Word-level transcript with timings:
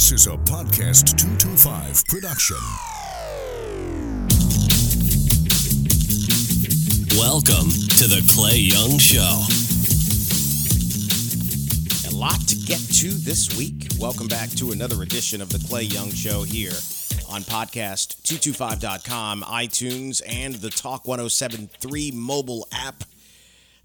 This 0.00 0.12
is 0.12 0.26
a 0.28 0.30
Podcast 0.30 1.18
225 1.18 2.06
production. 2.06 2.56
Welcome 7.18 7.68
to 7.98 8.08
the 8.08 8.26
Clay 8.26 8.56
Young 8.56 8.96
Show. 8.96 9.44
A 12.08 12.12
lot 12.16 12.40
to 12.48 12.56
get 12.64 12.80
to 12.94 13.10
this 13.10 13.54
week. 13.58 13.88
Welcome 14.00 14.26
back 14.26 14.48
to 14.52 14.72
another 14.72 15.02
edition 15.02 15.42
of 15.42 15.50
the 15.50 15.62
Clay 15.68 15.82
Young 15.82 16.08
Show 16.08 16.44
here 16.44 16.72
on 17.28 17.42
podcast225.com, 17.42 19.42
iTunes, 19.42 20.22
and 20.26 20.54
the 20.54 20.70
Talk 20.70 21.06
1073 21.06 22.12
mobile 22.12 22.66
app. 22.72 23.04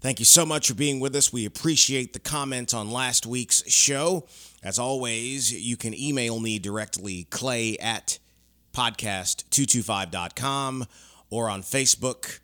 Thank 0.00 0.18
you 0.18 0.24
so 0.26 0.44
much 0.44 0.68
for 0.68 0.74
being 0.74 1.00
with 1.00 1.16
us. 1.16 1.32
We 1.32 1.46
appreciate 1.46 2.12
the 2.12 2.18
comments 2.18 2.74
on 2.74 2.90
last 2.90 3.24
week's 3.24 3.66
show. 3.70 4.26
As 4.62 4.78
always, 4.78 5.50
you 5.52 5.78
can 5.78 5.98
email 5.98 6.38
me 6.38 6.58
directly, 6.58 7.24
clay 7.30 7.78
at 7.78 8.18
podcast225.com, 8.74 10.84
or 11.30 11.48
on 11.48 11.62
Facebook, 11.62 12.40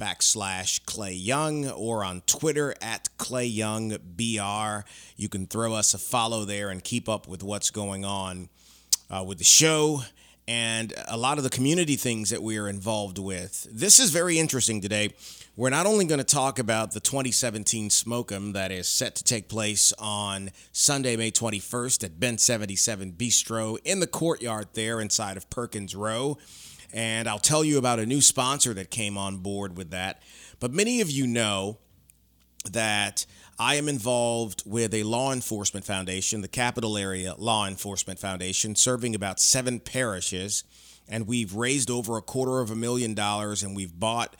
backslash 0.00 0.84
Clay 0.84 1.12
Young, 1.12 1.70
or 1.70 2.02
on 2.04 2.22
Twitter 2.26 2.74
at 2.82 3.08
Clay 3.18 3.46
Young 3.46 3.96
BR. 4.16 4.80
You 5.16 5.28
can 5.30 5.46
throw 5.46 5.74
us 5.74 5.94
a 5.94 5.98
follow 5.98 6.44
there 6.44 6.70
and 6.70 6.82
keep 6.82 7.08
up 7.08 7.28
with 7.28 7.44
what's 7.44 7.70
going 7.70 8.04
on 8.04 8.48
uh, 9.10 9.24
with 9.26 9.38
the 9.38 9.44
show 9.44 10.02
and 10.48 10.92
a 11.08 11.16
lot 11.16 11.38
of 11.38 11.44
the 11.44 11.50
community 11.50 11.96
things 11.96 12.30
that 12.30 12.42
we 12.42 12.58
are 12.58 12.68
involved 12.68 13.18
with. 13.18 13.66
This 13.70 13.98
is 13.98 14.10
very 14.10 14.38
interesting 14.38 14.80
today. 14.80 15.10
We're 15.58 15.70
not 15.70 15.86
only 15.86 16.04
going 16.04 16.18
to 16.18 16.24
talk 16.24 16.58
about 16.58 16.92
the 16.92 17.00
2017 17.00 17.88
Smokem 17.88 18.52
that 18.52 18.70
is 18.70 18.86
set 18.86 19.14
to 19.14 19.24
take 19.24 19.48
place 19.48 19.90
on 19.98 20.50
Sunday, 20.70 21.16
May 21.16 21.30
21st 21.30 22.04
at 22.04 22.20
Bin 22.20 22.36
77 22.36 23.12
Bistro 23.12 23.78
in 23.82 24.00
the 24.00 24.06
courtyard 24.06 24.68
there 24.74 25.00
inside 25.00 25.38
of 25.38 25.48
Perkins 25.48 25.96
Rowe. 25.96 26.36
And 26.92 27.26
I'll 27.26 27.38
tell 27.38 27.64
you 27.64 27.78
about 27.78 27.98
a 27.98 28.04
new 28.04 28.20
sponsor 28.20 28.74
that 28.74 28.90
came 28.90 29.16
on 29.16 29.38
board 29.38 29.78
with 29.78 29.92
that. 29.92 30.20
But 30.60 30.74
many 30.74 31.00
of 31.00 31.10
you 31.10 31.26
know 31.26 31.78
that 32.70 33.24
I 33.58 33.76
am 33.76 33.88
involved 33.88 34.62
with 34.66 34.92
a 34.92 35.04
law 35.04 35.32
enforcement 35.32 35.86
foundation, 35.86 36.42
the 36.42 36.48
Capital 36.48 36.98
Area 36.98 37.34
Law 37.38 37.66
Enforcement 37.66 38.18
Foundation, 38.18 38.76
serving 38.76 39.14
about 39.14 39.40
seven 39.40 39.80
parishes. 39.80 40.64
And 41.08 41.26
we've 41.26 41.54
raised 41.54 41.90
over 41.90 42.18
a 42.18 42.22
quarter 42.22 42.60
of 42.60 42.70
a 42.70 42.76
million 42.76 43.14
dollars 43.14 43.62
and 43.62 43.74
we've 43.74 43.98
bought 43.98 44.36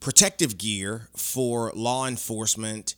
protective 0.00 0.58
gear 0.58 1.08
for 1.14 1.72
law 1.76 2.06
enforcement 2.06 2.94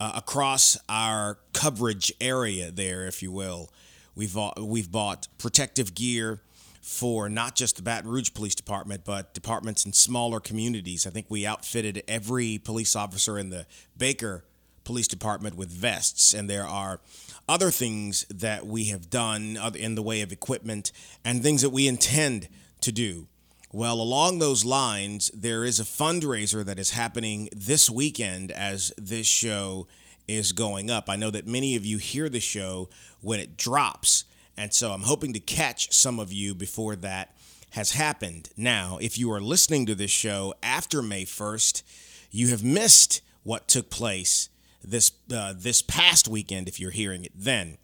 uh, 0.00 0.12
across 0.16 0.78
our 0.88 1.38
coverage 1.52 2.12
area 2.20 2.70
there, 2.70 3.06
if 3.06 3.22
you 3.22 3.30
will. 3.30 3.70
We've, 4.16 4.36
we've 4.56 4.90
bought 4.90 5.28
protective 5.38 5.94
gear 5.94 6.40
for 6.80 7.28
not 7.28 7.54
just 7.54 7.76
the 7.76 7.82
Baton 7.82 8.10
Rouge 8.10 8.32
Police 8.32 8.54
Department, 8.54 9.02
but 9.04 9.34
departments 9.34 9.84
in 9.84 9.92
smaller 9.92 10.40
communities. 10.40 11.06
I 11.06 11.10
think 11.10 11.26
we 11.28 11.44
outfitted 11.44 12.02
every 12.08 12.58
police 12.58 12.96
officer 12.96 13.38
in 13.38 13.50
the 13.50 13.66
Baker 13.96 14.42
Police 14.84 15.06
Department 15.06 15.54
with 15.54 15.68
vests, 15.68 16.32
and 16.32 16.48
there 16.48 16.64
are 16.64 17.00
other 17.46 17.70
things 17.70 18.24
that 18.30 18.66
we 18.66 18.84
have 18.84 19.10
done 19.10 19.58
in 19.74 19.96
the 19.96 20.02
way 20.02 20.22
of 20.22 20.32
equipment 20.32 20.92
and 21.24 21.42
things 21.42 21.60
that 21.60 21.70
we 21.70 21.86
intend 21.86 22.48
to 22.80 22.90
do. 22.90 23.26
Well, 23.70 24.00
along 24.00 24.38
those 24.38 24.64
lines, 24.64 25.30
there 25.34 25.62
is 25.62 25.78
a 25.78 25.84
fundraiser 25.84 26.64
that 26.64 26.78
is 26.78 26.92
happening 26.92 27.50
this 27.54 27.90
weekend 27.90 28.50
as 28.50 28.94
this 28.96 29.26
show 29.26 29.86
is 30.26 30.52
going 30.52 30.90
up. 30.90 31.10
I 31.10 31.16
know 31.16 31.30
that 31.30 31.46
many 31.46 31.76
of 31.76 31.84
you 31.84 31.98
hear 31.98 32.30
the 32.30 32.40
show 32.40 32.88
when 33.20 33.40
it 33.40 33.58
drops, 33.58 34.24
and 34.56 34.72
so 34.72 34.92
I'm 34.92 35.02
hoping 35.02 35.34
to 35.34 35.40
catch 35.40 35.92
some 35.92 36.18
of 36.18 36.32
you 36.32 36.54
before 36.54 36.96
that 36.96 37.34
has 37.72 37.90
happened. 37.90 38.48
Now, 38.56 38.96
if 39.02 39.18
you 39.18 39.30
are 39.32 39.40
listening 39.40 39.84
to 39.84 39.94
this 39.94 40.10
show 40.10 40.54
after 40.62 41.02
May 41.02 41.26
1st, 41.26 41.82
you 42.30 42.48
have 42.48 42.64
missed 42.64 43.20
what 43.42 43.68
took 43.68 43.90
place 43.90 44.48
this 44.82 45.12
uh, 45.30 45.52
this 45.54 45.82
past 45.82 46.26
weekend 46.26 46.68
if 46.68 46.80
you're 46.80 46.90
hearing 46.90 47.24
it 47.26 47.32
then. 47.34 47.76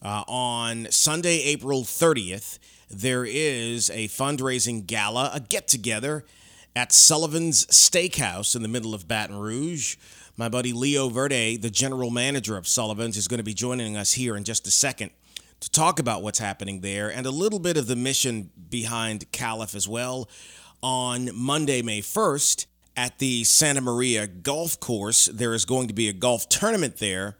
Uh, 0.00 0.22
on 0.28 0.86
Sunday, 0.90 1.42
April 1.42 1.82
30th, 1.82 2.58
there 2.92 3.24
is 3.24 3.90
a 3.90 4.08
fundraising 4.08 4.86
gala, 4.86 5.30
a 5.34 5.40
get 5.40 5.68
together 5.68 6.24
at 6.74 6.92
Sullivan's 6.92 7.66
Steakhouse 7.66 8.56
in 8.56 8.62
the 8.62 8.68
middle 8.68 8.94
of 8.94 9.08
Baton 9.08 9.38
Rouge. 9.38 9.96
My 10.36 10.48
buddy 10.48 10.72
Leo 10.72 11.08
Verde, 11.08 11.56
the 11.56 11.70
general 11.70 12.10
manager 12.10 12.56
of 12.56 12.66
Sullivan's, 12.66 13.16
is 13.16 13.28
going 13.28 13.38
to 13.38 13.44
be 13.44 13.54
joining 13.54 13.96
us 13.96 14.12
here 14.12 14.36
in 14.36 14.44
just 14.44 14.66
a 14.66 14.70
second 14.70 15.10
to 15.60 15.70
talk 15.70 15.98
about 15.98 16.22
what's 16.22 16.38
happening 16.38 16.80
there 16.80 17.10
and 17.10 17.26
a 17.26 17.30
little 17.30 17.58
bit 17.58 17.76
of 17.76 17.86
the 17.86 17.96
mission 17.96 18.50
behind 18.70 19.30
CALEF 19.32 19.74
as 19.74 19.86
well. 19.86 20.28
On 20.82 21.30
Monday, 21.34 21.82
May 21.82 22.00
1st, 22.00 22.66
at 22.96 23.18
the 23.18 23.44
Santa 23.44 23.80
Maria 23.80 24.26
Golf 24.26 24.78
Course. 24.80 25.26
There 25.26 25.54
is 25.54 25.64
going 25.64 25.88
to 25.88 25.94
be 25.94 26.08
a 26.08 26.12
golf 26.12 26.48
tournament 26.48 26.98
there 26.98 27.36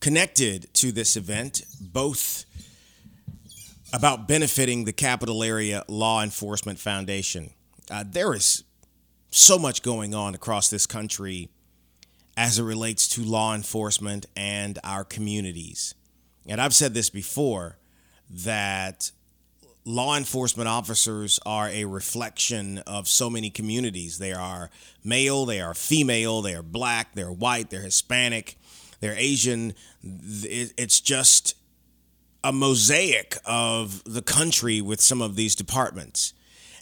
connected 0.00 0.72
to 0.74 0.92
this 0.92 1.16
event, 1.16 1.62
both 1.80 2.44
about 3.92 4.28
benefiting 4.28 4.84
the 4.84 4.92
Capital 4.92 5.42
Area 5.42 5.84
Law 5.88 6.22
Enforcement 6.22 6.78
Foundation. 6.78 7.50
Uh, 7.90 8.04
there 8.06 8.34
is 8.34 8.64
so 9.30 9.58
much 9.58 9.82
going 9.82 10.14
on 10.14 10.34
across 10.34 10.68
this 10.68 10.86
country 10.86 11.50
as 12.36 12.58
it 12.58 12.62
relates 12.62 13.08
to 13.08 13.22
law 13.22 13.54
enforcement 13.54 14.26
and 14.36 14.78
our 14.84 15.04
communities. 15.04 15.94
And 16.46 16.60
I've 16.60 16.74
said 16.74 16.94
this 16.94 17.10
before 17.10 17.78
that 18.30 19.10
law 19.84 20.16
enforcement 20.16 20.68
officers 20.68 21.40
are 21.44 21.68
a 21.68 21.84
reflection 21.86 22.78
of 22.86 23.08
so 23.08 23.28
many 23.28 23.50
communities. 23.50 24.18
They 24.18 24.32
are 24.32 24.70
male, 25.02 25.46
they 25.46 25.60
are 25.60 25.74
female, 25.74 26.42
they 26.42 26.54
are 26.54 26.62
black, 26.62 27.14
they're 27.14 27.32
white, 27.32 27.70
they're 27.70 27.82
Hispanic, 27.82 28.56
they're 29.00 29.16
Asian. 29.16 29.74
It's 30.02 31.00
just 31.00 31.54
a 32.44 32.52
mosaic 32.52 33.36
of 33.44 34.02
the 34.04 34.22
country 34.22 34.80
with 34.80 35.00
some 35.00 35.20
of 35.20 35.36
these 35.36 35.54
departments. 35.54 36.32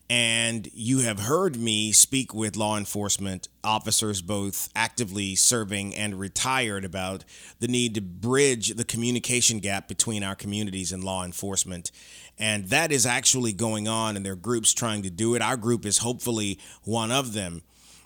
And 0.09 0.69
you 0.73 1.01
have 1.01 1.21
heard 1.21 1.57
me 1.57 1.91
speak 1.91 2.33
with 2.33 2.57
law 2.57 2.79
enforcement 2.79 3.49
officers, 3.65 4.23
both 4.23 4.69
actively 4.77 5.35
serving 5.35 5.97
and 5.97 6.21
retired, 6.21 6.85
about 6.85 7.25
the 7.59 7.67
need 7.67 7.97
to 7.97 8.01
bridge 8.01 8.75
the 8.75 8.85
communication 8.85 9.59
gap 9.59 9.89
between 9.89 10.23
our 10.23 10.37
communities 10.37 10.93
and 10.93 11.03
law 11.03 11.25
enforcement. 11.25 11.91
And 12.39 12.67
that 12.67 12.93
is 12.93 13.05
actually 13.05 13.53
going 13.53 13.89
on, 13.89 14.17
and 14.17 14.25
there 14.25 14.35
are 14.35 14.37
groups 14.37 14.73
trying 14.73 15.03
to 15.03 15.11
do 15.11 15.35
it. 15.35 15.43
Our 15.43 15.57
group 15.57 15.85
is 15.85 15.99
hopefully 15.99 16.61
one 16.85 17.11
of 17.11 17.33
them. 17.33 17.63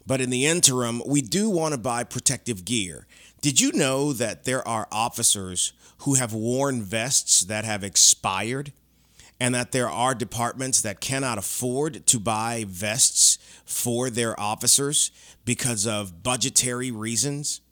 But 0.06 0.22
in 0.22 0.30
the 0.30 0.46
interim, 0.46 1.02
we 1.06 1.20
do 1.20 1.50
want 1.50 1.72
to 1.72 1.78
buy 1.78 2.04
protective 2.04 2.64
gear. 2.64 3.06
Did 3.40 3.60
you 3.60 3.72
know 3.72 4.12
that 4.12 4.44
there 4.44 4.66
are 4.66 4.86
officers 4.92 5.72
who 5.98 6.14
have 6.14 6.32
worn 6.32 6.82
vests 6.82 7.40
that 7.42 7.64
have 7.64 7.84
expired? 7.84 8.72
and 9.40 9.54
that 9.54 9.72
there 9.72 9.88
are 9.88 10.14
departments 10.14 10.82
that 10.82 11.00
cannot 11.00 11.38
afford 11.38 12.06
to 12.06 12.20
buy 12.20 12.66
vests 12.68 13.38
for 13.64 14.10
their 14.10 14.38
officers 14.38 15.10
because 15.46 15.86
of 15.86 16.22
budgetary 16.22 16.90
reasons. 16.90 17.62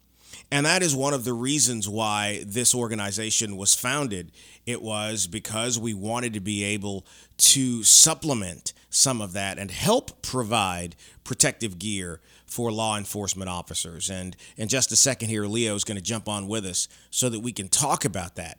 And 0.50 0.64
that 0.64 0.82
is 0.82 0.96
one 0.96 1.12
of 1.12 1.24
the 1.24 1.34
reasons 1.34 1.86
why 1.86 2.42
this 2.46 2.74
organization 2.74 3.58
was 3.58 3.74
founded. 3.74 4.32
It 4.64 4.80
was 4.80 5.26
because 5.26 5.78
we 5.78 5.92
wanted 5.92 6.32
to 6.32 6.40
be 6.40 6.64
able 6.64 7.04
to 7.36 7.84
supplement 7.84 8.72
some 8.88 9.20
of 9.20 9.34
that 9.34 9.58
and 9.58 9.70
help 9.70 10.22
provide 10.22 10.96
protective 11.22 11.78
gear 11.78 12.20
for 12.48 12.72
law 12.72 12.96
enforcement 12.96 13.48
officers. 13.48 14.10
And 14.10 14.36
in 14.56 14.68
just 14.68 14.90
a 14.90 14.96
second 14.96 15.28
here, 15.28 15.46
Leo 15.46 15.74
is 15.74 15.84
going 15.84 15.96
to 15.96 16.02
jump 16.02 16.28
on 16.28 16.48
with 16.48 16.64
us 16.64 16.88
so 17.10 17.28
that 17.28 17.40
we 17.40 17.52
can 17.52 17.68
talk 17.68 18.04
about 18.04 18.36
that 18.36 18.58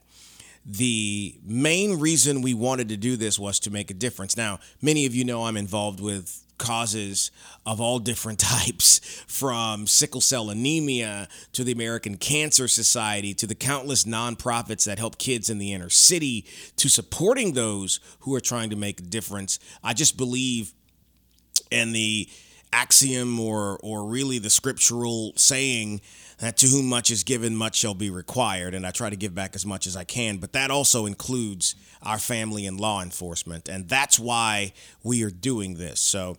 the 0.66 1.40
main 1.44 2.00
reason 2.00 2.42
we 2.42 2.54
wanted 2.54 2.90
to 2.90 2.98
do 2.98 3.16
this 3.16 3.40
was 3.40 3.60
to 3.62 3.72
make 3.72 3.90
a 3.90 3.94
difference. 3.94 4.38
Now, 4.38 4.60
many 4.82 5.06
of 5.06 5.16
you 5.16 5.24
know 5.24 5.46
I'm 5.46 5.58
involved 5.58 6.00
with 6.00 6.44
causes 6.60 7.32
of 7.66 7.82
all 7.82 7.98
different 7.98 8.38
types, 8.40 9.00
from 9.28 9.88
sickle 9.88 10.22
cell 10.22 10.52
anemia 10.52 11.28
to 11.54 11.64
the 11.64 11.72
American 11.72 12.18
Cancer 12.18 12.68
Society 12.68 13.34
to 13.34 13.48
the 13.48 13.56
countless 13.56 14.04
nonprofits 14.04 14.86
that 14.86 15.00
help 15.00 15.18
kids 15.18 15.50
in 15.50 15.58
the 15.58 15.74
inner 15.74 15.90
city 15.90 16.46
to 16.76 16.88
supporting 16.88 17.54
those 17.54 18.00
who 18.20 18.36
are 18.36 18.42
trying 18.42 18.70
to 18.70 18.76
make 18.76 19.00
a 19.00 19.04
difference. 19.04 19.58
I 19.84 19.94
just 19.94 20.18
believe 20.18 20.74
in 21.72 21.94
the 21.94 22.30
axiom 22.72 23.40
or 23.40 23.80
or 23.82 24.06
really 24.06 24.40
the 24.40 24.50
scriptural 24.50 25.34
saying 25.36 26.02
that 26.40 26.58
to 26.58 26.68
whom 26.68 26.88
much 26.88 27.12
is 27.12 27.24
given, 27.24 27.56
much 27.56 27.76
shall 27.76 27.94
be 27.94 28.10
required. 28.10 28.74
And 28.74 28.86
I 28.86 28.92
try 28.92 29.10
to 29.10 29.16
give 29.16 29.36
back 29.36 29.56
as 29.56 29.66
much 29.66 29.86
as 29.86 29.96
I 29.96 30.06
can. 30.06 30.38
But 30.38 30.54
that 30.54 30.72
also 30.72 31.06
includes 31.06 31.76
our 32.02 32.18
family 32.18 32.66
and 32.66 32.80
law 32.80 33.02
enforcement. 33.02 33.68
And 33.68 33.88
that's 33.88 34.18
why 34.18 34.74
we 35.04 35.24
are 35.24 35.30
doing 35.30 35.76
this. 35.76 36.00
So, 36.00 36.38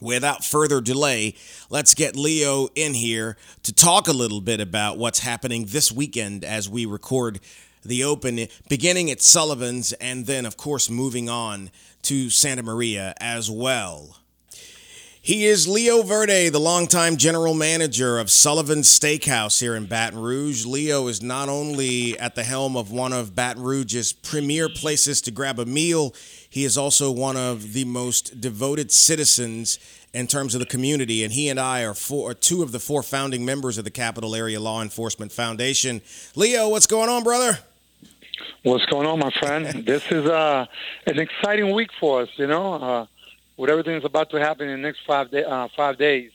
without 0.00 0.44
further 0.44 0.80
delay, 0.80 1.34
let's 1.70 1.94
get 1.94 2.16
Leo 2.16 2.68
in 2.74 2.94
here 2.94 3.36
to 3.64 3.72
talk 3.72 4.06
a 4.08 4.12
little 4.12 4.40
bit 4.40 4.60
about 4.60 4.98
what's 4.98 5.20
happening 5.20 5.66
this 5.66 5.90
weekend 5.90 6.44
as 6.44 6.68
we 6.68 6.86
record 6.86 7.40
the 7.84 8.04
Open, 8.04 8.46
beginning 8.68 9.10
at 9.10 9.22
Sullivan's, 9.22 9.92
and 9.94 10.26
then, 10.26 10.44
of 10.44 10.56
course, 10.56 10.90
moving 10.90 11.28
on 11.28 11.70
to 12.02 12.30
Santa 12.30 12.62
Maria 12.62 13.14
as 13.20 13.50
well. 13.50 14.16
He 15.26 15.46
is 15.46 15.66
Leo 15.66 16.02
Verde, 16.04 16.50
the 16.50 16.60
longtime 16.60 17.16
general 17.16 17.52
manager 17.52 18.20
of 18.20 18.30
Sullivan's 18.30 18.88
Steakhouse 18.88 19.58
here 19.58 19.74
in 19.74 19.86
Baton 19.86 20.20
Rouge. 20.20 20.64
Leo 20.64 21.08
is 21.08 21.20
not 21.20 21.48
only 21.48 22.16
at 22.16 22.36
the 22.36 22.44
helm 22.44 22.76
of 22.76 22.92
one 22.92 23.12
of 23.12 23.34
Baton 23.34 23.60
Rouge's 23.60 24.12
premier 24.12 24.68
places 24.68 25.20
to 25.22 25.32
grab 25.32 25.58
a 25.58 25.66
meal, 25.66 26.14
he 26.48 26.62
is 26.62 26.78
also 26.78 27.10
one 27.10 27.36
of 27.36 27.72
the 27.72 27.84
most 27.84 28.40
devoted 28.40 28.92
citizens 28.92 29.80
in 30.14 30.28
terms 30.28 30.54
of 30.54 30.60
the 30.60 30.64
community. 30.64 31.24
And 31.24 31.32
he 31.32 31.48
and 31.48 31.58
I 31.58 31.82
are, 31.82 31.94
four, 31.94 32.32
two 32.32 32.62
of 32.62 32.70
the 32.70 32.78
four 32.78 33.02
founding 33.02 33.44
members 33.44 33.78
of 33.78 33.84
the 33.84 33.90
Capital 33.90 34.32
Area 34.32 34.60
Law 34.60 34.80
Enforcement 34.80 35.32
Foundation. 35.32 36.02
Leo, 36.36 36.68
what's 36.68 36.86
going 36.86 37.08
on, 37.08 37.24
brother? 37.24 37.58
What's 38.62 38.86
going 38.86 39.08
on, 39.08 39.18
my 39.18 39.30
friend? 39.40 39.84
this 39.84 40.04
is 40.12 40.24
uh, 40.26 40.66
an 41.04 41.18
exciting 41.18 41.74
week 41.74 41.90
for 41.98 42.22
us, 42.22 42.28
you 42.36 42.46
know. 42.46 42.74
Uh, 42.74 43.06
with 43.56 43.70
everything 43.70 43.94
that's 43.94 44.04
about 44.04 44.30
to 44.30 44.36
happen 44.38 44.68
in 44.68 44.80
the 44.80 44.86
next 44.86 45.00
five 45.06 45.30
day, 45.30 45.44
uh, 45.44 45.68
five 45.76 45.98
days. 45.98 46.32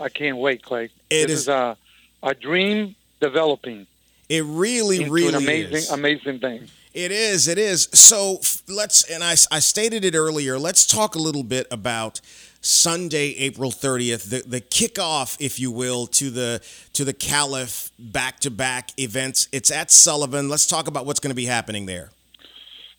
I 0.00 0.08
can't 0.08 0.38
wait, 0.38 0.62
Clay. 0.62 0.84
It 1.10 1.28
this 1.28 1.42
is, 1.42 1.48
a, 1.48 1.76
a 2.22 2.34
dream 2.34 2.94
developing. 3.20 3.86
It 4.28 4.44
really, 4.44 5.08
really 5.08 5.28
an 5.28 5.34
amazing, 5.34 5.74
is. 5.74 5.90
amazing 5.90 6.38
thing. 6.40 6.68
It 6.94 7.10
is. 7.10 7.48
It 7.48 7.58
is. 7.58 7.88
So 7.92 8.40
let's, 8.68 9.04
and 9.10 9.22
I, 9.22 9.32
I 9.50 9.60
stated 9.60 10.04
it 10.04 10.14
earlier. 10.14 10.58
Let's 10.58 10.86
talk 10.86 11.14
a 11.14 11.18
little 11.18 11.42
bit 11.42 11.66
about 11.70 12.20
Sunday, 12.60 13.34
April 13.38 13.72
30th, 13.72 14.30
the, 14.30 14.42
the 14.46 14.60
kickoff, 14.60 15.36
if 15.40 15.58
you 15.58 15.70
will, 15.70 16.06
to 16.06 16.30
the 16.30 16.62
to 16.92 17.04
the 17.04 17.12
CALEF 17.12 17.90
back 17.98 18.38
to 18.40 18.50
back 18.50 18.90
events. 18.98 19.48
It's 19.50 19.70
at 19.70 19.90
Sullivan. 19.90 20.48
Let's 20.48 20.66
talk 20.66 20.86
about 20.86 21.04
what's 21.04 21.18
going 21.18 21.32
to 21.32 21.36
be 21.36 21.46
happening 21.46 21.86
there. 21.86 22.10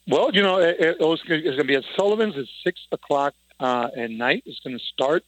Well, 0.06 0.32
you 0.34 0.42
know, 0.42 0.58
it, 0.58 0.76
it, 0.80 0.98
it's 1.00 1.24
going 1.24 1.58
to 1.58 1.64
be 1.64 1.76
at 1.76 1.86
Sullivan's 1.96 2.38
at 2.38 2.46
six 2.62 2.80
o'clock 2.92 3.34
uh, 3.64 3.88
at 3.96 4.12
night. 4.12 4.44
It's 4.46 4.60
going 4.60 4.78
to 4.78 4.84
start. 4.84 5.24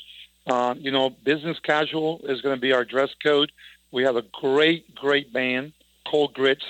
Um, 0.46 0.80
you 0.80 0.92
know, 0.92 1.10
business 1.10 1.58
casual 1.64 2.20
is 2.26 2.42
going 2.42 2.56
to 2.56 2.62
be 2.62 2.74
our 2.74 2.86
dress 2.86 3.10
code. 3.24 3.52
We 3.92 4.04
have 4.04 4.18
a 4.18 4.24
great, 4.42 4.94
great 4.94 5.32
band, 5.32 5.72
Cold 6.06 6.34
Grits, 6.34 6.66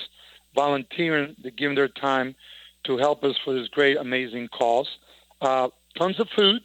volunteering 0.54 1.36
to 1.44 1.52
give 1.52 1.76
their 1.76 1.90
time 1.90 2.36
to 2.84 2.98
help 2.98 3.24
us 3.24 3.36
for 3.44 3.54
this 3.54 3.68
great, 3.68 3.98
amazing 3.98 4.48
cause. 4.50 4.88
Uh, 5.42 5.70
tons 5.98 6.20
of 6.20 6.30
food. 6.30 6.62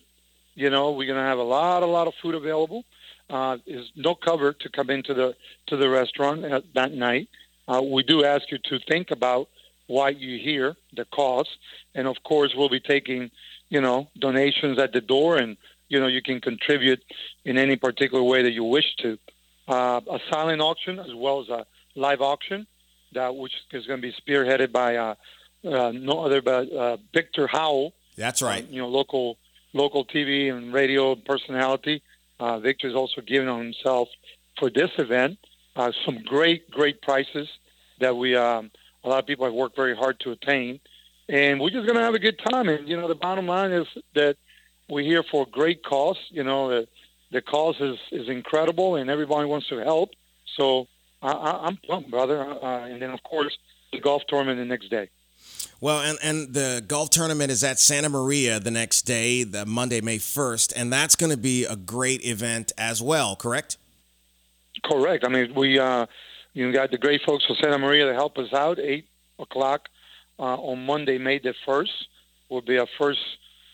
You 0.54 0.68
know, 0.68 0.92
we're 0.92 1.06
going 1.06 1.18
to 1.18 1.28
have 1.28 1.38
a 1.38 1.42
lot, 1.42 1.82
a 1.82 1.86
lot 1.86 2.06
of 2.06 2.14
food 2.20 2.34
available. 2.34 2.84
Uh, 3.30 3.56
is 3.66 3.86
no 3.94 4.14
cover 4.14 4.52
to 4.52 4.68
come 4.68 4.90
into 4.90 5.14
the 5.14 5.36
to 5.68 5.76
the 5.76 5.88
restaurant 5.88 6.44
at, 6.44 6.64
that 6.74 6.92
night. 6.92 7.28
Uh, 7.68 7.80
we 7.80 8.02
do 8.02 8.24
ask 8.24 8.50
you 8.50 8.58
to 8.64 8.80
think 8.88 9.12
about 9.12 9.48
why 9.90 10.08
you're 10.10 10.38
here, 10.38 10.76
the 10.94 11.04
cause, 11.04 11.48
and 11.94 12.06
of 12.06 12.16
course, 12.22 12.52
we'll 12.56 12.68
be 12.68 12.80
taking 12.80 13.30
you 13.70 13.80
know, 13.80 14.08
donations 14.18 14.78
at 14.78 14.92
the 14.92 15.00
door, 15.00 15.38
and 15.38 15.56
you 15.88 15.98
know, 15.98 16.08
you 16.08 16.20
can 16.20 16.40
contribute 16.40 17.02
in 17.44 17.56
any 17.56 17.76
particular 17.76 18.22
way 18.22 18.42
that 18.42 18.52
you 18.52 18.64
wish 18.64 18.94
to. 18.96 19.18
Uh, 19.66 20.00
a 20.10 20.18
silent 20.30 20.60
auction 20.60 20.98
as 20.98 21.14
well 21.14 21.40
as 21.40 21.48
a 21.48 21.64
live 21.94 22.20
auction, 22.20 22.66
that 23.12 23.34
which 23.34 23.52
is 23.72 23.86
going 23.86 24.02
to 24.02 24.06
be 24.08 24.14
spearheaded 24.20 24.72
by 24.72 24.96
uh, 24.96 25.14
uh, 25.64 25.92
no 25.92 26.24
other 26.24 26.42
but 26.42 26.70
uh, 26.72 26.96
Victor 27.14 27.46
Howell. 27.46 27.94
That's 28.16 28.42
right. 28.42 28.68
you 28.68 28.82
know, 28.82 28.88
local 28.88 29.38
local 29.72 30.04
TV 30.04 30.52
and 30.52 30.72
radio 30.72 31.14
personality. 31.14 32.02
Uh, 32.40 32.58
Victor's 32.58 32.94
also 32.94 33.20
given 33.20 33.48
on 33.48 33.62
himself 33.64 34.08
for 34.58 34.68
this 34.70 34.90
event. 34.98 35.38
Uh, 35.76 35.92
some 36.04 36.22
great, 36.24 36.68
great 36.70 37.00
prices 37.00 37.48
that 38.00 38.16
we 38.16 38.34
um, 38.34 38.70
a 39.04 39.08
lot 39.08 39.18
of 39.18 39.26
people 39.26 39.44
have 39.44 39.54
worked 39.54 39.76
very 39.76 39.96
hard 39.96 40.20
to 40.20 40.32
attain 40.32 40.80
and 41.30 41.60
we're 41.60 41.70
just 41.70 41.86
going 41.86 41.96
to 41.96 42.02
have 42.02 42.14
a 42.14 42.18
good 42.18 42.38
time. 42.38 42.68
And 42.68 42.88
you 42.88 42.96
know, 42.96 43.08
the 43.08 43.14
bottom 43.14 43.46
line 43.46 43.70
is 43.70 43.86
that 44.14 44.36
we're 44.88 45.04
here 45.04 45.22
for 45.22 45.44
a 45.46 45.50
great 45.50 45.84
cause. 45.84 46.18
You 46.30 46.42
know, 46.42 46.68
the 46.68 46.88
the 47.30 47.40
cause 47.40 47.76
is 47.80 47.98
is 48.10 48.28
incredible, 48.28 48.96
and 48.96 49.08
everybody 49.08 49.46
wants 49.46 49.68
to 49.68 49.78
help. 49.78 50.10
So 50.56 50.88
I, 51.22 51.30
I, 51.30 51.66
I'm 51.66 51.76
pumped, 51.76 52.10
brother. 52.10 52.42
Uh, 52.42 52.86
and 52.86 53.00
then 53.00 53.10
of 53.10 53.22
course 53.22 53.56
the 53.92 54.00
golf 54.00 54.22
tournament 54.28 54.58
the 54.58 54.64
next 54.64 54.88
day. 54.88 55.08
Well, 55.80 56.00
and, 56.02 56.18
and 56.22 56.52
the 56.52 56.84
golf 56.86 57.10
tournament 57.10 57.50
is 57.50 57.64
at 57.64 57.78
Santa 57.78 58.08
Maria 58.08 58.60
the 58.60 58.70
next 58.70 59.02
day, 59.02 59.44
the 59.44 59.64
Monday, 59.64 60.02
May 60.02 60.18
1st, 60.18 60.74
and 60.76 60.92
that's 60.92 61.16
going 61.16 61.30
to 61.30 61.38
be 61.38 61.64
a 61.64 61.74
great 61.74 62.24
event 62.24 62.70
as 62.76 63.00
well, 63.00 63.34
correct? 63.34 63.78
Correct. 64.84 65.24
I 65.24 65.28
mean, 65.28 65.54
we 65.54 65.78
uh, 65.78 66.06
you 66.52 66.72
got 66.72 66.90
the 66.90 66.98
great 66.98 67.22
folks 67.22 67.46
from 67.46 67.56
Santa 67.56 67.78
Maria 67.78 68.06
to 68.06 68.14
help 68.14 68.38
us 68.38 68.52
out, 68.52 68.78
8 68.78 69.06
o'clock 69.38 69.88
uh, 70.38 70.56
on 70.56 70.84
Monday, 70.84 71.18
May 71.18 71.38
the 71.38 71.54
1st, 71.66 71.88
will 72.48 72.62
be 72.62 72.78
our 72.78 72.88
first 72.98 73.20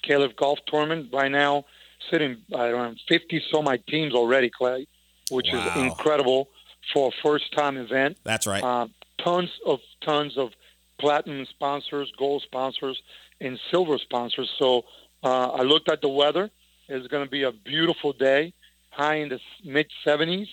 CALEF 0.02 0.36
Golf 0.36 0.58
Tournament. 0.66 1.10
By 1.10 1.28
now, 1.28 1.64
sitting 2.10 2.38
around 2.52 3.00
50 3.08 3.42
so 3.50 3.62
my 3.62 3.78
teams 3.88 4.14
already, 4.14 4.50
Clay, 4.50 4.86
which 5.30 5.48
wow. 5.52 5.66
is 5.66 5.82
incredible 5.82 6.48
for 6.92 7.08
a 7.08 7.22
first 7.22 7.52
time 7.52 7.76
event. 7.76 8.18
That's 8.24 8.46
right. 8.46 8.62
Uh, 8.62 8.88
tons 9.18 9.50
of 9.66 9.80
tons 10.00 10.36
of 10.36 10.50
platinum 10.98 11.46
sponsors, 11.46 12.12
gold 12.16 12.42
sponsors, 12.42 13.02
and 13.40 13.58
silver 13.70 13.98
sponsors. 13.98 14.50
So 14.58 14.84
uh, 15.22 15.48
I 15.48 15.62
looked 15.62 15.90
at 15.90 16.00
the 16.00 16.08
weather. 16.08 16.50
It's 16.88 17.06
going 17.08 17.24
to 17.24 17.30
be 17.30 17.42
a 17.42 17.52
beautiful 17.52 18.12
day, 18.12 18.52
high 18.90 19.16
in 19.16 19.28
the 19.28 19.40
mid 19.64 19.88
70s, 20.04 20.48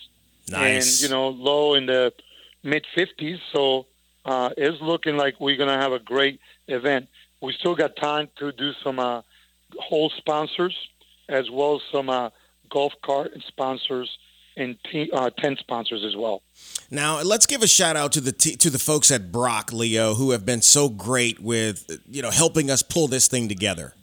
nice. 0.48 1.02
and 1.02 1.02
you 1.02 1.14
know 1.14 1.28
low 1.28 1.74
in 1.74 1.86
the 1.86 2.12
mid 2.62 2.86
50s. 2.96 3.38
So 3.52 3.86
uh, 4.24 4.50
is 4.56 4.80
looking 4.80 5.16
like 5.16 5.40
we're 5.40 5.56
going 5.56 5.68
to 5.68 5.82
have 5.82 5.92
a 5.92 5.98
great 5.98 6.40
event. 6.68 7.08
We 7.40 7.52
still 7.52 7.74
got 7.74 7.96
time 7.96 8.28
to 8.38 8.52
do 8.52 8.72
some 8.82 8.98
uh, 8.98 9.22
whole 9.78 10.10
sponsors 10.10 10.76
as 11.28 11.50
well 11.50 11.76
as 11.76 11.82
some 11.92 12.08
uh, 12.08 12.30
golf 12.70 12.92
cart 13.02 13.32
sponsors 13.46 14.18
and 14.56 14.76
t- 14.90 15.10
uh, 15.12 15.30
tent 15.30 15.58
sponsors 15.58 16.04
as 16.04 16.16
well. 16.16 16.42
Now, 16.90 17.20
let's 17.22 17.46
give 17.46 17.62
a 17.62 17.66
shout 17.66 17.96
out 17.96 18.12
to 18.12 18.20
the 18.20 18.32
t- 18.32 18.56
to 18.56 18.70
the 18.70 18.78
folks 18.78 19.10
at 19.10 19.32
Brock, 19.32 19.72
Leo, 19.72 20.14
who 20.14 20.30
have 20.30 20.46
been 20.46 20.62
so 20.62 20.88
great 20.88 21.40
with 21.40 22.00
you 22.08 22.22
know 22.22 22.30
helping 22.30 22.70
us 22.70 22.82
pull 22.82 23.08
this 23.08 23.26
thing 23.26 23.48
together. 23.48 23.94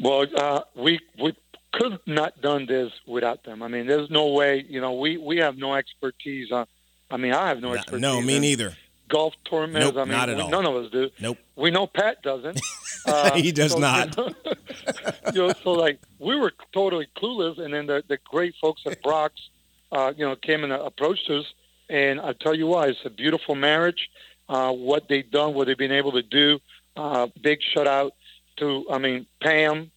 Well, 0.00 0.26
uh, 0.36 0.62
we 0.74 0.98
we 1.20 1.34
could 1.72 1.98
not 2.06 2.40
done 2.40 2.66
this 2.66 2.92
without 3.06 3.44
them. 3.44 3.62
I 3.62 3.68
mean, 3.68 3.86
there's 3.86 4.10
no 4.10 4.28
way. 4.28 4.64
You 4.68 4.80
know, 4.80 4.92
we 4.92 5.16
we 5.16 5.38
have 5.38 5.56
no 5.56 5.74
expertise. 5.74 6.52
On, 6.52 6.66
I 7.10 7.16
mean, 7.16 7.32
I 7.32 7.48
have 7.48 7.60
no 7.60 7.74
expertise. 7.74 8.00
No, 8.00 8.20
me 8.20 8.38
neither 8.38 8.76
golf 9.12 9.34
tournaments. 9.48 9.86
Nope, 9.86 9.96
I 9.96 10.04
mean, 10.04 10.12
not 10.12 10.28
at 10.30 10.36
we, 10.36 10.42
all. 10.42 10.50
none 10.50 10.66
of 10.66 10.74
us 10.76 10.90
do. 10.90 11.10
Nope. 11.20 11.38
We 11.54 11.70
know 11.70 11.86
Pat 11.86 12.22
doesn't. 12.22 12.60
Uh, 13.04 13.32
he 13.34 13.50
does 13.50 13.72
so, 13.72 13.80
not. 13.80 14.16
You 14.16 14.24
know, 14.26 14.34
you 15.34 15.48
know, 15.48 15.52
so 15.64 15.72
like 15.72 15.98
we 16.20 16.36
were 16.36 16.52
totally 16.72 17.08
clueless, 17.16 17.58
and 17.58 17.74
then 17.74 17.86
the, 17.86 18.04
the 18.06 18.16
great 18.30 18.54
folks 18.60 18.82
at 18.86 19.02
Brock's, 19.02 19.50
uh, 19.90 20.12
you 20.16 20.24
know, 20.24 20.36
came 20.36 20.62
and 20.62 20.72
approached 20.72 21.28
us, 21.28 21.44
and 21.90 22.20
I 22.20 22.32
tell 22.32 22.54
you 22.54 22.68
why, 22.68 22.86
it's 22.86 23.04
a 23.04 23.10
beautiful 23.10 23.56
marriage. 23.56 24.08
Uh, 24.48 24.70
what 24.70 25.08
they've 25.08 25.28
done, 25.28 25.52
what 25.52 25.66
they've 25.66 25.76
been 25.76 25.90
able 25.90 26.12
to 26.12 26.22
do. 26.22 26.60
Uh, 26.94 27.26
big 27.42 27.58
shout 27.60 27.88
out 27.88 28.14
to, 28.58 28.86
I 28.88 28.98
mean, 28.98 29.26
Pam 29.40 29.90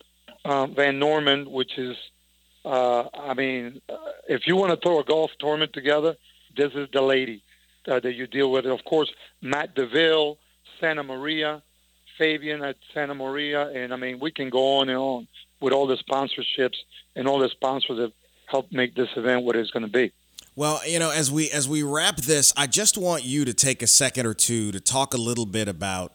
uh, 0.45 0.67
Van 0.67 0.99
Norman, 0.99 1.49
which 1.51 1.77
is, 1.77 1.97
uh, 2.63 3.05
I 3.13 3.33
mean, 3.33 3.81
uh, 3.89 3.95
if 4.29 4.47
you 4.47 4.55
want 4.55 4.71
to 4.71 4.77
throw 4.77 4.99
a 4.99 5.03
golf 5.03 5.31
tournament 5.39 5.73
together, 5.73 6.15
this 6.55 6.71
is 6.73 6.87
the 6.93 7.01
lady 7.01 7.43
uh, 7.87 7.99
that 7.99 8.13
you 8.13 8.27
deal 8.27 8.51
with. 8.51 8.65
Of 8.65 8.85
course, 8.85 9.11
Matt 9.41 9.75
DeVille, 9.75 10.37
Santa 10.79 11.03
Maria, 11.03 11.61
Fabian 12.17 12.63
at 12.63 12.77
Santa 12.93 13.15
Maria, 13.15 13.69
and 13.69 13.93
I 13.93 13.97
mean, 13.97 14.19
we 14.19 14.31
can 14.31 14.49
go 14.49 14.77
on 14.79 14.89
and 14.89 14.97
on 14.97 15.27
with 15.59 15.73
all 15.73 15.87
the 15.87 15.97
sponsorships 15.97 16.77
and 17.15 17.27
all 17.27 17.39
the 17.39 17.49
sponsors 17.49 17.97
that 17.97 18.13
help 18.47 18.71
make 18.71 18.95
this 18.95 19.09
event 19.17 19.43
what 19.43 19.55
it's 19.55 19.71
going 19.71 19.85
to 19.85 19.91
be. 19.91 20.13
Well, 20.55 20.79
you 20.87 20.99
know, 20.99 21.11
as 21.11 21.29
we 21.29 21.49
as 21.51 21.67
we 21.67 21.83
wrap 21.83 22.17
this, 22.17 22.53
I 22.55 22.67
just 22.67 22.97
want 22.97 23.25
you 23.25 23.43
to 23.43 23.53
take 23.53 23.81
a 23.81 23.87
second 23.87 24.25
or 24.25 24.33
two 24.33 24.71
to 24.71 24.79
talk 24.79 25.13
a 25.13 25.17
little 25.17 25.45
bit 25.45 25.67
about 25.67 26.13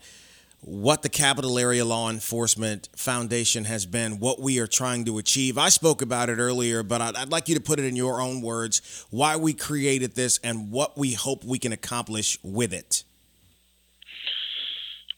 what 0.63 1.03
the 1.03 1.09
Capital 1.09 1.59
Area 1.59 1.85
Law 1.85 2.11
Enforcement 2.11 2.89
Foundation 2.95 3.65
has 3.65 3.87
been, 3.87 4.19
what 4.19 4.41
we 4.41 4.59
are 4.59 4.67
trying 4.67 5.05
to 5.07 5.19
achieve. 5.19 5.57
I 5.57 5.69
spoke 5.69 6.03
about 6.03 6.29
it 6.29 6.39
earlier, 6.39 6.83
but 6.83 7.01
I'd, 7.01 7.17
I'd, 7.17 7.31
like 7.31 7.49
you 7.49 7.55
to 7.55 7.61
put 7.61 7.79
it 7.79 7.85
in 7.85 7.97
your 7.97 8.21
own 8.21 8.43
words 8.43 9.07
why 9.11 9.37
we 9.37 9.53
created 9.53 10.15
this 10.15 10.39
and 10.45 10.71
what 10.71 10.99
we 10.99 11.15
hope 11.15 11.45
we 11.45 11.59
can 11.59 11.73
accomplish 11.73 12.39
with 12.43 12.73
it. 12.73 13.05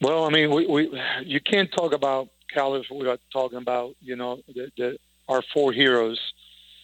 Well, 0.00 0.25
I 0.25 0.30
mean, 0.30 0.50
we, 0.50 0.66
we 0.66 1.00
you 1.25 1.40
can't 1.40 1.70
talk 1.72 1.92
about 1.92 2.28
CALEF 2.54 2.90
without 2.90 3.20
talking 3.32 3.58
about 3.58 3.94
you 4.00 4.16
know 4.16 4.40
the, 4.49 4.70
the, 4.76 4.99
our 5.28 5.42
four 5.54 5.72
heroes 5.72 6.20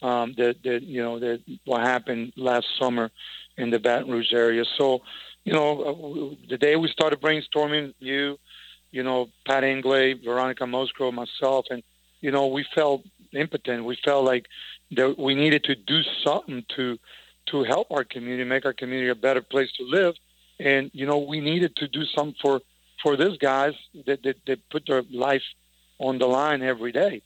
um, 0.03 0.35
that 0.37 0.63
that 0.63 0.83
you 0.83 1.03
know 1.03 1.19
that 1.19 1.41
what 1.65 1.83
happened 1.83 2.33
last 2.37 2.67
summer 2.79 3.11
in 3.59 3.71
the 3.71 3.79
Baton 3.79 4.11
Rouge 4.11 4.33
area. 4.33 4.65
So, 4.79 5.03
you 5.45 5.53
know, 5.53 5.83
uh, 5.83 6.47
the 6.49 6.57
day 6.57 6.77
we 6.77 6.89
started 6.89 7.21
brainstorming, 7.21 7.93
you, 7.99 8.39
you 8.91 9.03
know, 9.03 9.29
Pat 9.47 9.65
Ingley, 9.65 10.15
Veronica 10.15 10.67
Musgrove, 10.67 11.15
myself, 11.15 11.67
and 11.71 11.83
you 12.21 12.31
know, 12.31 12.47
we 12.49 12.65
felt 12.75 13.05
impotent. 13.33 13.85
We 13.85 13.97
felt 14.05 14.25
like 14.25 14.47
that 14.93 15.19
we 15.19 15.35
needed 15.35 15.65
to 15.65 15.75
do 15.75 16.03
something 16.25 16.65
to 16.77 16.99
to 17.47 17.65
help 17.65 17.91
our 17.91 18.05
community, 18.05 18.45
make 18.45 18.67
our 18.67 18.73
community 18.73 19.09
a 19.09 19.15
better 19.15 19.43
place 19.43 19.71
to 19.79 19.85
live. 19.85 20.15
and 20.61 20.91
you 20.93 21.07
know 21.07 21.19
we 21.19 21.41
needed 21.41 21.77
to 21.77 21.87
do 21.89 22.05
something 22.05 22.35
for 22.43 22.61
for 23.03 23.17
these 23.17 23.39
guys 23.39 23.75
that 24.07 24.23
that, 24.25 24.37
that 24.47 24.59
put 24.71 24.85
their 24.87 25.03
life 25.11 25.43
on 25.99 26.19
the 26.19 26.27
line 26.27 26.63
every 26.63 26.93
day. 26.93 27.23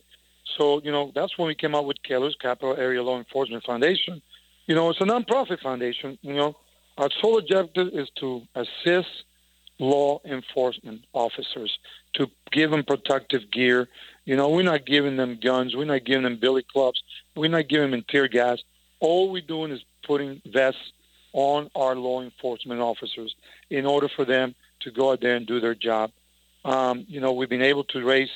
So 0.56 0.80
you 0.82 0.92
know 0.92 1.12
that's 1.14 1.38
when 1.38 1.48
we 1.48 1.54
came 1.54 1.74
out 1.74 1.86
with 1.86 1.98
Kellers 2.02 2.36
Capital 2.38 2.76
Area 2.76 3.02
Law 3.02 3.18
Enforcement 3.18 3.64
Foundation. 3.64 4.20
You 4.66 4.74
know, 4.76 4.90
it's 4.90 5.00
a 5.00 5.04
nonprofit 5.04 5.60
foundation. 5.60 6.18
You 6.22 6.34
know, 6.34 6.56
our 6.98 7.10
sole 7.20 7.38
objective 7.38 7.88
is 7.92 8.08
to 8.20 8.42
assist 8.54 9.24
law 9.82 10.20
enforcement 10.24 11.04
officers 11.12 11.78
to 12.14 12.30
give 12.52 12.70
them 12.70 12.84
protective 12.84 13.50
gear. 13.50 13.88
You 14.24 14.36
know, 14.36 14.48
we're 14.48 14.62
not 14.62 14.86
giving 14.86 15.16
them 15.16 15.38
guns. 15.42 15.74
We're 15.74 15.84
not 15.84 16.04
giving 16.04 16.22
them 16.22 16.36
billy 16.36 16.62
clubs. 16.62 17.02
We're 17.34 17.50
not 17.50 17.68
giving 17.68 17.90
them 17.90 18.04
tear 18.08 18.28
gas. 18.28 18.58
All 19.00 19.32
we're 19.32 19.42
doing 19.42 19.72
is 19.72 19.84
putting 20.06 20.40
vests 20.46 20.92
on 21.32 21.68
our 21.74 21.96
law 21.96 22.22
enforcement 22.22 22.80
officers 22.80 23.34
in 23.70 23.84
order 23.84 24.08
for 24.08 24.24
them 24.24 24.54
to 24.80 24.92
go 24.92 25.10
out 25.10 25.20
there 25.20 25.34
and 25.34 25.46
do 25.46 25.58
their 25.58 25.74
job. 25.74 26.12
Um, 26.64 27.04
you 27.08 27.20
know, 27.20 27.32
we've 27.32 27.48
been 27.48 27.62
able 27.62 27.84
to 27.84 28.04
raise 28.04 28.30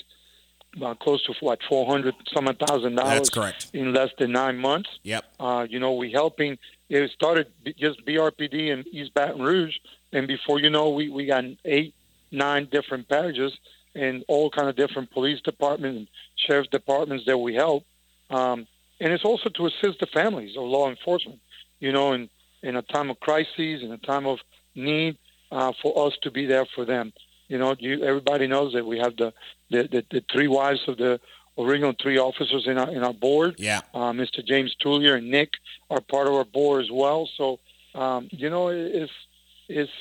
uh, 0.83 0.95
close 0.95 1.23
to 1.25 1.35
what 1.41 1.61
four 1.69 1.87
hundred 1.87 2.15
some 2.33 2.47
thousand 2.47 2.97
dollars. 2.97 3.15
That's 3.15 3.31
correct. 3.31 3.71
In 3.73 3.93
less 3.93 4.11
than 4.19 4.33
nine 4.33 4.59
months. 4.59 4.91
Yep. 5.03 5.25
Uh, 5.39 5.67
you 5.69 5.79
know, 5.79 5.95
we 5.95 6.13
helping. 6.13 6.59
It 6.89 7.11
started 7.11 7.49
just 7.77 8.05
BRPD 8.07 8.69
in 8.69 8.85
East 8.93 9.13
Baton 9.15 9.43
Rouge, 9.43 9.77
and 10.13 10.29
before 10.29 10.61
you 10.61 10.71
know, 10.71 10.91
we 10.91 11.09
we 11.09 11.27
got 11.27 11.45
eight, 11.65 11.95
nine 12.31 12.69
different 12.71 13.09
parishes 13.09 13.53
and 13.95 14.25
all 14.29 14.51
kind 14.51 14.69
of 14.69 14.77
different 14.77 15.11
police 15.11 15.41
departments 15.41 15.97
and 15.99 16.09
sheriff's 16.37 16.69
departments 16.69 17.25
that 17.27 17.39
we 17.39 17.55
help. 17.55 17.85
Um, 18.31 18.67
and 19.01 19.13
it's 19.13 19.25
also 19.25 19.49
to 19.49 19.67
assist 19.67 20.01
the 20.01 20.07
families 20.07 20.57
of 20.57 20.65
law 20.65 20.89
enforcement. 20.89 21.41
You 21.81 21.93
know, 21.93 22.13
in 22.13 22.29
in 22.63 22.77
a 22.77 22.83
time 22.83 23.11
of 23.11 23.21
crises, 23.21 23.83
in 23.83 23.91
a 23.93 23.99
time 23.99 24.27
of 24.27 24.39
need, 24.75 25.17
uh, 25.51 25.73
for 25.83 26.07
us 26.07 26.15
to 26.23 26.31
be 26.31 26.47
there 26.47 26.67
for 26.75 26.85
them. 26.85 27.13
You 27.49 27.59
know, 27.59 27.77
you, 27.79 28.03
everybody 28.05 28.47
knows 28.47 28.73
that 28.73 28.85
we 28.85 28.99
have 28.99 29.17
the, 29.17 29.33
the, 29.71 29.83
the, 29.85 30.05
the 30.11 30.25
three 30.33 30.49
wives 30.49 30.81
of 30.89 30.97
the 30.97 31.21
original 31.59 31.95
three 32.01 32.19
officers 32.19 32.67
in 32.67 32.79
our 32.79 32.91
in 32.91 33.03
our 33.03 33.15
board. 33.15 33.57
Yeah. 33.59 33.81
Uh, 33.95 34.13
Mr. 34.13 34.45
James 34.45 34.75
Tullier 34.77 35.17
and 35.17 35.31
Nick 35.31 35.55
are 35.91 36.01
part 36.01 36.27
of 36.27 36.35
our 36.35 36.45
board 36.45 36.83
as 36.85 36.91
well. 36.91 37.29
So, 37.37 37.61
um, 37.95 38.29
you 38.31 38.51
know, 38.51 38.69
it's 38.69 39.13
it's 39.69 39.93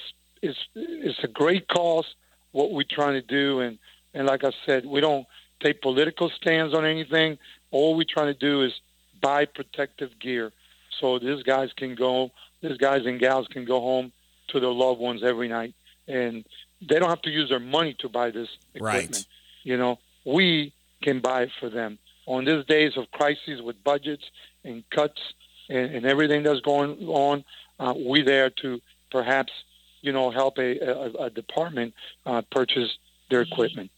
it's 0.41 0.59
it's 0.75 1.23
a 1.23 1.27
great 1.27 1.67
cause 1.67 2.05
what 2.51 2.71
we're 2.71 2.83
trying 2.89 3.13
to 3.13 3.21
do, 3.21 3.59
and 3.59 3.77
and 4.13 4.27
like 4.27 4.43
I 4.43 4.51
said, 4.65 4.85
we 4.85 5.01
don't 5.01 5.27
take 5.59 5.81
political 5.81 6.29
stands 6.29 6.73
on 6.73 6.85
anything. 6.85 7.37
All 7.71 7.95
we're 7.95 8.05
trying 8.09 8.33
to 8.33 8.39
do 8.39 8.63
is 8.63 8.73
buy 9.21 9.45
protective 9.45 10.17
gear, 10.19 10.51
so 10.99 11.19
these 11.19 11.43
guys 11.43 11.71
can 11.75 11.95
go, 11.95 12.31
these 12.61 12.77
guys 12.77 13.05
and 13.05 13.19
gals 13.19 13.47
can 13.47 13.65
go 13.65 13.79
home 13.79 14.11
to 14.49 14.59
their 14.59 14.71
loved 14.71 14.99
ones 14.99 15.23
every 15.23 15.47
night, 15.47 15.73
and 16.07 16.45
they 16.87 16.99
don't 16.99 17.09
have 17.09 17.21
to 17.23 17.29
use 17.29 17.49
their 17.49 17.59
money 17.59 17.95
to 17.99 18.09
buy 18.09 18.31
this 18.31 18.49
equipment. 18.73 19.15
Right. 19.15 19.25
You 19.63 19.77
know, 19.77 19.99
we 20.25 20.73
can 21.01 21.19
buy 21.19 21.43
it 21.43 21.51
for 21.59 21.69
them. 21.69 21.97
On 22.27 22.45
these 22.45 22.65
days 22.65 22.97
of 22.97 23.11
crises 23.11 23.61
with 23.61 23.83
budgets 23.83 24.23
and 24.63 24.83
cuts 24.89 25.21
and, 25.69 25.93
and 25.95 26.05
everything 26.05 26.43
that's 26.43 26.61
going 26.61 27.07
on, 27.07 27.43
uh, 27.79 27.93
we 27.95 28.21
there 28.21 28.49
to 28.61 28.81
perhaps, 29.11 29.53
you 30.01 30.11
know, 30.11 30.31
help 30.31 30.57
a, 30.57 30.79
a, 30.79 31.25
a 31.25 31.29
department 31.29 31.93
uh, 32.25 32.41
purchase 32.51 32.97
their 33.29 33.41
equipment. 33.41 33.91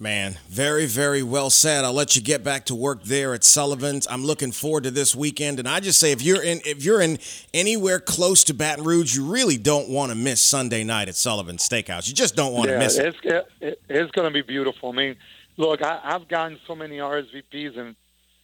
Man, 0.00 0.38
very, 0.48 0.86
very 0.86 1.22
well 1.22 1.50
said. 1.50 1.84
I'll 1.84 1.92
let 1.92 2.16
you 2.16 2.20
get 2.22 2.42
back 2.42 2.64
to 2.66 2.74
work 2.74 3.04
there 3.04 3.32
at 3.32 3.44
Sullivan's. 3.44 4.08
I'm 4.10 4.24
looking 4.24 4.50
forward 4.50 4.82
to 4.84 4.90
this 4.90 5.14
weekend, 5.14 5.60
and 5.60 5.68
I 5.68 5.78
just 5.78 6.00
say 6.00 6.10
if 6.10 6.20
you're 6.20 6.42
in 6.42 6.60
if 6.66 6.84
you're 6.84 7.00
in 7.00 7.18
anywhere 7.54 8.00
close 8.00 8.42
to 8.44 8.54
Baton 8.54 8.84
Rouge, 8.84 9.14
you 9.14 9.24
really 9.24 9.56
don't 9.56 9.88
want 9.88 10.10
to 10.10 10.16
miss 10.16 10.40
Sunday 10.40 10.82
night 10.82 11.08
at 11.08 11.14
Sullivan's 11.14 11.66
Steakhouse. 11.66 12.08
You 12.08 12.14
just 12.14 12.34
don't 12.34 12.52
want 12.52 12.70
yeah, 12.70 12.74
to 12.74 12.78
miss 12.80 12.98
it. 12.98 13.14
It's, 13.24 13.48
it, 13.60 13.82
it's 13.88 14.10
going 14.10 14.26
to 14.26 14.32
be 14.34 14.42
beautiful. 14.42 14.90
I 14.90 14.92
mean, 14.96 15.16
look, 15.56 15.80
I, 15.80 16.00
I've 16.02 16.26
gotten 16.26 16.58
so 16.66 16.74
many 16.74 16.98
RSVPs 16.98 17.78
and 17.78 17.94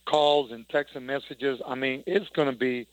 calls 0.06 0.52
and 0.52 0.68
texts 0.68 0.94
and 0.94 1.04
messages. 1.04 1.60
I 1.66 1.74
mean, 1.74 2.04
it's 2.06 2.28
going 2.30 2.50
to 2.50 2.56
be. 2.56 2.86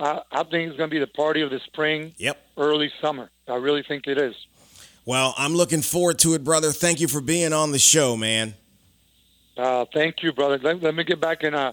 I, 0.00 0.22
I 0.32 0.42
think 0.42 0.68
it's 0.68 0.76
going 0.76 0.90
to 0.90 0.94
be 0.94 0.98
the 0.98 1.06
party 1.06 1.42
of 1.42 1.50
the 1.50 1.60
spring, 1.60 2.12
Yep. 2.18 2.42
early 2.56 2.90
summer. 3.00 3.30
I 3.46 3.54
really 3.54 3.84
think 3.86 4.08
it 4.08 4.18
is. 4.18 4.34
Well, 5.10 5.34
I'm 5.36 5.56
looking 5.56 5.82
forward 5.82 6.20
to 6.20 6.34
it, 6.34 6.44
brother. 6.44 6.70
Thank 6.70 7.00
you 7.00 7.08
for 7.08 7.20
being 7.20 7.52
on 7.52 7.72
the 7.72 7.80
show, 7.80 8.16
man. 8.16 8.54
Uh, 9.56 9.84
thank 9.92 10.22
you, 10.22 10.32
brother. 10.32 10.56
Let, 10.62 10.80
let 10.84 10.94
me 10.94 11.02
get 11.02 11.20
back 11.20 11.42
and 11.42 11.56
uh, 11.56 11.72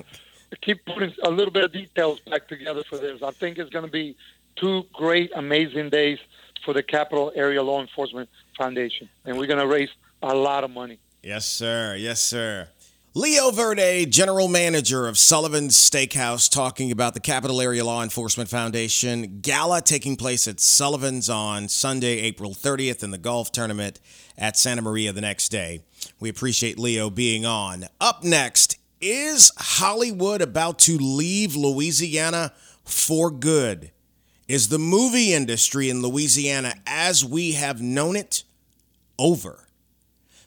keep 0.64 0.84
putting 0.88 1.14
a 1.22 1.30
little 1.30 1.54
bit 1.54 1.64
of 1.64 1.72
details 1.72 2.20
back 2.22 2.48
together 2.48 2.82
for 2.90 2.98
this. 2.98 3.22
I 3.22 3.30
think 3.30 3.60
it's 3.60 3.70
going 3.70 3.86
to 3.86 3.92
be 3.92 4.18
two 4.56 4.86
great, 4.92 5.30
amazing 5.36 5.92
days 5.92 6.18
for 6.66 6.74
the 6.74 6.82
Capital 6.82 7.32
Area 7.36 7.62
Law 7.62 7.80
Enforcement 7.80 8.28
Foundation, 8.58 9.08
and 9.24 9.38
we're 9.38 9.46
going 9.46 9.60
to 9.60 9.68
raise 9.68 9.90
a 10.24 10.34
lot 10.34 10.64
of 10.64 10.72
money. 10.72 10.98
Yes, 11.22 11.46
sir. 11.46 11.96
Yes, 11.96 12.20
sir. 12.20 12.70
Leo 13.18 13.50
Verde, 13.50 14.06
general 14.06 14.48
manager 14.48 15.08
of 15.08 15.18
Sullivan's 15.18 15.76
Steakhouse, 15.76 16.48
talking 16.48 16.92
about 16.92 17.16
the 17.16 17.20
Capital 17.20 17.60
Area 17.60 17.84
Law 17.84 18.04
Enforcement 18.04 18.48
Foundation 18.48 19.40
gala 19.42 19.82
taking 19.82 20.16
place 20.16 20.48
at 20.48 20.60
Sullivan's 20.60 21.28
on 21.28 21.68
Sunday, 21.68 22.20
April 22.20 22.52
30th, 22.52 23.02
and 23.02 23.12
the 23.12 23.18
golf 23.18 23.52
tournament 23.52 24.00
at 24.38 24.56
Santa 24.56 24.84
Maria 24.84 25.12
the 25.14 25.22
next 25.22 25.50
day. 25.50 25.80
We 26.20 26.30
appreciate 26.30 26.78
Leo 26.78 27.10
being 27.10 27.44
on. 27.44 27.86
Up 28.00 28.24
next, 28.24 28.78
is 29.02 29.52
Hollywood 29.58 30.44
about 30.44 30.78
to 30.82 31.00
leave 31.00 31.56
Louisiana 31.56 32.54
for 32.86 33.32
good? 33.32 33.90
Is 34.48 34.70
the 34.70 34.78
movie 34.78 35.34
industry 35.34 35.90
in 35.90 36.04
Louisiana, 36.04 36.76
as 36.86 37.26
we 37.26 37.54
have 37.54 37.82
known 37.82 38.16
it, 38.16 38.44
over? 39.18 39.70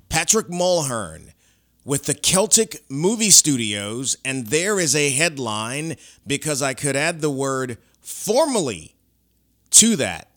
Patrick 0.09 0.47
Mulhern 0.47 1.33
with 1.85 2.05
the 2.05 2.15
Celtic 2.15 2.85
Movie 2.89 3.31
Studios, 3.31 4.17
and 4.25 4.49
there 4.49 4.79
is 4.79 4.95
a 4.95 5.11
headline 5.11 5.97
because 6.27 6.63
I 6.63 6.75
could 6.75 6.97
add 6.97 7.21
the 7.21 7.31
word 7.31 7.79
formally 8.01 8.95
to 9.71 9.97
that. 9.97 10.31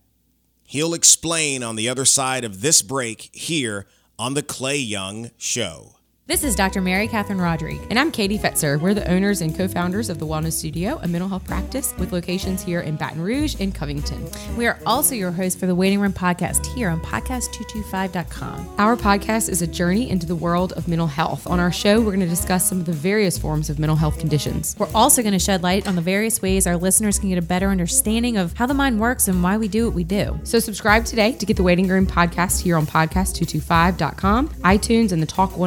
He'll 0.64 0.94
explain 0.94 1.62
on 1.64 1.76
the 1.76 1.90
other 1.90 2.06
side 2.06 2.44
of 2.44 2.62
this 2.62 2.82
break 2.82 3.30
here 3.34 3.86
on 4.18 4.34
The 4.34 4.44
Clay 4.44 4.78
Young 4.78 5.32
Show. 5.38 5.98
This 6.26 6.46
is 6.46 6.56
Dr. 6.56 6.80
Mary 6.80 7.10
Catherine 7.10 7.42
Rodrigue, 7.42 7.86
and 7.90 8.00
I'm 8.00 8.10
Katie 8.10 8.40
Fetzer. 8.40 8.80
We're 8.80 8.94
the 8.94 9.06
owners 9.12 9.42
and 9.42 9.54
co 9.54 9.68
founders 9.68 10.10
of 10.10 10.20
the 10.20 10.26
Wellness 10.26 10.54
Studio, 10.54 10.98
a 11.04 11.08
mental 11.10 11.28
health 11.28 11.44
practice 11.44 11.94
with 12.00 12.14
locations 12.14 12.64
here 12.64 12.80
in 12.80 12.96
Baton 12.96 13.20
Rouge 13.20 13.58
and 13.60 13.76
Covington. 13.76 14.26
We 14.56 14.66
are 14.66 14.80
also 14.86 15.16
your 15.16 15.32
host 15.32 15.60
for 15.60 15.66
the 15.66 15.76
Waiting 15.76 16.00
Room 16.00 16.14
podcast 16.14 16.66
here 16.68 16.88
on 16.88 17.02
podcast225.com. 17.02 18.76
Our 18.78 18.96
podcast 18.96 19.50
is 19.50 19.62
a 19.62 19.68
journey 19.68 20.10
into 20.10 20.26
the 20.26 20.34
world 20.34 20.72
of 20.74 20.88
mental 20.88 21.08
health. 21.08 21.46
On 21.46 21.60
our 21.60 21.74
show, 21.74 22.00
we're 22.00 22.16
going 22.16 22.22
to 22.22 22.26
discuss 22.26 22.70
some 22.70 22.80
of 22.80 22.86
the 22.86 22.94
various 22.94 23.38
forms 23.38 23.70
of 23.70 23.78
mental 23.78 23.98
health 23.98 24.18
conditions. 24.18 24.78
We're 24.80 24.88
also 24.96 25.24
going 25.24 25.34
to 25.34 25.40
shed 25.40 25.62
light 25.62 25.90
on 25.90 25.98
the 25.98 26.02
various 26.02 26.42
ways 26.42 26.66
our 26.66 26.78
listeners 26.78 27.20
can 27.20 27.28
get 27.28 27.38
a 27.38 27.42
better 27.42 27.68
understanding 27.68 28.38
of 28.38 28.54
how 28.54 28.66
the 28.66 28.74
mind 28.74 28.98
works 28.98 29.28
and 29.28 29.44
why 29.44 29.58
we 29.58 29.68
do 29.68 29.88
what 29.88 29.94
we 29.94 30.06
do. 30.06 30.40
So, 30.46 30.60
subscribe 30.60 31.04
today 31.04 31.34
to 31.34 31.46
get 31.46 31.58
the 31.58 31.64
Waiting 31.64 31.90
Room 31.90 32.08
podcast 32.08 32.62
here 32.62 32.78
on 32.78 32.86
podcast225.com, 32.86 34.48
iTunes, 34.48 35.12
and 35.12 35.22
the 35.22 35.26
Talk 35.26 35.52
oh 35.58 35.64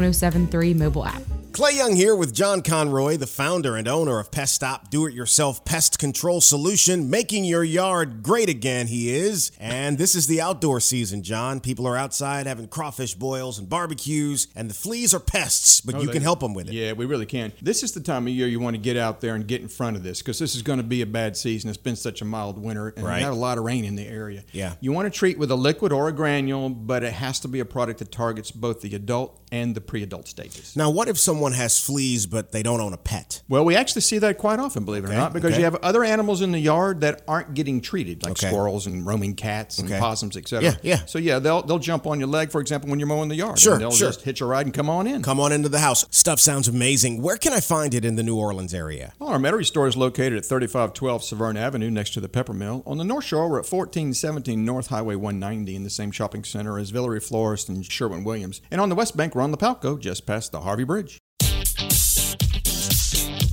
1073 0.53 0.75
mobile 0.75 1.05
app. 1.07 1.23
Clay 1.53 1.73
Young 1.75 1.97
here 1.97 2.15
with 2.15 2.35
John 2.35 2.61
Conroy, 2.61 3.17
the 3.17 3.27
founder 3.27 3.77
and 3.77 3.89
owner 3.89 4.19
of 4.19 4.31
Pest 4.31 4.55
Stop 4.57 4.91
Do 4.91 5.07
It 5.07 5.15
Yourself 5.15 5.65
Pest 5.65 5.99
Control 5.99 6.43
Solution, 6.43 7.09
making 7.09 7.47
your 7.47 7.65
yard 7.65 8.23
great 8.23 8.51
again, 8.51 8.89
he 8.89 9.09
is. 9.09 9.53
And 9.59 9.97
this 9.97 10.15
is 10.15 10.27
the 10.27 10.39
outdoor 10.43 10.81
season, 10.81 11.23
John. 11.23 11.61
People 11.61 11.87
are 11.87 11.97
outside 11.97 12.47
having 12.47 12.69
crawfish 12.69 13.15
boils 13.15 13.59
and 13.59 13.71
barbecues, 13.71 14.49
and 14.55 14.69
the 14.69 14.75
fleas 14.75 15.15
are 15.15 15.19
pests, 15.19 15.81
but 15.81 15.95
Oh, 15.95 16.01
you 16.03 16.09
they- 16.09 16.13
can 16.13 16.23
help 16.23 16.41
them 16.41 16.53
with 16.53 16.69
it. 16.69 16.75
Yeah, 16.75 16.93
we 16.93 17.07
really 17.07 17.25
can. 17.25 17.55
This 17.63 17.83
is 17.83 17.93
the 17.93 18.01
time 18.01 18.27
of 18.27 18.35
year 18.35 18.47
you 18.49 18.61
want 18.61 18.77
to 18.77 18.83
get 18.83 18.99
out 18.99 19.23
there 19.23 19.35
and 19.35 19.47
get 19.49 19.63
in 19.63 19.69
front 19.69 19.97
of 19.97 20.03
this 20.03 20.19
because 20.19 20.39
this 20.39 20.55
is 20.55 20.61
going 20.61 20.77
to 20.79 20.83
be 20.85 21.01
a 21.01 21.07
bad 21.07 21.39
season. 21.39 21.71
It's 21.71 21.79
been 21.79 21.97
such 21.97 22.21
a 22.21 22.27
mild 22.27 22.59
winter 22.63 22.89
and 22.99 23.07
Right. 23.07 23.17
we 23.17 23.23
had 23.23 23.33
a 23.33 23.35
lot 23.35 23.57
of 23.57 23.65
rain 23.65 23.87
in 23.87 23.97
the 23.97 24.07
area. 24.07 24.45
Yeah. 24.53 24.75
You 24.83 24.93
want 24.93 25.11
to 25.11 25.19
treat 25.19 25.39
with 25.39 25.51
a 25.51 25.57
liquid 25.57 25.91
or 25.91 26.09
a 26.09 26.13
granule, 26.13 26.69
but 26.69 27.03
it 27.03 27.15
has 27.15 27.41
to 27.41 27.49
be 27.49 27.61
a 27.61 27.65
product 27.65 28.01
that 28.01 28.13
targets 28.13 28.51
both 28.51 28.83
the 28.83 28.95
adult 28.95 29.41
and 29.53 29.75
the 29.75 29.81
pre-adult 29.81 30.29
stages. 30.29 30.77
Now, 30.77 30.91
what 30.91 31.09
if 31.09 31.19
someone 31.19 31.53
has 31.53 31.79
fleas 31.79 32.27
but 32.27 32.53
they 32.53 32.63
don't 32.63 32.81
own 32.81 32.93
a 32.93 32.97
pet? 32.99 33.43
Well, 33.49 33.65
we 33.65 33.77
actually 33.77 34.03
see 34.03 34.19
that 34.19 34.39
quite 34.39 34.59
often, 34.59 34.85
believe 34.85 35.05
it 35.05 35.09
Okay, 35.09 35.17
or 35.17 35.19
not, 35.19 35.33
because 35.33 35.53
okay. 35.53 35.59
you 35.59 35.65
have 35.65 35.77
other 35.77 36.05
animals 36.05 36.43
in 36.43 36.53
the 36.53 36.59
yard 36.59 37.01
that 37.03 37.23
aren't 37.29 37.55
getting 37.55 37.81
treated, 37.81 38.23
like 38.23 38.33
Okay. 38.33 38.49
squirrels 38.49 38.87
and 38.87 39.07
roaming 39.07 39.35
cats 39.35 39.79
and 39.79 39.89
possums, 39.91 40.37
etc. 40.37 40.65
Yeah, 40.65 40.77
yeah. 40.83 41.05
So 41.07 41.19
yeah, 41.19 41.39
they'll 41.39 41.63
they'll 41.63 41.79
jump 41.79 42.07
on 42.07 42.19
your 42.19 42.29
leg, 42.29 42.51
for 42.51 42.61
example, 42.61 42.91
when 42.91 42.99
you're 42.99 43.09
mowing 43.09 43.29
the 43.29 43.37
yard. 43.37 43.59
Sure, 43.59 43.75
and 43.75 43.83
they'll 43.83 43.91
sure. 43.91 44.09
just 44.09 44.23
hitch 44.23 44.41
a 44.41 44.47
ride 44.47 44.67
and 44.67 44.75
come 44.75 44.91
on 44.91 45.07
in. 45.07 45.23
Come 45.23 45.41
on 45.41 45.53
into 45.53 45.69
the 45.69 45.79
house. 45.79 46.05
Stuff 46.11 46.41
sounds 46.41 46.69
amazing. 46.69 47.23
Where 47.23 47.37
can 47.37 47.53
I 47.53 47.61
find 47.61 47.95
it 47.95 48.05
in 48.05 48.17
the 48.17 48.23
New 48.23 48.37
Orleans 48.37 48.75
area? 48.75 49.13
Well, 49.19 49.31
our 49.31 49.39
Metairie 49.39 49.65
store 49.65 49.87
is 49.87 49.97
located 49.97 50.35
at 50.35 50.45
3512 50.45 51.25
Severn 51.25 51.57
Avenue 51.57 51.91
next 51.91 52.11
to 52.15 52.21
the 52.21 52.29
Pepper 52.29 52.53
Mill. 52.53 52.83
On 52.87 52.99
the 52.99 53.05
North 53.05 53.25
Shore, 53.25 53.49
we're 53.49 53.61
at 53.61 53.71
1417 53.71 54.65
North 54.65 54.89
Highway 54.89 55.15
190 55.15 55.77
in 55.77 55.83
the 55.85 55.91
same 55.91 56.11
shopping 56.11 56.43
center 56.45 56.79
as 56.79 56.91
Villeray 56.93 57.23
Florist 57.23 57.69
and 57.69 57.85
Sherwin 57.85 58.25
Williams. 58.25 58.61
And 58.71 58.81
on 58.81 58.89
the 58.89 58.95
West 58.95 59.17
Bank, 59.17 59.35
we're 59.37 59.43
on 59.43 59.51
the 59.51 59.59
Palco, 59.59 60.01
just 60.01 60.25
past 60.27 60.51
the 60.51 60.63
Harvey 60.63 60.85
Bridge. 60.85 61.19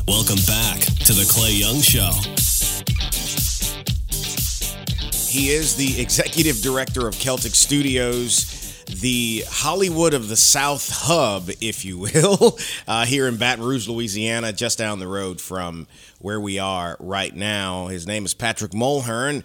Welcome 0.07 0.39
back 0.47 0.79
to 0.79 1.11
the 1.11 1.27
Clay 1.29 1.51
Young 1.51 1.81
Show. 1.81 2.09
He 5.29 5.49
is 5.49 5.75
the 5.75 5.99
executive 5.99 6.61
director 6.61 7.05
of 7.05 7.19
Celtic 7.19 7.53
Studios, 7.53 8.85
the 9.01 9.43
Hollywood 9.49 10.13
of 10.13 10.29
the 10.29 10.37
South 10.37 10.89
hub, 10.89 11.49
if 11.59 11.83
you 11.83 11.97
will, 11.97 12.57
uh, 12.87 13.05
here 13.05 13.27
in 13.27 13.35
Baton 13.35 13.65
Rouge, 13.65 13.89
Louisiana, 13.89 14.53
just 14.53 14.77
down 14.77 14.99
the 14.99 15.07
road 15.07 15.41
from 15.41 15.87
where 16.19 16.39
we 16.39 16.59
are 16.59 16.95
right 17.01 17.35
now. 17.35 17.87
His 17.87 18.07
name 18.07 18.23
is 18.23 18.33
Patrick 18.33 18.71
Mulhern. 18.71 19.43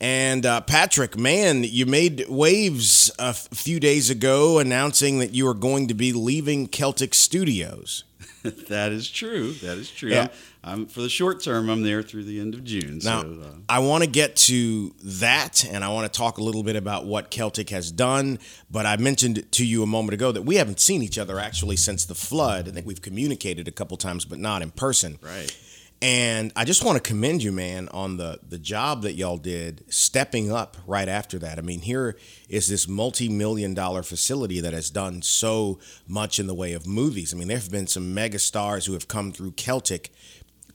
And 0.00 0.44
uh, 0.44 0.60
Patrick, 0.60 1.16
man, 1.18 1.64
you 1.64 1.86
made 1.86 2.26
waves 2.28 3.10
a 3.18 3.28
f- 3.28 3.48
few 3.52 3.80
days 3.80 4.10
ago 4.10 4.58
announcing 4.58 5.18
that 5.20 5.32
you 5.34 5.48
are 5.48 5.54
going 5.54 5.88
to 5.88 5.94
be 5.94 6.12
leaving 6.12 6.68
Celtic 6.68 7.14
Studios. 7.14 8.04
that 8.42 8.92
is 8.92 9.08
true. 9.08 9.52
That 9.54 9.78
is 9.78 9.90
true. 9.90 10.10
Yeah. 10.10 10.22
I'm, 10.24 10.28
I'm- 10.64 10.86
for 10.86 11.00
the 11.00 11.08
short 11.08 11.42
term. 11.42 11.70
I'm 11.70 11.82
there 11.82 12.02
through 12.02 12.24
the 12.24 12.40
end 12.40 12.52
of 12.54 12.62
June. 12.64 13.00
Now, 13.04 13.22
so, 13.22 13.38
uh, 13.42 13.46
I 13.68 13.78
want 13.78 14.02
to 14.04 14.10
get 14.10 14.36
to 14.36 14.92
that 15.02 15.64
and 15.64 15.82
I 15.84 15.88
want 15.88 16.12
to 16.12 16.16
talk 16.16 16.38
a 16.38 16.42
little 16.42 16.62
bit 16.64 16.76
about 16.76 17.06
what 17.06 17.30
Celtic 17.30 17.70
has 17.70 17.90
done. 17.90 18.38
But 18.70 18.84
I 18.84 18.96
mentioned 18.98 19.50
to 19.52 19.64
you 19.64 19.82
a 19.82 19.86
moment 19.86 20.14
ago 20.14 20.30
that 20.32 20.42
we 20.42 20.56
haven't 20.56 20.80
seen 20.80 21.02
each 21.02 21.18
other 21.18 21.38
actually 21.38 21.76
since 21.76 22.04
the 22.04 22.14
flood. 22.16 22.68
I 22.68 22.72
think 22.72 22.84
we've 22.86 23.00
communicated 23.00 23.66
a 23.68 23.70
couple 23.70 23.96
times, 23.96 24.24
but 24.26 24.38
not 24.38 24.60
in 24.60 24.72
person. 24.72 25.18
right. 25.22 25.56
And 26.02 26.52
I 26.54 26.64
just 26.64 26.84
want 26.84 27.02
to 27.02 27.08
commend 27.08 27.42
you, 27.42 27.52
man, 27.52 27.88
on 27.88 28.18
the 28.18 28.38
the 28.46 28.58
job 28.58 29.02
that 29.02 29.14
y'all 29.14 29.38
did 29.38 29.82
stepping 29.88 30.52
up 30.52 30.76
right 30.86 31.08
after 31.08 31.38
that. 31.38 31.58
I 31.58 31.62
mean, 31.62 31.80
here 31.80 32.18
is 32.48 32.68
this 32.68 32.86
multi-million 32.86 33.72
dollar 33.72 34.02
facility 34.02 34.60
that 34.60 34.74
has 34.74 34.90
done 34.90 35.22
so 35.22 35.78
much 36.06 36.38
in 36.38 36.46
the 36.46 36.54
way 36.54 36.74
of 36.74 36.86
movies. 36.86 37.32
I 37.32 37.38
mean, 37.38 37.48
there 37.48 37.56
have 37.56 37.70
been 37.70 37.86
some 37.86 38.12
mega 38.12 38.38
stars 38.38 38.84
who 38.84 38.92
have 38.92 39.08
come 39.08 39.32
through 39.32 39.52
Celtic 39.52 40.12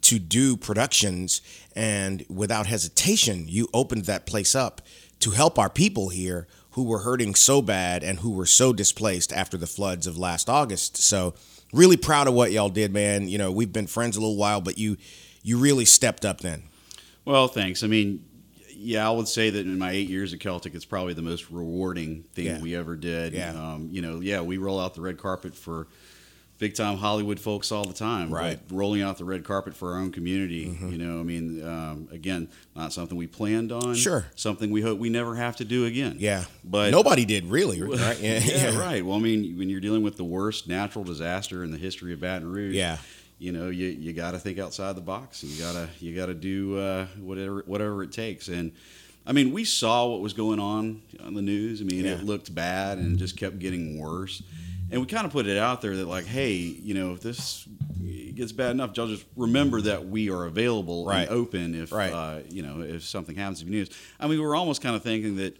to 0.01 0.17
do 0.17 0.57
productions 0.57 1.41
and 1.75 2.25
without 2.27 2.65
hesitation 2.65 3.47
you 3.47 3.67
opened 3.73 4.05
that 4.05 4.25
place 4.25 4.55
up 4.55 4.81
to 5.19 5.31
help 5.31 5.59
our 5.59 5.69
people 5.69 6.09
here 6.09 6.47
who 6.71 6.83
were 6.83 6.99
hurting 6.99 7.35
so 7.35 7.61
bad 7.61 8.03
and 8.03 8.19
who 8.19 8.31
were 8.31 8.45
so 8.45 8.73
displaced 8.73 9.31
after 9.31 9.57
the 9.57 9.67
floods 9.67 10.07
of 10.07 10.17
last 10.17 10.49
August. 10.49 10.97
So 10.97 11.35
really 11.73 11.97
proud 11.97 12.27
of 12.27 12.33
what 12.33 12.51
y'all 12.51 12.69
did, 12.69 12.93
man. 12.93 13.27
You 13.27 13.37
know, 13.37 13.51
we've 13.51 13.71
been 13.71 13.87
friends 13.87 14.17
a 14.17 14.19
little 14.19 14.37
while, 14.37 14.61
but 14.61 14.77
you 14.77 14.97
you 15.43 15.57
really 15.57 15.85
stepped 15.85 16.25
up 16.25 16.41
then. 16.41 16.63
Well, 17.25 17.47
thanks. 17.47 17.83
I 17.83 17.87
mean, 17.87 18.23
yeah, 18.75 19.07
I 19.07 19.11
would 19.11 19.27
say 19.27 19.49
that 19.49 19.59
in 19.59 19.77
my 19.77 19.91
eight 19.91 20.09
years 20.09 20.33
at 20.33 20.39
Celtic, 20.39 20.73
it's 20.75 20.85
probably 20.85 21.13
the 21.13 21.21
most 21.21 21.49
rewarding 21.51 22.23
thing 22.33 22.45
Yeah. 22.45 22.59
we 22.61 22.75
ever 22.75 22.95
did. 22.95 23.33
Yeah. 23.33 23.51
Um, 23.51 23.89
you 23.91 24.01
know, 24.01 24.19
yeah, 24.21 24.41
we 24.41 24.57
roll 24.57 24.79
out 24.79 24.93
the 24.95 25.01
red 25.01 25.17
carpet 25.17 25.55
for 25.55 25.87
big 26.61 26.75
time 26.75 26.95
Hollywood 26.95 27.39
folks 27.39 27.71
all 27.71 27.83
the 27.85 27.93
time. 27.93 28.31
Right. 28.31 28.57
Mm-hmm. 28.65 28.77
rolling 28.77 29.01
out 29.01 29.17
the 29.17 29.25
red 29.25 29.43
carpet 29.43 29.75
for 29.75 29.93
our 29.93 29.99
own 29.99 30.11
community. 30.11 30.77
You 30.79 30.97
know, 30.99 31.19
I 31.19 31.23
mean, 31.23 31.65
um, 31.67 32.07
again, 32.11 32.49
not 32.75 32.93
something 32.93 33.17
we 33.17 33.25
planned 33.25 33.71
on. 33.71 33.95
Sure. 33.95 34.27
Something 34.35 34.69
we 34.69 34.81
hope 34.81 34.99
we 34.99 35.09
never 35.09 35.35
have 35.35 35.55
to 35.57 35.65
do 35.65 35.85
again. 35.85 36.17
Yeah. 36.19 36.45
But 36.63 36.91
nobody 36.91 37.25
did 37.25 37.45
really, 37.47 37.81
right? 37.81 38.19
yeah, 38.19 38.77
right. 38.77 39.03
Well, 39.03 39.17
I 39.17 39.19
mean, 39.19 39.57
when 39.57 39.69
you're 39.69 39.79
dealing 39.81 40.03
with 40.03 40.17
the 40.17 40.23
worst 40.23 40.67
natural 40.67 41.03
disaster 41.03 41.63
in 41.63 41.71
the 41.71 41.79
history 41.79 42.13
of 42.13 42.19
Baton 42.21 42.51
Rouge, 42.51 42.75
Yeah. 42.75 42.97
you 43.39 43.51
know, 43.51 43.69
you, 43.69 43.87
you 43.87 44.13
got 44.13 44.31
to 44.31 44.37
think 44.39 44.59
outside 44.59 44.95
the 44.95 45.01
box. 45.01 45.43
You 45.43 45.59
gotta 45.59 45.89
you 45.99 46.15
gotta 46.15 46.35
do 46.35 46.77
uh, 46.77 47.07
whatever 47.19 47.63
whatever 47.65 48.03
it 48.03 48.11
takes. 48.11 48.49
And 48.49 48.71
I 49.25 49.31
mean, 49.33 49.51
we 49.51 49.63
saw 49.63 50.05
what 50.07 50.21
was 50.21 50.33
going 50.33 50.59
on 50.59 51.01
on 51.23 51.33
the 51.33 51.41
news. 51.41 51.81
I 51.81 51.85
mean, 51.85 52.05
Yeah. 52.05 52.11
it 52.13 52.23
looked 52.23 52.53
bad 52.53 52.99
and 52.99 53.17
just 53.17 53.35
kept 53.35 53.57
getting 53.57 53.99
worse. 53.99 54.43
And 54.91 54.99
we 54.99 55.07
kind 55.07 55.25
of 55.25 55.31
put 55.31 55.47
it 55.47 55.57
out 55.57 55.81
there 55.81 55.95
that 55.95 56.05
like, 56.07 56.25
hey, 56.25 56.51
you 56.51 56.93
know, 56.93 57.13
if 57.13 57.21
this 57.21 57.65
gets 58.35 58.51
bad 58.51 58.71
enough, 58.71 58.91
y'all 58.97 59.07
just 59.07 59.25
remember 59.37 59.79
that 59.81 60.05
we 60.07 60.29
are 60.29 60.45
available 60.45 61.05
Right. 61.05 61.21
and 61.21 61.29
open 61.29 61.75
if 61.75 61.91
Right. 61.91 62.11
uh, 62.11 62.39
you 62.49 62.61
know 62.61 62.81
if 62.81 63.03
something 63.03 63.35
happens 63.35 63.59
to 63.59 63.65
the 63.65 63.71
news. 63.71 63.89
I 64.19 64.27
mean, 64.27 64.37
we 64.39 64.45
were 64.45 64.55
almost 64.55 64.81
kind 64.81 64.95
of 64.95 65.01
thinking 65.03 65.37
that 65.37 65.57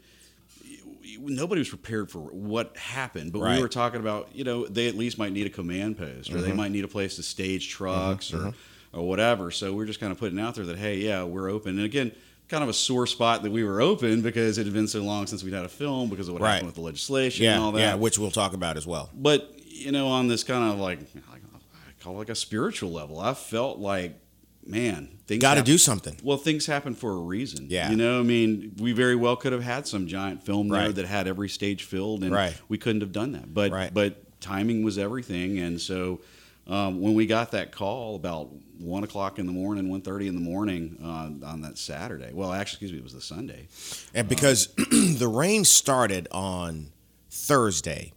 nobody 1.20 1.60
was 1.60 1.70
prepared 1.70 2.10
for 2.12 2.20
what 2.20 2.76
happened, 2.78 3.32
but 3.34 3.40
Right. 3.40 3.56
we 3.58 3.62
were 3.62 3.70
talking 3.70 4.00
about, 4.00 4.30
you 4.34 4.44
know, 4.44 4.66
they 4.66 4.88
at 4.88 4.96
least 4.96 5.18
might 5.18 5.32
need 5.34 5.46
a 5.46 5.50
command 5.50 5.98
post 5.98 6.30
or 6.30 6.34
Mm-hmm. 6.38 6.42
they 6.46 6.54
might 6.54 6.72
need 6.72 6.84
a 6.84 6.88
place 6.88 7.16
to 7.18 7.24
stage 7.24 7.70
trucks 7.70 8.34
or, 8.34 8.54
or 8.94 9.08
whatever. 9.08 9.52
So 9.52 9.74
we're 9.74 9.86
just 9.86 10.00
kind 10.00 10.12
of 10.12 10.18
putting 10.18 10.40
out 10.40 10.56
there 10.56 10.66
that, 10.66 10.78
hey, 10.78 10.98
yeah, 10.98 11.24
we're 11.24 11.50
open. 11.50 11.78
And 11.78 11.86
again, 11.86 12.12
kind 12.52 12.64
of 12.64 12.70
a 12.70 12.74
sore 12.74 13.08
spot 13.08 13.44
that 13.44 13.52
we 13.52 13.64
were 13.64 13.82
open 13.82 14.22
because 14.22 14.58
it 14.58 14.66
had 14.66 14.74
been 14.74 14.88
so 14.88 15.02
long 15.02 15.26
since 15.26 15.42
we'd 15.44 15.54
had 15.54 15.64
a 15.66 15.70
film 15.70 16.10
because 16.10 16.28
of 16.28 16.34
what 16.34 16.42
Right. 16.44 16.52
happened 16.52 16.68
with 16.68 16.76
the 16.76 16.82
legislation 16.82 17.46
Yeah, 17.46 17.56
and 17.56 17.64
all 17.64 17.72
that. 17.72 17.80
yeah, 17.80 17.96
which 17.96 18.20
we'll 18.20 18.30
talk 18.30 18.54
about 18.54 18.76
as 18.78 18.86
well. 18.86 19.10
But 19.16 19.56
you 19.68 19.92
know, 19.92 20.08
on 20.10 20.28
this 20.28 20.44
kind 20.44 20.72
of 20.72 20.78
like, 20.80 21.00
like 21.32 21.42
I 21.74 22.04
call 22.04 22.16
it 22.16 22.18
like 22.20 22.30
a 22.30 22.36
spiritual 22.36 22.92
level, 22.92 23.20
I 23.20 23.34
felt 23.34 23.80
like, 23.80 24.20
man, 24.66 25.10
things 25.28 25.42
Got 25.42 25.56
to 25.56 25.64
do 25.64 25.78
something. 25.78 26.18
Well, 26.22 26.38
things 26.38 26.66
happen 26.66 26.94
for 26.94 27.12
a 27.14 27.18
reason. 27.22 27.68
Yeah. 27.70 27.90
you 27.90 27.96
know, 27.96 28.20
I 28.20 28.24
mean, 28.24 28.74
we 28.80 28.92
very 28.92 29.16
well 29.16 29.36
could 29.38 29.54
have 29.54 29.64
had 29.64 29.88
some 29.88 30.06
giant 30.08 30.44
film 30.44 30.68
there 30.68 30.88
Right. 30.88 30.96
that 30.96 31.06
had 31.06 31.28
every 31.28 31.50
stage 31.50 31.84
filled, 31.86 32.24
and 32.24 32.32
Right. 32.34 32.54
we 32.68 32.78
couldn't 32.78 33.02
have 33.02 33.12
done 33.14 33.32
that. 33.32 33.54
But 33.54 33.72
Right. 33.72 33.94
but 33.94 34.40
timing 34.42 34.84
was 34.84 34.98
everything, 34.98 35.58
and 35.60 35.80
so. 35.80 36.20
Um, 36.68 37.02
when 37.02 37.16
we 37.16 37.26
got 37.26 37.52
that 37.52 37.72
call 37.72 38.16
about 38.16 38.50
one 38.78 39.04
o'clock 39.04 39.40
in 39.40 39.46
the 39.46 39.52
morning, 39.52 39.88
1.30 39.88 40.28
in 40.28 40.36
the 40.36 40.42
morning 40.42 40.98
uh, 41.04 41.46
on 41.46 41.62
that 41.62 41.78
Saturday. 41.78 42.32
Well, 42.34 42.54
actually, 42.54 42.76
excuse 42.88 42.92
me, 42.92 42.98
it 43.00 43.04
was 43.04 43.14
the 43.14 43.22
Sunday. 43.22 43.68
And 44.14 44.28
because 44.30 44.68
the 44.92 45.28
rain 45.28 45.66
started 45.66 46.28
on 46.32 46.92
Thursday, 47.30 48.14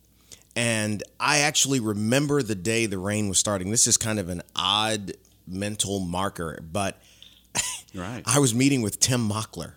and 0.55 1.03
I 1.19 1.39
actually 1.39 1.81
remember 1.81 2.43
the 2.43 2.55
day 2.55 2.87
the 2.87 2.99
rain 2.99 3.29
was 3.29 3.39
starting. 3.39 3.71
This 3.71 3.87
is 3.87 3.97
kind 3.97 4.19
of 4.19 4.29
an 4.29 4.43
odd 4.55 5.15
mental 5.47 6.01
marker, 6.01 6.61
but 6.71 7.01
Right. 7.95 8.23
I 8.27 8.39
was 8.41 8.55
meeting 8.55 8.83
with 8.83 8.99
Tim 9.01 9.29
Mockler, 9.29 9.75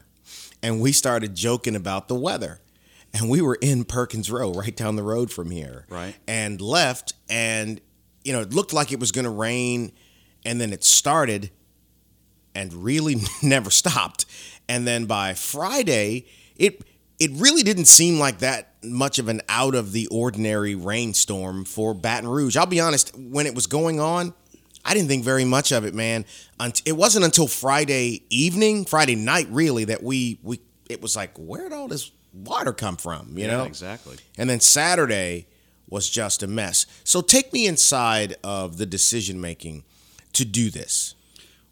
and 0.63 0.81
we 0.81 0.91
started 0.91 1.35
joking 1.35 1.75
about 1.75 2.07
the 2.07 2.15
weather. 2.15 2.59
And 3.13 3.29
we 3.29 3.41
were 3.41 3.55
in 3.55 3.85
Perkins 3.85 4.29
Rowe, 4.29 4.51
right 4.51 4.75
down 4.75 4.95
the 4.95 5.03
road 5.03 5.31
from 5.31 5.49
here. 5.49 5.85
Right. 5.89 6.15
And 6.27 6.59
left, 6.59 7.13
and, 7.29 7.79
you 8.27 8.33
know, 8.33 8.41
it 8.41 8.53
looked 8.53 8.73
like 8.73 8.91
it 8.91 8.99
was 8.99 9.11
going 9.13 9.23
to 9.23 9.31
rain, 9.31 9.93
and 10.45 10.59
then 10.59 10.73
it 10.73 10.83
started 10.83 11.49
and 12.53 12.73
really 12.73 13.15
never 13.41 13.69
stopped. 13.69 14.25
And 14.67 14.85
then 14.85 15.05
by 15.05 15.33
Friday, 15.33 16.25
it 16.57 16.81
it 17.19 17.31
really 17.35 17.63
didn't 17.63 17.85
seem 17.85 18.19
like 18.19 18.39
that 18.39 18.73
much 18.83 19.17
of 19.17 19.27
an 19.29 19.41
out 19.49 19.73
of 19.75 19.91
the 19.93 20.07
ordinary 20.07 20.75
rainstorm 20.75 21.63
for 21.65 21.93
Baton 21.93 22.27
Rouge. 22.29 22.57
I'll 22.57 22.65
be 22.67 22.79
honest, 22.81 23.17
when 23.17 23.47
it 23.47 23.55
was 23.55 23.65
going 23.65 23.99
on, 23.99 24.33
I 24.85 24.93
didn't 24.93 25.07
think 25.07 25.23
very 25.23 25.45
much 25.45 25.71
of 25.71 25.83
it, 25.85 25.93
man. 25.95 26.25
It 26.85 26.97
wasn't 26.97 27.25
until 27.25 27.47
Friday 27.47 28.23
evening, 28.29 28.85
Friday 28.85 29.15
night, 29.15 29.47
really, 29.49 29.85
that 29.85 30.03
we 30.03 30.39
we 30.43 30.59
it 30.89 31.01
was 31.01 31.15
like, 31.15 31.31
where'd 31.37 31.71
all 31.73 31.87
this 31.87 32.11
water 32.33 32.73
come 32.73 32.97
from? 32.97 33.37
You 33.37 33.45
Yeah, 33.45 33.57
know, 33.57 33.63
exactly. 33.63 34.17
and 34.37 34.49
then 34.49 34.59
Saturday 34.59 35.47
was 35.87 36.09
just 36.09 36.43
a 36.43 36.47
mess. 36.47 36.85
So 37.03 37.21
take 37.21 37.53
me 37.53 37.67
inside 37.67 38.35
of 38.43 38.77
the 38.77 38.85
decision 38.85 39.39
making 39.39 39.83
to 40.33 40.45
do 40.45 40.69
this. 40.69 41.15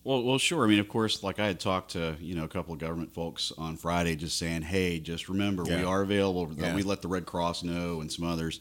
Well, 0.04 0.24
well, 0.24 0.38
sure. 0.38 0.64
I 0.64 0.68
mean, 0.68 0.80
of 0.80 0.88
course, 0.88 1.24
like 1.24 1.40
I 1.40 1.48
had 1.48 1.60
talked 1.60 1.92
to 1.92 2.16
you 2.20 2.36
know 2.36 2.44
a 2.44 2.48
couple 2.48 2.74
of 2.74 2.80
government 2.80 3.14
folks 3.14 3.52
on 3.58 3.76
Friday, 3.76 4.16
just 4.16 4.38
saying, 4.38 4.62
"Hey, 4.62 5.00
just 5.00 5.28
remember 5.30 5.64
we 5.64 5.84
are 5.84 6.04
available." 6.04 6.52
Yeah. 6.56 6.76
We 6.76 6.84
let 6.84 7.02
the 7.02 7.08
Red 7.08 7.26
Cross 7.26 7.64
know 7.64 8.02
and 8.02 8.12
some 8.12 8.26
others. 8.26 8.60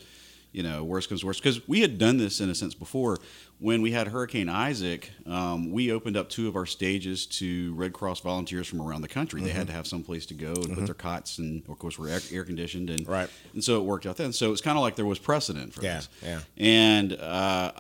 You 0.52 0.62
know, 0.62 0.84
worst 0.84 1.08
comes 1.08 1.24
worst, 1.24 1.42
because 1.42 1.66
we 1.68 1.80
had 1.80 1.98
done 1.98 2.16
this 2.16 2.40
in 2.40 2.48
a 2.48 2.54
sense 2.54 2.74
before. 2.74 3.18
When 3.60 3.82
we 3.82 3.92
had 3.92 4.08
Hurricane 4.08 4.48
Isaac, 4.48 5.10
um, 5.26 5.70
we 5.70 5.90
opened 5.92 6.16
up 6.16 6.28
two 6.28 6.48
of 6.48 6.56
our 6.56 6.66
stages 6.66 7.24
to 7.26 7.72
Red 7.74 7.92
Cross 7.92 8.20
volunteers 8.20 8.66
from 8.66 8.82
around 8.82 9.02
the 9.02 9.08
country. 9.08 9.40
They 9.40 9.48
Mm-hmm. 9.50 9.56
had 9.58 9.66
to 9.68 9.72
have 9.72 9.86
some 9.86 10.02
place 10.02 10.26
to 10.26 10.34
go 10.34 10.52
and 10.52 10.74
put 10.74 10.84
their 10.86 10.94
cots, 10.94 11.38
and 11.38 11.62
of 11.68 11.78
course, 11.78 11.98
we're 11.98 12.08
air, 12.32 12.44
conditioned, 12.44 12.90
and 12.90 13.06
Right. 13.08 13.30
and 13.54 13.62
so 13.64 13.76
it 13.80 13.84
worked 13.84 14.06
out 14.06 14.16
then. 14.16 14.32
So 14.32 14.52
it's 14.52 14.60
kind 14.60 14.76
of 14.76 14.82
like 14.82 14.96
there 14.96 15.06
was 15.06 15.18
precedent 15.20 15.72
for 15.72 15.82
Yeah, 15.82 15.96
this. 15.96 16.08
yeah. 16.22 16.40
And 16.58 17.12
uh, 17.14 17.72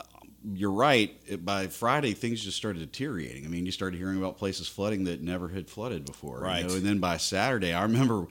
you're 0.54 0.70
right. 0.70 1.44
By 1.44 1.66
Friday, 1.66 2.12
things 2.14 2.42
just 2.42 2.56
started 2.56 2.78
deteriorating. 2.80 3.44
I 3.44 3.48
mean, 3.48 3.66
you 3.66 3.72
started 3.72 3.96
hearing 3.98 4.16
about 4.16 4.38
places 4.38 4.68
flooding 4.68 5.04
that 5.04 5.22
never 5.22 5.48
had 5.48 5.68
flooded 5.68 6.04
before. 6.06 6.38
you 6.38 6.44
Right. 6.44 6.66
know? 6.66 6.74
And 6.76 6.84
then 6.84 6.98
by 7.00 7.16
Saturday, 7.16 7.72
I 7.72 7.82
remember 7.82 8.26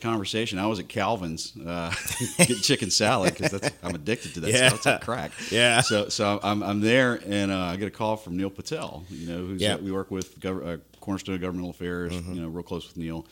the 0.00 0.06
conversation. 0.08 0.58
I 0.58 0.66
was 0.66 0.78
at 0.78 0.88
Calvin's 0.88 1.52
uh, 1.56 1.92
getting 2.38 2.56
chicken 2.56 2.90
salad 2.90 3.34
because 3.36 3.52
I'm 3.82 3.94
addicted 3.94 4.34
to 4.34 4.40
that 4.40 4.50
Yeah. 4.50 4.68
stuff. 4.68 4.74
It's 4.76 4.86
like 4.86 5.00
crack. 5.02 5.32
Yeah. 5.50 5.80
So 5.80 6.08
so 6.08 6.38
I'm, 6.42 6.62
I'm 6.62 6.80
there 6.80 7.20
and 7.26 7.50
uh, 7.50 7.58
I 7.58 7.76
get 7.76 7.88
a 7.88 7.90
call 7.90 8.16
from 8.16 8.36
Neil 8.36 8.50
Patel. 8.50 9.04
You 9.08 9.28
know, 9.28 9.38
who's 9.38 9.60
Yeah. 9.62 9.74
Mm-hmm. 9.76 9.84
we 9.86 9.92
work 9.92 10.10
with 10.10 10.38
gov- 10.40 10.66
uh, 10.66 10.76
Cornerstone 11.00 11.40
Governmental 11.40 11.70
Affairs. 11.70 12.14
You 12.14 12.40
know, 12.42 12.48
real 12.48 12.62
close 12.62 12.86
with 12.86 12.96
Neil. 12.96 13.26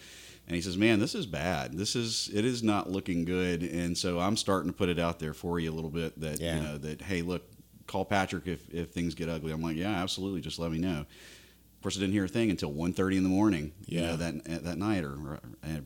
And 0.46 0.54
he 0.54 0.60
says, 0.60 0.76
"Man, 0.76 0.98
this 1.00 1.14
is 1.14 1.24
bad. 1.24 1.72
This 1.72 1.96
is 1.96 2.30
it 2.34 2.44
is 2.44 2.62
not 2.62 2.90
looking 2.90 3.24
good." 3.24 3.62
And 3.62 3.96
so 3.96 4.18
I'm 4.20 4.36
starting 4.36 4.70
to 4.70 4.76
put 4.76 4.88
it 4.90 4.98
out 4.98 5.18
there 5.18 5.32
for 5.32 5.58
you 5.58 5.70
a 5.70 5.74
little 5.74 5.88
bit 5.90 6.20
that 6.20 6.38
Yeah. 6.40 6.56
you 6.56 6.62
know 6.62 6.78
that 6.78 7.00
hey, 7.00 7.22
look, 7.22 7.42
call 7.86 8.04
Patrick 8.04 8.46
if, 8.46 8.68
if 8.72 8.90
things 8.90 9.14
get 9.14 9.28
ugly. 9.30 9.52
I'm 9.52 9.62
like, 9.62 9.76
yeah, 9.76 10.02
absolutely. 10.02 10.40
Just 10.42 10.58
let 10.58 10.70
me 10.70 10.78
know. 10.78 11.06
Of 11.84 11.92
course, 11.92 11.98
I 11.98 12.00
didn't 12.00 12.14
hear 12.14 12.24
a 12.24 12.28
thing 12.28 12.48
until 12.48 12.72
1.30 12.72 13.18
in 13.18 13.22
the 13.24 13.28
morning. 13.28 13.72
You 13.84 14.00
Yeah. 14.00 14.06
know, 14.06 14.16
that 14.16 14.64
that 14.64 14.78
night 14.78 15.04
or 15.04 15.38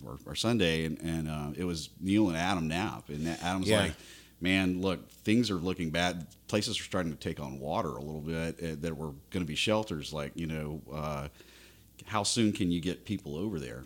or, 0.06 0.18
or 0.26 0.36
Sunday, 0.36 0.84
and 0.84 0.96
and 1.02 1.28
uh, 1.28 1.50
it 1.56 1.64
was 1.64 1.90
Neil 2.00 2.28
and 2.28 2.36
Adam 2.36 2.68
Knapp, 2.68 3.08
and 3.08 3.26
Adam's 3.26 3.68
Yeah. 3.68 3.80
like, 3.80 3.94
man, 4.40 4.80
look, 4.80 5.10
things 5.10 5.50
are 5.50 5.56
looking 5.56 5.90
bad. 5.90 6.28
Places 6.46 6.78
are 6.78 6.84
starting 6.84 7.10
to 7.10 7.18
take 7.18 7.40
on 7.40 7.58
water 7.58 7.88
a 7.96 8.00
little 8.00 8.20
bit 8.20 8.62
uh, 8.62 8.76
that 8.80 8.96
were 8.96 9.10
going 9.30 9.44
to 9.44 9.44
be 9.44 9.56
shelters. 9.56 10.12
Like, 10.12 10.30
you 10.36 10.46
know, 10.46 10.80
uh, 10.92 11.28
how 12.06 12.22
soon 12.22 12.52
can 12.52 12.70
you 12.70 12.80
get 12.80 13.04
people 13.04 13.34
over 13.36 13.58
there? 13.58 13.82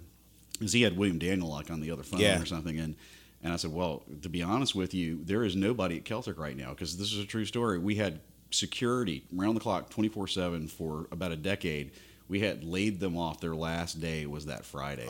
because 0.59 0.75
he 0.75 0.83
had 0.83 0.99
William 0.99 1.19
Daniel 1.19 1.49
like 1.49 1.71
on 1.71 1.81
the 1.81 1.91
other 1.91 2.03
phone 2.03 2.21
Yeah. 2.21 2.39
or 2.43 2.45
something, 2.45 2.79
and 2.79 2.95
and 3.43 3.55
I 3.55 3.57
said, 3.57 3.73
well, 3.73 4.05
to 4.21 4.29
be 4.29 4.43
honest 4.43 4.75
with 4.75 4.93
you, 4.93 5.25
there 5.25 5.45
is 5.45 5.57
nobody 5.57 5.97
at 5.97 6.05
Celtic 6.05 6.39
right 6.39 6.57
now 6.59 6.71
because 6.75 6.99
this 6.99 7.11
is 7.11 7.21
a 7.21 7.27
true 7.27 7.47
story. 7.47 7.79
We 7.79 7.95
had 7.95 8.21
security 8.53 9.25
round 9.33 9.57
the 9.57 9.61
clock, 9.61 9.91
twenty 9.91 10.09
four 10.09 10.29
seven 10.29 10.69
for 10.69 11.07
about 11.11 11.33
a 11.33 11.37
decade. 11.37 11.93
We 12.29 12.41
had 12.41 12.65
laid 12.65 12.99
them 13.01 13.19
off. 13.19 13.41
Their 13.41 13.55
last 13.55 14.01
day 14.01 14.25
was 14.27 14.47
that 14.47 14.65
Friday 14.65 15.07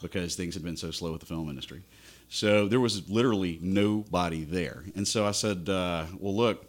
because 0.00 0.34
things 0.34 0.54
had 0.54 0.62
been 0.64 0.76
so 0.76 0.90
slow 0.90 1.12
with 1.12 1.20
the 1.20 1.26
film 1.26 1.50
industry. 1.50 1.82
So 2.30 2.68
there 2.68 2.80
was 2.80 3.08
literally 3.10 3.58
nobody 3.60 4.44
there, 4.44 4.84
and 4.94 5.06
so 5.06 5.26
I 5.26 5.32
said, 5.32 5.68
uh, 5.68 6.06
well, 6.18 6.34
look. 6.36 6.64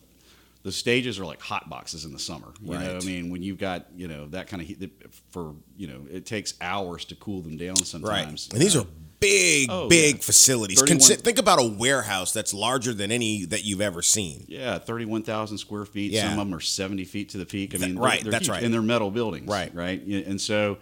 The 0.62 0.74
stages 0.74 1.18
are 1.20 1.26
like 1.26 1.40
hot 1.40 1.70
boxes 1.70 2.04
in 2.04 2.12
the 2.12 2.20
summer. 2.20 2.50
You 2.62 2.74
know, 2.74 2.98
I 2.98 3.06
mean, 3.06 3.30
when 3.30 3.42
you've 3.42 3.58
got 3.58 3.86
you 3.96 4.10
know 4.10 4.28
that 4.28 4.48
kind 4.48 4.62
of 4.62 4.68
heat, 4.68 4.92
for 5.32 5.56
you 5.78 5.88
know, 5.88 6.02
it 6.12 6.26
takes 6.26 6.54
hours 6.60 7.06
to 7.06 7.16
cool 7.16 7.40
them 7.42 7.56
down 7.56 7.78
sometimes 7.78 8.50
Right. 8.52 8.54
And 8.54 8.62
these 8.62 8.76
Uh, 8.76 8.82
are 8.82 8.86
big, 9.20 9.70
Oh, 9.72 9.88
big 9.90 10.16
yeah. 10.16 10.22
facilities. 10.22 10.80
31 10.80 11.00
Consi- 11.00 11.22
think 11.22 11.38
about 11.40 11.60
a 11.60 11.68
warehouse 11.68 12.32
that's 12.34 12.54
larger 12.54 12.94
than 12.94 13.12
any 13.12 13.46
that 13.46 13.64
you've 13.66 13.82
ever 13.82 14.02
seen. 14.02 14.46
Yeah, 14.48 14.78
thirty-one 14.80 15.24
thousand 15.24 15.58
square 15.58 15.86
feet. 15.86 16.12
Yeah. 16.12 16.30
Some 16.30 16.40
of 16.40 16.48
them 16.48 16.54
are 16.56 16.60
seventy 16.62 17.06
feet 17.06 17.30
to 17.30 17.38
the 17.38 17.46
peak. 17.46 17.76
I 17.76 17.78
mean, 17.80 17.96
they're- 17.96 18.04
right, 18.04 18.22
they're 18.24 18.32
that's 18.32 18.46
huge, 18.48 18.50
right. 18.56 18.64
and 18.64 18.74
they're 18.74 18.82
metal 18.82 19.12
buildings. 19.12 19.48
Right. 19.48 19.74
right. 19.76 20.02
And 20.06 20.40
so, 20.40 20.78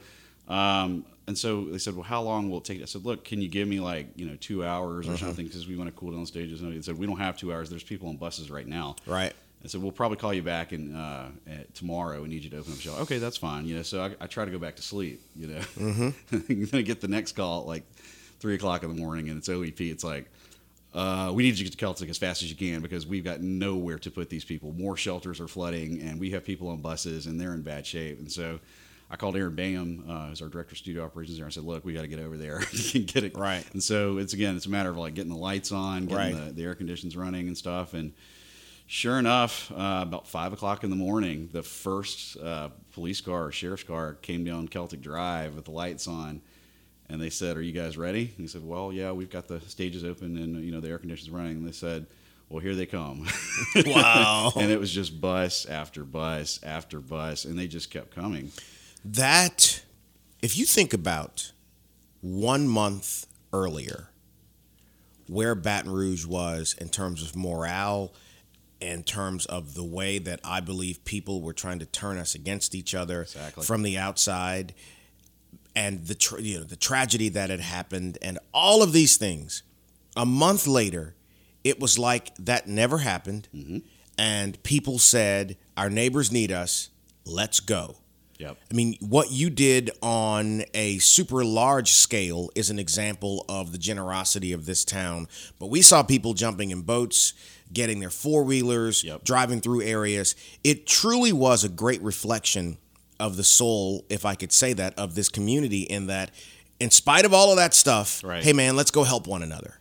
um, 0.47 1.06
and 1.28 1.38
so 1.38 1.65
they 1.65 1.78
said, 1.78 1.93
"Well, 1.95 2.04
how 2.04 2.21
long 2.21 2.50
will 2.50 2.60
it 2.60 2.63
take?" 2.63 2.82
I 2.82 2.86
said, 2.86 3.04
"Look, 3.06 3.26
can 3.26 3.41
you 3.41 3.50
give 3.50 3.67
me 3.67 3.80
like 3.80 4.08
you 4.15 4.26
know 4.26 4.38
two 4.39 4.63
hours 4.63 5.08
or 5.08 5.12
Mm-hmm. 5.12 5.26
something 5.26 5.45
because 5.45 5.67
we 5.67 5.76
want 5.76 5.89
to 5.89 5.95
cool 6.00 6.12
down 6.12 6.26
stages." 6.26 6.62
And 6.62 6.73
they 6.76 6.82
said, 6.82 6.97
"We 6.97 7.06
don't 7.06 7.17
have 7.19 7.38
two 7.38 7.52
hours. 7.52 7.69
There's 7.69 7.84
people 7.84 8.08
on 8.10 8.15
buses 8.17 8.50
right 8.50 8.67
now." 8.67 8.95
Right. 9.06 9.34
I 9.65 9.67
said, 9.67 9.82
"We'll 9.82 9.91
probably 9.91 10.17
call 10.17 10.34
you 10.34 10.43
back 10.43 10.71
in 10.71 10.95
uh, 10.95 11.32
tomorrow. 11.73 12.21
We 12.21 12.30
need 12.30 12.43
you 12.43 12.50
to 12.52 12.58
open 12.60 12.71
up 12.71 12.80
shop." 12.80 13.02
Okay, 13.02 13.17
that's 13.17 13.36
fine. 13.36 13.65
You 13.65 13.78
know, 13.78 13.82
so 13.82 14.02
I, 14.04 14.23
I 14.23 14.28
try 14.28 14.45
to 14.45 14.52
go 14.52 14.60
back 14.60 14.78
to 14.78 14.82
sleep. 14.84 15.19
You 15.36 15.47
know, 15.47 15.60
mm-hmm. 15.60 16.10
then 16.65 16.69
I 16.80 16.82
get 16.84 17.02
the 17.02 17.08
next 17.10 17.34
call 17.34 17.62
at 17.62 17.67
like 17.67 17.84
three 18.39 18.56
o'clock 18.56 18.84
in 18.84 18.93
the 18.93 19.00
morning, 19.00 19.30
and 19.30 19.38
it's 19.38 19.50
OEP. 19.50 19.91
It's 19.91 20.04
like. 20.04 20.30
Uh, 20.93 21.32
we 21.32 21.43
need 21.43 21.50
you 21.50 21.58
to 21.58 21.63
get 21.65 21.71
to 21.73 21.78
Celtic 21.78 22.10
as 22.10 22.17
fast 22.17 22.41
as 22.41 22.50
you 22.50 22.56
can 22.56 22.82
because 22.82 23.06
we've 23.06 23.23
got 23.23 23.39
nowhere 23.41 24.00
to 24.00 24.10
put 24.10 24.30
these 24.30 24.43
people. 24.45 24.71
More 24.71 24.97
shelters 24.97 25.39
are 25.39 25.47
flooding, 25.47 26.02
and 26.02 26.19
we 26.19 26.32
have 26.32 26.43
people 26.43 26.69
on 26.69 26.82
buses, 26.82 27.28
and 27.28 27.39
they're 27.39 27.54
in 27.54 27.62
bad 27.62 27.86
shape. 27.86 28.17
And 28.17 28.32
so, 28.32 28.60
I 29.12 29.15
called 29.15 29.36
Aaron 29.36 29.54
Bam, 29.54 30.06
uh, 30.10 30.28
who's 30.30 30.41
our 30.41 30.47
director 30.47 30.71
of 30.73 30.78
studio 30.80 31.04
operations 31.04 31.38
there. 31.38 31.45
I 31.45 31.50
said, 31.50 31.65
"Look, 31.65 31.86
we 31.86 31.93
got 31.93 32.02
to 32.02 32.08
get 32.08 32.19
over 32.19 32.36
there 32.36 32.58
and 32.95 33.06
get 33.06 33.23
it 33.23 33.38
Right. 33.38 33.63
And 33.73 33.84
so 33.84 34.17
it's 34.17 34.34
again, 34.34 34.56
it's 34.56 34.65
a 34.65 34.69
matter 34.71 34.89
of 34.89 34.97
like 34.97 35.13
getting 35.13 35.32
the 35.32 35.38
lights 35.38 35.71
on, 35.71 36.06
getting 36.08 36.36
Right. 36.36 36.45
the, 36.47 36.54
the 36.54 36.63
air 36.63 36.73
conditions 36.73 37.15
running 37.15 37.47
and 37.47 37.56
stuff. 37.58 37.93
And 37.93 38.13
sure 38.88 39.19
enough, 39.19 39.71
uh, 39.73 40.00
about 40.02 40.26
five 40.28 40.52
o'clock 40.52 40.84
in 40.84 40.89
the 40.89 40.95
morning, 40.95 41.50
the 41.52 41.63
first 41.63 42.38
uh, 42.38 42.69
police 42.93 43.21
car 43.21 43.45
or 43.45 43.52
sheriff's 43.52 43.84
car 43.84 44.13
came 44.15 44.43
down 44.43 44.67
Celtic 44.67 45.02
Drive 45.02 45.54
with 45.56 45.65
the 45.65 45.71
lights 45.71 46.08
on. 46.08 46.41
And 47.10 47.22
they 47.22 47.30
said, 47.30 47.56
"Are 47.58 47.62
you 47.62 47.72
guys 47.72 47.98
ready?" 47.98 48.22
And 48.24 48.38
he 48.38 48.48
said, 48.48 48.65
"Well, 48.67 48.91
yeah, 48.91 49.12
we've 49.12 49.30
got 49.30 49.48
the 49.48 49.62
stages 49.62 50.04
open 50.04 50.38
and 50.38 50.63
you 50.63 50.72
know 50.72 50.82
the 50.82 50.89
air 50.89 50.98
conditioners 50.98 51.30
running." 51.30 51.58
And 51.58 51.67
they 51.67 51.72
said, 51.72 52.06
"Well, 52.50 52.60
here 52.60 52.76
they 52.76 52.86
come." 52.86 53.28
Wow. 53.86 54.52
and 54.56 54.72
it 54.72 54.80
was 54.80 54.91
just 54.91 55.20
bus 55.22 55.65
after 55.65 56.04
bus 56.04 56.60
after 56.63 57.00
bus, 57.00 57.46
and 57.46 57.58
they 57.58 57.67
just 57.67 57.89
kept 57.91 58.13
coming. 58.13 58.52
That, 59.06 59.84
if 60.41 60.58
you 60.58 60.65
think 60.65 60.93
about 60.93 61.52
one 62.22 62.67
month 62.67 63.26
earlier, 63.54 64.10
where 65.28 65.56
Baton 65.56 65.91
Rouge 65.91 66.26
was 66.26 66.76
in 66.80 66.89
terms 66.89 67.22
of 67.24 67.36
morale, 67.36 68.13
in 68.82 69.04
terms 69.04 69.46
of 69.46 69.74
the 69.76 69.84
way 69.84 70.17
that 70.20 70.39
I 70.43 70.60
believe 70.60 71.04
people 71.06 71.41
were 71.41 71.54
trying 71.54 71.80
to 71.80 71.86
turn 71.86 72.17
us 72.17 72.36
against 72.36 72.76
each 72.76 72.93
other 72.93 73.22
Exactly. 73.24 73.63
from 73.65 73.84
the 73.84 73.98
outside, 73.98 74.74
and 75.78 76.08
the 76.08 76.16
tra- 76.16 76.42
you 76.42 76.58
know 76.58 76.63
the 76.63 76.76
tragedy 76.76 77.30
that 77.30 77.52
had 77.52 77.60
happened, 77.60 78.18
and 78.24 78.40
all 78.52 78.82
of 78.82 78.94
these 78.94 79.16
things, 79.16 79.62
a 80.16 80.26
month 80.26 80.66
later, 80.66 81.16
it 81.63 81.80
was 81.80 82.00
like 82.00 82.36
that 82.38 82.68
never 82.68 82.98
happened, 82.98 83.48
mm-hmm. 83.56 83.78
and 84.18 84.62
people 84.63 84.98
said, 84.98 85.56
"Our 85.78 85.92
neighbors 85.92 86.32
need 86.32 86.52
us. 86.52 86.90
Let's 87.26 87.60
go." 87.60 87.98
Yep. 88.40 88.58
I 88.72 88.74
mean, 88.74 88.98
what 89.00 89.32
you 89.32 89.50
did 89.52 89.92
on 90.02 90.63
a 90.74 90.98
super 91.00 91.44
large 91.46 91.92
scale 91.92 92.50
is 92.56 92.70
an 92.70 92.80
example 92.80 93.46
of 93.48 93.72
the 93.72 93.80
generosity 93.80 94.54
of 94.54 94.66
this 94.66 94.84
town. 94.86 95.28
But 95.60 95.68
we 95.68 95.82
saw 95.82 96.04
people 96.04 96.34
jumping 96.36 96.70
in 96.70 96.82
boats, 96.82 97.34
getting 97.74 98.00
their 98.00 98.12
four 98.12 98.44
wheelers, 98.44 99.04
Yep. 99.04 99.24
driving 99.24 99.60
through 99.60 99.82
areas. 99.82 100.36
It 100.63 100.86
truly 100.86 101.34
was 101.34 101.63
a 101.63 101.70
great 101.70 102.02
reflection 102.04 102.78
of 103.19 103.38
the 103.38 103.43
soul, 103.43 104.06
if 104.10 104.25
I 104.25 104.36
could 104.36 104.51
say 104.51 104.73
that, 104.73 104.97
of 104.97 105.15
this 105.15 105.30
community, 105.30 105.82
in 105.82 106.08
that, 106.08 106.32
in 106.80 106.91
spite 106.91 107.25
of 107.25 107.34
all 107.34 107.51
of 107.51 107.58
that 107.58 107.73
stuff, 107.73 108.23
Right. 108.23 108.43
hey 108.43 108.53
man, 108.53 108.75
let's 108.75 108.91
go 108.91 109.03
help 109.03 109.27
one 109.27 109.41
another. 109.43 109.80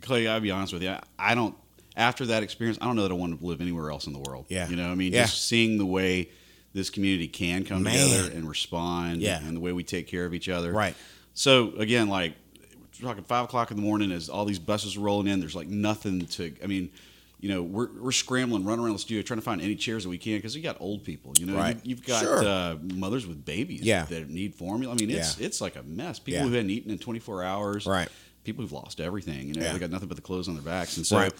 Clay, 0.00 0.26
I'll 0.26 0.40
be 0.40 0.50
honest 0.50 0.72
with 0.72 0.82
you. 0.82 0.90
I- 0.90 1.02
I 1.18 1.34
don't. 1.34 1.54
After 1.96 2.26
that 2.26 2.42
experience, 2.44 2.78
I 2.80 2.84
don't 2.86 2.94
know 2.94 3.02
that 3.02 3.10
I 3.10 3.14
want 3.14 3.40
to 3.40 3.44
live 3.44 3.60
anywhere 3.60 3.90
else 3.90 4.06
in 4.06 4.12
the 4.12 4.20
world. 4.20 4.46
Yeah. 4.48 4.68
You 4.68 4.76
know, 4.76 4.88
I 4.88 4.94
mean, 4.94 5.12
Yeah. 5.12 5.24
just 5.24 5.46
seeing 5.48 5.78
the 5.78 5.86
way 5.86 6.28
this 6.72 6.90
community 6.90 7.26
can 7.26 7.64
come 7.64 7.82
Man. 7.82 7.94
together 7.94 8.30
and 8.36 8.48
respond, 8.48 9.20
Yeah. 9.20 9.42
and 9.44 9.56
the 9.56 9.60
way 9.60 9.72
we 9.72 9.82
take 9.82 10.06
care 10.06 10.24
of 10.24 10.32
each 10.32 10.48
other. 10.48 10.72
Right. 10.72 10.94
So 11.34 11.72
again, 11.76 12.08
like 12.08 12.34
we're 13.02 13.08
talking 13.08 13.24
five 13.24 13.44
o'clock 13.44 13.70
in 13.72 13.76
the 13.76 13.82
morning 13.82 14.12
as 14.12 14.28
all 14.28 14.44
these 14.44 14.58
buses 14.60 14.96
are 14.96 15.00
rolling 15.00 15.26
in. 15.26 15.40
There's 15.40 15.54
like 15.56 15.68
nothing 15.68 16.26
to. 16.26 16.52
I 16.62 16.66
mean. 16.66 16.90
You 17.40 17.48
know, 17.50 17.62
we're, 17.62 17.88
we're 18.00 18.10
scrambling, 18.12 18.64
running 18.64 18.84
around 18.84 18.94
the 18.94 18.98
studio, 18.98 19.22
trying 19.22 19.38
to 19.38 19.44
find 19.44 19.60
any 19.60 19.76
chairs 19.76 20.02
that 20.02 20.08
we 20.10 20.18
can 20.18 20.36
because 20.38 20.56
you 20.56 20.62
got 20.62 20.76
old 20.80 21.04
people. 21.04 21.32
You 21.38 21.46
know, 21.46 21.56
Right. 21.56 21.78
you, 21.84 21.94
have 21.94 22.04
got 22.04 22.22
Sure. 22.22 22.44
uh, 22.44 22.76
mothers 22.94 23.26
with 23.28 23.44
babies 23.44 23.82
Yeah. 23.82 24.06
that 24.06 24.28
need 24.28 24.54
formula. 24.56 24.92
I 24.92 24.98
mean, 24.98 25.10
it's 25.10 25.38
Yeah. 25.38 25.46
it's 25.46 25.60
like 25.60 25.76
a 25.76 25.82
mess. 25.84 26.18
People 26.18 26.40
Yeah. 26.40 26.46
who 26.48 26.52
hadn't 26.54 26.70
eaten 26.70 26.90
in 26.90 26.98
24 26.98 27.44
hours. 27.44 27.86
Right. 27.86 28.08
People 28.42 28.62
who've 28.62 28.72
lost 28.72 28.98
everything. 29.00 29.48
You 29.48 29.54
know, 29.54 29.72
they 29.72 29.78
got 29.78 29.90
nothing 29.90 30.08
but 30.08 30.16
the 30.16 30.22
clothes 30.22 30.48
on 30.48 30.54
their 30.54 30.64
backs, 30.64 30.96
and 30.96 31.06
so 31.06 31.16
Right. 31.16 31.32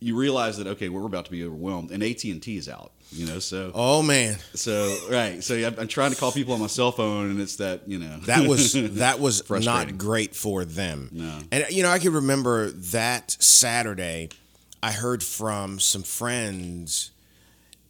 you 0.00 0.16
realize 0.16 0.56
that 0.58 0.66
okay, 0.66 0.88
we're 0.88 1.04
about 1.04 1.24
to 1.26 1.30
be 1.30 1.44
overwhelmed, 1.44 1.90
and 1.90 2.02
AT 2.02 2.30
and 2.30 2.40
T 2.42 2.56
is 2.56 2.68
out. 2.68 2.92
You 3.10 3.26
know, 3.26 3.38
so 3.38 3.70
Oh 3.74 4.00
man, 4.02 4.38
so 4.54 4.96
right. 5.10 5.42
So 5.44 5.54
I'm, 5.56 5.74
I'm 5.78 5.88
trying 5.88 6.10
to 6.12 6.16
call 6.16 6.30
people 6.32 6.54
on 6.54 6.60
my 6.60 6.66
cell 6.68 6.92
phone, 6.92 7.30
and 7.30 7.40
it's 7.40 7.56
that 7.56 7.82
you 7.88 7.98
know 7.98 8.18
that 8.26 8.46
was 8.48 8.72
that 8.74 9.18
was 9.20 9.42
not 9.50 9.98
great 9.98 10.34
for 10.36 10.64
them. 10.64 11.10
No. 11.12 11.38
And 11.50 11.66
you 11.70 11.82
know, 11.82 11.90
I 11.90 11.98
can 11.98 12.12
remember 12.12 12.70
that 12.70 13.36
Saturday, 13.40 14.28
I 14.82 14.92
heard 14.92 15.22
from 15.22 15.80
some 15.80 16.02
friends, 16.02 17.10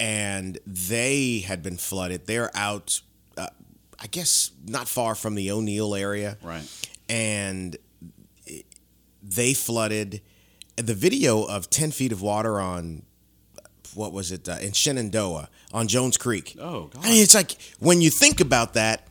and 0.01 0.59
they 0.66 1.40
had 1.40 1.62
been 1.62 1.77
flooded. 1.77 2.27
They're 2.27 2.51
out, 2.55 3.01
uh, 3.37 3.48
I 4.01 4.07
guess, 4.07 4.51
not 4.66 4.88
far 4.88 5.14
from 5.14 5.35
the 5.35 5.51
O'Neal 5.51 5.94
area, 5.94 6.38
right. 6.42 6.64
and 7.09 7.77
they 9.22 9.55
flooded. 9.55 10.20
The 10.77 10.94
video 10.94 11.42
of 11.42 11.68
ten 11.68 11.90
feet 11.90 12.12
of 12.12 12.22
water 12.22 12.61
on 12.61 13.03
what 13.94 14.12
was 14.12 14.31
it 14.31 14.48
uh, 14.48 14.59
in 14.61 14.72
Shenandoah 14.72 15.48
on 15.72 15.88
Jones 15.88 16.16
Creek. 16.16 16.57
Oh, 16.61 16.87
God. 16.87 17.05
I 17.05 17.09
mean, 17.09 17.22
it's 17.22 17.35
like 17.35 17.57
when 17.81 18.01
you 18.01 18.11
think 18.11 18.40
about 18.40 18.74
that. 18.74 19.07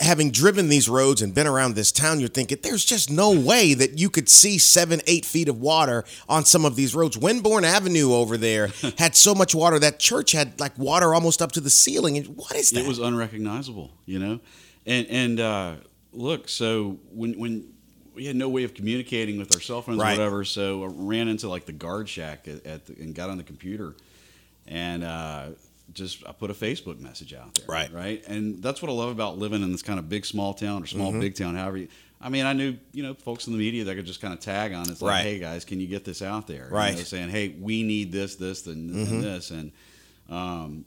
Having 0.00 0.30
driven 0.30 0.68
these 0.68 0.88
roads 0.88 1.22
and 1.22 1.34
been 1.34 1.46
around 1.46 1.74
this 1.74 1.90
town, 1.90 2.20
you're 2.20 2.28
thinking 2.28 2.58
there's 2.62 2.84
just 2.84 3.10
no 3.10 3.32
way 3.32 3.74
that 3.74 3.98
you 3.98 4.10
could 4.10 4.28
see 4.28 4.56
seven, 4.56 5.00
eight 5.08 5.24
feet 5.26 5.48
of 5.48 5.58
water 5.60 6.04
on 6.28 6.44
some 6.44 6.64
of 6.64 6.76
these 6.76 6.94
roads. 6.94 7.18
Winbourne 7.18 7.64
Avenue 7.64 8.12
over 8.12 8.36
there 8.36 8.68
had 8.98 9.16
so 9.16 9.34
much 9.34 9.54
water. 9.56 9.80
That 9.80 9.98
church 9.98 10.32
had 10.32 10.60
like 10.60 10.78
water 10.78 11.14
almost 11.14 11.42
up 11.42 11.50
to 11.52 11.60
the 11.60 11.68
ceiling. 11.70 12.16
And 12.16 12.28
What 12.36 12.54
is 12.54 12.70
that? 12.70 12.84
It 12.84 12.86
was 12.88 13.00
unrecognizable, 13.00 13.90
you 14.06 14.20
know. 14.20 14.38
And 14.86 15.06
and 15.08 15.40
uh, 15.40 15.74
look, 16.12 16.48
so 16.48 16.98
when 17.12 17.38
when 17.38 17.68
we 18.14 18.26
had 18.26 18.36
no 18.36 18.48
way 18.48 18.62
of 18.62 18.74
communicating 18.74 19.38
with 19.38 19.52
our 19.54 19.60
cell 19.60 19.82
phones 19.82 19.98
Right. 19.98 20.14
or 20.16 20.18
whatever, 20.18 20.44
so 20.44 20.84
I 20.84 20.88
ran 20.92 21.26
into 21.28 21.48
like 21.48 21.66
the 21.66 21.72
guard 21.72 22.08
shack 22.08 22.46
at, 22.46 22.64
at 22.64 22.86
the, 22.86 22.94
and 23.02 23.14
got 23.14 23.30
on 23.30 23.36
the 23.36 23.42
computer, 23.44 23.96
and 24.68 25.02
uh, 25.02 25.46
just 25.92 26.26
I 26.26 26.32
put 26.32 26.50
a 26.50 26.54
Facebook 26.54 26.98
message 27.00 27.34
out 27.34 27.54
there, 27.54 27.66
Right. 27.68 27.92
right, 27.92 28.22
and 28.26 28.62
that's 28.62 28.80
what 28.82 28.90
I 28.90 28.94
love 28.94 29.10
about 29.10 29.38
living 29.38 29.62
in 29.62 29.72
this 29.72 29.82
kind 29.82 29.98
of 29.98 30.08
big 30.08 30.24
small 30.24 30.54
town 30.54 30.82
or 30.82 30.86
small 30.86 31.10
Mm-hmm. 31.10 31.20
big 31.20 31.34
town, 31.34 31.54
however. 31.56 31.76
You, 31.78 31.88
I 32.20 32.28
mean, 32.28 32.46
I 32.46 32.52
knew 32.52 32.76
you 32.92 33.02
know 33.02 33.14
folks 33.14 33.46
in 33.48 33.52
the 33.52 33.58
media 33.58 33.84
that 33.84 33.96
could 33.96 34.06
just 34.06 34.20
kind 34.20 34.32
of 34.32 34.40
tag 34.40 34.72
on. 34.72 34.88
It's 34.88 35.02
like, 35.02 35.10
Right. 35.16 35.22
hey 35.22 35.38
guys, 35.38 35.64
can 35.64 35.80
you 35.80 35.86
get 35.88 36.04
this 36.04 36.22
out 36.22 36.46
there? 36.46 36.66
You 36.70 36.74
Right. 36.76 36.96
know, 36.96 37.02
saying, 37.02 37.30
hey, 37.30 37.54
we 37.60 37.82
need 37.82 38.12
this, 38.12 38.36
this, 38.36 38.66
and, 38.66 38.90
Mm-hmm. 38.90 39.12
and 39.14 39.22
this, 39.22 39.50
and 39.50 39.72
um, 40.30 40.84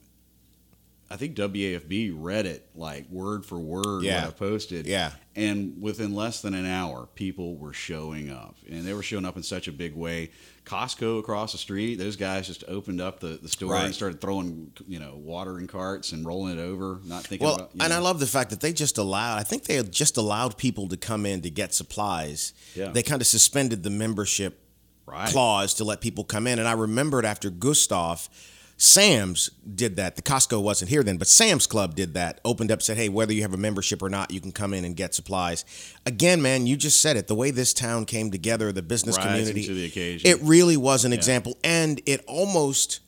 I 1.09 1.17
think 1.17 1.35
WAFB 1.35 2.13
read 2.17 2.47
it 2.47 2.67
like 2.73 3.07
word 3.11 3.45
for 3.45 3.59
word 3.59 4.03
Yeah. 4.03 4.21
what 4.25 4.29
I 4.29 4.31
posted. 4.37 4.87
Yeah. 4.87 5.11
And 5.35 5.79
within 5.79 6.15
less 6.15 6.41
than 6.41 6.55
an 6.55 6.65
hour, 6.65 7.07
people 7.13 7.57
were 7.57 7.73
showing 7.73 8.31
up. 8.31 8.55
And 8.67 8.83
they 8.83 8.93
were 8.93 9.03
showing 9.03 9.23
up 9.25 9.37
in 9.37 9.43
such 9.43 9.67
a 9.67 9.71
big 9.71 9.93
way. 9.95 10.31
Costco 10.65 11.19
across 11.19 11.51
the 11.51 11.59
street, 11.59 11.95
those 11.99 12.15
guys 12.15 12.47
just 12.47 12.63
opened 12.67 13.01
up 13.01 13.19
the, 13.19 13.37
the 13.41 13.49
store 13.49 13.73
Right. 13.73 13.85
and 13.85 13.93
started 13.93 14.19
throwing, 14.19 14.71
you 14.87 14.97
know, 14.99 15.15
water 15.15 15.59
in 15.59 15.67
carts 15.67 16.11
and 16.11 16.25
rolling 16.25 16.57
it 16.57 16.61
over, 16.61 16.99
not 17.05 17.23
thinking 17.23 17.45
Well, 17.45 17.55
about 17.57 17.71
and 17.79 17.93
I 17.93 17.99
love 17.99 18.19
the 18.19 18.25
fact 18.25 18.49
that 18.49 18.61
they 18.61 18.73
just 18.73 18.97
allowed. 18.97 19.37
I 19.37 19.43
think 19.43 19.65
they 19.65 19.81
just 19.83 20.17
allowed 20.17 20.57
people 20.57 20.87
to 20.89 20.97
come 20.97 21.25
in 21.27 21.41
to 21.41 21.51
get 21.51 21.73
supplies. 21.75 22.53
Yeah. 22.73 22.89
They 22.89 23.03
kind 23.03 23.21
of 23.21 23.27
suspended 23.27 23.83
the 23.83 23.91
membership 23.91 24.59
Right. 25.05 25.29
clause 25.29 25.75
to 25.75 25.83
let 25.83 26.01
people 26.01 26.23
come 26.23 26.47
in. 26.47 26.57
And 26.57 26.67
I 26.67 26.71
remembered 26.71 27.25
after 27.25 27.51
Gustav, 27.51 28.27
Sam's 28.77 29.49
did 29.73 29.95
that. 29.95 30.17
The 30.17 30.21
Costco 30.21 30.61
wasn't 30.61 30.89
here 30.89 31.01
then, 31.01 31.17
but 31.17 31.29
Sam's 31.29 31.65
Club 31.65 31.95
did 31.95 32.13
that. 32.15 32.41
Opened 32.43 32.71
up, 32.71 32.81
said, 32.81 32.97
"Hey, 32.97 33.07
whether 33.07 33.31
you 33.31 33.41
have 33.41 33.53
a 33.53 33.57
membership 33.57 34.01
or 34.01 34.09
not, 34.09 34.31
you 34.31 34.41
can 34.41 34.51
come 34.51 34.73
in 34.73 34.83
and 34.83 34.97
get 34.97 35.13
supplies." 35.13 35.63
Again, 36.05 36.41
man, 36.41 36.67
you 36.67 36.75
just 36.75 36.99
said 36.99 37.15
it. 37.15 37.27
The 37.27 37.35
way 37.35 37.51
this 37.51 37.73
town 37.73 38.05
came 38.05 38.31
together, 38.31 38.73
the 38.73 38.81
business 38.81 39.15
Rising 39.15 39.31
community, 39.31 39.65
to 39.65 39.73
the 39.73 39.85
occasion. 39.85 40.29
it 40.29 40.39
really 40.41 40.75
was 40.75 41.05
an 41.05 41.13
example, 41.13 41.57
and 41.63 42.01
it 42.05 42.21
almost, 42.27 42.99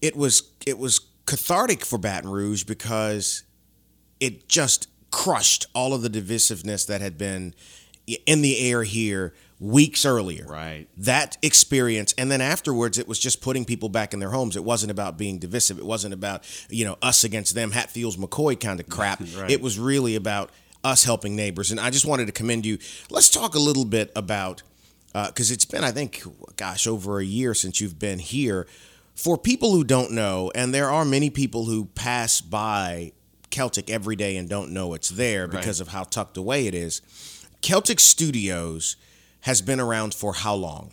it 0.00 0.16
was, 0.16 0.42
it 0.66 0.78
was 0.78 1.00
cathartic 1.26 1.84
for 1.84 1.98
Baton 1.98 2.30
Rouge 2.30 2.64
because 2.64 3.42
it 4.20 4.48
just 4.48 4.88
crushed 5.10 5.66
all 5.74 5.92
of 5.92 6.00
the 6.00 6.10
divisiveness 6.10 6.86
that 6.86 7.00
had 7.02 7.18
been 7.18 7.54
in 8.26 8.42
the 8.42 8.58
air 8.58 8.82
here 8.82 9.34
weeks 9.60 10.04
earlier. 10.04 10.46
Right. 10.46 10.86
That 10.96 11.36
experience, 11.42 12.14
and 12.18 12.30
then 12.30 12.40
afterwards, 12.40 12.98
it 12.98 13.08
was 13.08 13.18
just 13.18 13.40
putting 13.40 13.64
people 13.64 13.88
back 13.88 14.12
in 14.12 14.20
their 14.20 14.30
homes. 14.30 14.56
It 14.56 14.64
wasn't 14.64 14.90
about 14.90 15.16
being 15.16 15.38
divisive. 15.38 15.78
It 15.78 15.86
wasn't 15.86 16.14
about 16.14 16.44
you 16.68 16.84
know 16.84 16.96
us 17.02 17.24
against 17.24 17.54
them, 17.54 17.70
Hatfields 17.70 18.16
McCoy 18.16 18.58
kind 18.58 18.80
of 18.80 18.88
crap. 18.88 19.22
Right. 19.34 19.50
It 19.50 19.62
was 19.62 19.78
really 19.78 20.16
about 20.16 20.50
us 20.84 21.04
helping 21.04 21.34
neighbors. 21.34 21.70
And 21.70 21.80
I 21.80 21.90
just 21.90 22.04
wanted 22.04 22.26
to 22.26 22.32
commend 22.32 22.66
you. 22.66 22.78
Let's 23.10 23.30
talk 23.30 23.54
a 23.54 23.58
little 23.58 23.86
bit 23.86 24.12
about 24.14 24.62
uh, 25.14 25.28
because 25.28 25.50
it's 25.50 25.64
been, 25.64 25.82
I 25.82 25.90
think, 25.90 26.22
gosh, 26.56 26.86
over 26.86 27.18
a 27.18 27.24
year 27.24 27.54
since 27.54 27.80
you've 27.80 27.98
been 27.98 28.18
here. 28.18 28.66
For 29.14 29.38
people 29.38 29.72
who 29.72 29.84
don't 29.84 30.10
know, 30.10 30.52
and 30.54 30.74
there 30.74 30.90
are 30.90 31.04
many 31.04 31.30
people 31.30 31.64
who 31.64 31.86
pass 31.86 32.40
by 32.40 33.12
Celtic 33.50 33.88
every 33.88 34.16
day 34.16 34.36
and 34.36 34.48
don't 34.48 34.72
know 34.72 34.92
it's 34.94 35.08
there 35.08 35.46
because 35.46 35.80
of 35.80 35.88
how 35.88 36.02
tucked 36.02 36.36
away 36.36 36.66
it 36.66 36.74
is. 36.74 37.00
Celtic 37.62 38.00
Studios 38.00 38.96
has 39.44 39.62
been 39.62 39.80
around 39.80 40.12
for 40.14 40.34
how 40.34 40.54
long? 40.54 40.92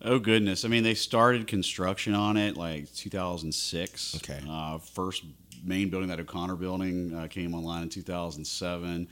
Oh 0.00 0.18
goodness! 0.18 0.64
I 0.64 0.68
mean, 0.68 0.82
they 0.82 0.94
started 0.94 1.46
construction 1.46 2.14
on 2.14 2.36
it 2.36 2.56
like 2.56 2.92
2006. 2.94 4.16
Okay. 4.16 4.40
Uh, 4.48 4.78
first 4.78 5.24
main 5.64 5.90
building, 5.90 6.08
that 6.08 6.18
O'Connor 6.18 6.56
building, 6.56 7.14
uh, 7.14 7.28
came 7.28 7.54
online 7.54 7.84
in 7.84 7.88
2007. 7.88 9.08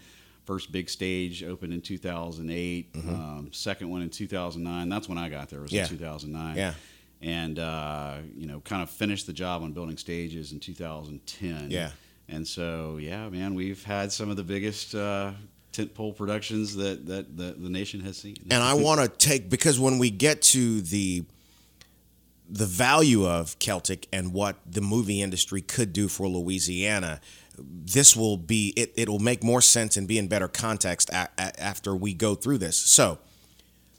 First 0.46 0.73
big 0.73 0.90
stage 0.90 1.44
opened 1.44 1.73
in 1.73 1.81
2008. 1.81 2.90
Um, 3.09 3.51
second 3.53 3.88
one 3.88 4.03
in 4.03 4.11
2009. 4.11 4.88
That's 4.88 5.09
when 5.09 5.16
I 5.18 5.29
got 5.29 5.49
there. 5.49 5.61
Was 5.61 5.70
Mm-hmm. 5.70 5.77
Yeah. 5.77 5.83
in 5.85 5.88
2009. 5.99 6.57
Yeah. 6.57 6.75
And 7.23 7.59
uh, 7.59 8.16
you 8.35 8.46
know, 8.46 8.59
kind 8.61 8.83
of 8.83 8.90
finished 8.90 9.27
the 9.29 9.33
job 9.33 9.62
on 9.62 9.73
building 9.73 9.96
stages 9.96 10.51
in 10.53 10.59
2010. 10.59 11.70
Yeah. 11.70 11.90
And 12.29 12.46
so, 12.46 12.96
yeah, 13.01 13.29
man, 13.29 13.55
we've 13.55 13.83
had 13.85 14.11
some 14.12 14.31
of 14.31 14.37
the 14.37 14.42
biggest 14.44 14.94
uh, 14.94 15.33
tentpole 15.72 16.16
productions 16.16 16.76
that, 16.76 17.06
that, 17.06 17.37
that 17.37 17.62
the 17.62 17.68
nation 17.68 18.00
has 18.00 18.16
seen. 18.16 18.37
and 18.50 18.62
I 18.62 18.74
want 18.74 19.00
to 19.00 19.09
take 19.09 19.48
because 19.48 19.78
when 19.78 19.98
we 19.98 20.11
get 20.11 20.42
to 20.42 20.80
the 20.80 21.24
the 22.52 22.66
value 22.66 23.26
of 23.26 23.56
Celtic 23.61 24.09
and 24.12 24.33
what 24.33 24.56
the 24.66 24.80
movie 24.80 25.22
industry 25.22 25.62
could 25.62 25.92
do 25.92 26.09
for 26.09 26.26
Louisiana, 26.26 27.20
this 27.56 28.16
will 28.16 28.37
be 28.37 28.72
it. 28.76 28.92
It 28.96 29.09
will 29.09 29.20
make 29.20 29.44
more 29.44 29.61
sense 29.61 29.96
and 29.96 30.09
be 30.09 30.18
in 30.18 30.26
better 30.26 30.48
context 30.48 31.11
a, 31.11 31.28
a, 31.38 31.61
after 31.61 31.94
we 31.94 32.12
go 32.12 32.35
through 32.35 32.59
this. 32.59 32.76
So, 32.76 33.18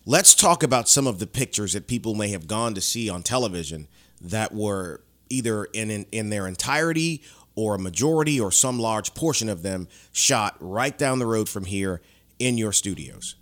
let's 0.06 0.36
talk 0.36 0.64
about 0.64 0.90
some 0.90 1.08
of 1.08 1.20
the 1.20 1.28
pictures 1.28 1.74
that 1.74 1.88
people 1.88 2.14
may 2.14 2.30
have 2.30 2.48
gone 2.48 2.74
to 2.74 2.82
see 2.82 3.10
on 3.10 3.24
television 3.24 3.88
that 4.20 4.54
were 4.54 5.02
either 5.30 5.66
in 5.66 5.90
in, 5.90 6.06
in 6.12 6.30
their 6.30 6.48
entirety 6.48 7.24
or 7.62 7.76
a 7.76 7.80
majority 7.80 8.40
or 8.40 8.52
some 8.52 8.80
large 8.80 9.14
portion 9.14 9.48
of 9.50 9.62
them 9.62 9.88
shot 10.12 10.56
right 10.60 10.98
down 10.98 11.20
the 11.20 11.26
road 11.26 11.48
from 11.48 11.66
here 11.66 12.02
in 12.40 12.58
your 12.58 12.72
studios. 12.74 13.36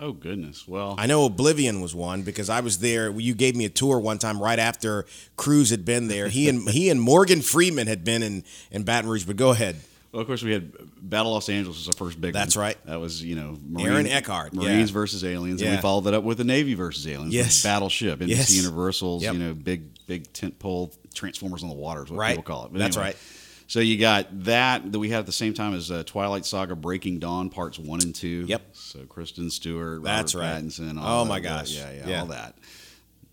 Oh 0.00 0.12
goodness! 0.12 0.68
Well, 0.68 0.94
I 0.96 1.06
know 1.06 1.24
Oblivion 1.24 1.80
was 1.80 1.92
one 1.92 2.22
because 2.22 2.48
I 2.48 2.60
was 2.60 2.78
there. 2.78 3.10
You 3.10 3.34
gave 3.34 3.56
me 3.56 3.64
a 3.64 3.68
tour 3.68 3.98
one 3.98 4.18
time 4.18 4.40
right 4.40 4.58
after 4.60 5.06
Cruise 5.36 5.70
had 5.70 5.84
been 5.84 6.06
there. 6.06 6.28
He 6.28 6.48
and 6.48 6.68
he 6.68 6.88
and 6.88 7.00
Morgan 7.00 7.42
Freeman 7.42 7.88
had 7.88 8.04
been 8.04 8.22
in 8.22 8.44
in 8.70 8.84
Baton 8.84 9.10
Rouge. 9.10 9.24
But 9.24 9.34
go 9.36 9.50
ahead. 9.50 9.74
Well, 10.12 10.20
of 10.22 10.28
course, 10.28 10.42
we 10.44 10.52
had 10.52 10.72
Battle 11.02 11.32
Los 11.32 11.48
Angeles 11.48 11.78
was 11.78 11.88
our 11.88 11.92
first 11.98 12.20
big. 12.20 12.32
That's 12.32 12.54
one. 12.56 12.62
right. 12.66 12.86
That 12.86 13.00
was 13.00 13.24
you 13.24 13.34
know 13.34 13.58
Aaron 13.80 14.06
Eckhart, 14.06 14.54
yeah. 14.54 14.62
Marines 14.72 14.90
versus 14.90 15.24
Aliens, 15.24 15.60
and 15.62 15.72
we 15.72 15.76
followed 15.82 16.02
that 16.04 16.14
up 16.14 16.22
with 16.22 16.38
the 16.38 16.44
Navy 16.44 16.74
versus 16.74 17.04
Aliens. 17.08 17.34
Yes. 17.34 17.64
Battleship, 17.64 18.20
NBC 18.20 18.28
Yes. 18.28 18.54
Universal's, 18.56 19.24
Yep. 19.24 19.32
you 19.32 19.38
know, 19.40 19.52
big 19.54 19.82
big 20.06 20.32
tent 20.32 20.60
pole 20.60 20.94
Transformers 21.12 21.64
on 21.64 21.68
the 21.70 21.74
water 21.74 22.04
is 22.04 22.10
what 22.10 22.18
Right. 22.20 22.30
people 22.36 22.44
call 22.44 22.66
it. 22.66 22.72
But 22.72 22.78
That's 22.78 22.96
anyway, 22.96 23.08
right. 23.08 23.16
So 23.68 23.80
you 23.80 23.98
got 23.98 24.26
that 24.44 24.90
that 24.92 24.98
we 24.98 25.10
had 25.10 25.20
at 25.20 25.26
the 25.26 25.32
same 25.32 25.54
time 25.54 25.74
as 25.74 25.90
uh, 25.90 26.02
Twilight 26.04 26.44
Saga: 26.46 26.74
Breaking 26.74 27.18
Dawn 27.18 27.50
parts 27.50 27.78
one 27.78 28.00
and 28.02 28.14
two. 28.14 28.44
Yep. 28.48 28.62
So 28.72 29.00
Kristen 29.04 29.50
Stewart, 29.50 30.02
That's 30.02 30.34
Robert 30.34 30.46
right. 30.46 30.64
Pattinson. 30.64 30.98
Oh, 31.00 31.24
my 31.26 31.38
gosh. 31.38 31.70
yeah, 31.70 31.92
yeah, 31.92 32.08
Yeah. 32.08 32.20
all 32.20 32.26
that 32.26 32.56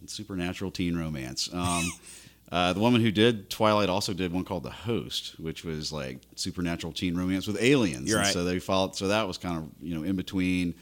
supernatural 0.07 0.71
teen 0.71 0.97
romance. 0.97 1.49
Um, 1.53 1.83
uh, 2.51 2.73
the 2.73 2.79
woman 2.79 3.01
who 3.01 3.11
did 3.11 3.49
Twilight 3.49 3.89
also 3.89 4.13
did 4.13 4.31
one 4.31 4.43
called 4.45 4.63
The 4.63 4.69
Host, 4.69 5.39
which 5.39 5.63
was 5.63 5.91
like 5.91 6.19
supernatural 6.35 6.93
teen 6.93 7.15
romance 7.17 7.47
with 7.47 7.61
aliens. 7.61 8.13
Right. 8.13 8.27
So 8.33 8.43
they 8.43 8.59
followed. 8.59 8.95
So 8.95 9.07
that 9.09 9.27
was 9.27 9.37
kind 9.37 9.57
of 9.57 9.69
you 9.81 9.95
know 9.95 10.03
in 10.03 10.15
between 10.15 10.75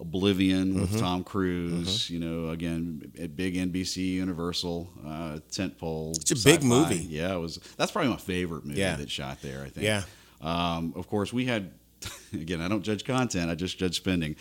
Oblivion 0.00 0.80
with 0.80 0.90
Mm-hmm. 0.90 0.98
Tom 1.00 1.24
Cruise. 1.24 2.10
You 2.10 2.18
know, 2.20 2.50
again, 2.50 3.12
a 3.18 3.26
big 3.28 3.54
NBC 3.54 3.96
Universal 4.14 4.90
uh, 5.06 5.38
tentpole. 5.50 6.16
It's 6.16 6.30
a 6.32 6.34
big 6.34 6.60
sci-fi. 6.60 6.66
movie. 6.66 6.96
Yeah, 7.08 7.34
it 7.34 7.38
was. 7.38 7.58
That's 7.76 7.90
probably 7.92 8.10
my 8.10 8.16
favorite 8.18 8.64
movie 8.64 8.80
Yeah. 8.80 8.96
that 8.96 9.10
shot 9.10 9.40
there. 9.42 9.62
I 9.62 9.70
think. 9.70 9.84
Yeah. 9.86 10.02
Um, 10.40 10.92
of 10.96 11.08
course, 11.08 11.32
we 11.32 11.46
had. 11.46 11.70
Again, 12.34 12.60
I 12.60 12.68
don't 12.68 12.82
judge 12.82 13.04
content. 13.04 13.50
I 13.50 13.54
just 13.54 13.78
judge 13.78 13.96
spending. 13.96 14.36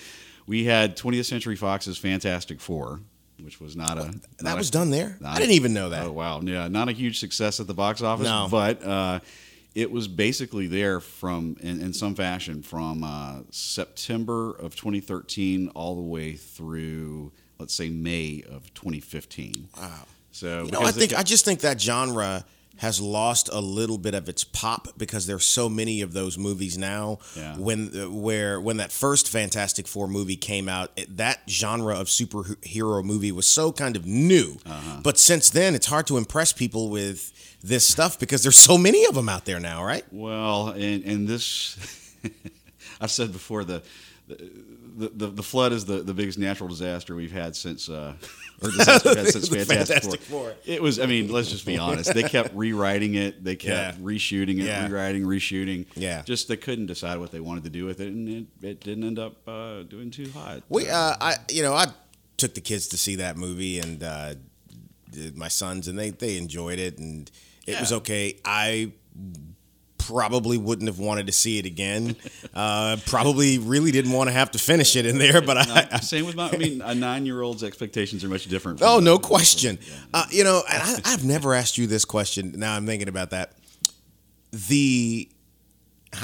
We 0.45 0.65
had 0.65 0.97
20th 0.97 1.25
Century 1.25 1.55
Fox's 1.55 1.97
Fantastic 1.97 2.59
Four, 2.59 2.99
which 3.41 3.61
was 3.61 3.75
not 3.77 3.97
a 3.97 4.13
That 4.39 4.53
a- 4.53 4.57
was 4.57 4.69
done 4.69 4.89
there. 4.91 5.17
I 5.25 5.39
didn't 5.39 5.53
even 5.53 5.73
know 5.73 5.89
that. 5.89 6.05
Oh 6.05 6.11
wow, 6.11 6.41
yeah, 6.41 6.67
not 6.67 6.89
a 6.89 6.91
huge 6.91 7.17
success 7.19 7.59
at 7.61 7.67
the 7.67 7.73
box 7.73 8.01
office, 8.01 8.27
No. 8.27 8.47
but 8.51 8.83
uh, 8.83 9.19
it 9.75 9.91
was 9.91 10.07
basically 10.07 10.67
there 10.67 10.99
from 11.01 11.57
in, 11.59 11.81
in 11.81 11.93
some 11.93 12.15
fashion 12.15 12.63
from 12.63 13.03
uh, 13.03 13.41
September 13.51 14.51
of 14.51 14.75
2013 14.75 15.69
all 15.75 15.95
the 15.95 16.01
way 16.01 16.33
through 16.33 17.31
let's 17.59 17.73
say 17.73 17.89
May 17.89 18.43
of 18.49 18.73
2015. 18.73 19.69
Wow. 19.77 19.91
So 20.31 20.65
You 20.65 20.71
know, 20.71 20.81
I 20.81 20.91
think 20.91 21.13
I 21.13 21.23
just 21.23 21.45
think 21.45 21.59
that 21.61 21.79
genre 21.79 22.45
has 22.77 22.99
lost 22.99 23.49
a 23.51 23.59
little 23.59 23.97
bit 23.97 24.13
of 24.13 24.27
its 24.27 24.43
pop 24.43 24.89
because 24.97 25.27
there's 25.27 25.45
so 25.45 25.69
many 25.69 26.01
of 26.01 26.13
those 26.13 26.37
movies 26.37 26.77
now. 26.77 27.19
Yeah. 27.35 27.57
When 27.57 27.91
uh, 27.97 28.09
where 28.09 28.59
when 28.59 28.77
that 28.77 28.91
first 28.91 29.29
Fantastic 29.29 29.87
Four 29.87 30.07
movie 30.07 30.35
came 30.35 30.67
out, 30.67 30.91
it, 30.95 31.17
that 31.17 31.41
genre 31.47 31.97
of 31.99 32.07
superhero 32.07 33.03
movie 33.03 33.31
was 33.31 33.47
so 33.47 33.71
kind 33.71 33.95
of 33.95 34.05
new. 34.05 34.57
Uh-huh. 34.65 34.99
But 35.03 35.17
since 35.17 35.49
then, 35.49 35.75
it's 35.75 35.87
hard 35.87 36.07
to 36.07 36.17
impress 36.17 36.51
people 36.51 36.89
with 36.89 37.31
this 37.63 37.87
stuff 37.87 38.19
because 38.19 38.43
there's 38.43 38.57
so 38.57 38.77
many 38.77 39.05
of 39.05 39.15
them 39.15 39.29
out 39.29 39.45
there 39.45 39.59
now, 39.59 39.83
right? 39.83 40.03
Well, 40.11 40.69
and 40.69 41.03
and 41.03 41.27
this, 41.27 41.77
I've 43.01 43.11
said 43.11 43.31
before 43.31 43.63
the. 43.63 43.81
The, 44.27 45.09
the, 45.13 45.27
the 45.27 45.43
flood 45.43 45.71
is 45.73 45.85
the, 45.85 45.97
the 46.01 46.13
biggest 46.13 46.39
natural 46.39 46.67
disaster 46.67 47.15
we've 47.15 47.31
had 47.31 47.55
since 47.55 47.89
uh, 47.89 48.15
or 48.63 48.71
disaster 48.71 49.09
we've 49.09 49.17
had 49.17 49.27
since 49.27 49.49
Fantastic, 49.49 49.77
Fantastic 49.77 50.21
Four. 50.21 50.39
Four. 50.51 50.55
It 50.65 50.81
was 50.81 50.99
I 50.99 51.05
mean 51.05 51.31
let's 51.31 51.51
just 51.51 51.65
be 51.65 51.77
honest 51.77 52.11
they 52.13 52.23
kept 52.23 52.55
rewriting 52.55 53.13
it 53.15 53.43
they 53.43 53.55
kept 53.55 53.99
Yeah. 53.99 54.03
reshooting 54.03 54.59
it 54.61 54.65
Yeah. 54.65 54.87
rewriting 54.87 55.23
reshooting 55.23 55.85
Yeah. 55.95 56.23
just 56.23 56.47
they 56.47 56.57
couldn't 56.57 56.87
decide 56.87 57.19
what 57.19 57.31
they 57.31 57.39
wanted 57.39 57.65
to 57.65 57.69
do 57.69 57.85
with 57.85 57.99
it 57.99 58.07
and 58.07 58.27
it, 58.27 58.45
it 58.65 58.79
didn't 58.79 59.03
end 59.03 59.19
up 59.19 59.47
uh, 59.47 59.83
doing 59.83 60.09
too 60.09 60.31
hot 60.31 60.63
We, 60.69 60.89
uh, 60.89 61.15
I, 61.21 61.35
you 61.51 61.61
know, 61.61 61.73
I 61.73 61.87
took 62.37 62.53
the 62.55 62.61
kids 62.61 62.87
to 62.87 62.97
see 62.97 63.15
that 63.17 63.37
movie, 63.37 63.79
and 63.79 64.01
uh, 64.01 64.33
my 65.35 65.47
sons, 65.49 65.87
and 65.87 65.97
they 65.99 66.09
they 66.09 66.37
enjoyed 66.37 66.79
it, 66.79 66.97
and 66.97 67.29
it 67.67 67.79
was 67.79 67.93
okay. 67.93 68.37
I 68.43 68.91
probably 70.07 70.57
wouldn't 70.57 70.87
have 70.87 70.99
wanted 70.99 71.27
to 71.27 71.31
see 71.33 71.57
it 71.59 71.65
again. 71.65 72.15
Uh, 72.53 72.97
probably 73.05 73.57
really 73.57 73.91
didn't 73.91 74.11
want 74.11 74.27
to 74.29 74.33
have 74.33 74.51
to 74.51 74.59
finish 74.59 74.95
it 74.95 75.05
in 75.05 75.17
there, 75.17 75.41
but 75.41 75.57
I. 75.57 75.87
I 75.91 75.99
same 75.99 76.25
with 76.25 76.35
my 76.35 76.49
I 76.49 76.57
mean 76.57 76.81
a 76.81 76.93
nine 76.93 77.25
year 77.25 77.41
old's 77.41 77.63
expectations 77.63 78.23
are 78.23 78.29
much 78.29 78.45
different 78.45 78.81
Oh, 78.81 78.99
no 78.99 79.17
question. 79.17 79.79
Uh, 80.13 80.25
you 80.29 80.43
know, 80.43 80.61
and 80.71 80.81
I, 80.81 81.13
I've 81.13 81.23
never 81.23 81.53
asked 81.53 81.77
you 81.77 81.87
this 81.87 82.05
question. 82.05 82.53
Now 82.57 82.75
I'm 82.75 82.85
thinking 82.85 83.07
about 83.07 83.31
that. 83.31 83.53
The 84.51 85.29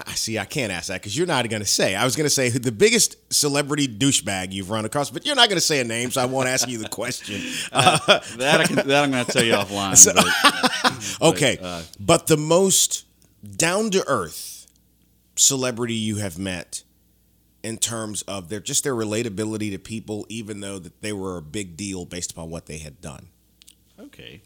I 0.08 0.13
see. 0.13 0.39
I 0.39 0.46
can't 0.46 0.72
ask 0.72 0.88
that 0.88 1.02
because 1.02 1.17
you're 1.17 1.28
not 1.28 1.48
going 1.50 1.62
to 1.62 1.67
say. 1.67 1.96
I 1.96 2.06
was 2.06 2.15
going 2.15 2.26
to 2.26 2.30
say 2.30 2.50
the 2.50 2.72
biggest 2.72 3.15
celebrity 3.34 3.88
douchebag 3.88 4.54
you've 4.54 4.70
run 4.70 4.86
across, 4.86 5.10
but 5.10 5.26
you're 5.26 5.36
not 5.36 5.50
going 5.50 5.58
to 5.58 5.65
say 5.65 5.80
a 5.80 5.84
name, 5.84 6.12
so 6.12 6.22
I 6.22 6.26
won't 6.26 6.48
ask 6.48 6.67
you 6.67 6.78
the 6.78 6.89
question. 6.89 7.41
Uh, 7.74 8.20
that 8.38 8.60
I 8.62 8.65
can, 8.65 8.76
that 8.88 9.04
I'm 9.04 9.12
going 9.12 9.26
to 9.26 9.32
tell 9.32 9.44
you 9.44 9.54
offline 9.54 9.96
but- 11.22 11.22
okay, 11.22 11.58
uh, 11.62 11.82
but 12.00 12.28
the 12.28 12.38
most 12.38 13.06
down 13.43 13.89
to 13.91 14.04
earth 14.08 14.67
celebrity 15.36 15.93
you 15.93 16.17
have 16.17 16.38
met 16.38 16.84
in 17.63 17.77
terms 17.77 18.21
of 18.23 18.49
their 18.49 18.60
just 18.60 18.84
their 18.84 18.95
relatability 18.95 19.71
to 19.71 19.80
people, 19.80 20.25
even 20.30 20.62
though 20.62 20.80
that 20.80 21.01
they 21.01 21.13
were 21.13 21.38
a 21.38 21.41
big 21.41 21.77
deal 21.77 22.06
based 22.06 22.32
upon 22.32 22.49
what 22.49 22.65
they 22.65 22.77
had 22.77 23.01
done. 23.01 23.27
Okay. 23.99 24.41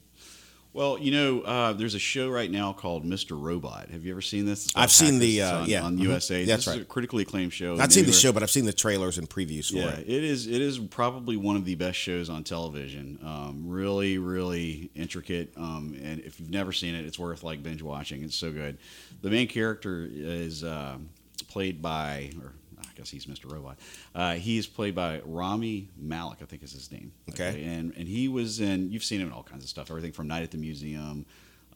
Well, 0.75 0.99
you 0.99 1.11
know, 1.11 1.39
uh, 1.39 1.71
there's 1.71 1.95
a 1.95 1.99
show 1.99 2.27
right 2.27 2.51
now 2.51 2.73
called 2.73 3.05
Mr. 3.05 3.41
Robot. 3.41 3.91
Have 3.91 4.03
you 4.03 4.11
ever 4.11 4.21
seen 4.21 4.45
this? 4.45 4.67
I've 4.75 4.91
seen 4.91 5.19
the, 5.19 5.41
uh, 5.41 5.59
on, 5.61 5.69
yeah. 5.69 5.83
on 5.83 5.95
Mhm. 5.97 6.01
USA. 6.01 6.43
That's 6.43 6.65
this 6.65 6.73
is 6.73 6.79
right. 6.79 6.81
a 6.81 6.85
critically 6.85 7.23
acclaimed 7.23 7.53
show. 7.53 7.79
I've 7.79 7.93
seen 7.93 8.05
the 8.05 8.11
show, 8.11 8.33
but 8.33 8.43
I've 8.43 8.51
seen 8.51 8.65
the 8.65 8.73
trailers 8.73 9.17
and 9.17 9.29
previews 9.29 9.69
for 9.71 9.77
Yeah, 9.77 9.91
it. 9.91 10.09
it 10.09 10.23
is. 10.25 10.47
It 10.47 10.61
is 10.61 10.77
probably 10.77 11.37
one 11.37 11.55
of 11.55 11.63
the 11.63 11.75
best 11.75 11.97
shows 11.97 12.29
on 12.29 12.43
television. 12.43 13.19
Um, 13.23 13.63
really, 13.65 14.17
really 14.17 14.89
intricate. 14.95 15.53
Um, 15.55 15.95
and 16.03 16.19
if 16.19 16.41
you've 16.41 16.49
never 16.51 16.73
seen 16.73 16.93
it, 16.93 17.05
it's 17.05 17.17
worth 17.17 17.41
like 17.41 17.63
binge 17.63 17.81
watching. 17.81 18.21
It's 18.23 18.35
so 18.35 18.51
good. 18.51 18.77
The 19.21 19.29
main 19.29 19.47
character 19.47 20.05
is 20.11 20.61
um 20.65 21.07
played 21.47 21.81
by, 21.81 22.31
or 22.41 22.51
guess 22.95 23.09
he's 23.09 23.25
Mr. 23.25 23.51
Robot. 23.51 23.77
Uh, 24.13 24.33
he 24.33 24.57
is 24.57 24.67
played 24.67 24.95
by 24.95 25.21
Rami 25.25 25.89
Malek, 25.97 26.39
I 26.41 26.45
think 26.45 26.63
is 26.63 26.71
his 26.71 26.91
name. 26.91 27.11
Okay. 27.29 27.63
And 27.63 27.93
and 27.97 28.07
he 28.07 28.27
was 28.27 28.59
in. 28.59 28.91
You've 28.91 29.03
seen 29.03 29.21
him 29.21 29.27
in 29.27 29.33
all 29.33 29.43
kinds 29.43 29.63
of 29.63 29.69
stuff. 29.69 29.89
Everything 29.89 30.11
from 30.11 30.27
Night 30.27 30.43
at 30.43 30.51
the 30.51 30.57
Museum. 30.57 31.25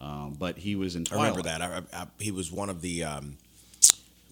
Um, 0.00 0.34
but 0.38 0.56
he 0.56 0.76
was 0.76 0.96
in 0.96 1.04
I 1.12 1.16
remember 1.16 1.42
that. 1.42 1.60
I, 1.60 1.82
I, 1.92 2.06
he 2.18 2.30
was 2.30 2.50
one 2.50 2.70
of 2.70 2.80
the. 2.80 3.04
Um, 3.04 3.36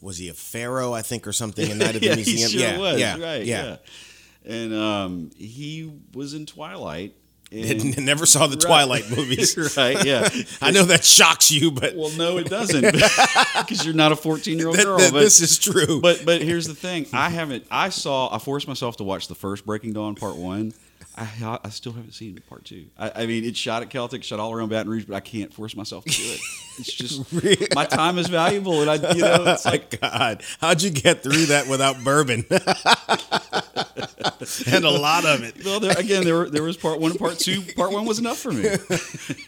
was 0.01 0.17
he 0.17 0.29
a 0.29 0.35
pharaoh? 0.35 0.93
I 0.93 1.03
think, 1.03 1.27
or 1.27 1.33
something 1.33 1.71
in 1.71 1.79
Night 1.79 1.97
at 1.97 2.01
the 2.01 2.07
yeah, 2.07 2.15
Museum. 2.15 2.51
He 2.51 2.59
sure 2.59 2.61
yeah, 2.61 2.79
was. 2.79 3.01
yeah, 3.01 3.19
right. 3.19 3.45
yeah. 3.45 3.65
Yeah. 3.65 3.77
And 4.55 4.75
um, 4.75 5.31
he 5.37 5.93
was 6.15 6.35
in 6.35 6.47
Twilight. 6.47 7.15
And, 7.51 8.05
Never 8.05 8.27
saw 8.27 8.47
the 8.47 8.57
Right. 8.57 8.61
Twilight 8.61 9.11
movies. 9.11 9.57
right? 9.77 10.05
Yeah. 10.05 10.29
I 10.63 10.71
know 10.71 10.83
that 10.85 11.05
shocks 11.05 11.51
you, 11.51 11.71
but 11.71 11.97
Well, 11.97 12.11
no, 12.17 12.37
it 12.39 12.49
doesn't, 12.49 12.83
because 12.83 13.85
you're 13.87 13.95
not 13.95 14.13
a 14.13 14.17
14 14.17 14.59
year 14.59 14.69
old 14.69 14.77
girl. 14.77 14.99
that- 14.99 15.13
but, 15.13 15.21
this 15.21 15.41
is 15.41 15.59
true. 15.59 16.01
but 16.01 16.25
but 16.25 16.43
here's 16.43 16.67
the 16.67 16.75
thing: 16.75 17.07
I 17.13 17.31
haven't. 17.31 17.65
I 17.71 17.89
saw. 17.89 18.35
I 18.35 18.39
forced 18.39 18.69
myself 18.69 18.97
to 18.99 19.05
watch 19.05 19.29
the 19.29 19.35
first 19.35 19.65
Breaking 19.65 19.93
Dawn 19.93 20.15
part 20.15 20.37
one. 20.37 20.73
I, 21.17 21.59
I 21.65 21.71
still 21.71 21.93
haven't 21.93 22.13
seen 22.13 22.39
part 22.49 22.65
two. 22.65 22.87
I, 22.97 23.23
I 23.23 23.27
mean, 23.27 23.45
it's 23.45 23.59
shot 23.59 23.83
at 23.83 23.91
Celtic, 23.91 24.23
shot 24.23 24.39
all 24.39 24.53
around 24.53 24.69
Baton 24.69 24.89
Rouge, 24.89 25.05
but 25.05 25.17
I 25.17 25.21
can't 25.21 25.53
force 25.53 25.75
myself 25.75 26.05
to 26.05 26.11
do 26.13 26.23
it. 26.23 26.41
It's 26.79 26.93
just 26.93 27.75
my 27.75 27.87
time 27.87 28.19
is 28.19 28.29
valuable, 28.29 28.83
and 28.83 28.89
I, 28.91 29.13
you 29.15 29.23
know, 29.23 29.45
it's 29.49 29.67
oh, 29.67 29.71
like 29.71 30.01
God, 30.01 30.45
how'd 30.61 30.81
you 30.81 30.91
get 30.91 31.25
through 31.25 31.47
that 31.47 31.67
without 31.67 32.05
bourbon? 32.05 32.45
and 34.67 34.85
a 34.85 34.91
lot 34.91 35.25
of 35.25 35.43
it. 35.43 35.65
well, 35.65 35.81
there, 35.81 35.97
again, 35.99 36.25
there 36.25 36.37
were, 36.37 36.51
there 36.51 36.63
was 36.63 36.77
part 36.77 37.01
one 37.01 37.11
and 37.11 37.21
part 37.21 37.39
two. 37.39 37.63
Part 37.77 37.93
one 37.93 38.05
was 38.05 38.19
enough 38.19 38.39
for 38.39 38.53
me. 38.53 38.63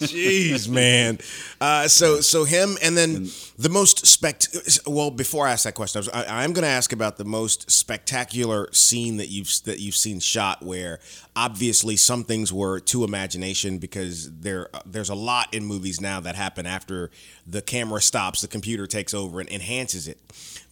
Jeez, 0.00 0.68
man. 0.68 1.18
Uh, 1.60 1.88
so, 1.88 2.20
so 2.20 2.44
him, 2.44 2.76
and 2.82 2.96
then 2.96 3.28
the 3.58 3.68
most 3.68 4.06
spect. 4.06 4.48
Well, 4.86 5.10
before 5.10 5.46
I 5.46 5.52
ask 5.52 5.64
that 5.64 5.74
question, 5.74 5.98
I, 5.98 6.00
was, 6.00 6.08
I, 6.08 6.42
I'm 6.42 6.52
going 6.52 6.64
to 6.64 6.68
ask 6.68 6.92
about 6.92 7.16
the 7.16 7.24
most 7.24 7.70
spectacular 7.70 8.72
scene 8.72 9.18
that 9.18 9.28
you've 9.28 9.50
that 9.64 9.80
you've 9.80 9.96
seen 9.96 10.20
shot, 10.20 10.62
where 10.62 11.00
obviously 11.36 11.96
some 11.96 12.24
things 12.24 12.52
were 12.52 12.80
to 12.80 13.04
imagination 13.04 13.78
because 13.78 14.30
there 14.40 14.68
there's 14.84 15.08
a 15.10 15.14
lot 15.14 15.52
in 15.54 15.64
movies 15.64 16.00
now 16.00 16.20
that 16.20 16.34
happen 16.34 16.66
after 16.66 17.10
the 17.46 17.62
camera 17.62 18.00
stops, 18.00 18.40
the 18.40 18.48
computer 18.48 18.86
takes 18.86 19.14
over 19.14 19.40
and 19.40 19.48
enhances 19.50 20.08
it. 20.08 20.18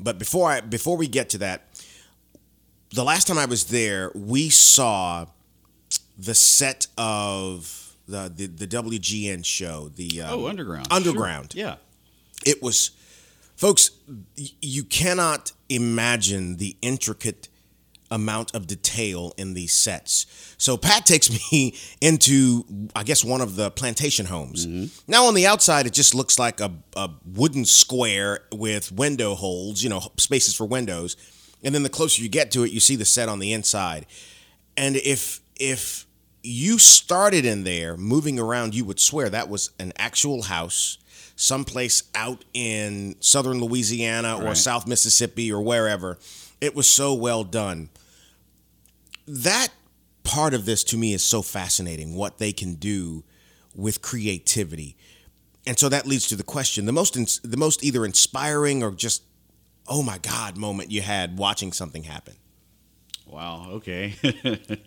But 0.01 0.19
before 0.19 0.51
I 0.51 0.61
before 0.61 0.97
we 0.97 1.09
get 1.09 1.31
to 1.31 1.39
that, 1.39 1.63
the 2.93 3.05
last 3.05 3.27
time 3.27 3.39
I 3.39 3.47
was 3.47 3.65
there, 3.67 4.11
we 4.15 4.49
saw 4.51 5.27
the 6.19 6.35
set 6.35 6.87
of 6.97 7.95
the 8.07 8.33
the, 8.35 8.47
the 8.47 8.67
WGN 8.67 9.45
show. 9.45 9.91
The 9.95 10.23
um, 10.23 10.41
Oh, 10.41 10.47
Underground. 10.49 10.89
Underground. 10.91 11.53
Sure. 11.53 11.61
Yeah. 11.61 11.77
It 12.47 12.63
was, 12.63 12.93
folks. 13.57 13.91
You 14.37 14.85
cannot 14.85 15.53
imagine 15.69 16.57
the 16.57 16.77
intricate 16.83 17.49
amount 18.11 18.55
of 18.55 18.67
detail 18.67 19.35
in 19.37 19.53
these 19.53 19.73
sets. 19.75 20.25
So 20.57 20.79
Pat 20.79 21.05
takes 21.05 21.29
me 21.53 21.77
into, 22.01 22.65
I 22.97 23.03
guess, 23.03 23.23
one 23.23 23.43
of 23.43 23.57
the 23.57 23.71
plantation 23.71 24.25
homes. 24.25 24.67
Now 25.07 25.27
on 25.27 25.35
the 25.35 25.47
outside, 25.47 25.87
it 25.87 25.93
just 25.93 26.15
looks 26.15 26.39
like 26.39 26.61
a, 26.61 26.73
a 26.97 27.11
wooden 27.27 27.67
square 27.67 28.41
with 28.51 28.93
window 28.93 29.35
holes, 29.35 29.83
you 29.83 29.91
know, 29.91 30.01
spaces 30.17 30.55
for 30.55 30.65
windows. 30.65 31.17
And 31.63 31.75
then 31.75 31.83
the 31.83 31.89
closer 31.89 32.23
you 32.23 32.29
get 32.29 32.51
to 32.53 32.63
it, 32.63 32.71
you 32.71 32.81
see 32.81 32.97
the 32.97 33.05
set 33.05 33.29
on 33.29 33.39
the 33.39 33.53
inside. 33.53 34.07
And 34.77 34.97
if 34.97 35.41
if 35.57 36.07
you 36.43 36.79
started 36.79 37.45
in 37.45 37.65
there 37.65 37.97
moving 37.97 38.39
around, 38.39 38.75
you 38.75 38.85
would 38.85 39.01
swear 39.01 39.29
that 39.29 39.49
was 39.49 39.71
an 39.79 39.93
actual 39.99 40.43
house, 40.43 40.99
someplace 41.37 42.05
out 42.15 42.45
in 42.55 43.17
southern 43.21 43.61
Louisiana 43.61 44.39
or 44.39 44.45
Right. 44.45 44.57
South 44.57 44.87
Mississippi 44.87 45.53
or 45.53 45.61
wherever. 45.61 46.19
It 46.61 46.75
was 46.75 46.89
so 46.89 47.13
well 47.15 47.45
done. 47.45 47.91
That 49.27 49.69
part 50.23 50.55
of 50.55 50.65
this 50.65 50.85
to 50.85 50.97
me 50.97 51.13
is 51.13 51.25
so 51.25 51.43
fascinating 51.43 52.15
what 52.15 52.39
they 52.39 52.53
can 52.53 52.75
do 52.75 53.25
with 53.75 54.01
creativity. 54.01 54.97
And 55.67 55.79
so 55.79 55.89
that 55.89 56.07
leads 56.07 56.27
to 56.29 56.37
the 56.37 56.43
question, 56.43 56.87
the 56.87 56.93
most 56.93 57.15
the 57.43 57.57
most 57.57 57.85
either 57.85 58.05
inspiring 58.05 58.83
or 58.83 58.91
just 58.93 59.23
oh 59.89 60.03
my 60.03 60.19
god 60.19 60.57
moment 60.57 60.91
you 60.91 61.03
had 61.03 61.39
watching 61.39 61.73
something 61.73 62.05
happen. 62.05 62.35
Wow. 63.27 63.69
Okay. 63.73 64.15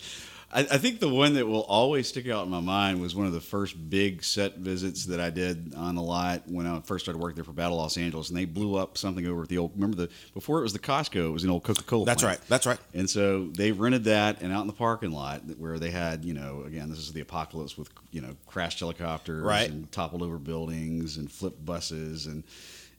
I, 0.54 0.60
I 0.62 0.78
think 0.80 1.00
the 1.00 1.08
one 1.08 1.36
that 1.36 1.48
will 1.48 1.62
always 1.64 2.08
stick 2.10 2.28
out 2.28 2.44
in 2.44 2.52
my 2.52 2.60
mind 2.60 3.00
was 3.00 3.16
one 3.16 3.26
of 3.26 3.32
the 3.32 3.40
first 3.40 3.90
big 3.90 4.22
set 4.24 4.58
visits 4.58 5.06
that 5.06 5.20
I 5.22 5.30
did 5.30 5.74
on 5.76 5.96
the 5.96 6.02
lot 6.02 6.44
when 6.48 6.66
I 6.68 6.82
first 6.82 7.06
started 7.06 7.20
working 7.22 7.36
there 7.36 7.46
for 7.46 7.54
Battle 7.54 7.78
Los 7.78 7.96
Angeles, 7.98 8.28
and 8.30 8.38
they 8.38 8.44
blew 8.44 8.76
up 8.76 8.98
something 8.98 9.26
over 9.26 9.44
at 9.44 9.48
the 9.48 9.58
old. 9.60 9.72
Remember 9.76 9.96
the 9.96 10.10
before 10.34 10.60
it 10.60 10.64
was 10.64 10.74
the 10.74 10.80
Costco, 10.80 11.28
it 11.28 11.32
was 11.32 11.46
an 11.46 11.52
old 11.52 11.64
Coca 11.64 11.84
Cola. 11.84 12.04
That's 12.06 12.24
right. 12.24 12.40
That's 12.50 12.66
right. 12.66 12.80
And 12.94 13.10
so 13.10 13.48
they 13.48 13.72
rented 13.72 14.04
that, 14.06 14.42
and 14.42 14.52
out 14.52 14.62
in 14.62 14.68
the 14.68 14.74
parking 14.74 15.12
lot 15.12 15.42
where 15.58 15.80
they 15.80 15.92
had, 15.92 16.26
you 16.26 16.34
know, 16.34 16.64
again, 16.66 16.90
this 16.90 17.00
is 17.00 17.14
the 17.14 17.22
apocalypse 17.22 17.78
with, 17.78 17.90
you 18.12 18.20
know, 18.20 18.36
crashed 18.48 18.80
helicopters 18.80 19.44
Right. 19.44 19.70
and 19.70 19.90
toppled 19.92 20.22
over 20.22 20.38
buildings 20.38 21.16
and 21.16 21.32
flipped 21.32 21.64
buses 21.64 22.26
and 22.26 22.44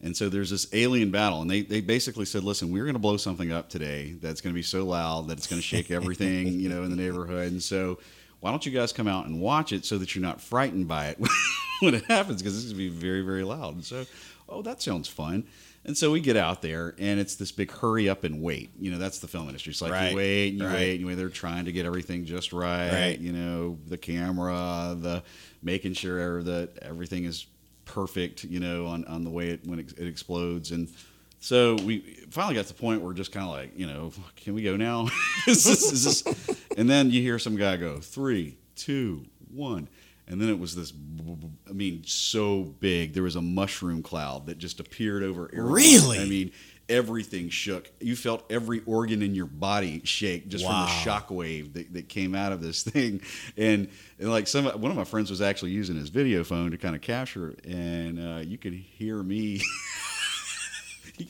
and 0.03 0.17
so 0.17 0.29
there's 0.29 0.51
this 0.51 0.67
alien 0.73 1.11
battle, 1.11 1.41
and 1.43 1.51
they, 1.51 1.63
they 1.63 1.81
basically 1.81 2.25
said, 2.25 2.43
listen, 2.45 2.73
we're 2.73 2.85
going 2.85 2.95
to 2.95 3.01
blow 3.01 3.17
something 3.17 3.53
up 3.53 3.69
today 3.69 4.15
that's 4.21 4.41
going 4.41 4.53
to 4.53 4.59
be 4.59 4.63
so 4.63 4.85
loud 4.85 5.29
that 5.29 5.39
it's 5.39 5.47
going 5.47 5.61
to 5.61 5.67
shake 5.67 5.91
everything, 5.93 6.49
you 6.49 6.69
know, 6.69 6.83
in 6.83 6.91
the 6.91 6.97
neighborhood. 6.97 7.53
And 7.53 7.63
so 7.63 7.99
why 8.41 8.51
don't 8.51 8.67
you 8.67 8.73
guys 8.73 8.93
come 8.93 9.07
out 9.07 9.27
and 9.27 9.41
watch 9.41 9.73
it 9.73 9.85
so 9.85 9.99
that 9.99 10.15
you're 10.15 10.23
not 10.23 10.41
frightened 10.41 10.89
by 10.89 11.07
it 11.07 11.19
when 11.81 11.95
it 11.95 12.05
happens 12.07 12.43
because 12.43 12.57
it's 12.57 12.73
going 12.73 12.85
to 12.85 12.91
be 12.91 13.01
very, 13.01 13.23
very 13.23 13.45
loud. 13.45 13.75
And 13.75 13.85
so, 13.85 14.05
oh, 14.49 14.63
that 14.63 14.83
sounds 14.83 15.09
fun. 15.09 15.45
And 15.85 15.97
so 15.99 16.13
we 16.13 16.21
get 16.21 16.37
out 16.37 16.63
there, 16.63 16.95
and 16.99 17.19
it's 17.19 17.35
this 17.35 17.51
big 17.51 17.71
hurry 17.73 18.09
up 18.09 18.23
and 18.23 18.41
wait. 18.41 18.71
You 18.79 18.93
know, 18.93 18.99
that's 18.99 19.19
the 19.19 19.27
film 19.27 19.49
industry. 19.49 19.71
It's 19.73 19.83
like 19.83 19.91
Right. 19.91 20.11
you 20.13 20.17
wait 20.17 20.49
you 20.55 20.65
Right. 20.65 20.73
wait 20.75 21.01
you 21.01 21.07
wait. 21.09 21.15
They're 21.17 21.29
trying 21.29 21.65
to 21.65 21.73
get 21.73 21.87
everything 21.87 22.25
just 22.25 22.53
right. 22.53 22.93
Right. 22.93 23.19
You 23.19 23.33
know, 23.33 23.79
the 23.89 23.99
camera, 23.99 24.97
the 24.99 25.25
making 25.61 25.95
sure 25.95 26.43
that 26.45 26.79
everything 26.83 27.25
is 27.25 27.47
perfect. 27.85 28.45
You 28.45 28.61
know, 28.61 28.87
on, 28.87 29.05
on 29.07 29.25
the 29.25 29.31
way 29.31 29.49
it 29.49 29.67
when 29.67 29.79
it, 29.79 29.93
it 29.99 30.07
explodes 30.07 30.71
and. 30.71 30.89
So 31.41 31.75
we 31.75 31.99
finally 32.31 32.55
got 32.55 32.67
to 32.67 32.73
the 32.73 32.79
point 32.79 33.01
where 33.01 33.09
we're 33.09 33.15
just 33.15 33.33
kind 33.33 33.45
of 33.45 33.51
like, 33.51 33.77
you 33.77 33.85
know, 33.85 34.13
can 34.37 34.55
we 34.55 34.63
go 34.63 34.77
now? 34.77 35.09
is 35.49 35.65
this, 35.65 35.91
is 35.91 36.23
this? 36.23 36.63
And 36.77 36.89
then 36.89 37.11
you 37.11 37.21
hear 37.21 37.37
some 37.41 37.57
guy 37.57 37.77
go 37.77 37.99
three, 37.99 38.59
two, 38.77 39.25
one, 39.53 39.89
and 40.29 40.41
then 40.41 40.49
it 40.49 40.59
was 40.59 40.75
this. 40.75 40.93
I 41.69 41.73
mean, 41.73 42.05
so 42.07 42.63
big. 42.63 43.13
There 43.13 43.25
was 43.25 43.37
a 43.37 43.43
mushroom 43.43 44.03
cloud 44.03 44.47
that 44.47 44.59
just 44.59 44.79
appeared 44.79 45.23
over. 45.23 45.51
Really? 45.53 46.21
I 46.21 46.27
mean, 46.27 46.53
everything 46.93 47.49
shook. 47.49 47.91
You 48.01 48.15
felt 48.15 48.45
every 48.51 48.83
organ 48.87 49.23
in 49.23 49.35
your 49.35 49.47
body 49.47 50.03
shake 50.05 50.49
just 50.49 50.65
Wow. 50.65 50.71
from 50.71 50.81
the 50.83 51.01
shock 51.03 51.31
wave 51.31 51.73
that, 51.73 51.93
that 51.95 52.09
came 52.09 52.35
out 52.35 52.53
of 52.53 52.61
this 52.63 52.83
thing. 52.93 53.21
And, 53.57 53.89
and 54.21 54.31
like 54.31 54.47
some, 54.47 54.67
one 54.67 54.91
of 54.91 54.97
my 54.97 55.05
friends 55.05 55.31
was 55.31 55.41
actually 55.43 55.71
using 55.73 55.97
his 55.97 56.11
video 56.11 56.45
phone 56.45 56.71
to 56.71 56.77
kind 56.77 56.95
of 56.95 57.01
capture 57.01 57.49
it, 57.51 57.65
and 57.65 58.19
uh, 58.21 58.41
you 58.41 58.59
could 58.59 58.75
hear 58.75 59.23
me. 59.23 59.61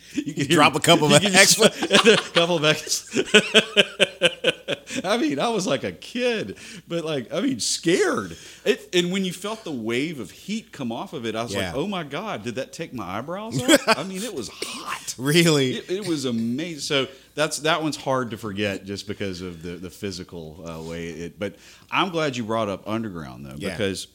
you 0.12 0.34
can 0.34 0.46
Drop 0.48 0.74
a 0.74 0.80
couple 0.80 1.12
of 1.14 1.24
extra- 1.24 1.66
a 2.12 2.16
couple 2.32 2.56
of 2.56 2.64
extras. 2.64 3.24
I 5.04 5.16
mean, 5.16 5.38
I 5.38 5.48
was 5.48 5.66
like 5.66 5.84
a 5.84 5.92
kid, 5.92 6.58
but 6.86 7.04
like, 7.04 7.32
I 7.32 7.40
mean, 7.40 7.60
scared. 7.60 8.36
It, 8.64 8.88
and 8.94 9.10
when 9.10 9.24
you 9.24 9.32
felt 9.32 9.64
the 9.64 9.72
wave 9.72 10.20
of 10.20 10.30
heat 10.30 10.70
come 10.72 10.92
off 10.92 11.12
of 11.14 11.24
it, 11.24 11.34
I 11.34 11.42
was 11.42 11.54
Yeah. 11.54 11.68
like, 11.68 11.76
oh 11.76 11.86
my 11.86 12.02
God, 12.04 12.42
did 12.44 12.56
that 12.56 12.72
take 12.72 12.92
my 12.92 13.18
eyebrows 13.18 13.60
off? 13.62 13.88
I 13.88 14.02
mean, 14.04 14.22
it 14.22 14.34
was 14.34 14.50
hot. 14.52 15.14
Really? 15.18 15.76
It, 15.76 15.90
it 15.90 16.06
was 16.06 16.24
amazing. 16.26 16.80
So 16.80 17.08
that's 17.34 17.60
that 17.60 17.82
one's 17.82 17.96
hard 17.96 18.30
to 18.32 18.36
forget 18.36 18.84
just 18.84 19.06
because 19.08 19.40
of 19.40 19.62
the 19.62 19.70
the 19.76 19.90
physical 19.90 20.62
uh, 20.68 20.82
way 20.82 21.08
it. 21.08 21.38
But 21.38 21.56
I'm 21.90 22.10
glad 22.10 22.36
you 22.36 22.44
brought 22.44 22.68
up 22.68 22.86
underground 22.86 23.46
though, 23.46 23.54
Yeah. 23.56 23.70
because 23.70 24.08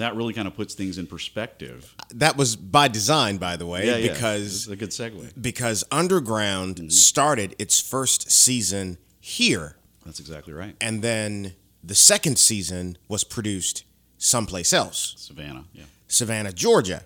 that 0.00 0.16
really 0.16 0.32
kind 0.32 0.48
of 0.48 0.54
puts 0.56 0.74
things 0.74 0.98
in 0.98 1.06
perspective. 1.06 1.94
that 2.14 2.36
was 2.36 2.56
by 2.56 2.88
design, 2.88 3.36
by 3.38 3.56
the 3.56 3.66
way, 3.66 3.86
Yeah, 3.86 3.96
yeah. 3.96 4.12
because 4.12 4.66
it's 4.66 4.68
a 4.68 4.76
good 4.76 4.90
segue. 4.90 5.32
because 5.40 5.84
Underground 5.90 6.76
Mm-hmm. 6.76 6.88
started 6.88 7.54
its 7.58 7.80
first 7.80 8.30
season 8.30 8.98
here, 9.20 9.76
That's 10.04 10.20
exactly 10.20 10.52
right. 10.52 10.74
and 10.80 11.02
then 11.02 11.54
the 11.84 11.94
second 11.94 12.38
season 12.38 12.96
was 13.08 13.24
produced 13.24 13.84
someplace 14.18 14.72
else, 14.72 15.14
Savannah, 15.18 15.64
yeah. 15.72 15.84
Savannah, 16.08 16.52
Georgia. 16.52 17.02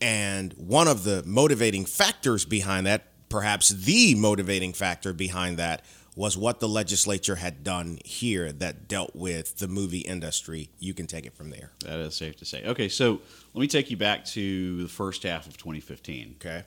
And 0.00 0.52
one 0.54 0.88
of 0.88 1.04
the 1.04 1.22
motivating 1.24 1.84
factors 1.86 2.44
behind 2.44 2.86
that, 2.86 3.06
perhaps 3.28 3.68
the 3.68 4.14
motivating 4.16 4.72
factor 4.72 5.12
behind 5.12 5.56
that, 5.58 5.84
was 6.14 6.36
what 6.36 6.60
the 6.60 6.68
legislature 6.68 7.36
had 7.36 7.64
done 7.64 7.98
here 8.04 8.52
that 8.52 8.86
dealt 8.88 9.16
with 9.16 9.56
the 9.58 9.68
movie 9.68 10.00
industry. 10.00 10.68
You 10.78 10.92
can 10.94 11.06
take 11.06 11.24
it 11.24 11.34
from 11.34 11.50
there. 11.50 11.70
That 11.84 11.98
is 12.00 12.14
safe 12.14 12.36
to 12.38 12.44
say. 12.44 12.62
Okay, 12.64 12.88
so 12.88 13.20
let 13.54 13.60
me 13.60 13.66
take 13.66 13.90
you 13.90 13.96
back 13.96 14.24
to 14.26 14.82
the 14.82 14.88
first 14.88 15.22
half 15.22 15.46
of 15.46 15.56
2015. 15.56 16.36
Okay. 16.38 16.64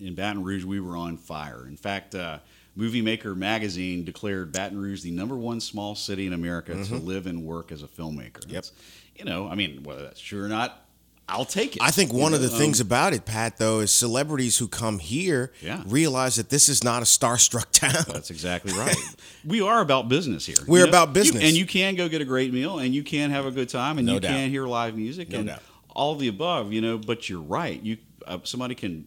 In 0.00 0.14
Baton 0.14 0.42
Rouge, 0.44 0.64
we 0.64 0.78
were 0.80 0.96
on 0.96 1.16
fire. 1.16 1.66
In 1.66 1.76
fact, 1.76 2.14
uh, 2.14 2.38
Movie 2.76 3.02
Maker 3.02 3.34
magazine 3.34 4.04
declared 4.04 4.52
Baton 4.52 4.78
Rouge 4.78 5.02
the 5.02 5.10
number 5.10 5.36
one 5.36 5.60
small 5.60 5.94
city 5.94 6.26
in 6.26 6.32
America 6.32 6.74
to 6.84 6.94
live 6.96 7.26
and 7.26 7.44
work 7.44 7.70
as 7.72 7.82
a 7.82 7.86
filmmaker. 7.88 8.40
Mm-hmm. 8.40 8.50
Yep. 8.50 8.64
That's- 8.64 8.72
You 9.16 9.24
know, 9.24 9.46
I 9.48 9.54
mean, 9.54 9.84
whether 9.84 10.02
that's 10.02 10.20
true 10.20 10.42
or 10.42 10.48
not, 10.48 10.83
I'll 11.28 11.46
take 11.46 11.76
it. 11.76 11.82
I 11.82 11.90
think 11.90 12.12
You 12.12 12.18
one 12.18 12.34
of 12.34 12.42
know, 12.42 12.48
the 12.48 12.56
things 12.58 12.80
um, 12.82 12.86
about 12.86 13.14
it, 13.14 13.24
Pat, 13.24 13.56
though, 13.56 13.80
is 13.80 13.90
celebrities 13.92 14.58
who 14.58 14.68
come 14.68 14.98
here 14.98 15.52
Yeah. 15.62 15.82
realize 15.86 16.36
that 16.36 16.50
this 16.50 16.68
is 16.68 16.84
not 16.84 17.00
a 17.00 17.06
starstruck 17.06 17.70
town. 17.72 18.04
That's 18.12 18.30
exactly 18.30 18.72
right. 18.74 18.96
we 19.44 19.62
are 19.62 19.80
about 19.80 20.08
business 20.10 20.44
here. 20.44 20.56
We're 20.66 20.80
you 20.80 20.84
know? 20.84 20.88
about 20.90 21.08
You- 21.08 21.14
business. 21.14 21.42
and 21.44 21.54
you 21.54 21.64
can 21.66 21.94
go 21.94 22.08
get 22.10 22.20
a 22.20 22.26
great 22.26 22.52
meal, 22.52 22.78
and 22.78 22.94
you 22.94 23.02
can 23.02 23.30
have 23.30 23.46
a 23.46 23.50
good 23.50 23.68
time, 23.70 23.96
and 23.98 24.06
No 24.06 24.14
you 24.14 24.20
doubt. 24.20 24.32
can 24.32 24.50
hear 24.50 24.66
live 24.66 24.96
music, 24.96 25.30
No 25.30 25.38
and 25.38 25.48
doubt. 25.48 25.62
all 25.90 26.12
of 26.12 26.18
the 26.18 26.28
above. 26.28 26.72
You 26.72 26.80
know, 26.82 26.98
but 26.98 27.28
you're 27.30 27.40
right. 27.40 27.82
You 27.82 27.96
uh, 28.26 28.38
somebody 28.44 28.74
can. 28.74 29.06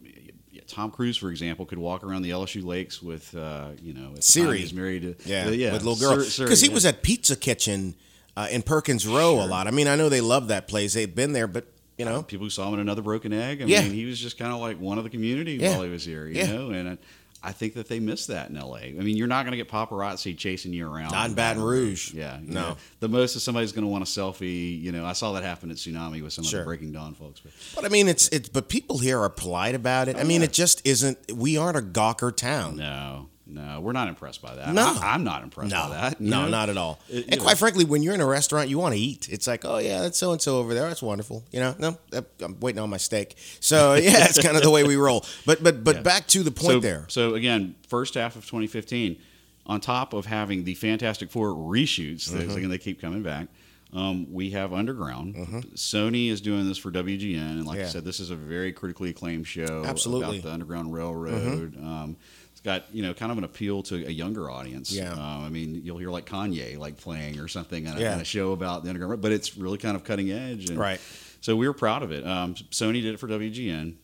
yeah, 0.51 0.61
Tom 0.65 0.89
Cruise, 0.91 1.17
for 1.17 1.29
example, 1.29 1.65
could 1.67 1.77
walk 1.79 2.03
around 2.03 2.23
the 2.23 2.31
LSU 2.31 2.63
lakes 2.65 2.99
with, 3.01 3.35
uh, 3.35 3.69
you 3.81 3.93
know, 3.93 4.13
Suri. 4.19 4.57
he 4.57 4.61
was 4.63 4.73
married 4.73 5.01
to, 5.03 5.15
Yeah, 5.29 5.47
uh, 5.47 5.49
yeah, 5.51 5.71
with 5.73 5.83
little 5.83 5.95
girl. 5.99 6.17
Because 6.17 6.61
he 6.61 6.67
yeah. 6.69 6.73
was 6.73 6.85
at 6.85 7.03
Pizza 7.03 7.35
Kitchen 7.35 7.95
uh, 8.35 8.47
in 8.51 8.63
Perkins 8.63 9.05
Rowe 9.07 9.39
a 9.43 9.45
lot. 9.45 9.67
I 9.67 9.71
mean, 9.71 9.87
I 9.87 9.95
know 9.95 10.09
they 10.09 10.21
love 10.21 10.47
that 10.47 10.67
place. 10.67 10.93
They've 10.95 11.13
been 11.13 11.33
there, 11.33 11.47
but 11.47 11.65
you 11.97 12.05
know, 12.05 12.21
people 12.23 12.45
who 12.45 12.49
saw 12.49 12.67
him 12.67 12.75
in 12.75 12.79
another 12.79 13.01
broken 13.01 13.33
egg. 13.33 13.61
I 13.61 13.65
Yeah. 13.65 13.81
mean, 13.81 13.91
he 13.93 14.05
was 14.05 14.19
just 14.19 14.37
kind 14.37 14.53
of 14.53 14.59
like 14.59 14.79
one 14.79 14.97
of 14.97 15.03
the 15.03 15.09
community 15.09 15.53
Yeah. 15.55 15.71
while 15.71 15.83
he 15.83 15.89
was 15.89 16.05
here, 16.05 16.27
you 16.27 16.35
Yeah. 16.35 16.51
know. 16.51 16.69
And 16.69 16.89
I, 16.89 16.97
I 17.43 17.51
think 17.51 17.75
that 17.75 17.87
they 17.87 17.99
miss 17.99 18.25
that 18.27 18.49
in 18.49 18.57
L.A. 18.57 18.79
I 18.81 18.91
mean, 18.93 19.15
you're 19.15 19.27
not 19.27 19.43
going 19.45 19.51
to 19.51 19.57
get 19.57 19.69
paparazzi 19.69 20.35
chasing 20.37 20.73
you 20.73 20.87
around. 20.91 21.11
Not 21.11 21.29
in 21.29 21.35
Baton 21.35 21.61
Rouge. 21.61 22.11
Yeah, 22.13 22.39
No. 22.43 22.53
know. 22.69 22.77
The 22.99 23.07
most 23.07 23.35
is 23.35 23.43
somebody's 23.43 23.71
going 23.71 23.83
to 23.83 23.87
want 23.89 24.03
a 24.03 24.07
selfie. 24.07 24.81
You 24.81 24.91
know, 24.91 25.05
I 25.05 25.13
saw 25.13 25.31
that 25.33 25.43
happen 25.43 25.69
at 25.71 25.77
Tsunami 25.77 26.21
with 26.23 26.33
some 26.33 26.43
Sure. 26.43 26.61
of 26.61 26.65
the 26.65 26.69
Breaking 26.69 26.91
Dawn 26.91 27.13
folks. 27.13 27.39
But 27.39 27.51
but 27.75 27.85
I 27.85 27.89
mean, 27.89 28.07
it's 28.07 28.27
it's. 28.29 28.49
But 28.49 28.69
people 28.69 28.97
here 28.97 29.19
are 29.19 29.29
polite 29.29 29.75
about 29.75 30.07
it. 30.07 30.15
I 30.17 30.21
oh, 30.21 30.25
mean, 30.25 30.41
it 30.41 30.51
just 30.51 30.85
isn't. 30.85 31.17
We 31.31 31.57
aren't 31.57 31.77
a 31.77 31.81
gawker 31.81 32.35
town. 32.35 32.77
no, 32.77 33.29
no, 33.49 33.79
we're 33.81 33.93
not 33.93 34.07
impressed 34.09 34.41
by 34.41 34.55
that. 34.55 34.73
No. 34.73 34.97
I, 35.01 35.15
am 35.15 35.23
not 35.23 35.43
impressed 35.43 35.71
No, 35.71 35.87
by 35.89 35.95
that. 35.95 36.21
no, 36.21 36.43
know? 36.43 36.49
not 36.49 36.69
at 36.69 36.77
all. 36.77 36.99
It- 37.09 37.25
and 37.29 37.37
know. 37.37 37.43
quite 37.43 37.57
frankly, 37.57 37.85
when 37.85 38.03
you're 38.03 38.13
in 38.13 38.21
a 38.21 38.25
restaurant, 38.25 38.69
you 38.69 38.77
want 38.77 38.93
to 38.95 38.99
eat. 38.99 39.29
It's 39.29 39.47
like, 39.47 39.63
oh 39.65 39.77
yeah, 39.77 40.01
that's 40.01 40.17
so 40.17 40.31
and 40.31 40.41
so 40.41 40.57
over 40.57 40.73
there. 40.73 40.87
That's 40.87 41.01
wonderful. 41.01 41.43
You 41.51 41.59
know, 41.61 41.75
no, 41.79 41.97
I'm 42.41 42.59
waiting 42.59 42.79
on 42.79 42.89
my 42.89 42.97
steak. 42.97 43.35
So 43.59 43.93
yeah, 43.95 44.25
it's 44.25 44.41
kind 44.41 44.57
of 44.57 44.63
the 44.63 44.71
way 44.71 44.83
we 44.83 44.95
roll. 44.95 45.25
But 45.45 45.63
but 45.63 45.83
but 45.83 45.97
Yeah. 45.97 46.01
back 46.01 46.27
to 46.27 46.43
the 46.43 46.51
point 46.51 46.67
so, 46.73 46.79
there. 46.79 47.05
So 47.07 47.35
again, 47.35 47.75
first 47.87 48.13
half 48.15 48.35
of 48.35 48.45
2015, 48.45 49.17
on 49.65 49.81
top 49.81 50.13
of 50.13 50.25
having 50.25 50.63
the 50.63 50.73
Fantastic 50.75 51.29
Four 51.31 51.49
reshoots, 51.49 52.29
Mm-hmm. 52.29 52.51
again 52.57 52.69
they 52.69 52.77
keep 52.77 52.99
coming 53.01 53.23
back. 53.23 53.47
Um, 53.93 54.33
we 54.33 54.49
have 54.51 54.73
Underground. 54.73 55.35
Mm-hmm. 55.35 55.59
Sony 55.75 56.29
is 56.29 56.41
doing 56.41 56.67
this 56.67 56.77
for 56.77 56.91
WGN, 56.91 57.37
and 57.37 57.65
like 57.65 57.79
I 57.79 57.85
said, 57.85 58.03
this 58.03 58.19
is 58.19 58.31
a 58.31 58.35
very 58.35 58.73
critically 58.73 59.11
acclaimed 59.11 59.47
show 59.47 59.83
Absolutely. 59.85 60.39
about 60.39 60.43
the 60.43 60.51
Underground 60.51 60.93
Railroad. 60.93 61.77
Um, 61.77 62.17
it's 62.17 62.36
got 62.67 62.93
you 62.93 63.01
know 63.01 63.13
kind 63.13 63.31
of 63.31 63.37
an 63.39 63.43
appeal 63.43 63.81
to 63.83 63.95
a 63.95 64.11
younger 64.11 64.51
audience. 64.51 64.91
Yeah. 64.91 65.11
Um, 65.13 65.43
I 65.45 65.49
mean, 65.49 65.81
you'll 65.83 65.97
hear 65.97 66.11
like 66.11 66.25
Kanye 66.25 66.77
like 66.77 66.97
playing 66.97 67.39
or 67.39 67.47
something 67.47 67.87
on 67.87 67.97
a, 67.97 67.99
Yeah. 67.99 68.13
in 68.15 68.21
a 68.21 68.25
show 68.25 68.51
about 68.51 68.83
the 68.83 68.89
Underground, 68.89 69.21
but 69.21 69.31
it's 69.31 69.57
really 69.57 69.77
kind 69.79 69.95
of 69.95 70.03
cutting 70.03 70.29
edge. 70.31 70.69
And 70.69 70.77
Right. 70.77 70.99
So 71.41 71.55
we 71.55 71.67
were 71.67 71.73
proud 71.73 72.03
of 72.03 72.11
it. 72.11 72.25
Um, 72.27 72.53
Sony 72.71 73.01
did 73.01 73.13
it 73.13 73.17
for 73.19 73.27
WGN, 73.27 73.95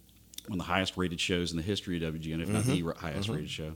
one 0.47 0.53
of 0.53 0.57
the 0.57 0.63
highest 0.63 0.97
rated 0.97 1.19
shows 1.19 1.51
in 1.51 1.57
the 1.57 1.63
history 1.63 1.95
of 2.03 2.13
WGN, 2.13 2.41
if 2.41 2.49
not 2.49 2.63
the 2.63 2.81
Mm-hmm. 2.81 2.97
highest 3.05 3.29
rated 3.29 3.49
show. 3.49 3.75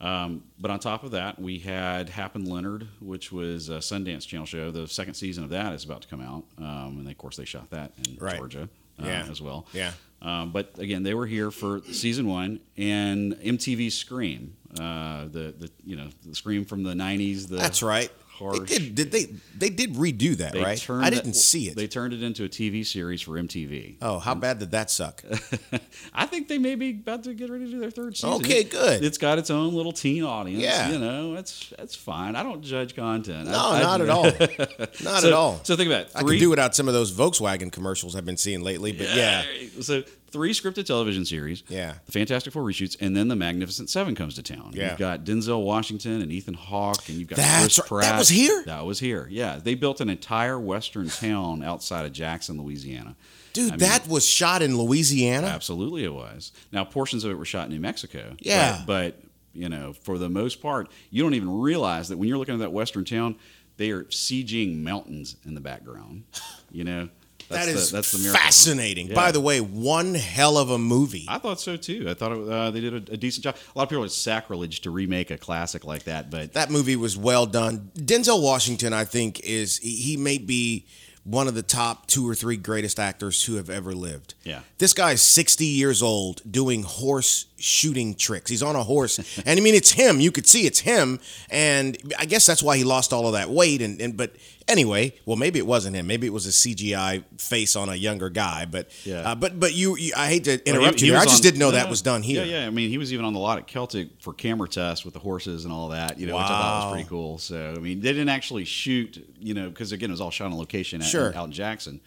Um, 0.00 0.42
but 0.60 0.70
on 0.70 0.80
top 0.80 1.04
of 1.04 1.12
that, 1.12 1.38
we 1.40 1.58
had 1.60 2.08
Hap 2.08 2.34
and 2.34 2.46
Leonard, 2.48 2.88
which 3.00 3.30
was 3.32 3.68
a 3.68 3.74
Sundance 3.78 4.26
Channel 4.26 4.46
show. 4.46 4.70
The 4.70 4.88
second 4.88 5.14
season 5.14 5.44
of 5.44 5.50
that 5.50 5.72
is 5.72 5.84
about 5.84 6.02
to 6.02 6.08
come 6.08 6.20
out, 6.20 6.44
um, 6.58 6.96
and 6.98 7.08
of 7.08 7.16
course 7.16 7.36
they 7.36 7.44
shot 7.44 7.70
that 7.70 7.92
in 8.06 8.16
Right. 8.16 8.36
Georgia 8.36 8.68
uh, 9.00 9.06
Yeah. 9.06 9.26
as 9.30 9.40
well. 9.40 9.66
Yeah. 9.72 9.92
Um, 10.24 10.52
but 10.52 10.78
again, 10.78 11.02
they 11.02 11.12
were 11.12 11.26
here 11.26 11.50
for 11.50 11.82
season 11.92 12.26
one 12.26 12.60
and 12.78 13.34
MTV 13.34 13.92
Scream, 13.92 14.56
uh, 14.80 15.24
the 15.24 15.54
the 15.58 15.70
you 15.84 15.96
know 15.96 16.08
the 16.26 16.34
Scream 16.34 16.64
from 16.64 16.82
the 16.82 16.94
'90s. 16.94 17.48
The 17.48 17.56
That's 17.56 17.82
right. 17.82 18.10
Harsh. 18.38 18.68
They 18.68 18.78
did, 18.78 18.94
did 18.94 19.12
they 19.12 19.26
they 19.56 19.70
did 19.70 19.94
redo 19.94 20.36
that, 20.38 20.52
They 20.54 20.62
right? 20.62 20.90
I 20.90 21.08
didn't 21.10 21.34
see 21.34 21.68
it. 21.68 21.76
They 21.76 21.86
turned 21.86 22.12
it 22.12 22.22
into 22.22 22.44
a 22.44 22.48
TV 22.48 22.84
series 22.84 23.22
for 23.22 23.32
MTV. 23.32 23.96
oh, 24.02 24.18
how 24.18 24.34
bad 24.34 24.58
did 24.58 24.72
that 24.72 24.90
suck? 24.90 25.22
I 26.14 26.26
think 26.26 26.48
they 26.48 26.58
may 26.58 26.74
be 26.74 26.90
about 26.90 27.24
to 27.24 27.34
get 27.34 27.48
ready 27.50 27.66
to 27.66 27.70
do 27.70 27.78
their 27.80 27.90
third 27.90 28.16
season. 28.16 28.30
Okay, 28.44 28.64
good. 28.64 29.04
It's 29.04 29.18
got 29.18 29.38
its 29.38 29.50
own 29.50 29.72
little 29.74 29.92
teen 29.92 30.24
audience. 30.24 30.62
Yeah. 30.62 30.90
you 30.90 30.98
know, 30.98 31.34
that's 31.34 31.72
that's 31.78 31.94
fine. 31.94 32.34
I 32.36 32.42
don't 32.42 32.62
judge 32.62 32.96
content. 32.96 33.48
No, 33.48 33.56
I, 33.56 33.78
I- 33.78 33.82
not 33.82 34.00
at 34.00 34.10
all. 34.10 34.24
Not 35.04 35.20
so, 35.22 35.26
at 35.28 35.32
all. 35.32 35.60
So 35.62 35.76
think 35.76 35.88
about 35.90 36.02
it. 36.06 36.12
I 36.14 36.20
Three, 36.20 36.36
could 36.36 36.40
do 36.44 36.50
without 36.50 36.74
some 36.74 36.88
of 36.88 36.94
those 36.94 37.12
Volkswagen 37.12 37.70
commercials 37.70 38.16
I've 38.16 38.24
been 38.24 38.36
seeing 38.36 38.62
lately, 38.62 38.92
but 38.92 39.14
yeah. 39.14 39.42
So 39.80 40.02
three 40.34 40.52
scripted 40.52 40.84
television 40.84 41.24
series. 41.24 41.62
Yeah. 41.68 41.94
The 42.06 42.12
Fantastic 42.12 42.52
Four 42.52 42.64
reshoots, 42.64 42.96
and 43.00 43.16
then 43.16 43.28
the 43.28 43.36
Magnificent 43.36 43.88
Seven 43.88 44.14
comes 44.16 44.34
to 44.34 44.42
town. 44.42 44.72
Yeah. 44.74 44.90
You've 44.90 44.98
got 44.98 45.24
Denzel 45.24 45.62
Washington 45.64 46.20
and 46.20 46.32
Ethan 46.32 46.54
Hawke, 46.54 47.08
and 47.08 47.16
you've 47.18 47.28
got 47.28 47.36
That's 47.36 47.78
Chris 47.78 47.90
right. 47.90 48.00
That 48.02 48.08
Pratt. 48.10 48.18
was 48.18 48.28
here? 48.28 48.62
That 48.66 48.84
was 48.84 48.98
here. 48.98 49.28
Yeah. 49.30 49.60
They 49.62 49.74
built 49.76 50.00
an 50.00 50.10
entire 50.10 50.58
western 50.58 51.08
town 51.08 51.62
outside 51.62 52.04
of 52.04 52.12
Jackson, 52.12 52.60
Louisiana. 52.60 53.14
Dude, 53.52 53.68
I 53.68 53.70
mean- 53.76 53.78
that 53.78 54.08
was 54.08 54.28
shot 54.28 54.60
in 54.60 54.76
Louisiana. 54.76 55.46
Absolutely, 55.46 56.02
it 56.04 56.12
was. 56.12 56.50
Now, 56.72 56.84
portions 56.84 57.22
of 57.24 57.30
it 57.30 57.38
were 57.38 57.44
shot 57.44 57.66
in 57.66 57.72
New 57.72 57.80
Mexico. 57.80 58.34
Yeah. 58.40 58.82
But, 58.84 59.20
but, 59.20 59.22
you 59.60 59.68
know, 59.68 59.92
for 59.92 60.18
the 60.18 60.28
most 60.28 60.60
part, 60.60 60.90
you 61.10 61.22
don't 61.22 61.34
even 61.34 61.48
realize 61.60 62.08
that 62.08 62.18
when 62.18 62.28
you're 62.28 62.38
looking 62.38 62.54
at 62.54 62.60
that 62.60 62.72
western 62.72 63.04
town, 63.04 63.36
they 63.76 63.90
are 63.92 64.02
CGing 64.04 64.82
mountains 64.82 65.36
in 65.44 65.54
the 65.54 65.60
background. 65.60 66.24
You 66.72 66.82
know, 66.82 67.08
That 67.48 67.66
the- 67.66 67.88
that's 67.92 68.12
the 68.12 68.18
miracle. 68.18 68.40
fascinating. 68.42 69.08
Yeah. 69.08 69.14
By 69.14 69.32
the 69.32 69.40
way, 69.40 69.60
one 69.60 70.14
hell 70.14 70.56
of 70.58 70.70
a 70.70 70.78
movie. 70.78 71.26
I 71.28 71.38
thought 71.38 71.60
so 71.60 71.76
too. 71.76 72.06
I 72.08 72.14
thought 72.14 72.32
it, 72.32 72.48
uh, 72.48 72.70
they 72.70 72.80
did 72.80 72.94
a, 73.10 73.12
a 73.12 73.16
decent 73.16 73.44
job. 73.44 73.56
A 73.74 73.78
lot 73.78 73.84
of 73.84 73.88
people 73.90 74.04
it's 74.04 74.16
sacrilege 74.16 74.80
to 74.82 74.90
remake 74.90 75.30
a 75.30 75.38
classic 75.38 75.84
like 75.84 76.04
that, 76.04 76.30
but 76.30 76.52
that 76.54 76.70
movie 76.70 76.96
was 76.96 77.16
well 77.16 77.46
done. 77.46 77.90
Denzel 77.96 78.42
Washington, 78.42 78.92
I 78.92 79.04
think, 79.04 79.40
is 79.40 79.78
he, 79.78 79.96
he 79.96 80.16
may 80.16 80.38
be 80.38 80.86
one 81.24 81.48
of 81.48 81.54
the 81.54 81.62
top 81.62 82.06
two 82.06 82.28
or 82.28 82.34
three 82.34 82.56
greatest 82.58 83.00
actors 83.00 83.44
who 83.44 83.54
have 83.54 83.70
ever 83.70 83.94
lived. 83.94 84.34
Yeah. 84.44 84.60
This 84.76 84.92
guy's 84.92 85.22
60 85.22 85.64
years 85.64 86.02
old 86.02 86.42
doing 86.50 86.82
horse 86.82 87.46
shooting 87.56 88.14
tricks. 88.14 88.50
He's 88.50 88.62
on 88.62 88.76
a 88.76 88.82
horse. 88.82 89.18
and 89.38 89.58
I 89.58 89.62
mean 89.62 89.74
it's 89.74 89.92
him. 89.92 90.20
You 90.20 90.30
could 90.30 90.46
see 90.46 90.66
it's 90.66 90.80
him. 90.80 91.18
And 91.48 91.96
I 92.18 92.26
guess 92.26 92.44
that's 92.44 92.62
why 92.62 92.76
he 92.76 92.84
lost 92.84 93.14
all 93.14 93.26
of 93.26 93.32
that 93.32 93.48
weight 93.48 93.80
and, 93.80 93.98
and 94.02 94.18
but 94.18 94.32
anyway, 94.68 95.14
well 95.26 95.36
maybe 95.36 95.58
it 95.58 95.66
wasn't 95.66 95.96
him. 95.96 96.06
Maybe 96.06 96.26
it 96.26 96.32
was 96.32 96.46
a 96.46 96.50
CGI 96.50 97.24
face 97.38 97.76
on 97.76 97.88
a 97.88 97.94
younger 97.94 98.30
guy, 98.30 98.64
but 98.64 98.88
Yeah. 99.04 99.30
uh, 99.30 99.34
but 99.34 99.58
but 99.60 99.74
you, 99.74 99.96
you 99.96 100.12
I 100.16 100.28
hate 100.28 100.44
to 100.44 100.50
Well, 100.52 100.60
interrupt 100.76 101.00
he- 101.00 101.06
you. 101.06 101.12
he 101.12 101.16
there. 101.16 101.20
I 101.20 101.24
just 101.24 101.36
on- 101.36 101.42
didn't 101.42 101.58
know 101.60 101.66
no, 101.70 101.72
that 101.72 101.88
was 101.90 102.02
done 102.02 102.22
here. 102.22 102.44
Yeah, 102.44 102.60
yeah. 102.60 102.66
I 102.66 102.70
mean, 102.70 102.90
he 102.90 102.98
was 102.98 103.12
even 103.12 103.24
on 103.24 103.32
the 103.32 103.38
lot 103.40 103.58
at 103.58 103.66
Celtic 103.66 104.08
for 104.20 104.32
camera 104.32 104.68
tests 104.68 105.04
with 105.04 105.14
the 105.14 105.20
horses 105.20 105.64
and 105.64 105.72
all 105.72 105.88
that. 105.90 106.18
You 106.18 106.26
know, 106.26 106.36
which 106.36 106.44
I 106.44 106.48
thought 106.48 106.84
was 106.86 106.92
pretty 106.94 107.08
cool. 107.08 107.38
So, 107.38 107.74
I 107.76 107.80
mean, 107.80 108.00
they 108.00 108.12
didn't 108.12 108.28
actually 108.30 108.64
shoot. 108.64 109.24
You 109.40 109.54
know, 109.54 109.68
because 109.68 109.92
again, 109.92 110.10
it 110.10 110.12
was 110.12 110.20
all 110.20 110.30
shot 110.30 110.50
on 110.50 110.56
location 110.58 111.00
at, 111.02 111.06
Sure. 111.08 111.34
out 111.36 111.46
in 111.46 111.52
Jackson. 111.52 112.00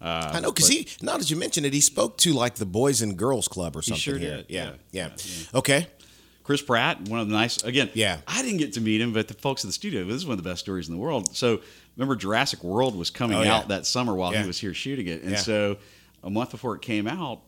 Uh, 0.00 0.30
I 0.34 0.40
know 0.40 0.52
because 0.52 0.68
he 0.68 0.86
now 1.02 1.16
that 1.18 1.28
you 1.28 1.36
mentioned 1.36 1.66
it, 1.66 1.72
he 1.74 1.80
spoke 1.80 2.18
to 2.18 2.32
like 2.32 2.54
the 2.54 2.66
Boys 2.66 3.02
and 3.02 3.16
Girls 3.16 3.48
Club 3.48 3.74
or 3.76 3.80
He 3.80 3.86
something 3.90 4.00
sure 4.00 4.16
here. 4.18 4.36
did, 4.38 4.46
Yeah, 4.48 4.70
yeah. 4.92 5.08
yeah. 5.16 5.58
Okay. 5.58 5.86
Chris 6.44 6.62
Pratt, 6.62 7.02
one 7.08 7.20
of 7.20 7.28
the 7.28 7.34
nice 7.34 7.62
again. 7.64 7.90
Yeah. 7.94 8.18
I 8.26 8.40
didn't 8.42 8.58
get 8.58 8.72
to 8.74 8.80
meet 8.80 9.00
him, 9.02 9.12
but 9.12 9.26
the 9.28 9.34
folks 9.34 9.64
in 9.64 9.68
the 9.68 9.72
studio. 9.74 10.04
This 10.04 10.14
is 10.14 10.24
one 10.24 10.38
of 10.38 10.42
the 10.42 10.48
best 10.48 10.60
stories 10.60 10.88
in 10.88 10.94
the 10.94 11.00
world. 11.00 11.36
So 11.36 11.60
remember, 11.98 12.16
Jurassic 12.16 12.64
World 12.64 12.96
was 12.96 13.10
coming 13.10 13.36
Oh, 13.36 13.42
yeah. 13.42 13.56
out 13.56 13.68
that 13.68 13.84
summer 13.84 14.14
while 14.14 14.32
Yeah. 14.32 14.42
he 14.42 14.46
was 14.46 14.58
here 14.58 14.72
shooting 14.72 15.06
it, 15.08 15.22
and 15.22 15.32
Yeah. 15.32 15.36
so 15.38 15.76
a 16.22 16.30
month 16.30 16.50
before 16.52 16.74
it 16.74 16.80
came 16.82 17.06
out, 17.06 17.42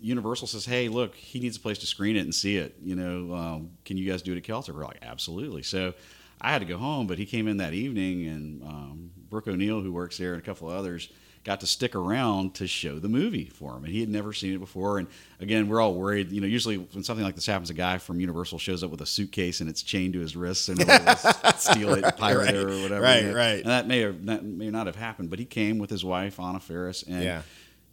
Universal 0.00 0.48
says, 0.48 0.64
"Hey, 0.64 0.88
look, 0.88 1.14
he 1.14 1.38
needs 1.40 1.56
a 1.56 1.60
place 1.60 1.78
to 1.78 1.86
screen 1.86 2.16
it 2.16 2.20
and 2.20 2.34
see 2.34 2.56
it. 2.56 2.76
You 2.82 2.96
know, 2.96 3.34
um, 3.34 3.70
can 3.84 3.96
you 3.98 4.10
guys 4.10 4.22
do 4.22 4.32
it 4.32 4.38
at 4.38 4.42
Celtic?" 4.44 4.74
We're 4.74 4.84
like, 4.84 4.98
"Absolutely." 5.02 5.62
So 5.62 5.92
I 6.40 6.50
had 6.52 6.60
to 6.60 6.64
go 6.64 6.78
home, 6.78 7.06
but 7.06 7.18
he 7.18 7.26
came 7.26 7.46
in 7.48 7.58
that 7.58 7.74
evening, 7.74 8.26
and 8.26 8.62
um, 8.62 9.10
Brooke 9.28 9.46
O'Neill, 9.48 9.82
who 9.82 9.92
works 9.92 10.16
there, 10.16 10.32
and 10.34 10.42
a 10.42 10.44
couple 10.44 10.70
of 10.70 10.76
others 10.76 11.10
got 11.44 11.60
to 11.60 11.66
stick 11.66 11.94
around 11.94 12.54
to 12.54 12.66
show 12.66 12.98
the 12.98 13.08
movie 13.08 13.44
for 13.46 13.76
him, 13.76 13.84
and 13.84 13.92
he 13.92 14.00
had 14.00 14.08
never 14.08 14.32
seen 14.32 14.54
it 14.54 14.58
before. 14.58 14.98
And 14.98 15.06
again, 15.40 15.68
we're 15.68 15.80
all 15.80 15.94
worried. 15.94 16.32
You 16.32 16.40
know, 16.40 16.46
usually 16.46 16.78
when 16.78 17.04
something 17.04 17.24
like 17.24 17.34
this 17.34 17.44
happens, 17.46 17.68
a 17.70 17.74
guy 17.74 17.98
from 17.98 18.18
Universal 18.18 18.58
shows 18.58 18.82
up 18.82 18.90
with 18.90 19.02
a 19.02 19.06
suitcase 19.06 19.60
and 19.60 19.68
it's 19.68 19.82
chained 19.82 20.14
to 20.14 20.20
his 20.20 20.36
wrist, 20.36 20.68
and 20.70 20.80
steal 21.56 21.94
it, 21.94 22.16
pirate 22.16 22.54
it, 22.54 22.64
or 22.64 22.82
whatever. 22.82 23.00
right, 23.02 23.24
know. 23.24 23.34
right. 23.34 23.58
And 23.60 23.66
that 23.66 23.86
may 23.86 24.02
or 24.04 24.12
that 24.12 24.42
may 24.44 24.70
not 24.70 24.86
have 24.86 24.96
happened, 24.96 25.30
but 25.30 25.38
he 25.38 25.44
came 25.44 25.78
with 25.78 25.90
his 25.90 26.04
wife 26.04 26.40
Anna 26.40 26.60
Faris, 26.60 27.02
and 27.02 27.22
Yeah. 27.22 27.42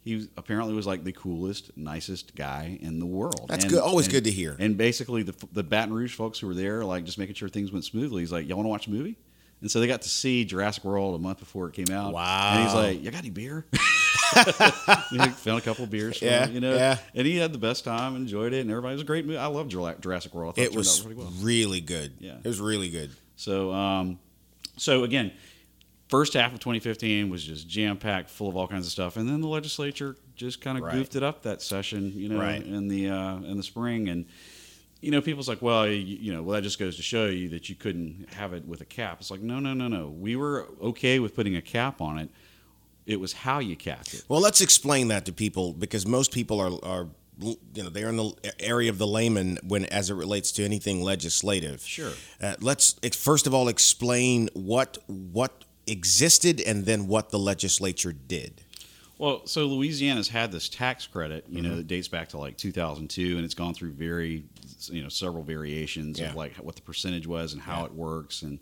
he 0.04 0.28
apparently 0.36 0.74
was 0.74 0.86
like 0.86 1.04
the 1.04 1.12
coolest, 1.12 1.76
nicest 1.76 2.34
guy 2.34 2.78
in 2.80 2.98
the 3.00 3.06
world. 3.06 3.46
That's 3.48 3.64
And- 3.64 3.72
good- 3.74 3.82
always 3.82 4.06
and- 4.06 4.14
good 4.14 4.24
to 4.24 4.30
hear. 4.30 4.56
And 4.58 4.76
basically, 4.78 5.22
the 5.22 5.34
the 5.52 5.62
Baton 5.62 5.92
Rouge 5.92 6.14
folks 6.14 6.38
who 6.38 6.46
were 6.46 6.54
there, 6.54 6.84
like 6.84 7.04
just 7.04 7.18
making 7.18 7.34
sure 7.34 7.48
things 7.50 7.70
went 7.70 7.84
smoothly. 7.84 8.22
He's 8.22 8.32
like, 8.32 8.48
"Y'all 8.48 8.56
want 8.56 8.64
to 8.66 8.70
watch 8.70 8.86
a 8.86 8.90
movie?" 8.90 9.16
And 9.62 9.70
so 9.70 9.80
they 9.80 9.86
got 9.86 10.02
to 10.02 10.08
see 10.08 10.44
Jurassic 10.44 10.84
World 10.84 11.14
a 11.14 11.18
month 11.18 11.38
before 11.38 11.68
it 11.68 11.72
came 11.74 11.90
out. 11.90 12.12
Wow. 12.12 12.52
And 12.54 12.64
he's 12.64 12.74
like, 12.74 13.02
"You 13.04 13.10
got 13.10 13.18
any 13.18 13.30
beer?" 13.30 13.64
found 14.34 15.58
a 15.58 15.60
couple 15.60 15.84
of 15.84 15.90
beers. 15.90 16.18
For 16.18 16.24
Yeah, 16.24 16.46
him, 16.46 16.54
you 16.54 16.60
know, 16.60 16.74
yeah. 16.74 16.98
and 17.14 17.26
he 17.26 17.36
had 17.36 17.52
the 17.52 17.58
best 17.58 17.84
time, 17.84 18.16
enjoyed 18.16 18.52
it, 18.52 18.60
and 18.60 18.70
everybody 18.70 18.92
it 18.92 18.96
was 18.96 19.02
a 19.02 19.06
great 19.06 19.26
movie. 19.26 19.38
I 19.38 19.46
love 19.46 19.68
Jurassic 19.68 20.34
World. 20.34 20.54
I 20.58 20.62
thought 20.64 20.72
It 20.72 20.76
was 20.76 21.00
pretty 21.00 21.16
well. 21.20 21.32
really 21.40 21.80
good. 21.80 22.12
Yeah. 22.18 22.36
It 22.42 22.46
was 22.48 22.60
really 22.60 22.90
good. 22.90 23.10
So, 23.36 23.72
um, 23.72 24.18
so 24.76 25.04
again, 25.04 25.32
first 26.08 26.34
half 26.34 26.52
of 26.52 26.60
2015 26.60 27.30
was 27.30 27.44
just 27.44 27.68
jam 27.68 27.96
packed, 27.98 28.30
full 28.30 28.48
of 28.48 28.56
all 28.56 28.66
kinds 28.68 28.86
of 28.86 28.92
stuff, 28.92 29.16
and 29.16 29.28
then 29.28 29.40
the 29.40 29.48
legislature 29.48 30.16
just 30.34 30.60
kind 30.60 30.78
of 30.78 30.84
Right. 30.84 30.94
goofed 30.94 31.14
it 31.16 31.22
up 31.22 31.42
that 31.42 31.62
session, 31.62 32.12
you 32.16 32.28
know, 32.28 32.38
Right. 32.40 32.62
in 32.64 32.88
the 32.88 33.10
uh, 33.10 33.36
in 33.36 33.56
the 33.56 33.62
spring, 33.62 34.08
and 34.08 34.24
you 35.02 35.10
know, 35.10 35.20
people's 35.20 35.48
like, 35.48 35.60
well, 35.60 35.86
you, 35.86 35.96
you 35.96 36.32
know, 36.32 36.42
well, 36.42 36.54
that 36.54 36.62
just 36.62 36.78
goes 36.78 36.96
to 36.96 37.02
show 37.02 37.26
you 37.26 37.48
that 37.50 37.68
you 37.68 37.74
couldn't 37.74 38.28
have 38.34 38.54
it 38.54 38.66
with 38.66 38.80
a 38.80 38.84
cap. 38.84 39.18
It's 39.20 39.30
like, 39.30 39.40
no, 39.40 39.58
no, 39.58 39.74
no, 39.74 39.88
no. 39.88 40.08
We 40.08 40.36
were 40.36 40.68
okay 40.80 41.18
with 41.18 41.34
putting 41.34 41.56
a 41.56 41.62
cap 41.62 42.00
on 42.00 42.18
it. 42.18 42.30
It 43.04 43.18
was 43.18 43.32
how 43.32 43.58
you 43.58 43.74
capped 43.74 44.14
it. 44.14 44.24
Well, 44.28 44.40
let's 44.40 44.60
explain 44.60 45.08
that 45.08 45.26
to 45.26 45.32
people 45.32 45.72
because 45.72 46.06
most 46.06 46.32
people 46.32 46.60
are 46.60 46.72
are 46.84 47.08
you 47.40 47.82
know 47.82 47.88
they're 47.88 48.10
in 48.10 48.16
the 48.16 48.54
area 48.60 48.90
of 48.90 48.98
the 48.98 49.06
layman 49.06 49.58
when 49.66 49.86
as 49.86 50.08
it 50.08 50.14
relates 50.14 50.52
to 50.52 50.64
anything 50.64 51.02
legislative. 51.02 51.82
Sure. 51.82 52.12
Uh, 52.40 52.54
let's 52.60 52.94
first 53.16 53.48
of 53.48 53.54
all 53.54 53.66
explain 53.66 54.48
what 54.54 54.98
what 55.08 55.64
existed 55.88 56.60
and 56.60 56.86
then 56.86 57.08
what 57.08 57.30
the 57.30 57.40
legislature 57.40 58.12
did. 58.12 58.62
Well, 59.22 59.46
so 59.46 59.66
Louisiana's 59.66 60.26
had 60.28 60.50
this 60.50 60.68
tax 60.68 61.06
credit, 61.06 61.44
you 61.48 61.58
Mm-hmm. 61.62 61.70
know, 61.70 61.76
that 61.76 61.86
dates 61.86 62.08
back 62.08 62.30
to 62.30 62.38
like 62.38 62.56
2002, 62.56 63.36
and 63.36 63.44
it's 63.44 63.54
gone 63.54 63.72
through 63.72 63.92
very, 63.92 64.42
you 64.90 65.00
know, 65.00 65.08
several 65.08 65.44
variations 65.44 66.18
Yeah. 66.18 66.30
of 66.30 66.34
like 66.34 66.56
what 66.56 66.74
the 66.74 66.82
percentage 66.82 67.28
was 67.28 67.52
and 67.52 67.62
how 67.62 67.84
it 67.84 67.92
works, 67.94 68.42
and 68.42 68.58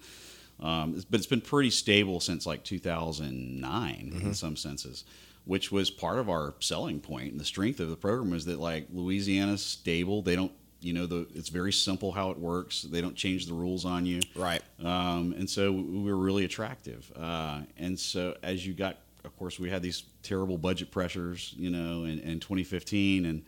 um, 0.60 0.90
it's- 0.90 1.06
but 1.08 1.18
it's 1.18 1.26
been 1.26 1.40
pretty 1.40 1.70
stable 1.70 2.20
since 2.20 2.44
like 2.44 2.62
2009 2.62 4.10
Mm-hmm. 4.12 4.26
in 4.26 4.34
some 4.34 4.54
senses, 4.54 5.04
which 5.46 5.72
was 5.72 5.88
part 5.90 6.18
of 6.18 6.28
our 6.28 6.54
selling 6.60 7.00
point 7.00 7.32
and 7.32 7.40
the 7.40 7.44
strength 7.46 7.80
of 7.80 7.88
the 7.88 7.96
program 7.96 8.34
is 8.34 8.44
that 8.44 8.60
like 8.60 8.86
Louisiana's 8.92 9.64
stable. 9.64 10.20
They 10.20 10.36
don't, 10.36 10.52
you 10.82 10.92
know, 10.92 11.06
the 11.06 11.26
it's 11.34 11.48
very 11.48 11.72
simple 11.72 12.12
how 12.12 12.30
it 12.32 12.38
works. 12.38 12.82
They 12.82 13.00
don't 13.00 13.16
change 13.16 13.46
the 13.46 13.54
rules 13.54 13.86
on 13.86 14.04
you. 14.04 14.20
Right. 14.34 14.60
Um, 14.84 15.32
and 15.38 15.48
so 15.48 15.72
we 15.72 16.02
were 16.02 16.16
really 16.18 16.44
attractive. 16.44 17.10
Uh, 17.16 17.62
and 17.78 17.98
so 17.98 18.36
as 18.42 18.66
you 18.66 18.74
got, 18.74 18.98
of 19.24 19.36
course, 19.38 19.58
we 19.58 19.70
had 19.70 19.82
these 19.82 20.04
terrible 20.22 20.58
budget 20.58 20.90
pressures, 20.90 21.54
you 21.56 21.70
know, 21.70 22.04
in, 22.04 22.18
in 22.20 22.40
2015, 22.40 23.26
and 23.26 23.42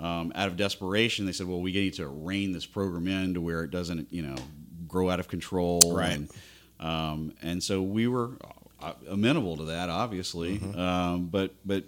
um, 0.00 0.32
out 0.34 0.48
of 0.48 0.56
desperation, 0.56 1.26
they 1.26 1.32
said, 1.32 1.46
"Well, 1.46 1.60
we 1.60 1.72
need 1.72 1.94
to 1.94 2.08
rein 2.08 2.52
this 2.52 2.66
program 2.66 3.06
in 3.06 3.34
to 3.34 3.40
where 3.40 3.62
it 3.62 3.70
doesn't, 3.70 4.12
you 4.12 4.22
know, 4.22 4.36
grow 4.88 5.10
out 5.10 5.20
of 5.20 5.28
control." 5.28 5.80
Right. 5.94 6.12
And, 6.12 6.30
um, 6.80 7.32
and 7.42 7.62
so 7.62 7.80
we 7.80 8.08
were 8.08 8.30
uh, 8.82 8.92
amenable 9.08 9.56
to 9.58 9.64
that, 9.64 9.90
obviously. 9.90 10.60
Um, 10.76 11.26
but 11.26 11.54
but 11.64 11.84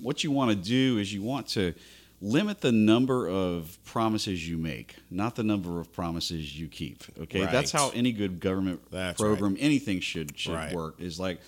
what 0.00 0.24
you 0.24 0.30
want 0.30 0.50
to 0.50 0.56
do 0.56 0.98
is 0.98 1.12
you 1.12 1.22
want 1.22 1.48
to 1.48 1.74
limit 2.22 2.60
the 2.60 2.72
number 2.72 3.28
of 3.28 3.78
promises 3.84 4.46
you 4.48 4.58
make, 4.58 4.96
not 5.10 5.36
the 5.36 5.42
number 5.42 5.80
of 5.80 5.92
promises 5.92 6.58
you 6.58 6.68
keep. 6.68 7.04
Okay, 7.22 7.44
that's 7.46 7.72
how 7.72 7.90
any 7.90 8.12
good 8.12 8.40
government 8.40 8.80
That's 8.90 9.20
program, 9.20 9.56
anything 9.60 10.00
should 10.00 10.38
should 10.38 10.54
Right. 10.54 10.72
work. 10.72 11.00
Is 11.00 11.20
like 11.20 11.40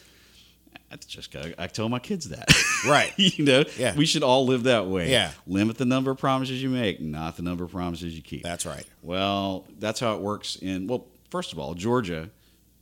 that's 0.92 1.06
just 1.06 1.34
I, 1.34 1.54
I 1.58 1.66
tell 1.66 1.88
my 1.88 1.98
kids 1.98 2.28
that. 2.28 2.48
Right. 2.86 3.12
you 3.16 3.44
know, 3.44 3.62
Yeah. 3.78 3.94
we 3.94 4.06
should 4.06 4.22
all 4.24 4.44
live 4.44 4.64
that 4.64 4.86
way. 4.88 5.08
Yeah. 5.10 5.30
Limit 5.46 5.78
the 5.78 5.84
number 5.84 6.10
of 6.10 6.18
promises 6.18 6.60
you 6.60 6.68
make, 6.68 7.00
not 7.00 7.36
the 7.36 7.42
number 7.42 7.62
of 7.62 7.70
promises 7.70 8.14
you 8.16 8.22
keep. 8.22 8.42
That's 8.42 8.66
right. 8.66 8.84
Well, 9.02 9.66
that's 9.78 10.00
how 10.00 10.14
it 10.16 10.20
works 10.20 10.56
in 10.56 10.88
well, 10.88 11.06
first 11.30 11.52
of 11.52 11.60
all, 11.60 11.74
Georgia 11.74 12.28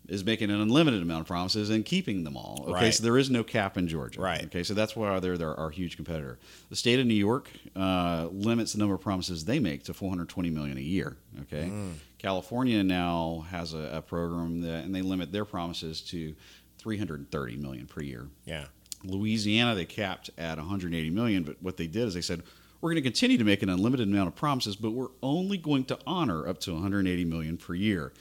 is 0.09 0.25
making 0.25 0.51
an 0.51 0.59
unlimited 0.61 1.03
amount 1.03 1.21
of 1.21 1.27
promises 1.27 1.69
and 1.71 1.85
keeping 1.85 2.25
them 2.25 2.35
all. 2.37 2.61
Okay, 2.65 2.73
Right. 2.73 2.95
so 2.95 3.03
there 3.05 3.19
is 3.19 3.29
no 3.31 3.45
cap 3.45 3.77
in 3.77 3.87
Georgia. 3.89 4.21
Right. 4.23 4.43
Okay, 4.47 4.63
so 4.65 4.73
that's 4.75 4.97
why 4.97 5.21
they're, 5.21 5.37
they're 5.39 5.55
our 5.55 5.69
huge 5.71 5.95
competitor. 5.97 6.39
The 6.71 6.77
state 6.77 6.99
of 6.99 7.07
New 7.07 7.15
York 7.15 7.49
uh, 7.77 8.29
limits 8.33 8.73
the 8.73 8.79
number 8.79 8.95
of 8.95 9.03
promises 9.03 9.45
they 9.45 9.59
make 9.61 9.85
to 9.85 9.95
420 9.95 10.49
million 10.51 10.79
a 10.79 10.81
year. 10.81 11.17
Okay, 11.43 11.69
Mm. 11.69 11.93
California 12.19 12.83
now 12.83 13.47
has 13.51 13.73
a, 13.73 13.91
a 13.95 14.03
program 14.03 14.63
that, 14.63 14.85
and 14.85 14.95
they 14.95 15.01
limit 15.03 15.31
their 15.31 15.45
promises 15.45 16.01
to 16.03 16.35
330 16.81 17.57
million 17.57 17.87
per 17.87 18.01
year. 18.03 18.29
Yeah. 18.45 18.65
Louisiana, 19.05 19.75
they 19.75 19.85
capped 19.85 20.31
at 20.39 20.59
180 20.59 21.11
million, 21.11 21.43
but 21.43 21.57
what 21.63 21.77
they 21.77 21.87
did 21.87 22.09
is 22.09 22.15
they 22.15 22.21
said, 22.21 22.43
we're 22.81 22.91
going 22.91 23.03
to 23.03 23.09
continue 23.09 23.39
to 23.39 23.45
make 23.45 23.63
an 23.63 23.69
unlimited 23.69 24.09
amount 24.09 24.29
of 24.29 24.35
promises, 24.37 24.77
but 24.77 24.91
we're 24.93 25.09
only 25.23 25.59
going 25.59 25.85
to 25.85 25.99
honor 26.07 26.47
up 26.49 26.59
to 26.61 26.73
180 26.73 27.25
million 27.25 27.57
per 27.57 27.75
year. 27.75 28.13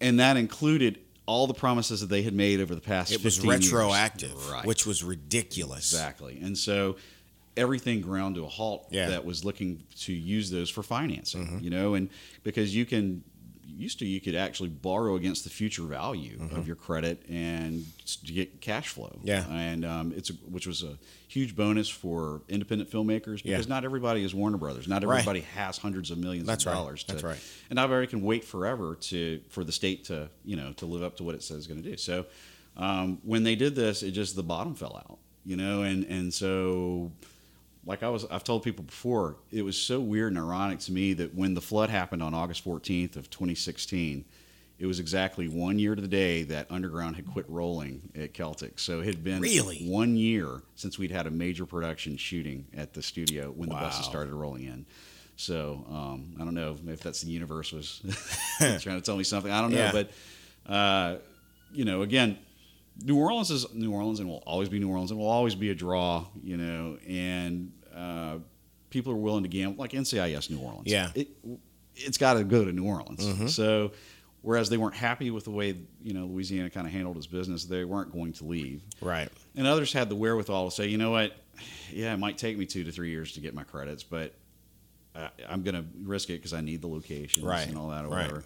And 0.00 0.18
that 0.20 0.36
included 0.36 0.98
all 1.26 1.46
the 1.46 1.54
promises 1.54 2.00
that 2.00 2.08
they 2.08 2.22
had 2.22 2.34
made 2.34 2.60
over 2.60 2.74
the 2.74 2.80
past 2.80 3.12
It 3.12 3.22
was 3.24 3.36
15 3.36 3.50
years. 3.50 3.72
retroactive, 3.72 4.50
Right. 4.50 4.66
which 4.66 4.84
was 4.86 5.02
ridiculous. 5.02 5.92
Exactly. 5.92 6.38
And 6.42 6.56
so 6.56 6.96
everything 7.56 8.00
ground 8.00 8.34
to 8.34 8.44
a 8.44 8.48
halt 8.48 8.88
Yeah. 8.90 9.02
Mm-hmm. 9.02 9.10
that 9.12 9.24
was 9.24 9.44
looking 9.44 9.84
to 10.00 10.12
use 10.12 10.50
those 10.50 10.68
for 10.68 10.82
financing, 10.82 11.60
you 11.62 11.70
know, 11.70 11.94
and 11.94 12.10
because 12.42 12.74
you 12.74 12.84
can 12.84 13.22
used 13.66 13.98
to 14.00 14.06
you 14.06 14.20
could 14.20 14.34
actually 14.34 14.68
borrow 14.68 15.16
against 15.16 15.44
the 15.44 15.50
future 15.50 15.82
value 15.82 16.38
of 16.52 16.66
your 16.66 16.76
credit 16.76 17.22
and 17.28 17.84
get 18.24 18.60
cash 18.60 18.88
flow. 18.88 19.12
Mm-hmm. 19.18 19.26
Yeah. 19.26 19.44
And 19.50 19.84
um, 19.84 20.12
it's 20.16 20.30
a, 20.30 20.34
which 20.34 20.66
was 20.66 20.82
a 20.82 20.96
huge 21.28 21.56
bonus 21.56 21.88
for 21.88 22.42
independent 22.48 22.90
filmmakers 22.90 23.42
because 23.42 23.66
Yeah. 23.66 23.74
not 23.74 23.84
everybody 23.84 24.22
is 24.22 24.34
Warner 24.34 24.58
Brothers. 24.58 24.86
Not 24.86 25.02
Right. 25.04 25.18
everybody 25.18 25.40
has 25.54 25.78
hundreds 25.78 26.10
of 26.10 26.18
millions 26.18 26.46
That's 26.46 26.64
of 26.66 26.72
right. 26.72 26.78
dollars. 26.78 27.04
To, 27.04 27.12
That's 27.12 27.24
right. 27.24 27.38
And 27.70 27.76
not 27.76 27.84
everybody 27.84 28.06
can 28.08 28.22
wait 28.22 28.44
forever 28.44 28.94
to 28.96 29.40
for 29.48 29.64
the 29.64 29.72
state 29.72 30.04
to 30.06 30.28
you 30.44 30.56
know 30.56 30.72
to 30.74 30.86
live 30.86 31.02
up 31.02 31.16
to 31.16 31.24
what 31.24 31.34
it 31.34 31.42
says 31.42 31.58
it's 31.58 31.66
going 31.66 31.82
to 31.82 31.90
do. 31.90 31.96
So 31.96 32.26
um, 32.76 33.18
when 33.22 33.42
they 33.44 33.54
did 33.56 33.74
this, 33.74 34.02
it 34.02 34.12
just 34.12 34.36
the 34.36 34.42
bottom 34.42 34.74
fell 34.74 34.96
out, 34.96 35.18
you 35.44 35.56
know, 35.56 35.82
and 35.82 36.04
and 36.04 36.32
so 36.34 37.10
like 37.86 38.02
I 38.02 38.08
was 38.08 38.24
I've 38.26 38.44
told 38.44 38.62
people 38.62 38.84
before, 38.84 39.36
it 39.50 39.62
was 39.62 39.76
so 39.76 40.00
weird 40.00 40.32
and 40.32 40.38
ironic 40.38 40.78
to 40.80 40.92
me 40.92 41.12
that 41.14 41.34
when 41.34 41.54
the 41.54 41.60
flood 41.60 41.90
happened 41.90 42.22
on 42.22 42.34
August 42.34 42.64
14th 42.64 43.16
of 43.16 43.30
2016, 43.30 44.24
it 44.78 44.86
was 44.86 44.98
exactly 44.98 45.46
one 45.48 45.78
year 45.78 45.94
to 45.94 46.02
the 46.02 46.08
day 46.08 46.42
that 46.44 46.70
Underground 46.70 47.14
had 47.16 47.26
quit 47.26 47.48
rolling 47.48 48.10
at 48.16 48.32
Celtic. 48.34 48.78
So 48.78 49.00
it 49.00 49.06
had 49.06 49.22
been 49.22 49.40
Really? 49.40 49.78
one 49.86 50.16
year 50.16 50.62
since 50.74 50.98
we'd 50.98 51.10
had 51.12 51.26
a 51.26 51.30
major 51.30 51.64
production 51.66 52.16
shooting 52.16 52.66
at 52.76 52.92
the 52.92 53.02
studio 53.02 53.50
when 53.50 53.68
the 53.68 53.74
buses 53.76 54.04
started 54.04 54.32
rolling 54.32 54.64
in. 54.64 54.84
So 55.36 55.84
um, 55.90 56.34
I 56.40 56.44
don't 56.44 56.54
know 56.54 56.76
if 56.88 57.00
that's 57.00 57.20
the 57.22 57.30
universe 57.30 57.72
was 57.72 58.00
trying 58.58 58.98
to 58.98 59.00
tell 59.00 59.16
me 59.16 59.24
something. 59.24 59.50
I 59.52 59.60
don't 59.60 59.72
know, 59.72 59.78
Yeah. 59.78 59.92
but 59.92 60.10
uh, 60.72 61.16
you 61.72 61.84
know, 61.84 62.02
again, 62.02 62.38
New 63.02 63.16
Orleans 63.16 63.50
is 63.50 63.66
New 63.74 63.92
Orleans 63.92 64.20
and 64.20 64.28
will 64.28 64.42
always 64.46 64.68
be 64.68 64.78
New 64.78 64.88
Orleans 64.90 65.10
and 65.10 65.18
will 65.18 65.26
always 65.28 65.54
be 65.54 65.70
a 65.70 65.74
draw. 65.74 66.26
You 66.42 66.56
know, 66.56 66.98
and 67.08 67.72
uh, 67.94 68.38
people 68.90 69.12
are 69.12 69.16
willing 69.16 69.42
to 69.42 69.48
gamble 69.48 69.80
like 69.82 69.92
NCIS 69.92 70.50
New 70.50 70.58
Orleans. 70.58 70.86
Yeah. 70.86 71.10
it, 71.14 71.28
it's 71.96 72.18
got 72.18 72.34
to 72.34 72.44
go 72.44 72.64
to 72.64 72.72
New 72.72 72.84
Orleans. 72.86 73.54
So. 73.54 73.92
Whereas 74.42 74.68
they 74.68 74.76
weren't 74.76 74.94
happy 74.94 75.30
with 75.30 75.44
the 75.44 75.50
way 75.50 75.74
you 76.02 76.12
know 76.12 76.26
Louisiana 76.26 76.68
kind 76.68 76.86
of 76.86 76.92
handled 76.92 77.16
its 77.16 77.26
business, 77.26 77.64
they 77.64 77.82
weren't 77.86 78.12
going 78.12 78.34
to 78.34 78.44
leave. 78.44 78.82
Right. 79.00 79.30
And 79.56 79.66
others 79.66 79.90
had 79.90 80.10
the 80.10 80.16
wherewithal 80.16 80.68
to 80.68 80.70
say, 80.70 80.86
you 80.86 80.98
know 80.98 81.12
what, 81.12 81.32
yeah, 81.90 82.12
it 82.12 82.18
might 82.18 82.36
take 82.36 82.58
me 82.58 82.66
two 82.66 82.84
to 82.84 82.92
three 82.92 83.08
years 83.08 83.32
to 83.32 83.40
get 83.40 83.54
my 83.54 83.64
credits, 83.64 84.02
but 84.02 84.34
I, 85.14 85.30
I'm 85.48 85.62
going 85.62 85.76
to 85.76 85.84
risk 86.02 86.28
it 86.28 86.34
because 86.34 86.52
I 86.52 86.60
need 86.60 86.82
the 86.82 86.88
locations 86.88 87.42
Right, 87.42 87.66
and 87.66 87.78
all 87.78 87.88
that 87.88 88.04
or 88.04 88.08
right. 88.08 88.30
whatever. 88.30 88.44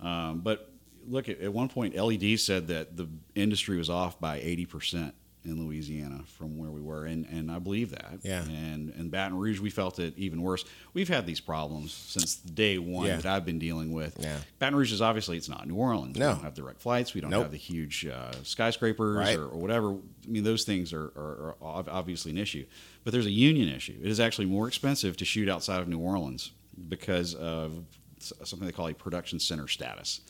Um, 0.00 0.40
but 0.44 0.71
look, 1.08 1.28
at, 1.28 1.40
at 1.40 1.52
one 1.52 1.68
point, 1.68 1.94
LED 1.96 2.38
said 2.40 2.68
that 2.68 2.96
the 2.96 3.08
industry 3.34 3.76
was 3.78 3.90
off 3.90 4.20
by 4.20 4.40
80% 4.40 5.12
in 5.44 5.60
Louisiana 5.66 6.22
from 6.38 6.56
where 6.56 6.70
we 6.70 6.80
were, 6.80 7.04
and, 7.04 7.26
and 7.26 7.50
I 7.50 7.58
believe 7.58 7.90
that. 7.90 8.18
Yeah. 8.22 8.42
And 8.44 8.90
in 8.90 9.08
Baton 9.08 9.36
Rouge, 9.36 9.58
we 9.58 9.70
felt 9.70 9.98
it 9.98 10.14
even 10.16 10.40
worse. 10.40 10.64
We've 10.94 11.08
had 11.08 11.26
these 11.26 11.40
problems 11.40 11.92
since 11.92 12.36
day 12.36 12.78
one 12.78 13.06
Yeah. 13.08 13.16
that 13.16 13.26
I've 13.26 13.44
been 13.44 13.58
dealing 13.58 13.92
with. 13.92 14.16
Yeah. 14.20 14.38
Baton 14.60 14.76
Rouge 14.76 14.92
is 14.92 15.02
obviously 15.02 15.36
it's 15.36 15.48
not 15.48 15.66
New 15.66 15.74
Orleans. 15.74 16.16
No. 16.16 16.28
We 16.28 16.34
don't 16.34 16.44
have 16.44 16.54
direct 16.54 16.80
flights. 16.80 17.12
We 17.12 17.20
don't 17.20 17.30
Nope. 17.30 17.42
have 17.42 17.50
the 17.50 17.56
huge 17.58 18.06
uh, 18.06 18.30
skyscrapers 18.44 19.16
Right. 19.16 19.36
or, 19.36 19.46
or 19.46 19.58
whatever. 19.58 19.94
I 19.94 20.28
mean, 20.28 20.44
those 20.44 20.62
things 20.62 20.92
are, 20.92 21.06
are, 21.16 21.56
are 21.60 21.84
obviously 21.90 22.30
an 22.30 22.38
issue. 22.38 22.64
But 23.02 23.12
there's 23.12 23.26
a 23.26 23.30
union 23.32 23.68
issue. 23.68 23.98
It 24.00 24.10
is 24.10 24.20
actually 24.20 24.46
more 24.46 24.68
expensive 24.68 25.16
to 25.16 25.24
shoot 25.24 25.48
outside 25.48 25.80
of 25.80 25.88
New 25.88 25.98
Orleans 25.98 26.52
because 26.88 27.34
of 27.34 27.72
something 28.20 28.64
they 28.64 28.70
call 28.72 28.86
a 28.86 28.94
production 28.94 29.40
center 29.40 29.66
status. 29.66 30.20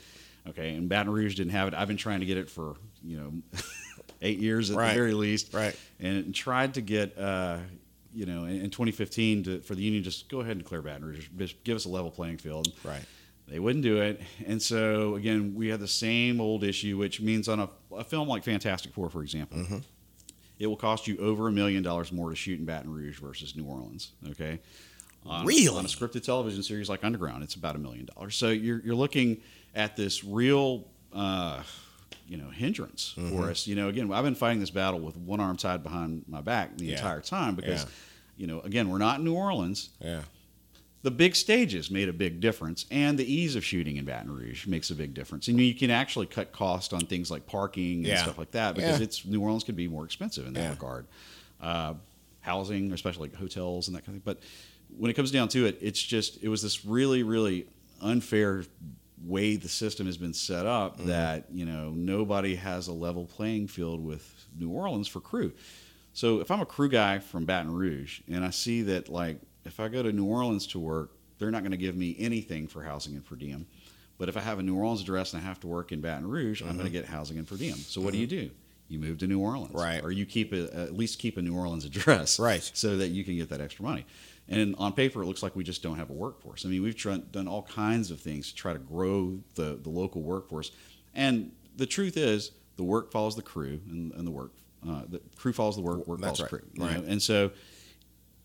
Okay, 0.49 0.75
and 0.75 0.89
Baton 0.89 1.13
Rouge 1.13 1.35
didn't 1.37 1.53
have 1.53 1.69
it. 1.69 1.75
I've 1.75 1.89
been 1.89 1.97
trying 1.97 2.21
to 2.21 2.27
get 2.27 2.37
it 2.37 2.51
for 2.51 2.75
you 3.05 3.17
know 3.19 3.61
eight 4.23 4.39
years 4.39 4.71
at 4.71 4.77
Right. 4.77 4.89
the 4.89 4.95
very 4.95 5.15
least, 5.15 5.55
Right. 5.55 5.77
And 6.01 6.35
tried 6.35 6.75
to 6.75 6.81
get 6.81 7.17
uh, 7.19 7.59
you 8.13 8.27
know 8.27 8.45
in, 8.45 8.63
in 8.63 8.71
2015 8.71 9.45
to, 9.45 9.61
for 9.61 9.75
the 9.75 9.83
union 9.83 10.03
just 10.03 10.29
go 10.29 10.41
ahead 10.41 10.57
and 10.57 10.65
clear 10.65 10.83
Baton 10.83 11.05
Rouge, 11.05 11.29
just 11.39 11.63
give 11.65 11.77
us 11.77 11.85
a 11.85 11.89
level 11.89 12.11
playing 12.11 12.39
field. 12.39 12.73
Right. 12.85 13.03
They 13.49 13.59
wouldn't 13.59 13.83
do 13.85 14.01
it, 14.01 14.21
and 14.47 14.61
so 14.63 15.15
again, 15.17 15.55
we 15.55 15.69
had 15.69 15.81
the 15.81 15.89
same 15.89 16.41
old 16.41 16.65
issue, 16.65 16.97
which 16.97 17.21
means 17.21 17.49
on 17.49 17.61
a, 17.61 17.69
a 17.97 18.05
film 18.05 18.27
like 18.29 18.45
Fantastic 18.45 18.93
Four, 18.95 19.11
for 19.11 19.23
example, 19.23 19.59
Mm-hmm. 19.59 19.79
it 20.59 20.67
will 20.69 20.77
cost 20.77 21.07
you 21.07 21.19
over 21.19 21.49
a 21.49 21.53
million 21.53 21.83
dollars 21.83 22.13
more 22.13 22.31
to 22.31 22.37
shoot 22.37 22.59
in 22.59 22.65
Baton 22.65 22.91
Rouge 22.93 23.19
versus 23.19 23.55
New 23.55 23.65
Orleans. 23.65 24.13
Okay, 24.31 24.61
on, 25.27 25.45
Really? 25.45 25.77
on 25.77 25.85
a 25.85 25.89
scripted 25.89 26.23
television 26.25 26.63
series 26.63 26.89
like 26.89 27.05
Underground, 27.05 27.43
it's 27.43 27.55
about 27.57 27.75
a 27.77 27.79
million 27.79 28.09
dollars. 28.15 28.37
So 28.37 28.49
you're 28.49 28.81
you're 28.81 28.95
looking 28.95 29.43
at 29.75 29.97
this 29.97 30.25
real. 30.25 30.89
Uh, 31.13 31.63
you 32.29 32.39
know 32.39 32.49
hindrance 32.49 33.15
Mm-hmm. 33.19 33.37
for 33.37 33.51
us. 33.51 33.67
You 33.67 33.75
know, 33.75 33.89
again, 33.89 34.11
I've 34.11 34.25
been 34.25 34.35
fighting 34.35 34.61
this 34.61 34.71
battle 34.71 35.01
with 35.01 35.19
one 35.19 35.39
arm 35.41 35.59
tied 35.59 35.83
behind 35.83 36.25
my 36.27 36.41
back 36.41 36.79
the 36.79 36.87
Yeah. 36.87 36.93
entire 36.95 37.21
time 37.21 37.55
because, 37.57 37.83
Yeah. 37.83 37.89
you 38.39 38.47
know, 38.47 38.61
again, 38.61 38.89
we're 38.89 38.97
not 38.99 39.19
in 39.19 39.25
New 39.27 39.35
Orleans. 39.35 39.91
Yeah. 40.01 40.23
The 41.03 41.11
big 41.11 41.35
stages 41.37 41.91
made 41.91 42.09
a 42.09 42.13
big 42.15 42.41
difference, 42.41 42.87
and 42.91 43.19
the 43.19 43.31
ease 43.31 43.55
of 43.57 43.65
shooting 43.65 43.97
in 43.99 44.07
Baton 44.07 44.31
Rouge 44.31 44.67
makes 44.67 44.89
a 44.91 44.95
big 44.95 45.13
difference. 45.13 45.49
And 45.49 45.61
you 45.61 45.75
can 45.75 45.91
actually 45.91 46.25
cut 46.27 46.53
cost 46.53 46.95
on 46.95 47.01
things 47.03 47.31
like 47.31 47.45
parking 47.47 47.97
and 47.99 48.07
Yeah. 48.07 48.23
stuff 48.23 48.39
like 48.39 48.53
that 48.53 48.77
because 48.77 49.01
it's 49.01 49.27
New 49.27 49.43
Orleans 49.43 49.65
can 49.65 49.75
be 49.75 49.89
more 49.89 50.05
expensive 50.07 50.47
in 50.47 50.55
that 50.55 50.71
regard. 50.71 51.07
Uh, 51.61 51.95
housing, 52.41 52.93
especially 52.93 53.29
like 53.29 53.37
hotels 53.39 53.89
and 53.89 53.97
that 53.97 54.07
kind 54.07 54.17
of 54.17 54.23
thing. 54.23 54.35
But 54.35 54.43
when 54.97 55.11
it 55.11 55.15
comes 55.15 55.31
down 55.33 55.49
to 55.49 55.67
it, 55.67 55.77
it's 55.83 56.01
just 56.01 56.43
it 56.43 56.49
was 56.49 56.63
this 56.63 56.85
really, 56.87 57.23
really 57.25 57.67
unfair 58.01 58.65
way 59.25 59.57
the 59.57 59.69
system 59.69 60.07
has 60.07 60.17
been 60.17 60.35
set 60.35 60.67
up 60.67 60.99
Mm-hmm. 60.99 61.09
that 61.09 61.45
you 61.53 61.65
know 61.65 61.91
nobody 61.91 62.57
has 62.57 62.89
a 62.89 62.93
level 62.93 63.25
playing 63.27 63.69
field 63.69 64.05
with 64.05 64.47
New 64.59 64.71
Orleans 64.71 65.09
for 65.09 65.21
crew. 65.21 65.53
So 66.13 66.41
if 66.41 66.51
I'm 66.51 66.61
a 66.61 66.67
crew 66.67 66.89
guy 66.89 67.19
from 67.21 67.45
Baton 67.45 67.73
Rouge 67.73 68.21
and 68.31 68.45
I 68.45 68.51
see 68.51 68.83
that 68.83 69.09
like 69.09 69.41
if 69.65 69.81
I 69.81 69.89
go 69.89 70.03
to 70.03 70.13
New 70.13 70.27
Orleans 70.27 70.67
to 70.69 70.79
work, 70.79 71.11
they're 71.39 71.51
not 71.51 71.63
going 71.63 71.71
to 71.73 71.77
give 71.77 71.97
me 71.97 72.17
anything 72.19 72.67
for 72.67 72.83
housing 72.83 73.15
and 73.15 73.25
per 73.25 73.37
diem. 73.37 73.67
But 74.19 74.29
if 74.29 74.37
I 74.37 74.41
have 74.41 74.59
a 74.59 74.63
New 74.63 74.77
Orleans 74.77 75.01
address 75.01 75.33
and 75.33 75.43
I 75.43 75.47
have 75.47 75.59
to 75.61 75.67
work 75.67 75.91
in 75.91 76.01
Baton 76.01 76.29
Rouge, 76.29 76.61
I'm 76.63 76.75
going 76.75 76.87
to 76.87 76.93
get 76.93 77.07
housing 77.07 77.39
and 77.39 77.47
per 77.47 77.57
diem. 77.57 77.77
So 77.77 78.01
what 78.01 78.13
do 78.13 78.19
you 78.19 78.27
do? 78.27 78.51
You 78.89 78.99
move 78.99 79.19
to 79.19 79.27
New 79.27 79.41
Orleans, 79.41 79.71
Mm-hmm. 79.73 79.79
Right. 79.79 80.05
Or 80.05 80.13
you 80.13 80.27
keep 80.27 80.53
a, 80.53 80.65
at 80.77 80.93
least 80.95 81.19
keep 81.19 81.39
a 81.39 81.43
New 81.43 81.57
Orleans 81.57 81.85
address, 81.91 82.39
Right. 82.39 82.63
So 82.75 82.99
that 82.99 83.09
you 83.09 83.25
can 83.25 83.37
get 83.37 83.49
that 83.49 83.61
extra 83.61 83.85
money. 83.85 84.05
And 84.49 84.75
on 84.77 84.93
paper, 84.93 85.23
it 85.23 85.27
looks 85.27 85.43
like 85.43 85.57
we 85.57 85.65
just 85.65 85.83
don't 85.83 85.97
have 85.99 86.11
a 86.11 86.15
workforce. 86.15 86.67
I 86.67 86.69
mean, 86.69 86.83
we've 86.83 86.97
tried, 86.97 87.33
done 87.33 87.49
all 87.49 87.63
kinds 87.63 88.11
of 88.11 88.21
things 88.21 88.51
to 88.51 88.55
try 88.55 88.73
to 88.73 88.79
grow 88.79 89.39
the, 89.55 89.79
the 89.83 89.89
local 89.89 90.23
workforce. 90.23 90.73
And 91.15 91.53
the 91.77 91.87
truth 91.87 92.17
is, 92.17 92.51
the 92.77 92.85
work 92.85 93.13
follows 93.13 93.37
the 93.37 93.43
crew, 93.43 93.81
and, 93.89 94.13
and 94.13 94.27
the 94.27 94.31
work 94.31 94.53
uh, 94.89 95.03
the 95.09 95.21
crew 95.37 95.53
follows 95.53 95.77
the 95.77 95.83
work, 95.83 96.07
work 96.07 96.21
That's 96.21 96.41
follows 96.41 96.53
right. 96.53 96.61
crew. 96.61 96.85
Right. 96.85 97.03
know? 97.03 97.09
And 97.09 97.23
so 97.23 97.53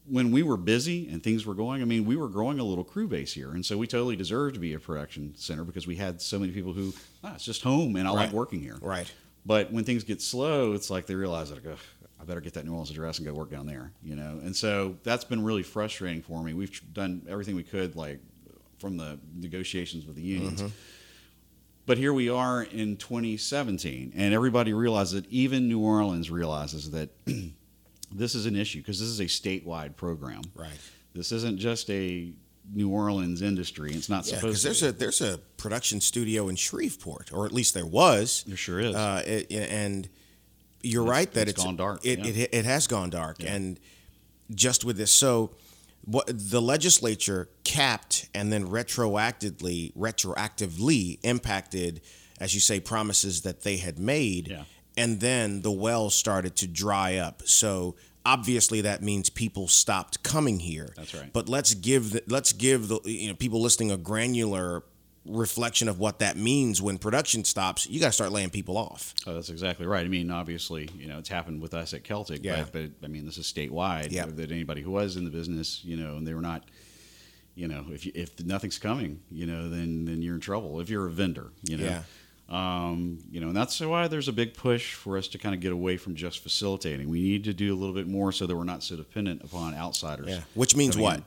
when 0.10 0.32
we 0.32 0.44
were 0.44 0.58
busy 0.58 1.10
and 1.10 1.22
things 1.22 1.46
were 1.46 1.56
going, 1.56 1.82
I 1.82 1.86
mean, 1.86 2.06
we 2.06 2.16
were 2.16 2.30
growing 2.30 2.60
a 2.60 2.64
little 2.64 2.84
crew 2.84 3.08
base 3.08 3.34
here, 3.34 3.52
and 3.52 3.66
so 3.66 3.78
we 3.78 3.88
totally 3.88 4.16
deserved 4.16 4.54
to 4.54 4.60
be 4.60 4.74
a 4.74 4.80
production 4.80 5.34
center 5.36 5.64
because 5.64 5.88
we 5.88 5.96
had 5.96 6.22
so 6.22 6.40
many 6.40 6.52
people 6.52 6.74
who, 6.74 6.94
ah, 7.24 7.34
it's 7.36 7.44
just 7.44 7.64
home, 7.64 7.96
and 7.96 8.08
I 8.08 8.12
like 8.12 8.32
working 8.32 8.62
here. 8.62 8.78
Right. 8.82 9.12
But 9.46 9.72
when 9.72 9.86
things 9.86 10.04
get 10.04 10.22
slow, 10.22 10.74
it's 10.74 10.90
like 10.90 11.06
they 11.06 11.16
realize 11.16 11.50
that, 11.50 11.66
"Ugh, 11.66 11.78
I 12.20 12.24
better 12.24 12.42
get 12.42 12.54
that 12.56 12.66
New 12.66 12.72
Orleans 12.72 12.90
address 12.92 13.20
and 13.20 13.28
go 13.28 13.34
work 13.34 13.52
down 13.52 13.66
there, 13.68 13.92
you 14.04 14.16
know. 14.16 14.40
And 14.44 14.56
so 14.56 14.98
that's 15.04 15.24
been 15.24 15.44
really 15.44 15.64
frustrating 15.64 16.22
for 16.22 16.42
me. 16.42 16.54
We've 16.54 16.82
done 16.94 17.22
everything 17.30 17.56
we 17.56 17.64
could, 17.64 17.96
like 17.96 18.20
from 18.80 18.98
the 18.98 19.20
negotiations 19.36 20.06
with 20.06 20.16
the 20.16 20.22
unions. 20.24 20.64
But 21.86 21.98
here 21.98 22.12
we 22.14 22.28
are 22.30 22.64
in 22.64 22.98
2017, 22.98 24.14
and 24.16 24.34
everybody 24.34 24.74
realizes 24.74 25.22
that 25.22 25.32
even 25.32 25.68
New 25.70 25.80
Orleans 25.80 26.30
realizes 26.30 26.92
that 26.92 27.10
this 28.12 28.36
is 28.36 28.46
an 28.46 28.56
issue 28.58 28.80
because 28.80 29.00
this 29.00 29.08
is 29.08 29.20
a 29.22 29.26
statewide 29.26 29.96
program. 29.96 30.42
Right. 30.54 30.70
This 31.14 31.32
isn't 31.32 31.60
just 31.60 31.90
a 31.90 32.34
New 32.74 32.90
Orleans 32.90 33.42
industry. 33.42 33.94
It's 33.94 34.10
not 34.10 34.28
Yeah, 34.28 34.36
supposed 34.36 34.64
because 34.64 34.80
to. 34.80 34.86
there's 34.92 34.96
a 34.96 34.98
there's 34.98 35.22
a 35.22 35.38
production 35.56 36.02
studio 36.02 36.50
in 36.50 36.58
Shreveport, 36.58 37.32
or 37.32 37.46
at 37.46 37.54
least 37.54 37.74
there 37.74 37.86
was. 37.86 38.44
There 38.46 38.58
sure 38.58 38.80
is. 38.82 38.94
Uh, 38.94 39.24
it, 39.26 39.50
and 39.52 40.10
you're 40.88 41.04
It's- 41.04 41.18
right 41.18 41.34
that 41.34 41.48
it's 41.48 41.52
it's 41.58 41.64
gone 41.64 41.76
dark, 41.76 42.06
It, 42.06 42.20
yeah. 42.20 42.44
it 42.44 42.50
it 42.54 42.66
has 42.66 42.88
gone 42.88 43.10
dark, 43.10 43.38
and 43.44 43.80
just 44.54 44.86
with 44.86 44.98
this, 44.98 45.12
so 45.12 45.52
what 46.06 46.26
the 46.28 46.62
legislature 46.62 47.50
capped 47.66 48.30
and 48.34 48.52
then 48.54 48.66
retroactively 48.68 49.92
retroactively 49.94 51.20
impacted, 51.24 52.02
as 52.40 52.54
you 52.54 52.60
say, 52.60 52.80
promises 52.80 53.42
that 53.42 53.62
they 53.64 53.78
had 53.78 54.00
made, 54.00 54.48
Yeah. 54.48 54.64
and 54.96 55.20
then 55.20 55.62
the 55.62 55.72
well 55.72 56.10
started 56.10 56.56
to 56.58 56.68
dry 56.68 57.18
up. 57.18 57.44
So 57.46 57.96
obviously 58.26 58.82
that 58.82 59.02
means 59.02 59.30
people 59.30 59.68
stopped 59.68 60.24
coming 60.24 60.60
here. 60.60 60.94
That's 60.96 61.14
right. 61.14 61.32
But 61.32 61.48
let's 61.50 61.74
give 61.74 62.12
the, 62.12 62.24
let's 62.28 62.54
give 62.54 62.88
the 62.88 63.00
you 63.06 63.28
know 63.30 63.36
people 63.36 63.62
listening 63.62 63.92
a 63.92 63.98
granular 63.98 64.84
reflection 65.28 65.88
of 65.90 66.00
what 66.00 66.20
that 66.20 66.38
means 66.38 66.82
when 66.82 66.98
production 66.98 67.44
stops. 67.44 67.88
You 67.88 68.00
got 68.00 68.08
to 68.08 68.12
start 68.14 68.32
laying 68.32 68.50
people 68.50 68.78
off. 68.78 69.14
Oh, 69.26 69.34
that's 69.34 69.50
exactly 69.50 69.86
right. 69.86 70.06
I 70.06 70.10
mean, 70.10 70.32
obviously, 70.32 70.90
you 70.98 71.08
know, 71.08 71.18
it's 71.20 71.30
happened 71.30 71.62
with 71.62 71.74
us 71.74 71.94
at 71.94 72.04
Celtic, 72.04 72.44
Yeah. 72.44 72.66
but, 72.72 73.00
but 73.02 73.08
I 73.08 73.10
mean, 73.10 73.26
this 73.26 73.38
is 73.38 73.46
statewide. 73.46 74.12
Yeah. 74.12 74.26
That 74.26 74.52
anybody 74.52 74.82
who 74.82 74.92
was 74.92 75.16
in 75.18 75.26
the 75.26 75.32
business, 75.32 75.82
you 75.84 75.98
know, 75.98 76.16
and 76.18 76.26
they 76.26 76.34
were 76.34 76.42
not, 76.42 76.64
you 77.56 77.68
know, 77.68 77.86
if 77.90 78.06
you, 78.06 78.12
if 78.16 78.44
nothing's 78.46 78.80
coming, 78.80 79.20
you 79.32 79.46
know, 79.46 79.70
then 79.70 80.06
then 80.06 80.22
you're 80.22 80.36
in 80.36 80.42
trouble. 80.42 80.80
If 80.80 80.90
you're 80.90 81.08
a 81.08 81.12
vendor, 81.12 81.48
you 81.64 81.78
know. 81.78 81.84
Yeah. 81.86 82.02
Um, 82.50 83.20
you 83.30 83.42
know, 83.42 83.48
and 83.48 83.58
that's 83.58 83.78
why 83.82 84.08
there's 84.08 84.30
a 84.30 84.34
big 84.34 84.54
push 84.54 84.94
for 84.94 85.18
us 85.18 85.28
to 85.30 85.38
kind 85.38 85.54
of 85.54 85.60
get 85.60 85.74
away 85.74 85.98
from 85.98 86.16
just 86.16 86.40
facilitating. 86.40 87.10
We 87.10 87.20
need 87.20 87.44
to 87.44 87.54
do 87.54 87.74
a 87.74 87.78
little 87.78 87.94
bit 87.94 88.08
more 88.08 88.32
so 88.32 88.46
that 88.48 88.56
we're 88.56 88.64
not 88.64 88.84
so 88.84 88.96
dependent 88.96 89.44
upon 89.44 89.76
outsiders. 89.76 90.30
Yeah. 90.30 90.42
Which 90.54 90.74
means 90.74 90.96
what? 90.98 91.24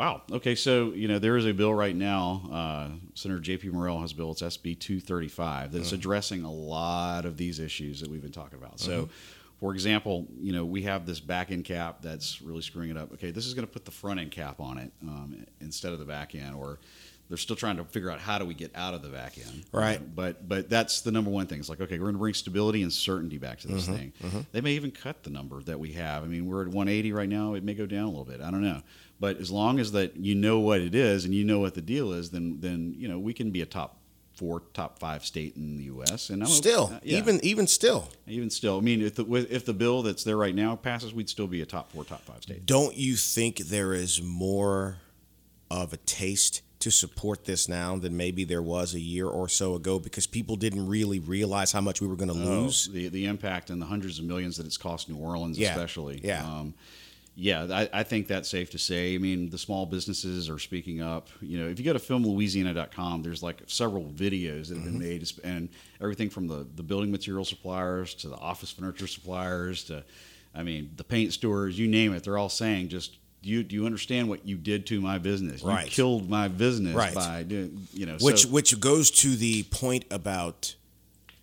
Wow. 0.00 0.22
Okay. 0.32 0.54
So 0.54 0.92
you 0.92 1.08
know 1.08 1.18
there 1.18 1.36
is 1.36 1.44
a 1.44 1.52
bill 1.52 1.74
right 1.74 1.94
now. 1.94 2.48
Uh, 2.50 2.88
Senator 3.14 3.38
J.P. 3.38 3.68
Morrell 3.68 4.00
has 4.00 4.12
a 4.12 4.14
bill. 4.14 4.30
It's 4.30 4.40
SB 4.40 4.80
235 4.80 5.72
that's 5.72 5.92
addressing 5.92 6.42
a 6.42 6.50
lot 6.50 7.26
of 7.26 7.36
these 7.36 7.58
issues 7.58 8.00
that 8.00 8.10
we've 8.10 8.22
been 8.22 8.32
talking 8.32 8.58
about. 8.58 8.80
So, 8.80 9.10
for 9.58 9.74
example, 9.74 10.26
you 10.38 10.54
know 10.54 10.64
we 10.64 10.80
have 10.84 11.04
this 11.04 11.20
back 11.20 11.50
end 11.50 11.66
cap 11.66 11.98
that's 12.00 12.40
really 12.40 12.62
screwing 12.62 12.88
it 12.88 12.96
up. 12.96 13.12
Okay, 13.12 13.30
this 13.30 13.44
is 13.44 13.52
going 13.52 13.66
to 13.66 13.70
put 13.70 13.84
the 13.84 13.90
front 13.90 14.20
end 14.20 14.30
cap 14.30 14.58
on 14.58 14.78
it 14.78 14.90
um, 15.02 15.44
instead 15.60 15.92
of 15.92 15.98
the 15.98 16.06
back 16.06 16.34
end, 16.34 16.54
or 16.54 16.78
they're 17.28 17.36
still 17.36 17.54
trying 17.54 17.76
to 17.76 17.84
figure 17.84 18.10
out 18.10 18.20
how 18.20 18.38
do 18.38 18.46
we 18.46 18.54
get 18.54 18.72
out 18.74 18.94
of 18.94 19.02
the 19.02 19.10
back 19.10 19.36
end. 19.36 19.66
Right. 19.70 20.00
But 20.16 20.48
but 20.48 20.70
that's 20.70 21.02
the 21.02 21.12
number 21.12 21.30
one 21.30 21.46
thing. 21.46 21.58
It's 21.58 21.68
like 21.68 21.82
okay, 21.82 21.98
we're 21.98 22.06
going 22.06 22.14
to 22.14 22.20
bring 22.20 22.32
stability 22.32 22.82
and 22.82 22.90
certainty 22.90 23.36
back 23.36 23.58
to 23.60 23.68
this 23.68 23.86
thing. 23.86 24.14
They 24.52 24.62
may 24.62 24.72
even 24.72 24.92
cut 24.92 25.24
the 25.24 25.30
number 25.30 25.62
that 25.64 25.78
we 25.78 25.92
have. 25.92 26.24
I 26.24 26.26
mean, 26.26 26.46
we're 26.46 26.62
at 26.62 26.68
180 26.68 27.12
right 27.12 27.28
now. 27.28 27.52
It 27.52 27.64
may 27.64 27.74
go 27.74 27.84
down 27.84 28.04
a 28.04 28.08
little 28.08 28.24
bit. 28.24 28.40
I 28.40 28.50
don't 28.50 28.62
know. 28.62 28.80
But 29.20 29.36
as 29.36 29.50
long 29.50 29.78
as 29.78 29.92
that 29.92 30.16
you 30.16 30.34
know 30.34 30.58
what 30.60 30.80
it 30.80 30.94
is 30.94 31.24
and 31.26 31.34
you 31.34 31.44
know 31.44 31.60
what 31.60 31.74
the 31.74 31.82
deal 31.82 32.12
is, 32.12 32.30
then 32.30 32.56
then 32.60 32.94
you 32.96 33.06
know 33.06 33.18
we 33.18 33.34
can 33.34 33.50
be 33.50 33.60
a 33.60 33.66
top 33.66 33.98
four, 34.32 34.62
top 34.72 34.98
five 34.98 35.22
state 35.26 35.54
in 35.56 35.76
the 35.76 35.84
U.S. 35.84 36.30
And 36.30 36.42
I'm 36.42 36.48
Still, 36.48 36.90
uh, 36.94 37.00
yeah. 37.02 37.18
even 37.18 37.38
even 37.44 37.66
still, 37.66 38.08
even 38.26 38.48
still, 38.48 38.78
I 38.78 38.80
mean, 38.80 39.02
if 39.02 39.16
the 39.16 39.26
if 39.54 39.66
the 39.66 39.74
bill 39.74 40.00
that's 40.02 40.24
there 40.24 40.38
right 40.38 40.54
now 40.54 40.74
passes, 40.76 41.12
we'd 41.12 41.28
still 41.28 41.46
be 41.46 41.60
a 41.60 41.66
top 41.66 41.92
four, 41.92 42.04
top 42.04 42.22
five 42.22 42.42
state. 42.42 42.64
don't 42.64 42.96
you 42.96 43.14
think 43.16 43.58
there 43.58 43.92
is 43.92 44.22
more 44.22 44.96
of 45.70 45.92
a 45.92 45.98
taste 45.98 46.62
to 46.80 46.90
support 46.90 47.44
this 47.44 47.68
now 47.68 47.96
than 47.96 48.16
maybe 48.16 48.42
there 48.42 48.62
was 48.62 48.94
a 48.94 48.98
year 49.00 49.26
or 49.26 49.46
so 49.50 49.74
ago 49.74 49.98
because 49.98 50.26
people 50.26 50.56
didn't 50.56 50.86
really 50.88 51.18
realize 51.18 51.72
how 51.72 51.80
much 51.82 52.00
we 52.00 52.06
were 52.08 52.16
going 52.16 52.30
to 52.30 52.34
lose? 52.34 52.88
Oh, 52.88 52.94
the 52.94 53.08
the 53.08 53.26
impact 53.26 53.68
and 53.68 53.82
the 53.82 53.86
hundreds 53.86 54.18
of 54.18 54.24
millions 54.24 54.56
that 54.56 54.64
it's 54.64 54.78
cost 54.78 55.10
New 55.10 55.16
Orleans, 55.18 55.58
Yeah. 55.58 55.72
especially. 55.72 56.22
Yeah. 56.24 56.42
Um, 56.42 56.72
yeah, 57.42 57.66
I, 57.70 58.00
I 58.00 58.02
think 58.02 58.26
that's 58.28 58.48
safe 58.50 58.70
to 58.72 58.78
say. 58.78 59.14
I 59.14 59.18
mean, 59.18 59.48
the 59.48 59.56
small 59.56 59.86
businesses 59.86 60.50
are 60.50 60.58
speaking 60.58 61.00
up. 61.00 61.28
You 61.40 61.58
know, 61.60 61.68
if 61.68 61.78
you 61.78 61.84
go 61.84 61.94
to 61.94 61.98
filmlouisiana.com, 61.98 63.22
there's 63.22 63.42
like 63.42 63.62
several 63.66 64.04
videos 64.04 64.68
that 64.68 64.76
have 64.76 64.84
Mm-hmm. 64.86 64.98
been 64.98 64.98
made, 64.98 65.32
and 65.44 65.68
everything 66.00 66.30
from 66.30 66.46
the, 66.48 66.66
the 66.76 66.82
building 66.82 67.10
material 67.10 67.44
suppliers 67.44 68.14
to 68.16 68.28
the 68.28 68.36
office 68.36 68.70
furniture 68.70 69.06
suppliers 69.06 69.84
to, 69.84 70.04
I 70.54 70.62
mean, 70.62 70.90
the 70.96 71.04
paint 71.04 71.32
stores, 71.32 71.78
you 71.78 71.88
name 71.88 72.12
it. 72.14 72.24
They're 72.24 72.38
all 72.38 72.48
saying 72.48 72.88
just. 72.88 73.16
Do 73.42 73.48
you, 73.48 73.62
do 73.62 73.74
you 73.74 73.86
understand 73.86 74.28
what 74.28 74.46
you 74.46 74.58
did 74.58 74.84
to 74.88 75.00
my 75.00 75.16
business? 75.16 75.62
Right. 75.62 75.86
You 75.86 75.90
killed 75.90 76.28
my 76.28 76.48
business 76.48 76.94
Right. 76.94 77.14
by 77.14 77.42
doing, 77.42 77.86
you 77.94 78.04
know, 78.04 78.18
which 78.20 78.42
so, 78.42 78.48
which 78.50 78.78
goes 78.80 79.10
to 79.22 79.34
the 79.34 79.62
point 79.62 80.04
about 80.10 80.74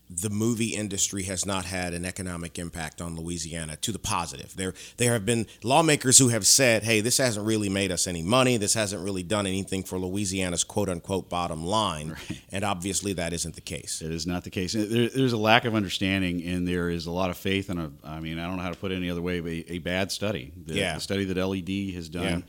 the 0.10 0.30
movie 0.30 0.70
industry 0.74 1.24
has 1.24 1.46
not 1.46 1.66
had 1.66 1.94
an 1.94 2.06
economic 2.06 2.58
impact 2.58 3.02
on 3.02 3.18
Louisiana 3.18 3.76
to 3.78 3.92
the 3.92 4.00
positive. 4.00 4.56
There 4.56 4.74
there 4.96 5.12
have 5.14 5.26
been 5.26 5.48
lawmakers 5.64 6.18
who 6.18 6.30
have 6.30 6.48
said, 6.48 6.84
"Hey, 6.84 7.02
this 7.02 7.18
hasn't 7.18 7.46
really 7.46 7.68
made 7.68 7.92
us 7.92 8.08
any 8.08 8.22
money. 8.22 8.56
This 8.56 8.74
hasn't 8.74 9.04
really 9.04 9.24
done 9.24 9.46
anything 9.46 9.84
for 9.84 10.00
Louisiana's 10.00 10.64
quote 10.64 10.88
unquote 10.88 11.30
bottom 11.30 11.66
line." 11.66 12.16
And 12.52 12.64
obviously 12.64 13.12
that 13.14 13.34
isn't 13.34 13.56
the 13.56 13.62
case. 13.62 14.02
It 14.02 14.12
is 14.12 14.26
not 14.26 14.44
the 14.46 14.50
case. 14.50 14.72
There, 14.74 15.10
there's 15.10 15.34
a 15.34 15.38
lack 15.38 15.66
of 15.66 15.76
understanding, 15.76 16.42
and 16.44 16.66
there 16.68 16.90
is 16.90 17.06
a 17.06 17.12
lot 17.12 17.30
of 17.30 17.38
faith 17.38 17.70
in 17.70 17.78
a. 17.78 17.92
I 18.04 18.22
mean, 18.22 18.40
I 18.40 18.48
don't 18.48 18.56
know 18.56 18.64
how 18.64 18.72
to 18.72 18.78
put 18.78 18.92
it 18.94 18.96
any 18.96 19.10
other 19.10 19.22
way, 19.22 19.42
but 19.42 19.52
a, 19.52 19.74
a 19.74 19.78
bad 19.80 20.12
study. 20.12 20.54
The, 20.66 20.76
Yeah. 20.76 20.94
the 20.96 21.02
study 21.02 21.26
that 21.26 21.38
LED 21.38 21.94
has 21.96 22.08
done. 22.08 22.24
Yeah. 22.24 22.42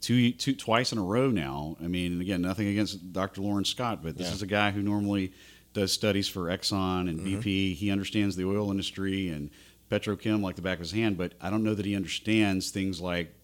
Two, 0.00 0.32
two, 0.32 0.54
twice 0.56 0.90
in 0.90 0.98
a 0.98 1.02
row 1.02 1.30
now. 1.30 1.76
I 1.80 1.86
mean, 1.86 2.20
again, 2.20 2.42
nothing 2.42 2.66
against 2.66 3.12
Dr. 3.12 3.40
Loren 3.40 3.64
Scott, 3.64 4.02
but 4.02 4.16
this 4.18 4.26
Yeah. 4.28 4.34
is 4.34 4.42
a 4.42 4.46
guy 4.48 4.72
who 4.72 4.82
normally 4.82 5.32
does 5.72 5.92
studies 5.92 6.28
for 6.28 6.42
Exxon 6.46 7.08
and 7.08 7.20
Mm-hmm. 7.20 7.40
BP. 7.40 7.74
He 7.74 7.90
understands 7.90 8.36
the 8.36 8.44
oil 8.46 8.70
industry 8.70 9.28
and 9.28 9.50
petrochem 9.90 10.42
like 10.42 10.56
the 10.56 10.62
back 10.62 10.74
of 10.78 10.80
his 10.80 10.92
hand, 10.92 11.16
but 11.18 11.32
I 11.40 11.50
don't 11.50 11.62
know 11.64 11.74
that 11.74 11.86
he 11.86 11.94
understands 11.96 12.70
things 12.70 13.00
like 13.00 13.34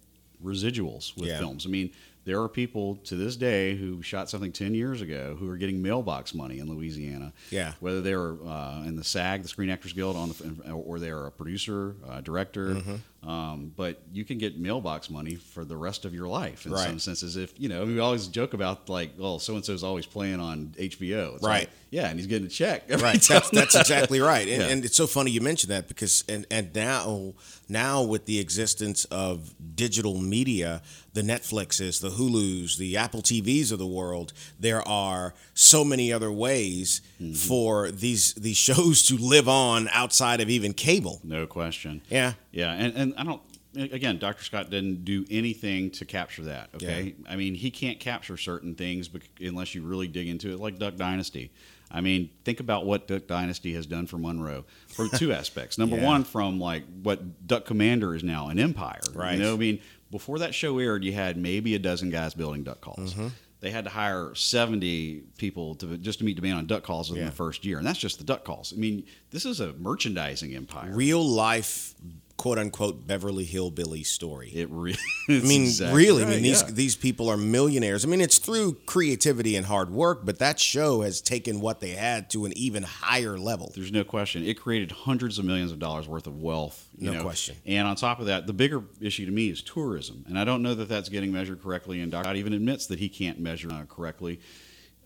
residuals 0.43 1.17
with 1.17 1.29
Yeah. 1.29 1.39
films. 1.39 1.67
I 1.67 1.69
mean, 1.69 1.91
there 2.25 2.41
are 2.43 2.49
people 2.49 2.97
to 3.05 3.17
this 3.17 3.37
day 3.37 3.75
who 3.77 4.03
shot 4.03 4.29
something 4.29 4.53
10 4.53 4.75
years 4.75 5.01
ago 5.01 5.37
who 5.39 5.49
are 5.51 5.57
getting 5.57 5.81
mailbox 5.81 6.35
money 6.35 6.59
in 6.59 6.69
Louisiana. 6.69 7.33
Yeah. 7.51 7.73
Whether 7.81 8.03
they're 8.03 8.35
uh, 8.47 8.85
in 8.87 8.97
the 8.97 9.05
SAG, 9.05 9.43
the 9.43 9.49
Screen 9.49 9.71
Actors 9.71 9.95
Guild, 9.95 10.15
on 10.17 10.29
the, 10.31 10.73
or 10.73 10.99
they're 10.99 11.27
a 11.27 11.33
producer, 11.33 11.97
uh, 12.09 12.21
director, 12.21 12.75
Mm-hmm. 12.75 12.95
Um, 13.21 13.73
but 13.77 14.01
you 14.13 14.25
can 14.25 14.39
get 14.39 14.59
mailbox 14.61 15.11
money 15.11 15.35
for 15.35 15.65
the 15.65 15.77
rest 15.77 16.05
of 16.05 16.15
your 16.15 16.29
life 16.29 16.65
in 16.67 16.73
Right. 16.73 16.87
some 16.87 17.01
senses. 17.01 17.37
If 17.37 17.53
you 17.59 17.69
know, 17.69 17.85
we 17.85 17.99
always 17.99 18.29
joke 18.29 18.55
about 18.55 18.89
like, 18.89 19.11
well, 19.19 19.41
so 19.41 19.57
and 19.57 19.65
so's 19.65 19.83
always 19.83 20.07
playing 20.07 20.39
on 20.39 20.73
HBO, 20.79 21.35
It's 21.35 21.43
Right. 21.43 21.61
like, 21.63 21.71
yeah, 21.91 22.09
and 22.09 22.19
he's 22.19 22.29
getting 22.29 22.47
a 22.47 22.51
check. 22.51 22.85
Right. 23.03 23.21
That's, 23.21 23.51
that's 23.51 23.75
exactly 23.75 24.21
right. 24.21 24.47
And, 24.47 24.63
Yeah. 24.63 24.69
and 24.69 24.85
it's 24.85 24.97
so 24.97 25.07
funny 25.09 25.31
you 25.33 25.41
mentioned 25.41 25.73
that 25.73 25.89
because 25.89 26.23
and 26.29 26.47
and 26.51 26.73
now 26.77 27.35
now 27.69 28.03
with 28.03 28.27
the 28.27 28.39
existence 28.39 29.05
of 29.07 29.53
digital 29.75 30.21
media, 30.21 30.81
the 31.13 31.23
Netflixes, 31.23 32.01
the 32.01 32.11
Hulus, 32.11 32.77
the 32.79 32.97
Apple 32.97 33.21
TVs 33.23 33.73
of 33.73 33.79
the 33.81 33.87
world, 33.87 34.33
there 34.61 34.87
are 34.87 35.35
so 35.55 35.85
many 35.85 36.13
other 36.13 36.31
ways 36.31 37.01
Mm-hmm. 37.21 37.33
for 37.35 37.91
these 37.91 38.35
these 38.35 38.57
shows 38.57 39.03
to 39.09 39.17
live 39.17 39.49
on 39.49 39.89
outside 39.93 40.41
of 40.41 40.49
even 40.49 40.73
cable. 40.73 41.21
No 41.25 41.49
question. 41.49 42.01
Yeah. 42.09 42.35
Yeah, 42.53 42.73
and, 42.73 42.95
and 42.97 43.08
I 43.17 43.25
don't. 43.25 43.43
Again, 43.77 44.19
Dr. 44.19 44.43
Scott 44.45 44.71
didn't 44.71 45.05
do 45.05 45.25
anything 45.31 45.91
to 45.93 46.05
capture 46.05 46.43
that. 46.45 46.71
Okay, 46.75 47.15
I 47.29 47.37
mean 47.37 47.55
he 47.55 47.71
can't 47.71 48.01
capture 48.01 48.37
certain 48.37 48.75
things 48.75 49.09
unless 49.41 49.75
you 49.75 49.83
really 49.83 50.09
dig 50.09 50.27
into 50.29 50.51
it, 50.53 50.59
like 50.59 50.79
Duck 50.79 50.97
Dynasty. 50.97 51.51
I 51.91 52.01
mean, 52.01 52.31
think 52.45 52.61
about 52.61 52.85
what 52.87 53.07
Duck 53.09 53.27
Dynasty 53.27 53.73
has 53.75 53.87
done 53.87 54.07
for 54.07 54.19
Monroe 54.19 54.65
for 54.89 55.07
two 55.17 55.33
aspects. 55.33 55.79
Number 55.79 55.97
Yeah. 55.97 56.05
one, 56.07 56.25
from 56.25 56.59
like 56.59 56.85
what 57.03 57.47
Duck 57.47 57.67
Commander 57.67 58.15
is 58.15 58.25
now 58.25 58.49
an 58.49 58.59
empire. 58.59 59.01
Right. 59.15 59.37
You 59.39 59.43
know, 59.45 59.55
I 59.55 59.57
mean, 59.59 59.81
before 60.11 60.39
that 60.41 60.55
show 60.55 60.79
aired, 60.79 61.05
you 61.05 61.13
had 61.13 61.37
maybe 61.37 61.75
a 61.75 61.79
dozen 61.79 62.11
guys 62.11 62.35
building 62.35 62.63
duck 62.65 62.81
calls. 62.81 63.13
Mm-hmm. 63.15 63.29
They 63.61 63.71
had 63.71 63.85
to 63.85 63.91
hire 63.91 64.35
seventy 64.35 65.23
people 65.37 65.75
to 65.77 65.99
just 65.99 66.21
to 66.21 66.25
meet 66.25 66.37
demand 66.37 66.59
on 66.59 66.67
duck 66.67 66.83
calls 66.85 67.11
within 67.11 67.25
Yeah. 67.25 67.31
the 67.31 67.37
first 67.37 67.65
year, 67.67 67.79
and 67.79 67.87
that's 67.87 67.99
just 67.99 68.19
the 68.19 68.25
duck 68.25 68.45
calls. 68.45 68.73
I 68.75 68.79
mean, 68.81 69.05
this 69.31 69.45
is 69.45 69.61
a 69.61 69.73
merchandising 69.75 70.55
empire. 70.55 70.91
Real 70.95 71.23
life 71.25 71.95
quote 72.39 72.57
unquote 72.57 73.07
Beverly 73.07 73.45
Hillbilly 73.45 74.05
story. 74.05 74.49
It 74.55 74.71
really. 74.71 74.97
I 75.29 75.41
mean, 75.41 75.63
exactly 75.65 75.99
really, 75.99 76.25
I 76.25 76.27
mean 76.27 76.43
these 76.43 76.63
yeah. 76.63 76.71
these 76.71 76.97
people 76.97 77.29
are 77.29 77.37
millionaires. 77.37 78.05
I 78.05 78.09
mean, 78.09 78.23
it's 78.23 78.39
through 78.39 78.75
creativity 78.87 79.57
and 79.57 79.67
hard 79.67 79.91
work, 79.91 80.25
but 80.25 80.39
that 80.39 80.59
show 80.59 81.03
has 81.03 81.21
taken 81.21 81.61
what 81.61 81.81
they 81.81 81.91
had 81.91 82.31
to 82.31 82.47
an 82.47 82.57
even 82.57 82.85
higher 82.85 83.37
level. 83.37 83.73
There's 83.75 83.93
no 83.93 84.05
question. 84.05 84.45
It 84.45 84.55
created 84.55 84.93
hundreds 84.93 85.39
of 85.39 85.45
millions 85.45 85.73
of 85.73 85.79
dollars 85.79 86.09
worth 86.09 86.27
of 86.27 86.41
wealth. 86.41 86.89
No 86.97 87.13
know. 87.13 87.23
question. 87.23 87.57
And 87.67 87.87
on 87.87 87.97
top 87.97 88.21
of 88.21 88.27
that, 88.27 88.47
the 88.47 88.55
bigger 88.55 88.83
issue 89.01 89.27
to 89.27 89.33
me 89.33 89.51
is 89.51 89.61
tourism, 89.61 90.25
and 90.27 90.39
I 90.39 90.45
don't 90.45 90.63
know 90.63 90.75
that 90.75 90.89
that's 90.89 91.11
getting 91.11 91.33
measured 91.33 91.63
correctly. 91.63 92.01
And 92.01 92.11
Doc 92.11 92.27
even 92.35 92.55
admits 92.55 92.87
that 92.87 93.01
he 93.01 93.09
can't 93.09 93.39
measure 93.39 93.71
uh, 93.71 93.85
correctly. 93.85 94.41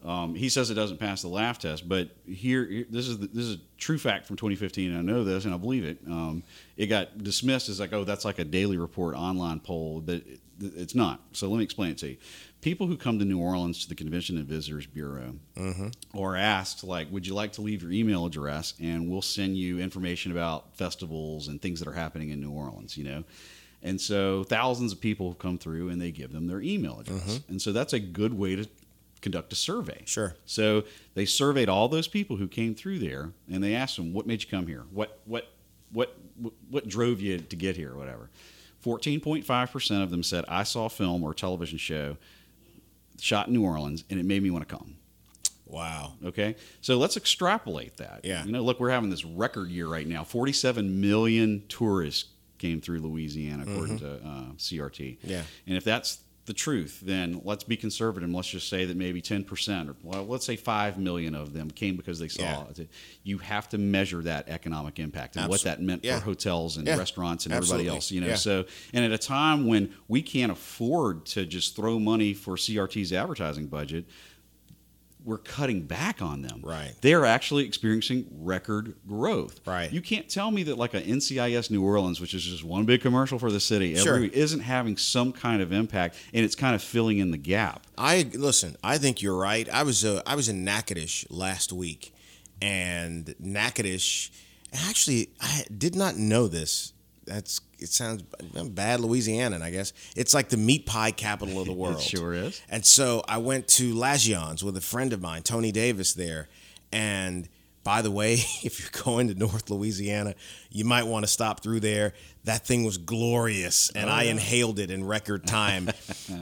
Um, 0.04 0.34
he 0.34 0.48
says 0.48 0.70
it 0.70 0.74
doesn't 0.74 0.98
pass 0.98 1.22
the 1.22 1.28
laugh 1.28 1.58
test, 1.58 1.88
but 1.88 2.10
here, 2.26 2.84
this 2.90 3.06
is 3.06 3.18
the, 3.18 3.28
this 3.28 3.44
is 3.44 3.54
a 3.56 3.60
true 3.78 3.98
fact 3.98 4.26
from 4.26 4.36
2015. 4.36 4.90
And 4.90 4.98
I 4.98 5.02
know 5.02 5.22
this, 5.22 5.44
and 5.44 5.54
I 5.54 5.56
believe 5.58 5.84
it. 5.84 5.98
Um, 6.06 6.42
it 6.76 6.86
got 6.86 7.22
dismissed 7.22 7.68
as 7.68 7.78
like, 7.78 7.92
oh, 7.92 8.04
that's 8.04 8.24
like 8.24 8.38
a 8.40 8.44
daily 8.44 8.78
report 8.78 9.14
online 9.14 9.60
poll, 9.60 10.00
but 10.00 10.16
it, 10.16 10.40
it's 10.60 10.94
not. 10.94 11.20
So 11.32 11.48
let 11.48 11.58
me 11.58 11.64
explain 11.64 11.92
it 11.92 11.98
to 11.98 12.08
you. 12.10 12.16
People 12.62 12.86
who 12.86 12.96
come 12.96 13.18
to 13.18 13.24
New 13.24 13.40
Orleans 13.40 13.82
to 13.82 13.88
the 13.88 13.94
Convention 13.94 14.36
and 14.38 14.46
Visitors 14.46 14.86
Bureau 14.86 15.34
or 16.14 16.36
asked, 16.36 16.84
like, 16.84 17.10
would 17.10 17.26
you 17.26 17.34
like 17.34 17.52
to 17.54 17.60
leave 17.60 17.82
your 17.82 17.90
email 17.92 18.24
address, 18.26 18.74
and 18.80 19.10
we'll 19.10 19.22
send 19.22 19.56
you 19.56 19.78
information 19.80 20.30
about 20.32 20.76
festivals 20.76 21.48
and 21.48 21.60
things 21.60 21.78
that 21.80 21.88
are 21.88 21.92
happening 21.92 22.30
in 22.30 22.40
New 22.40 22.52
Orleans, 22.52 22.96
you 22.96 23.04
know. 23.04 23.24
And 23.84 24.00
so 24.00 24.44
thousands 24.44 24.92
of 24.92 25.00
people 25.00 25.28
have 25.30 25.40
come 25.40 25.58
through 25.58 25.88
and 25.88 26.00
they 26.00 26.12
give 26.12 26.32
them 26.32 26.46
their 26.46 26.60
email 26.60 27.00
address. 27.00 27.40
And 27.48 27.60
so 27.60 27.72
that's 27.72 27.92
a 27.92 27.98
good 27.98 28.32
way 28.32 28.54
to 28.54 28.68
conduct 29.22 29.52
a 29.52 29.56
survey. 29.56 30.02
Sure. 30.04 30.36
So 30.44 30.84
they 31.14 31.24
surveyed 31.24 31.68
all 31.68 31.88
those 31.88 32.08
people 32.08 32.36
who 32.36 32.48
came 32.48 32.74
through 32.74 32.98
there, 32.98 33.32
and 33.50 33.64
they 33.64 33.74
asked 33.74 33.96
them, 33.96 34.12
"What 34.12 34.26
made 34.26 34.42
you 34.42 34.48
come 34.50 34.66
here? 34.66 34.84
What 34.90 35.20
what 35.24 35.50
what 35.92 36.14
what 36.68 36.86
drove 36.88 37.20
you 37.20 37.38
to 37.38 37.56
get 37.56 37.76
here? 37.76 37.92
Or 37.92 37.96
whatever." 37.96 38.28
Fourteen 38.80 39.20
point 39.20 39.46
five 39.46 39.70
percent 39.70 40.02
of 40.02 40.10
them 40.10 40.22
said, 40.22 40.44
"I 40.48 40.64
saw 40.64 40.86
a 40.86 40.90
film 40.90 41.22
or 41.22 41.30
a 41.30 41.34
television 41.34 41.78
show 41.78 42.16
shot 43.18 43.46
in 43.46 43.54
New 43.54 43.64
Orleans, 43.64 44.04
and 44.10 44.20
it 44.20 44.26
made 44.26 44.42
me 44.42 44.50
want 44.50 44.68
to 44.68 44.76
come." 44.76 44.96
Wow. 45.64 46.14
Okay, 46.24 46.56
so 46.82 46.98
let's 46.98 47.16
extrapolate 47.16 47.96
that. 47.96 48.20
Yeah. 48.24 48.44
You 48.44 48.52
know, 48.52 48.62
look, 48.62 48.78
we're 48.78 48.90
having 48.90 49.08
this 49.08 49.24
record 49.24 49.70
year 49.70 49.86
right 49.86 50.06
now. 50.06 50.24
Forty-seven 50.24 51.00
million 51.00 51.62
tourists 51.68 52.28
came 52.58 52.80
through 52.80 53.00
Louisiana, 53.00 53.64
according 53.66 53.98
to 53.98 54.14
uh, 54.14 54.52
CRT. 54.56 55.18
Mm-hmm. 55.18 55.30
Yeah. 55.30 55.42
And 55.66 55.76
if 55.76 55.84
that's 55.84 56.18
the 56.44 56.52
truth, 56.52 57.00
then 57.04 57.40
let's 57.44 57.62
be 57.62 57.76
conservative. 57.76 58.28
Let's 58.28 58.48
just 58.48 58.68
say 58.68 58.84
that 58.84 58.96
maybe 58.96 59.20
ten 59.20 59.44
percent, 59.44 59.88
or 59.88 59.94
well, 60.02 60.26
let's 60.26 60.44
say 60.44 60.56
five 60.56 60.98
million 60.98 61.36
of 61.36 61.52
them 61.52 61.70
came 61.70 61.96
because 61.96 62.18
they 62.18 62.26
saw 62.26 62.42
Yeah. 62.42 62.64
it. 62.76 62.88
You 63.22 63.38
have 63.38 63.68
to 63.68 63.78
measure 63.78 64.22
that 64.22 64.48
economic 64.48 64.98
impact 64.98 65.36
and 65.36 65.48
what 65.48 65.62
that 65.62 65.80
meant 65.80 66.04
yeah. 66.04 66.18
for 66.18 66.24
hotels 66.24 66.76
and 66.78 66.86
Yeah. 66.86 66.96
restaurants 66.96 67.46
and 67.46 67.54
Absolutely. 67.54 67.86
everybody 67.86 67.96
else. 67.96 68.10
You 68.10 68.20
know, 68.22 68.34
so 68.34 68.64
and 68.92 69.04
at 69.04 69.12
a 69.12 69.18
time 69.18 69.66
when 69.68 69.94
we 70.08 70.20
can't 70.20 70.50
afford 70.50 71.26
to 71.26 71.46
just 71.46 71.76
throw 71.76 72.00
money 72.00 72.34
for 72.34 72.56
CRT's 72.56 73.12
advertising 73.12 73.66
budget, 73.68 74.06
we're 75.24 75.38
cutting 75.38 75.82
back 75.82 76.20
on 76.22 76.42
them. 76.42 76.60
Right. 76.62 76.94
They're 77.00 77.24
actually 77.24 77.64
experiencing 77.64 78.26
record 78.40 78.94
growth. 79.06 79.60
Right. 79.66 79.92
You 79.92 80.00
can't 80.00 80.28
tell 80.28 80.50
me 80.50 80.62
that 80.64 80.76
like 80.78 80.94
a 80.94 81.00
NCIS 81.02 81.70
New 81.70 81.82
Orleans, 81.84 82.20
which 82.20 82.34
is 82.34 82.42
just 82.42 82.64
one 82.64 82.84
big 82.84 83.00
commercial 83.02 83.38
for 83.38 83.50
the 83.50 83.60
city, 83.60 83.94
Sure. 83.94 84.16
every, 84.16 84.34
isn't 84.34 84.60
having 84.60 84.96
some 84.96 85.32
kind 85.32 85.62
of 85.62 85.72
impact 85.72 86.16
and 86.34 86.44
it's 86.44 86.54
kind 86.54 86.74
of 86.74 86.82
filling 86.82 87.18
in 87.18 87.30
the 87.30 87.36
gap. 87.38 87.86
I 87.96 88.28
listen. 88.34 88.76
I 88.82 88.98
think 88.98 89.22
you're 89.22 89.36
right. 89.36 89.68
I 89.68 89.82
was 89.84 90.04
uh, 90.04 90.22
I 90.26 90.34
was 90.34 90.48
in 90.48 90.64
Natchitoches 90.64 91.26
last 91.30 91.72
week, 91.72 92.14
and 92.60 93.34
Natchitoches. 93.38 94.30
Actually, 94.88 95.30
I 95.40 95.64
did 95.76 95.94
not 95.94 96.16
know 96.16 96.48
this. 96.48 96.92
That's 97.26 97.60
it 97.82 97.88
sounds 97.90 98.22
bad, 98.22 99.00
Louisianan. 99.00 99.62
I 99.62 99.70
guess 99.70 99.92
it's 100.16 100.32
like 100.34 100.48
the 100.48 100.56
meat 100.56 100.86
pie 100.86 101.10
capital 101.10 101.60
of 101.60 101.66
the 101.66 101.72
world. 101.82 101.96
it 101.96 102.02
sure 102.02 102.32
is. 102.32 102.60
And 102.68 102.84
so 102.86 103.22
I 103.28 103.38
went 103.38 103.68
to 103.68 103.94
Lasyone's 103.94 104.62
with 104.64 104.76
a 104.76 104.80
friend 104.80 105.12
of 105.12 105.20
mine, 105.20 105.42
Tony 105.42 105.72
Davis, 105.72 106.14
there. 106.14 106.48
And 106.92 107.48
by 107.84 108.00
the 108.02 108.10
way, 108.10 108.34
if 108.62 108.78
you're 108.80 109.02
going 109.04 109.28
to 109.28 109.34
North 109.34 109.68
Louisiana, 109.70 110.34
you 110.70 110.84
might 110.84 111.04
want 111.04 111.24
to 111.24 111.30
stop 111.30 111.62
through 111.62 111.80
there. 111.80 112.14
That 112.44 112.66
thing 112.66 112.82
was 112.82 112.98
glorious, 112.98 113.88
and 113.94 114.10
I 114.10 114.24
inhaled 114.24 114.80
it 114.80 114.90
in 114.90 115.04
record 115.04 115.46
time. 115.46 115.90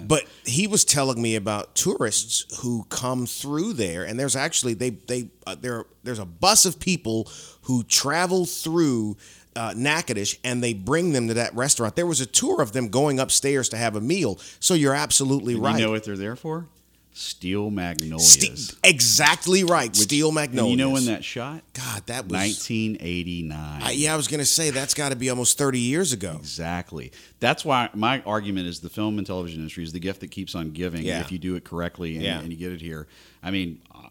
but 0.06 0.24
he 0.46 0.66
was 0.66 0.84
telling 0.84 1.20
me 1.20 1.36
about 1.36 1.74
tourists 1.74 2.58
who 2.60 2.84
come 2.88 3.26
through 3.26 3.74
there, 3.74 4.04
and 4.04 4.18
there's 4.18 4.34
actually 4.36 4.72
they 4.74 4.90
they 4.90 5.28
uh, 5.46 5.56
there 5.60 5.84
there's 6.02 6.18
a 6.18 6.24
bus 6.24 6.64
of 6.64 6.80
people 6.80 7.28
who 7.62 7.82
travel 7.84 8.46
through 8.46 9.18
uh, 9.56 9.74
Natchitoches 9.76 10.38
and 10.44 10.62
they 10.62 10.72
bring 10.74 11.12
them 11.12 11.28
to 11.28 11.34
that 11.34 11.54
restaurant. 11.54 11.96
There 11.96 12.06
was 12.06 12.20
a 12.20 12.26
tour 12.26 12.60
of 12.62 12.72
them 12.72 12.88
going 12.88 13.18
upstairs 13.20 13.68
to 13.70 13.76
have 13.76 13.96
a 13.96 14.00
meal. 14.00 14.38
So 14.60 14.74
you're 14.74 14.94
absolutely 14.94 15.54
And 15.54 15.62
right. 15.62 15.78
You 15.78 15.86
know 15.86 15.90
what 15.92 16.04
they're 16.04 16.16
there 16.16 16.36
for? 16.36 16.66
Steel 17.12 17.70
Magnolias. 17.70 18.32
Ste- 18.68 18.76
exactly 18.84 19.64
right. 19.64 19.94
Steel 19.96 20.30
Magnolias. 20.30 20.70
you 20.70 20.76
know 20.76 20.90
when 20.90 21.06
that 21.06 21.24
shot? 21.24 21.62
God, 21.74 22.06
that 22.06 22.24
was 22.26 22.32
1989. 22.32 23.82
I, 23.82 23.90
yeah, 23.90 24.14
I 24.14 24.16
was 24.16 24.28
gonna 24.28 24.44
say 24.44 24.70
that's 24.70 24.94
got 24.94 25.08
to 25.10 25.16
be 25.16 25.28
almost 25.28 25.58
thirty 25.58 25.80
years 25.80 26.12
ago. 26.12 26.36
Exactly. 26.38 27.10
That's 27.40 27.64
why 27.64 27.90
my 27.94 28.22
argument 28.24 28.68
is 28.68 28.80
the 28.80 28.88
film 28.88 29.18
and 29.18 29.26
television 29.26 29.58
industry 29.58 29.82
is 29.82 29.92
the 29.92 29.98
gift 30.00 30.20
that 30.20 30.30
keeps 30.30 30.54
on 30.54 30.70
giving 30.70 31.02
Yeah. 31.02 31.20
if 31.20 31.32
you 31.32 31.38
do 31.38 31.56
it 31.56 31.64
correctly 31.64 32.14
and, 32.14 32.22
Yeah. 32.24 32.38
and 32.40 32.50
you 32.52 32.56
get 32.56 32.72
it 32.72 32.80
here. 32.80 33.06
I 33.42 33.50
mean, 33.50 33.80
uh, 33.94 34.08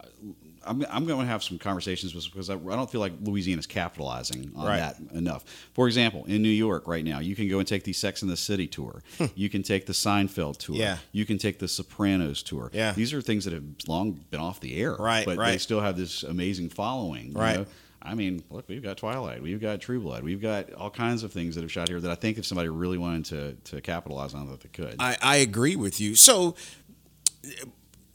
I'm, 0.65 0.85
I'm 0.89 1.05
going 1.05 1.21
to 1.21 1.25
have 1.25 1.43
some 1.43 1.57
conversations 1.57 2.13
with 2.13 2.25
because 2.25 2.49
I, 2.49 2.55
I 2.55 2.57
don't 2.75 2.89
feel 2.91 3.01
like 3.01 3.13
Louisiana's 3.21 3.65
capitalizing 3.67 4.51
on 4.55 4.65
Right. 4.67 4.77
that 4.79 4.97
enough. 5.13 5.45
For 5.73 5.87
example, 5.87 6.25
in 6.25 6.41
New 6.41 6.49
York 6.49 6.87
right 6.87 7.03
now, 7.03 7.19
you 7.19 7.35
can 7.35 7.47
go 7.49 7.59
and 7.59 7.67
take 7.67 7.83
the 7.83 7.93
Sex 7.93 8.21
and 8.21 8.29
the 8.31 8.37
City 8.37 8.67
tour. 8.67 9.01
you 9.35 9.49
can 9.49 9.63
take 9.63 9.85
the 9.85 9.93
Seinfeld 9.93 10.57
tour. 10.57 10.75
Hmm. 10.75 10.81
Yeah. 10.81 10.97
You 11.11 11.25
can 11.25 11.37
take 11.37 11.59
the 11.59 11.67
Sopranos 11.67 12.43
tour. 12.43 12.69
Yeah. 12.73 12.91
These 12.91 13.13
are 13.13 13.21
things 13.21 13.45
that 13.45 13.53
have 13.53 13.63
long 13.87 14.19
been 14.31 14.39
off 14.41 14.59
the 14.59 14.75
air. 14.81 14.95
Right, 14.95 15.25
But 15.25 15.37
they 15.37 15.57
still 15.57 15.81
have 15.81 15.97
this 15.97 16.23
amazing 16.23 16.69
following. 16.69 17.29
you 17.31 17.37
Right. 17.37 17.57
know? 17.59 17.65
I 18.01 18.15
mean, 18.15 18.43
look, 18.49 18.69
we've 18.69 18.81
got 18.81 18.95
Twilight, 18.95 19.41
we've 19.41 19.59
got 19.59 19.81
True 19.81 19.99
Blood, 19.99 20.23
we've 20.23 20.41
got 20.41 20.71
all 20.73 20.89
kinds 20.89 21.21
of 21.23 21.33
things 21.33 21.55
that 21.55 21.61
have 21.61 21.71
shot 21.71 21.89
here 21.89 21.99
that 21.99 22.09
I 22.09 22.15
think 22.15 22.37
if 22.37 22.45
somebody 22.45 22.69
really 22.69 22.97
wanted 22.97 23.25
to, 23.25 23.71
to 23.75 23.81
capitalize 23.81 24.33
on, 24.33 24.49
that 24.49 24.61
they 24.61 24.69
could. 24.69 24.95
I, 24.99 25.17
I 25.21 25.35
agree 25.37 25.75
with 25.75 25.99
you. 25.99 26.15
So 26.15 26.55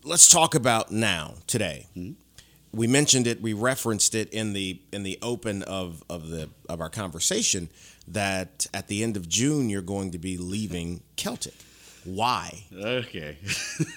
let's 0.03 0.29
talk 0.31 0.55
about 0.55 0.91
now 0.91 1.35
today. 1.47 1.87
We 2.75 2.87
mentioned 2.87 3.27
it. 3.27 3.41
We 3.41 3.53
referenced 3.53 4.15
it 4.15 4.31
in 4.31 4.53
the 4.53 4.81
in 4.93 5.03
the 5.03 5.19
open 5.23 5.63
of 5.63 6.03
of 6.11 6.29
the 6.29 6.51
of 6.69 6.81
our 6.81 6.91
conversation 6.91 7.69
that 8.09 8.67
at 8.75 8.89
the 8.89 9.03
end 9.03 9.17
of 9.17 9.29
June 9.29 9.71
you're 9.71 9.83
going 9.83 10.11
to 10.11 10.19
be 10.19 10.37
leaving 10.37 11.03
Celtic. 11.17 11.55
Why? 12.05 12.65
okay. 12.75 13.39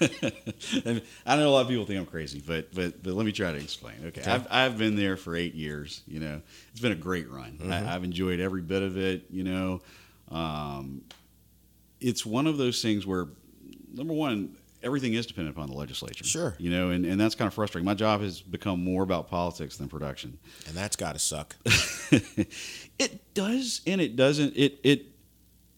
I 1.26 1.36
know 1.36 1.48
a 1.48 1.50
lot 1.50 1.60
of 1.62 1.68
people 1.68 1.84
think 1.84 1.98
I'm 1.98 2.06
crazy, 2.06 2.42
but 2.44 2.74
but 2.74 3.02
but 3.02 3.12
let 3.12 3.26
me 3.26 3.32
try 3.32 3.52
to 3.52 3.58
explain. 3.58 3.96
Okay, 4.06 4.22
I've 4.22 4.46
I've 4.50 4.78
been 4.78 4.96
there 4.96 5.16
for 5.16 5.36
eight 5.36 5.54
years. 5.54 6.02
You 6.06 6.20
know, 6.20 6.40
it's 6.72 6.80
been 6.80 6.92
a 6.92 6.96
great 6.96 7.30
run. 7.30 7.58
I, 7.70 7.94
I've 7.94 8.04
enjoyed 8.04 8.40
every 8.40 8.62
bit 8.62 8.82
of 8.82 8.96
it. 8.96 9.24
You 9.30 9.44
know, 9.44 9.82
um, 10.30 11.02
it's 12.00 12.24
one 12.24 12.46
of 12.46 12.56
those 12.56 12.80
things 12.80 13.06
where 13.06 13.26
number 13.92 14.14
one. 14.14 14.56
Everything 14.82 15.14
is 15.14 15.26
dependent 15.26 15.56
upon 15.56 15.68
the 15.68 15.74
legislature. 15.74 16.24
Sure. 16.24 16.54
You 16.58 16.70
know, 16.70 16.90
and, 16.90 17.04
and 17.04 17.20
that's 17.20 17.34
kind 17.34 17.48
of 17.48 17.54
frustrating. 17.54 17.84
My 17.84 17.94
job 17.94 18.20
has 18.20 18.40
become 18.40 18.82
more 18.82 19.02
about 19.02 19.28
politics 19.28 19.76
than 19.76 19.88
production. 19.88 20.38
And 20.66 20.76
that's 20.76 20.96
got 20.96 21.12
to 21.12 21.18
suck. 21.18 21.56
it 22.98 23.34
does 23.34 23.80
and 23.86 24.00
it 24.00 24.14
doesn't. 24.14 24.56
It 24.56 24.78
it 24.84 25.06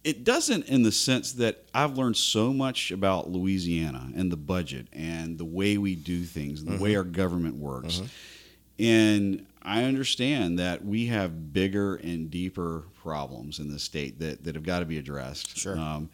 it 0.02 0.24
doesn't 0.24 0.66
in 0.68 0.82
the 0.82 0.92
sense 0.92 1.32
that 1.32 1.64
I've 1.74 1.96
learned 1.96 2.16
so 2.16 2.52
much 2.52 2.90
about 2.90 3.30
Louisiana 3.30 4.10
and 4.14 4.32
the 4.32 4.36
budget 4.36 4.86
and 4.92 5.36
the 5.38 5.44
way 5.44 5.76
we 5.78 5.94
do 5.94 6.24
things, 6.24 6.62
and 6.62 6.78
the 6.78 6.82
way 6.82 6.96
our 6.96 7.04
government 7.04 7.56
works. 7.56 8.02
And 8.78 9.46
I 9.62 9.84
understand 9.84 10.58
that 10.58 10.84
we 10.84 11.06
have 11.06 11.52
bigger 11.52 11.96
and 11.96 12.30
deeper 12.30 12.84
problems 13.02 13.58
in 13.58 13.70
this 13.70 13.82
state 13.82 14.18
that, 14.20 14.42
that 14.44 14.54
have 14.54 14.64
got 14.64 14.78
to 14.78 14.86
be 14.86 14.96
addressed. 14.96 15.58
Sure. 15.58 15.78
Um, 15.78 16.08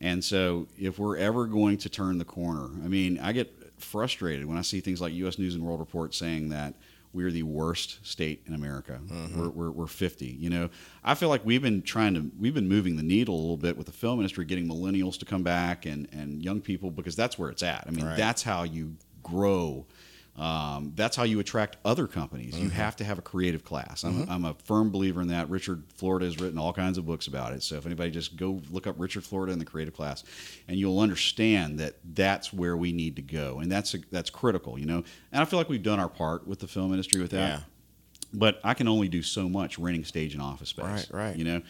and 0.00 0.24
so 0.24 0.66
if 0.78 0.98
we're 0.98 1.16
ever 1.16 1.46
going 1.46 1.78
to 1.78 1.88
turn 1.88 2.18
the 2.18 2.24
corner, 2.24 2.64
I 2.84 2.88
mean, 2.88 3.18
I 3.20 3.32
get 3.32 3.52
frustrated 3.78 4.46
when 4.46 4.58
I 4.58 4.62
see 4.62 4.80
things 4.80 5.00
like 5.00 5.12
U.S. 5.14 5.38
News 5.38 5.54
and 5.54 5.64
World 5.64 5.80
Report 5.80 6.14
saying 6.14 6.50
that 6.50 6.74
we're 7.12 7.30
the 7.32 7.42
worst 7.42 8.06
state 8.06 8.42
in 8.46 8.54
America. 8.54 9.00
Mm-hmm. 9.04 9.40
We're, 9.40 9.48
we're, 9.48 9.70
we're 9.72 9.86
50. 9.88 10.26
You 10.26 10.48
know, 10.48 10.70
I 11.02 11.14
feel 11.14 11.28
like 11.28 11.44
we've 11.44 11.62
been 11.62 11.82
trying 11.82 12.14
to, 12.14 12.30
we've 12.38 12.54
been 12.54 12.68
moving 12.68 12.96
the 12.96 13.02
needle 13.02 13.34
a 13.34 13.40
little 13.40 13.56
bit 13.56 13.76
with 13.76 13.86
the 13.86 13.92
film 13.92 14.20
industry, 14.20 14.44
getting 14.44 14.68
millennials 14.68 15.18
to 15.18 15.24
come 15.24 15.42
back 15.42 15.86
and, 15.86 16.08
and 16.12 16.40
young 16.42 16.60
people 16.60 16.90
because 16.90 17.16
that's 17.16 17.36
where 17.38 17.50
it's 17.50 17.62
at. 17.64 17.84
I 17.86 17.90
mean, 17.90 18.04
Right. 18.04 18.16
that's 18.16 18.42
how 18.44 18.62
you 18.62 18.94
grow. 19.24 19.86
Um, 20.36 20.92
that's 20.94 21.16
how 21.16 21.24
you 21.24 21.38
attract 21.40 21.76
other 21.84 22.06
companies. 22.06 22.58
You 22.58 22.70
have 22.70 22.96
to 22.96 23.04
have 23.04 23.18
a 23.18 23.22
creative 23.22 23.62
class. 23.62 24.04
I'm, 24.04 24.26
I'm 24.30 24.44
a 24.46 24.54
firm 24.64 24.90
believer 24.90 25.20
in 25.20 25.28
that. 25.28 25.50
Richard 25.50 25.82
Florida 25.94 26.24
has 26.24 26.40
written 26.40 26.58
all 26.58 26.72
kinds 26.72 26.96
of 26.96 27.04
books 27.04 27.26
about 27.26 27.52
it. 27.52 27.62
So 27.62 27.76
if 27.76 27.84
anybody 27.84 28.10
just 28.10 28.36
go 28.36 28.62
look 28.70 28.86
up 28.86 28.94
Richard 28.98 29.22
Florida 29.24 29.52
and 29.52 29.60
the 29.60 29.66
creative 29.66 29.92
class, 29.92 30.24
and 30.66 30.78
you'll 30.78 31.00
understand 31.00 31.78
that 31.80 31.96
that's 32.14 32.52
where 32.54 32.76
we 32.76 32.90
need 32.92 33.16
to 33.16 33.22
go, 33.22 33.58
and 33.58 33.70
that's 33.70 33.94
that's 34.10 34.30
critical. 34.30 34.78
You 34.78 34.86
know, 34.86 35.04
and 35.32 35.42
I 35.42 35.44
feel 35.44 35.58
like 35.58 35.68
we've 35.68 35.82
done 35.82 36.00
our 36.00 36.08
part 36.08 36.46
with 36.46 36.60
the 36.60 36.68
film 36.68 36.92
industry 36.92 37.20
with 37.20 37.32
that 37.32 37.48
Yeah. 37.48 37.60
but 38.32 38.60
I 38.64 38.72
can 38.74 38.88
only 38.88 39.08
do 39.08 39.22
so 39.22 39.48
much 39.48 39.78
renting 39.78 40.04
stage 40.04 40.32
and 40.32 40.42
office 40.42 40.70
space. 40.70 40.84
Right, 40.84 41.08
right. 41.12 41.36
You 41.36 41.44
know, 41.44 41.62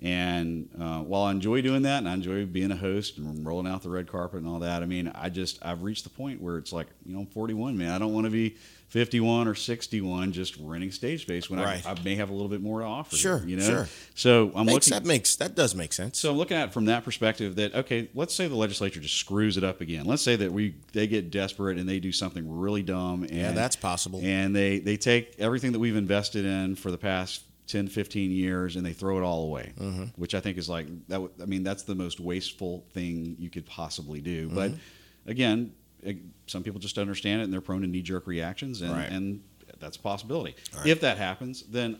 and 0.00 0.68
uh, 0.80 1.00
while 1.00 1.22
I 1.24 1.30
enjoy 1.32 1.60
doing 1.62 1.82
that, 1.82 1.98
and 1.98 2.08
I 2.08 2.14
enjoy 2.14 2.46
being 2.46 2.70
a 2.70 2.76
host 2.76 3.18
and 3.18 3.44
rolling 3.46 3.66
out 3.66 3.82
the 3.82 3.90
red 3.90 4.06
carpet 4.10 4.40
and 4.40 4.48
all 4.48 4.60
that, 4.60 4.82
I 4.82 4.86
mean, 4.86 5.10
I 5.14 5.28
just 5.28 5.58
I've 5.64 5.82
reached 5.82 6.04
the 6.04 6.10
point 6.10 6.40
where 6.40 6.56
it's 6.58 6.72
like, 6.72 6.86
you 7.04 7.14
know, 7.14 7.20
I'm 7.20 7.26
41, 7.26 7.76
man. 7.76 7.90
I 7.92 7.98
don't 7.98 8.12
want 8.12 8.24
to 8.26 8.30
be 8.30 8.56
51 8.90 9.46
or 9.48 9.54
61 9.54 10.32
just 10.32 10.56
renting 10.60 10.90
stage 10.92 11.22
space 11.22 11.50
when 11.50 11.60
Right. 11.60 11.84
I, 11.86 11.90
I 11.90 11.96
may 12.04 12.14
have 12.14 12.30
a 12.30 12.32
little 12.32 12.48
bit 12.48 12.62
more 12.62 12.80
to 12.80 12.86
offer. 12.86 13.16
Sure, 13.16 13.42
you 13.46 13.56
know. 13.56 13.62
sure. 13.66 13.88
So 14.14 14.50
I'm 14.54 14.64
Makes, 14.66 14.88
looking. 14.88 15.02
that 15.02 15.06
makes 15.08 15.36
that 15.36 15.54
does 15.54 15.74
make 15.74 15.92
sense. 15.92 16.18
So 16.18 16.30
I'm 16.30 16.38
looking 16.38 16.56
at 16.56 16.68
it 16.68 16.72
from 16.72 16.86
that 16.86 17.04
perspective 17.04 17.56
that 17.56 17.74
okay, 17.74 18.08
let's 18.14 18.32
say 18.34 18.46
the 18.48 18.54
legislature 18.56 19.00
just 19.00 19.16
screws 19.16 19.56
it 19.56 19.64
up 19.64 19.80
again. 19.80 20.06
Let's 20.06 20.22
say 20.22 20.36
that 20.36 20.52
we 20.52 20.76
they 20.92 21.06
get 21.06 21.30
desperate 21.30 21.76
and 21.76 21.88
they 21.88 21.98
do 21.98 22.12
something 22.12 22.48
really 22.48 22.82
dumb. 22.82 23.24
And, 23.24 23.32
Yeah, 23.32 23.52
that's 23.52 23.76
possible. 23.76 24.20
And 24.22 24.54
they 24.56 24.78
they 24.78 24.96
take 24.96 25.34
everything 25.38 25.72
that 25.72 25.80
we've 25.80 25.96
invested 25.96 26.44
in 26.46 26.74
for 26.76 26.90
the 26.90 26.98
past 26.98 27.42
10, 27.68 27.86
15 27.88 28.30
years 28.32 28.76
and 28.76 28.84
they 28.84 28.92
throw 28.94 29.18
it 29.18 29.22
all 29.22 29.44
away, 29.44 29.72
Mm-hmm. 29.78 30.04
which 30.16 30.34
I 30.34 30.40
think 30.40 30.58
is 30.58 30.68
like 30.68 30.86
that. 31.08 31.20
I 31.40 31.44
mean, 31.44 31.62
that's 31.62 31.84
the 31.84 31.94
most 31.94 32.18
wasteful 32.18 32.84
thing 32.92 33.36
you 33.38 33.50
could 33.50 33.66
possibly 33.66 34.20
do. 34.20 34.48
But 34.48 34.72
Mm-hmm. 34.72 35.30
again, 35.30 35.72
eh, 36.04 36.14
some 36.46 36.62
people 36.62 36.80
just 36.80 36.96
don't 36.96 37.02
understand 37.02 37.42
it 37.42 37.44
and 37.44 37.52
they're 37.52 37.60
prone 37.60 37.82
to 37.82 37.86
knee 37.86 38.02
jerk 38.02 38.26
reactions, 38.26 38.80
and, 38.82 38.90
Right. 38.92 39.10
and 39.10 39.42
that's 39.78 39.96
a 39.98 40.00
possibility. 40.00 40.56
If 40.84 41.00
that 41.02 41.18
happens, 41.18 41.62
then 41.62 41.98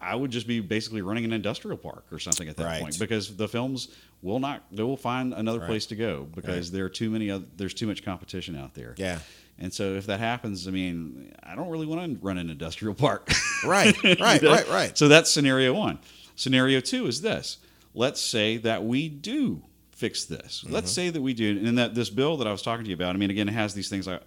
I 0.00 0.14
would 0.14 0.30
just 0.30 0.46
be 0.46 0.60
basically 0.60 1.02
running 1.02 1.24
an 1.24 1.32
industrial 1.32 1.76
park 1.76 2.04
or 2.12 2.18
something 2.18 2.48
at 2.48 2.56
that 2.56 2.64
Right. 2.64 2.80
point 2.80 2.98
because 2.98 3.36
the 3.36 3.48
films 3.48 3.88
will 4.22 4.38
not 4.40 4.64
they 4.72 4.82
will 4.82 4.96
find 4.96 5.32
another 5.34 5.58
Right. 5.60 5.66
place 5.68 5.86
to 5.86 5.96
go 5.96 6.24
because 6.34 6.70
there 6.72 6.84
are 6.84 6.88
too 6.88 7.10
many 7.10 7.30
other, 7.30 7.44
there's 7.56 7.74
too 7.74 7.86
much 7.86 8.04
competition 8.04 8.56
out 8.56 8.74
there. 8.74 8.94
Yeah. 8.98 9.20
And 9.58 9.72
so 9.72 9.94
if 9.94 10.06
that 10.06 10.20
happens, 10.20 10.68
I 10.68 10.70
mean, 10.70 11.34
I 11.42 11.54
don't 11.56 11.68
really 11.68 11.86
want 11.86 12.12
to 12.20 12.24
run 12.24 12.38
an 12.38 12.50
industrial 12.50 12.94
park. 12.94 13.30
Right, 13.64 14.00
right, 14.20 14.40
You 14.40 14.48
know? 14.48 14.54
right, 14.54 14.68
right. 14.68 14.96
So 14.96 15.08
that's 15.08 15.28
scenario 15.32 15.74
1. 15.74 15.98
Scenario 16.36 16.78
2 16.78 17.08
is 17.08 17.20
this. 17.22 17.58
Let's 17.92 18.20
say 18.20 18.56
that 18.58 18.84
we 18.84 19.08
do 19.08 19.62
fix 19.90 20.26
this. 20.26 20.62
Mm-hmm. 20.62 20.74
Let's 20.74 20.92
say 20.92 21.10
that 21.10 21.20
we 21.20 21.34
do 21.34 21.60
and 21.66 21.76
that 21.76 21.96
this 21.96 22.08
bill 22.08 22.36
that 22.36 22.46
I 22.46 22.52
was 22.52 22.62
talking 22.62 22.84
to 22.84 22.88
you 22.90 22.94
about, 22.94 23.16
I 23.16 23.18
mean 23.18 23.30
again 23.30 23.48
it 23.48 23.52
has 23.54 23.74
these 23.74 23.88
things 23.88 24.06
like 24.06 24.22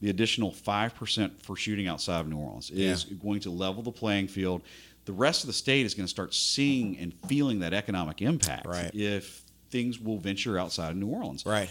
the 0.00 0.08
additional 0.08 0.50
5% 0.50 1.42
for 1.42 1.56
shooting 1.56 1.86
outside 1.86 2.20
of 2.20 2.28
New 2.28 2.38
Orleans 2.38 2.70
is 2.70 3.04
going 3.04 3.40
to 3.40 3.50
level 3.50 3.82
the 3.82 3.92
playing 3.92 4.28
field. 4.28 4.62
The 5.04 5.12
rest 5.12 5.42
of 5.42 5.48
the 5.48 5.52
state 5.52 5.84
is 5.84 5.92
going 5.92 6.06
to 6.06 6.10
start 6.10 6.32
seeing 6.32 6.96
and 6.96 7.12
feeling 7.28 7.58
that 7.60 7.74
economic 7.74 8.22
impact 8.22 8.64
Right. 8.66 8.90
if 8.94 9.42
things 9.68 10.00
will 10.00 10.16
venture 10.16 10.58
outside 10.58 10.92
of 10.92 10.96
New 10.96 11.08
Orleans. 11.08 11.44
Right. 11.44 11.70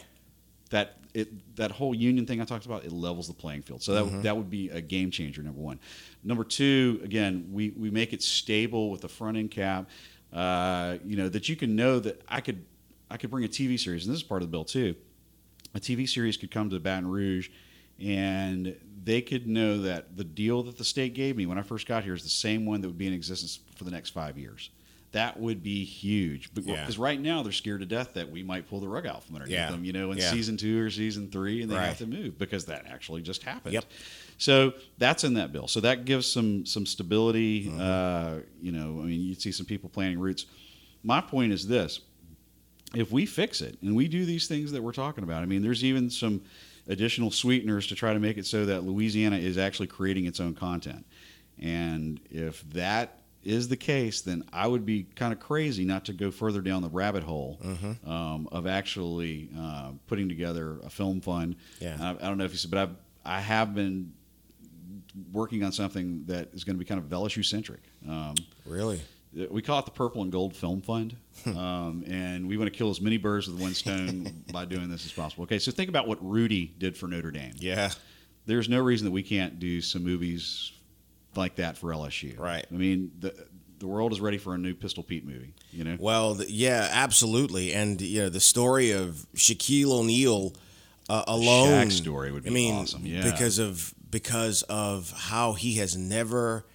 That 0.70 0.99
it 1.14 1.55
that 1.55 1.72
whole 1.72 1.93
union 1.95 2.26
thing 2.26 2.39
I 2.41 2.45
talked 2.45 2.66
about 2.66 2.86
it 2.86 2.91
levels 2.91 3.28
the 3.28 3.34
playing 3.34 3.62
field. 3.64 3.82
So 3.82 3.93
that 3.93 4.05
Mm-hmm. 4.05 4.22
that 4.24 4.38
would 4.38 4.49
be 4.49 4.70
a 4.70 4.82
game 4.82 5.12
changer. 5.12 5.41
Number 5.41 5.60
one. 5.62 5.80
Number 6.24 6.43
two, 6.43 6.99
again, 7.03 7.49
we 7.51 7.70
we 7.72 7.89
make 7.89 8.14
it 8.14 8.22
stable 8.22 8.89
with 8.91 9.01
the 9.01 9.10
front 9.10 9.38
end 9.38 9.51
cap. 9.51 9.89
Uh, 10.32 10.97
you 11.03 11.16
know 11.18 11.28
that 11.30 11.49
you 11.49 11.55
can 11.55 11.76
know 11.76 11.99
that 11.99 12.22
I 12.28 12.41
could 12.41 12.64
I 13.10 13.18
could 13.18 13.32
bring 13.32 13.43
a 13.45 13.47
TV 13.47 13.80
series, 13.80 14.05
and 14.05 14.14
this 14.14 14.22
is 14.22 14.28
part 14.28 14.41
of 14.43 14.47
the 14.49 14.51
bill 14.51 14.66
too. 14.66 14.95
A 15.76 15.80
TV 15.80 16.07
series 16.07 16.38
could 16.38 16.51
come 16.51 16.70
to 16.70 16.80
Baton 16.80 17.07
Rouge, 17.07 17.49
and 17.99 18.76
they 19.03 19.22
could 19.22 19.47
know 19.47 19.82
that 19.82 20.16
the 20.18 20.24
deal 20.24 20.64
that 20.64 20.78
the 20.78 20.84
state 20.84 21.14
gave 21.14 21.36
me 21.38 21.45
when 21.45 21.57
I 21.57 21.62
first 21.64 21.88
got 21.88 22.03
here 22.03 22.14
is 22.14 22.24
the 22.24 22.30
same 22.30 22.66
one 22.66 22.82
that 22.82 22.88
would 22.88 22.97
be 22.97 23.07
in 23.07 23.14
existence 23.14 23.60
for 23.76 23.84
the 23.84 23.91
next 23.91 24.10
five 24.12 24.38
years. 24.38 24.70
That 25.12 25.39
would 25.39 25.64
be 25.64 25.84
huge 25.86 26.49
Yeah. 26.53 26.82
because 26.82 26.97
right 26.99 27.20
now 27.20 27.41
they're 27.41 27.51
scared 27.51 27.80
to 27.80 27.86
death 27.88 28.14
that 28.14 28.30
we 28.30 28.43
might 28.43 28.70
pull 28.70 28.80
the 28.80 28.88
rug 28.88 29.07
out 29.07 29.24
from 29.24 29.36
underneath 29.38 29.53
Yeah. 29.55 29.72
them, 29.72 29.84
you 29.84 29.91
know, 29.91 30.12
in 30.12 30.20
Yeah. 30.20 30.32
season 30.32 30.55
two 30.55 30.80
or 30.80 30.91
season 30.91 31.30
three, 31.32 31.62
and 31.64 31.72
they 31.72 31.76
Right. 31.76 31.88
have 31.88 31.97
to 31.97 32.05
move 32.05 32.38
because 32.38 32.66
that 32.66 32.86
actually 32.86 33.24
just 33.24 33.41
happened. 33.41 33.74
Yep. 33.74 33.86
So 34.38 34.74
that's 34.99 35.24
in 35.24 35.34
that 35.34 35.51
bill. 35.51 35.68
So 35.68 35.80
that 35.82 36.05
gives 36.05 36.28
some 36.28 36.66
some 36.66 36.86
stability. 36.86 37.66
Mm-hmm. 37.66 37.80
Uh, 37.80 38.39
you 38.62 38.72
know, 38.72 39.01
I 39.01 39.05
mean, 39.05 39.22
you'd 39.22 39.41
see 39.41 39.51
some 39.51 39.66
people 39.66 39.89
planting 39.89 40.20
roots. 40.20 40.45
My 41.03 41.22
point 41.22 41.53
is 41.53 41.68
this: 41.68 42.01
if 42.93 43.12
we 43.12 43.26
fix 43.26 43.62
it 43.62 43.78
and 43.82 43.95
we 43.95 44.07
do 44.07 44.26
these 44.26 44.47
things 44.47 44.72
that 44.74 44.82
we're 44.84 44.91
talking 44.91 45.24
about, 45.24 45.41
I 45.41 45.45
mean, 45.47 45.62
there's 45.64 45.84
even 45.84 46.10
some 46.10 46.41
additional 46.88 47.32
sweeteners 47.32 47.88
to 47.88 47.95
try 47.95 48.14
to 48.14 48.20
make 48.20 48.38
it 48.38 48.45
so 48.45 48.66
that 48.66 48.84
Louisiana 48.84 49.38
is 49.38 49.57
actually 49.57 49.88
creating 49.88 50.26
its 50.26 50.39
own 50.39 50.53
content. 50.55 51.05
And 51.60 52.20
if 52.32 52.64
that 52.72 53.18
is 53.44 53.68
the 53.70 53.78
case, 53.78 54.22
then 54.22 54.44
I 54.52 54.68
would 54.68 54.86
be 54.86 55.04
kind 55.16 55.32
of 55.32 55.40
crazy 55.40 55.86
not 55.86 56.06
to 56.06 56.14
go 56.14 56.30
further 56.32 56.62
down 56.62 56.82
the 56.82 56.90
rabbit 56.90 57.24
hole 57.24 57.60
Mm-hmm. 57.64 58.10
um, 58.10 58.50
of 58.52 58.68
actually 58.68 59.50
uh, 59.58 59.92
putting 60.08 60.28
together 60.30 60.78
a 60.84 60.90
film 60.90 61.22
fund. 61.22 61.56
Yeah. 61.80 61.98
I, 62.00 62.10
I 62.26 62.28
don't 62.28 62.38
know 62.38 62.44
if 62.46 62.52
you 62.52 62.58
said, 62.58 62.72
but 62.72 62.80
I've, 62.80 62.96
I 63.26 63.40
have 63.42 63.74
been 63.76 64.12
working 65.32 65.64
on 65.64 65.72
something 65.72 66.24
that 66.28 66.50
is 66.54 66.64
going 66.64 66.76
to 66.76 66.80
be 66.80 66.86
kind 66.86 67.00
of 67.00 67.06
LSU 67.10 67.44
centric. 67.46 67.82
Um, 68.08 68.36
Really. 68.66 69.02
we 69.50 69.62
call 69.62 69.80
it 69.80 69.86
the 69.86 69.92
Purple 69.92 70.22
and 70.22 70.32
Gold 70.32 70.56
Film 70.56 70.82
Fund, 70.82 71.16
um, 71.46 72.04
and 72.08 72.48
we 72.48 72.58
want 72.58 72.72
to 72.72 72.78
kill 72.78 72.90
as 72.90 73.02
many 73.02 73.18
birds 73.18 73.48
with 73.48 73.60
one 73.60 73.74
stone 73.74 74.44
by 74.54 74.66
doing 74.66 74.90
this 74.90 75.06
as 75.06 75.12
possible. 75.12 75.44
Okay, 75.46 75.60
so 75.60 75.72
think 75.72 75.90
about 75.90 76.08
what 76.08 76.18
Rudy 76.28 76.74
did 76.78 76.96
for 76.98 77.08
Notre 77.08 77.32
Dame. 77.32 77.54
Yeah. 77.58 77.92
There's 78.46 78.68
no 78.70 78.80
reason 78.80 79.06
that 79.06 79.12
we 79.12 79.24
can't 79.24 79.60
do 79.60 79.80
some 79.82 80.04
movies 80.04 80.72
like 81.36 81.56
that 81.56 81.78
for 81.78 81.90
LSU. 81.92 82.38
Right. 82.40 82.66
I 82.72 82.74
mean, 82.76 83.12
the 83.20 83.34
the 83.80 83.88
world 83.88 84.12
is 84.12 84.20
ready 84.20 84.38
for 84.38 84.54
a 84.54 84.58
new 84.58 84.74
Pistol 84.74 85.04
Pete 85.04 85.26
movie. 85.26 85.54
You 85.72 85.84
know. 85.86 85.98
Well, 86.00 86.36
th- 86.36 86.50
yeah, 86.50 86.90
absolutely. 86.92 87.74
And 87.74 88.02
you 88.02 88.24
know, 88.24 88.30
the 88.30 88.40
story 88.42 88.92
of 88.92 89.26
Shaquille 89.36 89.92
O'Neal 89.92 90.54
uh, 91.10 91.24
alone. 91.28 91.88
Shaq 91.88 91.92
story 91.94 92.32
would 92.32 92.44
be 92.44 92.50
I 92.50 92.54
mean, 92.54 92.76
awesome, 92.76 93.06
yeah. 93.06 93.24
because 93.24 93.58
of 93.60 93.94
because 94.12 94.64
of 94.64 95.12
how 95.16 95.54
he 95.54 95.76
has 95.76 95.96
never 95.96 96.66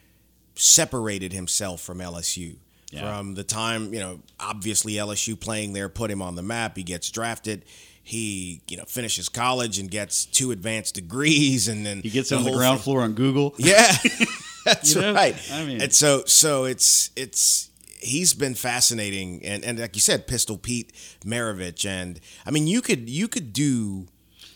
separated 0.54 1.32
himself 1.32 1.80
from 1.80 1.98
LSU. 1.98 2.56
Yeah. 2.90 3.00
From 3.16 3.34
the 3.34 3.42
time 3.44 3.92
you 3.92 4.00
know, 4.00 4.20
obviously 4.38 4.92
LSU 4.94 5.38
playing 5.38 5.72
there 5.72 5.88
put 5.88 6.10
him 6.10 6.22
on 6.22 6.36
the 6.36 6.42
map. 6.42 6.76
He 6.76 6.84
gets 6.84 7.10
drafted. 7.10 7.64
He 8.02 8.60
you 8.68 8.76
know 8.76 8.84
finishes 8.84 9.28
college 9.28 9.78
and 9.78 9.90
gets 9.90 10.24
two 10.26 10.52
advanced 10.52 10.94
degrees, 10.94 11.66
and 11.68 11.84
then 11.84 12.02
He 12.02 12.10
gets 12.10 12.30
on 12.32 12.44
the 12.44 12.50
whole 12.50 12.58
ground 12.58 12.78
thing- 12.78 12.84
floor 12.84 13.00
on 13.02 13.14
Google. 13.14 13.54
yeah, 13.58 13.96
that's 14.64 14.94
You 14.94 15.00
know? 15.02 15.14
right. 15.14 15.36
I 15.52 15.64
mean- 15.64 15.80
and 15.82 15.92
so 15.92 16.24
so 16.26 16.64
it's 16.64 17.10
it's 17.16 17.70
he's 18.00 18.34
been 18.34 18.54
fascinating, 18.54 19.42
and 19.44 19.64
and 19.64 19.78
like 19.78 19.94
you 19.94 20.00
said, 20.00 20.26
Pistol 20.26 20.58
Pete 20.58 20.92
Maravich, 21.24 21.86
and 21.86 22.20
I 22.46 22.50
mean 22.50 22.66
you 22.66 22.80
could 22.82 23.08
you 23.08 23.28
could 23.28 23.52
do. 23.52 24.06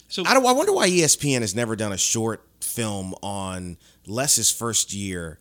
So 0.09 0.23
I 0.27 0.33
don't. 0.35 0.45
I 0.47 0.53
wonder 0.53 0.73
why 0.73 0.89
ESPN 0.89 1.41
has 1.43 1.55
never 1.55 1.77
done 1.77 1.93
a 1.93 1.99
short 1.99 2.43
film 2.61 3.15
on 3.23 3.77
Les's 4.07 4.51
first 4.51 4.93
year 4.95 5.39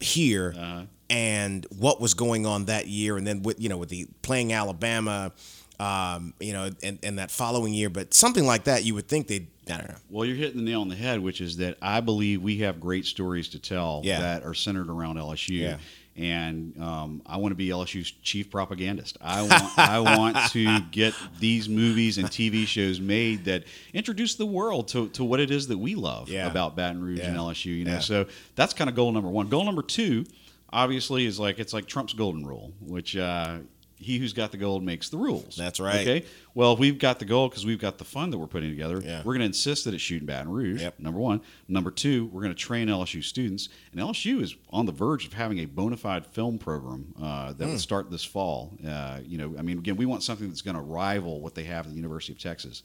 here 0.00 0.54
Uh-huh. 0.56 0.82
and 1.10 1.66
what 1.76 2.00
was 2.00 2.14
going 2.14 2.46
on 2.46 2.66
that 2.66 2.86
year, 2.86 3.16
and 3.16 3.26
then 3.26 3.42
with 3.42 3.60
you 3.60 3.68
know 3.68 3.76
with 3.76 3.88
the 3.90 4.06
playing 4.22 4.52
Alabama. 4.52 5.32
Um, 5.80 6.34
you 6.40 6.52
know, 6.52 6.70
and, 6.82 6.98
and 7.04 7.18
that 7.20 7.30
following 7.30 7.72
year, 7.72 7.88
but 7.88 8.12
something 8.12 8.44
like 8.44 8.64
that, 8.64 8.84
you 8.84 8.94
would 8.96 9.06
think 9.06 9.28
they'd, 9.28 9.46
I 9.70 9.76
don't 9.76 9.88
know. 9.88 9.94
Well, 10.10 10.24
you're 10.24 10.34
hitting 10.36 10.56
the 10.64 10.68
nail 10.68 10.80
on 10.80 10.88
the 10.88 10.96
head, 10.96 11.20
which 11.20 11.40
is 11.40 11.58
that 11.58 11.76
I 11.80 12.00
believe 12.00 12.42
we 12.42 12.58
have 12.58 12.80
great 12.80 13.06
stories 13.06 13.48
to 13.50 13.60
tell 13.60 14.00
Yeah. 14.04 14.20
that 14.20 14.42
are 14.44 14.54
centered 14.54 14.88
around 14.88 15.18
LSU. 15.18 15.50
Yeah. 15.60 15.76
And 16.16 16.76
um, 16.82 17.22
I 17.26 17.36
want 17.36 17.52
to 17.52 17.56
be 17.56 17.68
LSU's 17.68 18.10
chief 18.10 18.50
propagandist. 18.50 19.18
I 19.20 19.42
want, 19.42 19.78
I 19.78 20.00
want 20.00 20.36
to 20.50 20.80
get 20.90 21.14
these 21.38 21.68
movies 21.68 22.18
and 22.18 22.26
TV 22.26 22.66
shows 22.66 22.98
made 22.98 23.44
that 23.44 23.62
introduce 23.94 24.34
the 24.34 24.46
world 24.46 24.88
to, 24.88 25.10
to 25.10 25.22
what 25.22 25.38
it 25.38 25.52
is 25.52 25.68
that 25.68 25.78
we 25.78 25.94
love 25.94 26.28
Yeah. 26.28 26.50
about 26.50 26.74
Baton 26.74 27.00
Rouge 27.04 27.20
and 27.20 27.36
LSU. 27.36 27.66
You 27.66 27.84
know, 27.84 28.00
so 28.00 28.26
that's 28.56 28.74
kind 28.74 28.90
of 28.90 28.96
goal 28.96 29.12
number 29.12 29.28
one. 29.30 29.46
Goal 29.48 29.64
number 29.64 29.82
two, 29.82 30.26
obviously, 30.72 31.24
is 31.24 31.38
like 31.38 31.60
it's 31.60 31.72
like 31.72 31.86
Trump's 31.86 32.14
golden 32.14 32.44
rule, 32.44 32.72
which 32.80 33.16
uh, 33.16 33.58
he 34.00 34.18
who's 34.18 34.32
got 34.32 34.52
the 34.52 34.56
gold 34.56 34.82
makes 34.84 35.08
the 35.08 35.16
rules. 35.16 35.56
That's 35.56 35.80
right. 35.80 36.00
Okay. 36.06 36.24
Well, 36.54 36.72
if 36.74 36.78
we've 36.78 36.98
got 36.98 37.18
the 37.18 37.24
gold 37.24 37.50
because 37.50 37.66
we've 37.66 37.78
got 37.80 37.98
the 37.98 38.04
fund 38.04 38.32
that 38.32 38.38
we're 38.38 38.46
putting 38.46 38.70
together. 38.70 39.00
Yeah. 39.04 39.18
We're 39.18 39.32
going 39.34 39.40
to 39.40 39.46
insist 39.46 39.84
that 39.84 39.94
it's 39.94 40.02
shooting 40.02 40.26
Baton 40.26 40.50
Rouge. 40.50 40.80
Yep. 40.82 41.00
Number 41.00 41.18
one. 41.20 41.40
Number 41.68 41.90
two, 41.90 42.26
we're 42.26 42.42
going 42.42 42.54
to 42.54 42.58
train 42.60 42.88
LSU 42.88 43.22
students, 43.24 43.68
and 43.92 44.00
LSU 44.00 44.40
is 44.42 44.54
on 44.70 44.86
the 44.86 44.92
verge 44.92 45.26
of 45.26 45.32
having 45.32 45.58
a 45.58 45.64
bona 45.64 45.96
fide 45.96 46.24
film 46.26 46.58
program 46.58 47.12
uh, 47.20 47.52
that 47.54 47.64
Hmm. 47.64 47.70
will 47.72 47.78
start 47.78 48.10
this 48.10 48.24
fall. 48.24 48.72
Uh, 48.86 49.20
you 49.26 49.36
know, 49.38 49.54
I 49.58 49.62
mean, 49.62 49.78
again, 49.78 49.96
we 49.96 50.06
want 50.06 50.22
something 50.22 50.48
that's 50.48 50.62
going 50.62 50.76
to 50.76 50.82
rival 50.82 51.40
what 51.40 51.54
they 51.54 51.64
have 51.64 51.86
at 51.86 51.90
the 51.90 51.96
University 51.96 52.32
of 52.32 52.38
Texas, 52.38 52.82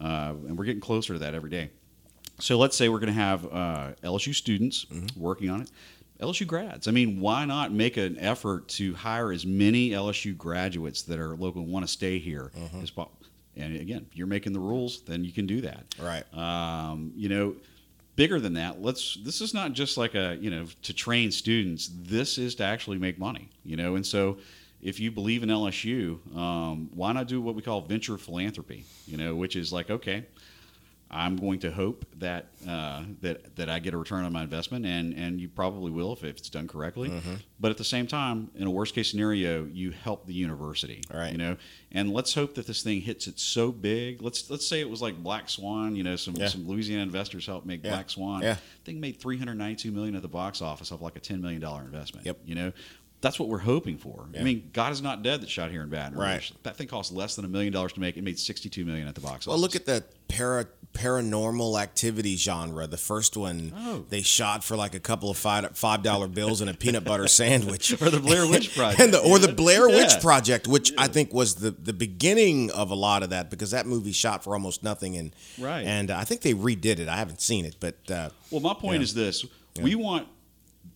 uh, 0.00 0.32
and 0.46 0.56
we're 0.58 0.64
getting 0.64 0.80
closer 0.80 1.12
to 1.14 1.18
that 1.20 1.34
every 1.34 1.50
day. 1.50 1.70
So 2.38 2.58
let's 2.58 2.76
say 2.76 2.90
we're 2.90 2.98
going 2.98 3.14
to 3.14 3.18
have 3.18 3.46
uh, 3.46 3.92
LSU 4.04 4.34
students 4.34 4.84
Mm-hmm. 4.92 5.18
working 5.20 5.48
on 5.48 5.62
it. 5.62 5.70
LSU 6.20 6.46
grads. 6.46 6.88
I 6.88 6.90
mean, 6.92 7.20
why 7.20 7.44
not 7.44 7.72
make 7.72 7.96
an 7.96 8.16
effort 8.18 8.68
to 8.68 8.94
hire 8.94 9.32
as 9.32 9.44
many 9.44 9.90
LSU 9.90 10.36
graduates 10.36 11.02
that 11.02 11.18
are 11.18 11.36
local 11.36 11.62
and 11.62 11.70
want 11.70 11.84
to 11.86 11.92
stay 11.92 12.18
here 12.18 12.50
Mm-hmm. 12.56 12.82
as 12.82 12.90
possible? 12.90 13.12
And 13.56 13.76
again, 13.76 14.06
you're 14.12 14.26
making 14.26 14.52
the 14.52 14.60
rules, 14.60 15.00
then 15.02 15.24
you 15.24 15.32
can 15.32 15.46
do 15.46 15.62
that. 15.62 15.84
Right. 15.98 16.24
Um, 16.36 17.12
you 17.16 17.28
know, 17.30 17.54
bigger 18.14 18.38
than 18.40 18.54
that. 18.54 18.82
Let's. 18.82 19.16
This 19.22 19.40
is 19.40 19.54
not 19.54 19.72
just 19.72 19.96
like 19.96 20.14
a 20.14 20.36
you 20.40 20.50
know 20.50 20.66
to 20.82 20.92
train 20.92 21.30
students. 21.32 21.90
This 22.02 22.36
is 22.38 22.54
to 22.56 22.64
actually 22.64 22.98
make 22.98 23.18
money. 23.18 23.48
You 23.64 23.76
know, 23.76 23.96
and 23.96 24.04
so 24.04 24.36
if 24.82 25.00
you 25.00 25.10
believe 25.10 25.42
in 25.42 25.48
LSU, 25.48 26.18
um, 26.36 26.90
why 26.94 27.12
not 27.12 27.28
do 27.28 27.40
what 27.40 27.54
we 27.54 27.62
call 27.62 27.80
venture 27.80 28.18
philanthropy? 28.18 28.84
You 29.06 29.16
know, 29.16 29.34
which 29.34 29.56
is 29.56 29.72
like 29.72 29.88
okay. 29.90 30.26
I'm 31.10 31.36
going 31.36 31.60
to 31.60 31.70
hope 31.70 32.04
that 32.18 32.46
uh, 32.68 33.04
that 33.20 33.54
that 33.56 33.68
I 33.68 33.78
get 33.78 33.94
a 33.94 33.96
return 33.96 34.24
on 34.24 34.32
my 34.32 34.42
investment, 34.42 34.84
and 34.84 35.14
and 35.14 35.40
you 35.40 35.48
probably 35.48 35.90
will 35.92 36.12
if 36.12 36.24
if 36.24 36.36
it's 36.38 36.50
done 36.50 36.66
correctly. 36.66 37.10
Mm-hmm. 37.10 37.34
But 37.60 37.70
at 37.70 37.78
the 37.78 37.84
same 37.84 38.06
time, 38.08 38.50
in 38.56 38.66
a 38.66 38.70
worst 38.70 38.94
case 38.94 39.10
scenario, 39.10 39.64
you 39.64 39.92
help 39.92 40.26
the 40.26 40.34
university. 40.34 41.02
Right. 41.12 41.30
You 41.30 41.38
know, 41.38 41.56
and 41.92 42.12
let's 42.12 42.34
hope 42.34 42.56
that 42.56 42.66
this 42.66 42.82
thing 42.82 43.00
hits 43.02 43.28
it 43.28 43.38
so 43.38 43.70
big. 43.70 44.20
Let's 44.20 44.50
let's 44.50 44.66
say 44.66 44.80
it 44.80 44.90
was 44.90 45.00
like 45.00 45.16
Black 45.22 45.48
Swan. 45.48 45.94
You 45.94 46.02
know, 46.02 46.16
some 46.16 46.34
Yeah. 46.34 46.48
some 46.48 46.66
Louisiana 46.66 47.04
investors 47.04 47.46
helped 47.46 47.66
make 47.66 47.84
Yeah. 47.84 47.90
Black 47.90 48.10
Swan. 48.10 48.42
Yeah. 48.42 48.56
thing 48.84 48.98
made 49.00 49.20
392 49.20 49.92
million 49.92 50.16
at 50.16 50.22
the 50.22 50.28
box 50.28 50.60
office 50.60 50.90
of 50.90 51.02
like 51.02 51.16
a 51.16 51.20
10 51.20 51.40
million 51.40 51.60
dollar 51.60 51.82
investment. 51.82 52.26
Yep. 52.26 52.40
You 52.44 52.54
know. 52.56 52.72
That's 53.22 53.40
what 53.40 53.48
we're 53.48 53.58
hoping 53.58 53.96
for. 53.96 54.28
Yeah. 54.32 54.40
I 54.42 54.44
mean, 54.44 54.70
God 54.74 54.92
is 54.92 55.00
not 55.00 55.22
dead 55.22 55.40
that 55.40 55.48
shot 55.48 55.70
here 55.70 55.82
in 55.82 55.88
Baton 55.88 56.12
Rouge. 56.12 56.20
Right. 56.22 56.52
That 56.64 56.76
thing 56.76 56.86
cost 56.86 57.10
less 57.12 57.34
than 57.34 57.46
a 57.46 57.48
million 57.48 57.72
dollars 57.72 57.94
to 57.94 58.00
make. 58.00 58.18
It 58.18 58.22
made 58.22 58.38
62 58.38 58.84
million 58.84 59.08
at 59.08 59.14
the 59.14 59.22
box 59.22 59.46
Well, 59.46 59.58
look 59.58 59.74
at 59.74 59.86
that 59.86 60.28
para 60.28 60.66
paranormal 60.96 61.80
activity 61.80 62.36
genre. 62.36 62.86
The 62.86 62.96
first 62.96 63.36
one 63.36 63.72
Oh. 63.76 64.04
they 64.08 64.22
shot 64.22 64.64
for 64.64 64.76
like 64.76 64.94
a 64.94 65.00
couple 65.00 65.30
of 65.30 65.36
five 65.36 65.76
five 65.76 66.02
dollar 66.02 66.26
bills 66.28 66.60
and 66.60 66.70
a 66.70 66.74
peanut 66.74 67.04
butter 67.04 67.28
sandwich, 67.28 67.92
Or 68.02 68.10
the 68.10 68.20
Blair 68.20 68.46
Witch 68.48 68.74
Project, 68.76 69.00
and 69.00 69.12
the, 69.14 69.18
or 69.20 69.38
the 69.38 69.48
yeah. 69.48 69.54
Blair 69.54 69.88
Witch 69.88 70.12
Yeah. 70.14 70.20
Project, 70.20 70.66
which 70.66 70.92
I 70.98 71.08
think 71.08 71.32
was 71.32 71.56
the 71.56 71.70
the 71.70 71.92
beginning 71.92 72.70
of 72.70 72.90
a 72.90 72.94
lot 72.94 73.22
of 73.22 73.30
that 73.30 73.50
because 73.50 73.70
that 73.72 73.86
movie 73.86 74.12
shot 74.12 74.42
for 74.42 74.54
almost 74.54 74.82
nothing, 74.82 75.16
and 75.16 75.34
Right. 75.58 75.84
and 75.86 76.10
I 76.10 76.24
think 76.24 76.40
they 76.40 76.54
redid 76.54 76.98
it. 76.98 77.08
I 77.08 77.16
haven't 77.16 77.40
seen 77.40 77.64
it, 77.64 77.76
but 77.80 77.96
uh, 78.10 78.30
Well, 78.50 78.60
my 78.60 78.74
point 78.74 78.96
Yeah. 78.96 79.02
is 79.04 79.14
this: 79.14 79.44
we 79.80 79.94
want 79.94 80.26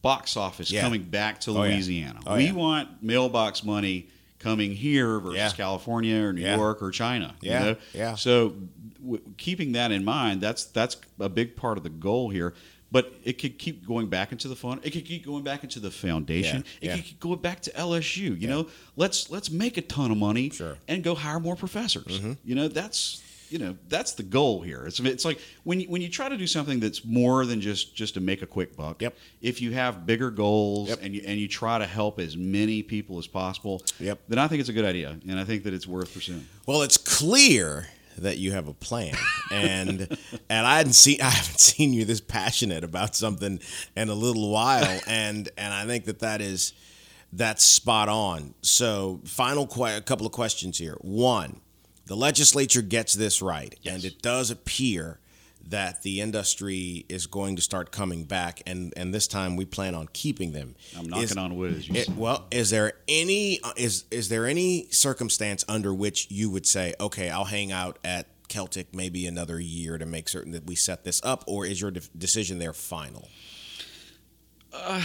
box 0.02 0.36
office 0.36 0.70
Yeah. 0.70 0.80
coming 0.80 1.02
back 1.02 1.40
to 1.42 1.50
Oh, 1.50 1.62
yeah. 1.64 1.74
Louisiana. 1.74 2.20
Oh, 2.26 2.36
we 2.36 2.46
yeah. 2.46 2.52
want 2.52 3.02
mailbox 3.02 3.62
money 3.64 4.08
coming 4.38 4.74
here 4.74 5.20
versus 5.20 5.36
Yeah. 5.36 5.50
California 5.50 6.16
or 6.24 6.32
New 6.32 6.40
Yeah. 6.40 6.56
York 6.56 6.82
or 6.82 6.90
China. 6.90 7.34
you 7.42 7.50
Yeah, 7.50 7.58
know? 7.64 7.76
yeah. 7.92 8.14
So, 8.14 8.54
w- 9.02 9.22
keeping 9.36 9.72
that 9.72 9.92
in 9.92 10.04
mind, 10.04 10.40
that's 10.40 10.64
that's 10.64 10.96
a 11.18 11.28
big 11.28 11.56
part 11.56 11.76
of 11.78 11.84
the 11.84 11.90
goal 11.90 12.30
here. 12.30 12.54
But 12.92 13.12
it 13.22 13.34
could 13.38 13.56
keep 13.56 13.86
going 13.86 14.08
back 14.08 14.32
into 14.32 14.48
the 14.48 14.56
fund. 14.56 14.80
It 14.82 14.90
could 14.90 15.04
keep 15.04 15.24
going 15.24 15.44
back 15.44 15.62
into 15.62 15.78
the 15.78 15.92
foundation. 15.92 16.64
Yeah, 16.80 16.88
yeah. 16.88 16.92
It 16.92 16.96
could 16.96 17.04
keep 17.04 17.20
going 17.20 17.38
back 17.40 17.60
to 17.62 17.70
LSU. 17.70 18.40
You 18.40 18.48
know, 18.48 18.66
let's 18.96 19.30
let's 19.30 19.48
make 19.50 19.76
a 19.76 19.82
ton 19.82 20.10
of 20.10 20.16
money 20.18 20.50
Sure. 20.50 20.72
Mm-hmm. 20.72 20.80
and 20.88 21.04
go 21.04 21.14
hire 21.14 21.38
more 21.38 21.54
professors. 21.54 22.20
You 22.44 22.54
know, 22.56 22.66
that's 22.66 23.22
you 23.48 23.58
know 23.58 23.76
that's 23.88 24.14
the 24.14 24.24
goal 24.24 24.60
here. 24.62 24.86
It's 24.88 24.98
it's 24.98 25.24
like 25.24 25.38
when 25.62 25.78
you, 25.80 25.86
when 25.88 26.02
you 26.02 26.08
try 26.08 26.28
to 26.28 26.36
do 26.36 26.48
something 26.48 26.80
that's 26.80 27.04
more 27.04 27.46
than 27.46 27.60
just 27.60 27.94
just 27.94 28.14
to 28.14 28.20
make 28.20 28.42
a 28.42 28.46
quick 28.46 28.76
buck. 28.76 29.00
Yep. 29.02 29.16
If 29.40 29.62
you 29.62 29.70
have 29.70 30.04
bigger 30.04 30.32
goals 30.32 30.88
Yep. 30.88 30.98
and 31.02 31.14
you 31.14 31.22
and 31.24 31.38
you 31.38 31.46
try 31.46 31.78
to 31.78 31.86
help 31.86 32.18
as 32.18 32.36
many 32.36 32.82
people 32.82 33.18
as 33.18 33.28
possible. 33.28 33.82
Yep. 34.00 34.18
Then 34.28 34.40
I 34.40 34.48
think 34.48 34.58
it's 34.58 34.68
a 34.68 34.72
good 34.72 34.84
idea, 34.84 35.16
and 35.28 35.38
I 35.38 35.44
think 35.44 35.62
that 35.62 35.74
it's 35.74 35.86
worth 35.86 36.12
pursuing. 36.12 36.44
Well, 36.66 36.82
it's 36.82 36.96
clear 36.96 37.86
that 38.18 38.38
you 38.38 38.52
have 38.52 38.68
a 38.68 38.74
plan, 38.74 39.14
and 39.50 40.00
and 40.50 40.66
I 40.66 40.76
hadn't 40.78 40.94
seen 40.94 41.20
I 41.20 41.30
haven't 41.30 41.60
seen 41.60 41.92
you 41.92 42.04
this 42.04 42.20
passionate 42.20 42.84
about 42.84 43.16
something 43.16 43.60
in 43.96 44.08
a 44.08 44.14
little 44.14 44.50
while, 44.50 45.00
and 45.06 45.48
and 45.56 45.72
I 45.74 45.86
think 45.86 46.04
that 46.06 46.20
that 46.20 46.40
is 46.40 46.72
that's 47.32 47.64
spot 47.64 48.08
on. 48.08 48.54
So, 48.62 49.20
final 49.24 49.66
que- 49.66 49.96
a 49.96 50.00
couple 50.00 50.26
of 50.26 50.32
questions 50.32 50.78
here. 50.78 50.96
One, 51.00 51.60
the 52.06 52.16
legislature 52.16 52.82
gets 52.82 53.14
this 53.14 53.40
right, 53.40 53.78
and 53.86 54.04
it 54.04 54.20
does 54.20 54.50
appear 54.50 55.20
that 55.70 56.02
the 56.02 56.20
industry 56.20 57.06
is 57.08 57.26
going 57.26 57.56
to 57.56 57.62
start 57.62 57.90
coming 57.90 58.24
back, 58.24 58.62
and 58.66 58.92
and 58.96 59.14
this 59.14 59.26
time 59.26 59.56
we 59.56 59.64
plan 59.64 59.94
on 59.94 60.08
keeping 60.12 60.52
them. 60.52 60.74
I'm 60.96 61.06
knocking 61.06 61.24
Is- 61.24 61.36
on 61.36 61.56
wood. 61.56 61.74
As 61.78 61.88
you 61.88 61.94
it- 61.94 62.08
well, 62.10 62.46
is 62.50 62.70
there 62.70 62.92
any 63.08 63.60
uh, 63.62 63.72
is 63.76 64.04
is 64.10 64.28
there 64.28 64.46
any 64.46 64.88
circumstance 64.90 65.64
under 65.68 65.94
which 65.94 66.30
you 66.30 66.50
would 66.50 66.66
say, 66.66 66.94
okay, 67.00 67.30
I'll 67.30 67.44
hang 67.44 67.72
out 67.72 67.98
at 68.04 68.26
Celtic 68.48 68.94
maybe 68.94 69.26
another 69.26 69.60
year 69.60 69.96
to 69.96 70.06
make 70.06 70.28
certain 70.28 70.52
that 70.52 70.66
we 70.66 70.74
set 70.74 71.04
this 71.04 71.20
up, 71.24 71.44
or 71.46 71.64
is 71.64 71.80
your 71.80 71.90
de- 71.92 72.00
decision 72.18 72.58
there 72.58 72.72
final? 72.72 73.28
Uh, 74.72 75.02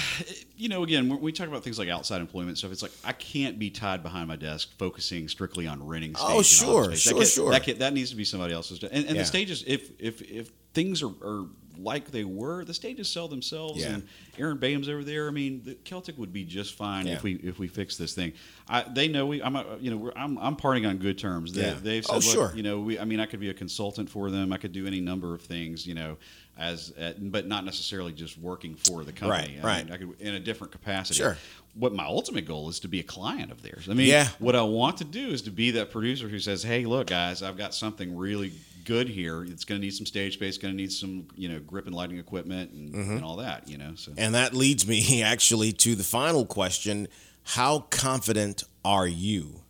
you 0.56 0.70
know, 0.70 0.84
again, 0.84 1.10
when 1.10 1.20
we 1.22 1.32
talk 1.32 1.48
about 1.48 1.64
things 1.64 1.80
like 1.80 1.90
outside 1.90 2.22
employment 2.22 2.58
stuff, 2.58 2.72
it's 2.72 2.84
like 2.84 2.92
I 3.04 3.14
can't 3.14 3.58
be 3.58 3.70
tied 3.72 4.04
behind 4.04 4.28
my 4.28 4.36
desk 4.36 4.70
focusing 4.78 5.28
strictly 5.28 5.66
on 5.68 5.86
renting. 5.86 6.16
Oh, 6.20 6.42
sure, 6.44 6.94
sure, 6.96 7.14
that 7.14 7.20
can- 7.20 7.28
sure. 7.28 7.52
That, 7.52 7.64
can- 7.64 7.78
that 7.80 7.94
needs 7.94 8.12
to 8.12 8.16
be 8.16 8.26
somebody 8.26 8.54
else's. 8.54 8.84
And, 8.84 8.92
and 8.94 9.06
Yeah. 9.06 9.14
the 9.14 9.26
stages, 9.26 9.64
if 9.66 9.90
if 10.00 10.22
if 10.22 10.52
things 10.74 11.02
are, 11.02 11.10
are 11.24 11.46
like 11.78 12.12
they 12.12 12.24
were, 12.24 12.64
the 12.64 12.74
stages 12.74 13.10
sell 13.12 13.28
themselves. 13.28 13.82
Yeah. 13.82 13.94
And 13.96 14.08
Aaron 14.38 14.58
Baham's 14.60 14.88
over 14.88 15.04
there. 15.04 15.28
I 15.28 15.32
mean, 15.32 15.62
the 15.66 15.74
Celtic 15.84 16.18
would 16.18 16.32
be 16.32 16.44
just 16.46 16.76
fine 16.76 17.08
Yeah. 17.08 17.16
if 17.16 17.24
we 17.24 17.34
if 17.36 17.58
we 17.58 17.68
fix 17.68 17.98
this 17.98 18.14
thing. 18.14 18.34
I, 18.70 18.84
they 18.84 19.08
know 19.08 19.26
we. 19.26 19.42
I'm 19.42 19.56
a, 19.56 19.78
you 19.80 19.90
know 19.90 19.98
we're, 19.98 20.14
I'm 20.16 20.38
I'm 20.38 20.56
parting 20.58 20.86
on 20.86 20.98
good 20.98 21.18
terms. 21.18 21.54
They, 21.54 21.64
Yeah. 21.64 21.74
They've 21.82 22.06
oh, 22.10 22.20
said, 22.20 22.38
Oh, 22.38 22.42
look, 22.42 22.50
sure. 22.52 22.58
you 22.58 22.64
know, 22.64 22.80
we. 22.82 23.00
I 23.00 23.06
mean, 23.06 23.20
I 23.20 23.26
could 23.26 23.40
be 23.40 23.50
a 23.50 23.54
consultant 23.54 24.10
for 24.12 24.30
them. 24.30 24.54
I 24.54 24.58
could 24.58 24.74
do 24.74 24.86
any 24.86 25.02
number 25.02 25.34
of 25.34 25.42
things. 25.42 25.88
You 25.88 25.96
know. 25.96 26.18
As, 26.58 26.94
at, 26.98 27.32
but 27.32 27.48
not 27.48 27.66
necessarily 27.66 28.14
just 28.14 28.38
working 28.38 28.76
for 28.76 29.04
the 29.04 29.12
company. 29.12 29.30
Right, 29.30 29.50
I 29.50 29.54
mean, 29.56 29.62
right. 29.62 29.92
I 29.92 29.98
could 29.98 30.22
in 30.22 30.36
a 30.36 30.40
different 30.40 30.72
capacity. 30.72 31.18
Sure. 31.20 31.38
What 31.74 31.94
my 31.94 32.06
ultimate 32.06 32.46
goal 32.46 32.70
is 32.70 32.80
to 32.80 32.88
be 32.88 33.02
a 33.02 33.04
client 33.04 33.52
of 33.52 33.62
theirs. 33.62 33.90
I 33.90 33.94
mean, 33.94 34.08
Yeah. 34.08 34.30
what 34.40 34.56
I 34.56 34.62
want 34.62 34.98
to 35.00 35.04
do 35.04 35.28
is 35.28 35.42
to 35.44 35.52
be 35.52 35.72
that 35.72 35.92
producer 35.92 36.30
who 36.30 36.40
says, 36.40 36.64
"Hey, 36.64 36.86
look, 36.86 37.08
guys, 37.08 37.44
I've 37.44 37.58
got 37.58 37.76
something 37.76 38.16
really 38.16 38.54
good 38.86 39.10
here. 39.10 39.44
It's 39.44 39.66
going 39.66 39.82
to 39.82 39.86
need 39.86 39.94
some 39.96 40.06
stage 40.06 40.36
space. 40.36 40.58
Going 40.58 40.74
to 40.74 40.78
need 40.82 40.92
some, 40.94 41.28
you 41.36 41.50
know, 41.50 41.60
grip 41.60 41.88
and 41.88 41.96
lighting 41.96 42.20
equipment 42.20 42.72
and, 42.72 42.94
Mm-hmm. 42.94 43.12
and 43.18 43.24
all 43.26 43.36
that. 43.38 43.68
You 43.68 43.78
know, 43.78 43.96
so 43.96 44.14
And 44.16 44.34
that 44.36 44.54
leads 44.54 44.88
me 44.88 45.22
actually 45.24 45.74
to 45.74 45.94
the 45.96 46.04
final 46.06 46.46
question: 46.46 47.10
How 47.44 47.80
confident 47.90 48.64
are 48.86 49.08
you 49.08 49.62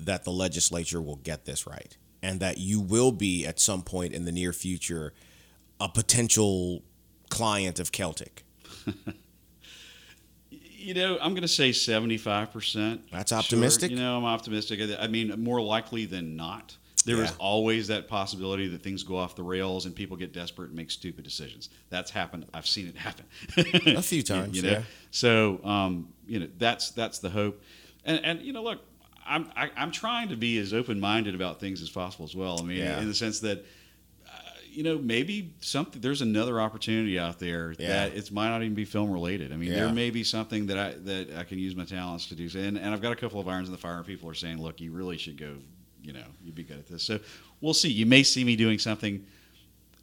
that 0.00 0.24
the 0.24 0.32
legislature 0.32 1.00
will 1.00 1.16
get 1.22 1.44
this 1.44 1.64
right, 1.64 1.96
and 2.22 2.40
that 2.40 2.58
you 2.58 2.80
will 2.80 3.12
be 3.12 3.46
at 3.46 3.60
some 3.60 3.82
point 3.82 4.12
in 4.14 4.24
the 4.24 4.32
near 4.32 4.52
future 4.52 5.12
a 5.82 5.88
potential 5.88 6.82
client 7.30 7.78
of 7.80 7.90
Celtic? 7.92 8.44
you 10.50 10.94
know, 10.94 11.18
I'm 11.20 11.30
going 11.32 11.42
to 11.42 11.48
say 11.48 11.72
75 11.72 12.52
percent. 12.52 13.02
That's 13.10 13.32
optimistic. 13.32 13.90
You 13.90 13.96
know, 13.98 14.16
I'm 14.18 14.24
optimistic. 14.24 14.80
I 15.00 15.06
mean, 15.06 15.42
more 15.42 15.60
likely 15.60 16.04
than 16.06 16.36
not. 16.36 16.76
There 17.04 17.16
is 17.22 17.30
Yeah. 17.30 17.36
always 17.40 17.88
that 17.88 18.06
possibility 18.06 18.68
that 18.68 18.82
things 18.82 19.02
go 19.02 19.16
off 19.16 19.34
the 19.34 19.42
rails 19.42 19.86
and 19.86 19.94
people 19.94 20.16
get 20.16 20.32
desperate 20.32 20.68
and 20.68 20.76
make 20.76 20.88
stupid 20.90 21.24
decisions. 21.24 21.68
That's 21.90 22.12
happened. 22.12 22.46
I've 22.54 22.66
seen 22.66 22.86
it 22.86 22.96
happen 22.96 23.24
A 23.96 24.02
few 24.02 24.22
times, 24.34 24.56
You 24.56 24.62
know, 24.62 24.70
yeah. 24.70 24.82
so 25.10 25.60
um, 25.64 26.08
you 26.28 26.38
know 26.38 26.48
that's 26.58 26.92
that's 26.92 27.18
the 27.18 27.30
hope. 27.30 27.60
And 28.04 28.24
and 28.24 28.40
you 28.42 28.52
know, 28.52 28.62
look, 28.62 28.80
I'm 29.26 29.50
I, 29.56 29.70
I'm 29.76 29.90
trying 29.90 30.28
to 30.28 30.36
be 30.36 30.58
as 30.58 30.72
open 30.72 31.00
minded 31.00 31.34
about 31.34 31.58
things 31.58 31.82
as 31.82 31.90
possible 31.90 32.24
as 32.24 32.36
well. 32.36 32.60
I 32.60 32.62
mean, 32.62 32.76
Yeah. 32.78 33.00
in 33.00 33.08
the 33.08 33.14
sense 33.14 33.40
that. 33.40 33.64
You 34.72 34.82
know, 34.84 34.98
maybe 34.98 35.52
something. 35.60 36.00
There's 36.00 36.22
another 36.22 36.60
opportunity 36.60 37.18
out 37.18 37.38
there 37.38 37.74
Yeah. 37.78 37.88
that 38.08 38.16
it 38.16 38.30
might 38.32 38.48
not 38.48 38.62
even 38.62 38.74
be 38.74 38.84
film 38.84 39.10
related. 39.10 39.52
I 39.52 39.56
mean, 39.56 39.70
Yeah. 39.70 39.76
there 39.84 39.92
may 39.92 40.10
be 40.10 40.24
something 40.24 40.66
that 40.68 40.78
I 40.78 40.92
that 41.04 41.36
I 41.36 41.44
can 41.44 41.58
use 41.58 41.76
my 41.76 41.84
talents 41.84 42.26
to 42.28 42.34
do. 42.34 42.48
And 42.58 42.78
and 42.78 42.88
I've 42.94 43.02
got 43.02 43.12
a 43.12 43.16
couple 43.16 43.38
of 43.40 43.48
irons 43.48 43.68
in 43.68 43.72
the 43.72 43.78
fire, 43.78 43.98
and 43.98 44.06
people 44.06 44.28
are 44.30 44.34
saying, 44.34 44.62
"Look, 44.62 44.80
you 44.80 44.92
really 44.92 45.18
should 45.18 45.36
go. 45.36 45.56
You 46.02 46.14
know, 46.14 46.24
you'd 46.42 46.54
be 46.54 46.62
good 46.64 46.78
at 46.78 46.86
this." 46.88 47.02
So 47.02 47.20
we'll 47.60 47.74
see. 47.74 47.90
You 47.90 48.06
may 48.06 48.22
see 48.22 48.44
me 48.44 48.56
doing 48.56 48.78
something, 48.78 49.24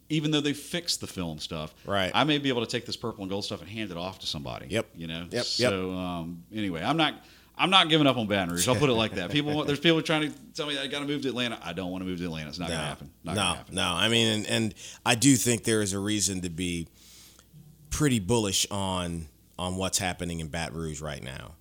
even 0.09 0.32
though 0.32 0.41
they 0.41 0.53
fixed 0.53 1.01
the 1.01 1.07
film 1.07 1.39
stuff. 1.39 1.74
Right. 1.86 2.11
I 2.13 2.24
may 2.24 2.38
be 2.38 2.49
able 2.49 2.65
to 2.65 2.72
take 2.72 2.86
this 2.86 2.95
purple 2.95 3.24
and 3.24 3.30
gold 3.30 3.45
stuff 3.45 3.61
and 3.61 3.70
hand 3.70 3.91
it 3.91 3.97
off 3.97 4.20
to 4.20 4.28
somebody. 4.28 4.67
Yep. 4.70 4.88
You 4.95 5.07
know. 5.07 5.22
Yep, 5.24 5.32
yep. 5.32 5.45
So 5.45 5.91
um, 5.93 6.43
anyway, 6.53 6.84
I'm 6.84 6.97
not. 6.97 7.15
I'm 7.60 7.70
not 7.70 7.89
giving 7.89 8.07
up 8.07 8.16
on 8.16 8.26
Baton 8.26 8.51
Rouge. 8.51 8.68
I'll 8.70 8.76
put 8.76 8.89
it 8.89 8.93
like 8.93 9.16
that. 9.16 9.32
People, 9.32 9.66
there's 9.66 9.82
people 9.82 10.01
trying 10.01 10.32
to 10.32 10.38
tell 10.53 10.66
me 10.66 10.80
I 10.80 10.88
got 10.88 10.99
to 11.01 11.05
move 11.05 11.22
to 11.24 11.28
Atlanta. 11.28 11.60
I 11.62 11.74
don't 11.74 11.91
want 11.91 12.01
to 12.03 12.10
move 12.10 12.18
to 12.20 12.26
Atlanta. 12.26 12.47
It's 12.47 12.57
not 12.57 12.70
going 12.70 12.80
to 12.80 12.86
happen. 12.86 13.12
Not 13.26 13.36
no, 13.36 13.41
gonna 13.41 13.55
happen. 13.57 13.76
no. 13.76 13.84
I 13.84 14.07
mean, 14.07 14.28
and, 14.28 14.47
and 14.47 14.76
I 15.05 15.16
do 15.16 15.36
think 15.36 15.66
there 15.66 15.82
is 15.82 15.91
a 15.91 15.99
reason 15.99 16.41
to 16.41 16.49
be 16.49 16.88
pretty 17.89 18.20
bullish 18.20 18.66
on 18.72 19.28
on 19.57 19.76
what's 19.76 19.97
happening 19.97 20.39
in 20.39 20.47
Baton 20.47 20.78
Rouge 20.78 21.01
right 21.01 21.22
now. 21.22 21.55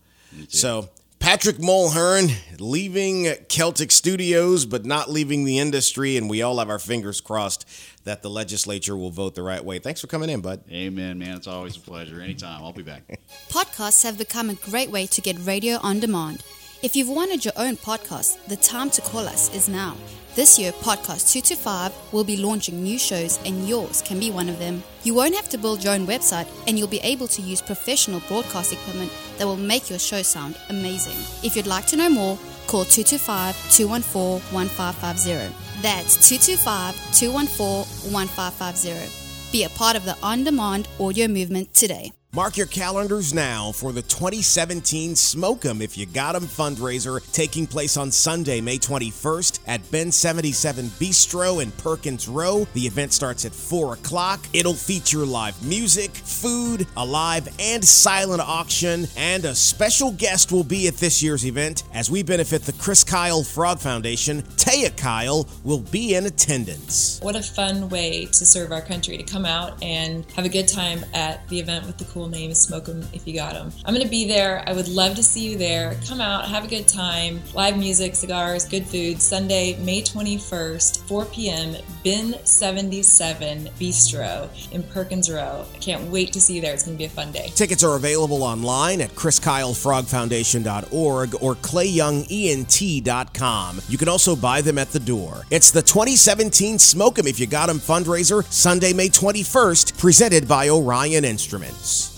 So, 0.49 0.88
Patrick 1.18 1.56
Mulhern 1.56 2.30
leaving 2.60 3.26
Celtic 3.48 3.90
Studios, 3.92 4.64
but 4.64 4.84
not 4.86 5.10
leaving 5.10 5.44
the 5.44 5.58
industry, 5.58 6.16
and 6.16 6.30
we 6.30 6.42
all 6.42 6.58
have 6.58 6.70
our 6.70 6.78
fingers 6.78 7.20
crossed 7.20 7.68
that 8.04 8.22
the 8.22 8.30
legislature 8.30 8.96
will 8.96 9.10
vote 9.10 9.34
the 9.34 9.42
right 9.42 9.64
way. 9.64 9.78
Thanks 9.78 10.00
for 10.00 10.06
coming 10.06 10.30
in, 10.30 10.40
bud. 10.40 10.62
Amen, 10.70 11.18
man. 11.18 11.36
It's 11.36 11.46
always 11.46 11.76
a 11.76 11.80
pleasure. 11.80 12.20
Anytime. 12.20 12.62
I'll 12.62 12.72
be 12.72 12.82
back. 12.82 13.02
Podcasts 13.48 14.04
have 14.04 14.16
become 14.16 14.48
a 14.48 14.54
great 14.54 14.90
way 14.90 15.06
to 15.06 15.20
get 15.20 15.36
radio 15.44 15.78
on 15.82 16.00
demand. 16.00 16.42
If 16.82 16.94
you've 16.94 17.08
wanted 17.08 17.44
your 17.44 17.54
own 17.56 17.76
podcast, 17.76 18.46
the 18.46 18.56
time 18.56 18.88
to 18.90 19.00
call 19.02 19.26
us 19.26 19.52
is 19.54 19.68
now. 19.68 19.96
This 20.39 20.57
year, 20.57 20.70
Podcast 20.70 21.32
225 21.32 22.12
will 22.12 22.22
be 22.22 22.36
launching 22.36 22.80
new 22.80 22.97
shows, 22.97 23.41
and 23.45 23.68
yours 23.68 24.01
can 24.03 24.20
be 24.20 24.30
one 24.30 24.49
of 24.49 24.61
them. 24.61 24.84
You 25.03 25.12
won't 25.12 25.34
have 25.34 25.49
to 25.49 25.59
build 25.59 25.82
your 25.82 25.95
own 25.95 26.07
website, 26.07 26.47
and 26.68 26.78
you'll 26.78 26.86
be 26.86 27.01
able 27.01 27.26
to 27.26 27.43
use 27.43 27.61
professional 27.61 28.20
broadcast 28.28 28.72
equipment 28.72 29.11
that 29.39 29.49
will 29.49 29.57
make 29.57 29.91
your 29.91 29.99
show 29.99 30.22
sound 30.22 30.57
amazing. 30.68 31.18
If 31.43 31.57
you'd 31.57 31.66
like 31.66 31.86
to 31.86 31.97
know 31.97 32.09
more, 32.09 32.39
call 32.68 32.84
225 32.84 33.57
214 33.72 34.55
1550. 34.55 35.82
That's 35.82 36.14
225 36.28 36.95
214 37.18 38.12
1550. 38.12 39.51
Be 39.51 39.64
a 39.64 39.70
part 39.70 39.97
of 39.97 40.05
the 40.05 40.16
on 40.22 40.45
demand 40.45 40.86
audio 41.01 41.26
movement 41.26 41.74
today. 41.74 42.12
Mark 42.34 42.58
your 42.58 42.66
calendars 42.66 43.32
now 43.32 43.72
for 43.72 43.90
the 43.90 44.02
2017 44.02 45.16
Smoke 45.16 45.64
'em 45.64 45.80
If 45.80 45.96
You 45.96 46.04
Got 46.04 46.36
'em 46.36 46.46
fundraiser 46.46 47.22
taking 47.32 47.66
place 47.66 47.96
on 47.96 48.12
Sunday, 48.12 48.60
May 48.60 48.76
21st 48.76 49.60
at 49.66 49.90
Bin 49.90 50.12
77 50.12 50.92
Bistro 51.00 51.62
in 51.62 51.70
Perkins 51.70 52.28
Rowe. 52.28 52.68
The 52.74 52.86
event 52.86 53.14
starts 53.14 53.46
at 53.46 53.54
4 53.54 53.94
o'clock. 53.94 54.46
It'll 54.52 54.74
feature 54.74 55.24
live 55.24 55.62
music, 55.62 56.14
food, 56.14 56.86
a 56.98 57.04
live 57.04 57.48
and 57.58 57.82
silent 57.82 58.42
auction, 58.42 59.08
and 59.16 59.46
a 59.46 59.54
special 59.54 60.10
guest 60.10 60.52
will 60.52 60.64
be 60.64 60.86
at 60.86 60.98
this 60.98 61.22
year's 61.22 61.46
event 61.46 61.84
as 61.94 62.10
we 62.10 62.22
benefit 62.22 62.66
the 62.66 62.74
Chris 62.74 63.04
Kyle 63.04 63.42
Frog 63.42 63.80
Foundation. 63.80 64.42
Taya 64.58 64.94
Kyle 64.94 65.48
will 65.64 65.80
be 65.80 66.14
in 66.14 66.26
attendance. 66.26 67.20
What 67.22 67.36
a 67.36 67.42
fun 67.42 67.88
way 67.88 68.26
to 68.26 68.44
serve 68.44 68.70
our 68.70 68.82
country 68.82 69.16
to 69.16 69.22
come 69.22 69.46
out 69.46 69.82
and 69.82 70.26
have 70.36 70.44
a 70.44 70.50
good 70.50 70.68
time 70.68 71.06
at 71.14 71.48
the 71.48 71.58
event 71.58 71.86
with 71.86 71.96
the 71.96 72.04
cool 72.04 72.17
name 72.26 72.50
is 72.50 72.60
Smoke 72.60 72.88
'em 72.88 73.06
if 73.12 73.24
you 73.26 73.34
got 73.34 73.54
'em. 73.54 73.70
I'm 73.84 73.94
going 73.94 74.04
to 74.04 74.10
be 74.10 74.26
there. 74.26 74.64
I 74.66 74.72
would 74.72 74.88
love 74.88 75.14
to 75.16 75.22
see 75.22 75.48
you 75.50 75.56
there. 75.56 75.96
Come 76.08 76.20
out, 76.20 76.48
have 76.48 76.64
a 76.64 76.68
good 76.68 76.88
time. 76.88 77.40
Live 77.54 77.76
music, 77.78 78.16
cigars, 78.16 78.64
good 78.64 78.84
food. 78.86 79.22
Sunday, 79.22 79.76
May 79.84 80.02
21st, 80.02 81.06
4 81.06 81.24
p.m. 81.26 81.76
Bin 82.02 82.34
77 82.44 83.70
Bistro 83.78 84.48
in 84.72 84.82
Perkins 84.82 85.30
Rowe. 85.30 85.64
I 85.74 85.78
can't 85.78 86.10
wait 86.10 86.32
to 86.32 86.40
see 86.40 86.54
you 86.56 86.60
there. 86.62 86.74
It's 86.74 86.82
going 86.84 86.96
to 86.96 86.98
be 86.98 87.04
a 87.04 87.08
fun 87.10 87.30
day. 87.30 87.52
Tickets 87.54 87.84
are 87.84 87.94
available 87.96 88.42
online 88.42 89.00
at 89.00 89.14
chriskylefrogfoundation.org 89.14 91.34
or 91.42 91.54
clayyoungent.com. 91.54 93.80
You 93.88 93.98
can 93.98 94.08
also 94.08 94.36
buy 94.36 94.60
them 94.60 94.78
at 94.78 94.90
the 94.90 95.00
door. 95.00 95.44
It's 95.50 95.70
the 95.70 95.82
2017 95.82 96.78
Smoke 96.78 97.18
'em 97.18 97.26
If 97.26 97.38
You 97.38 97.46
Got 97.46 97.70
'em 97.70 97.80
fundraiser, 97.80 98.44
Sunday, 98.50 98.92
May 98.92 99.08
21st, 99.08 99.96
presented 99.98 100.48
by 100.48 100.68
Orion 100.68 101.24
Instruments. 101.24 102.17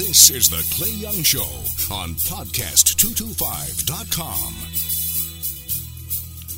This 0.00 0.30
is 0.30 0.48
the 0.48 0.66
Clay 0.74 0.92
Young 0.92 1.22
Show 1.22 1.42
on 1.94 2.14
podcast225.com. 2.14 4.54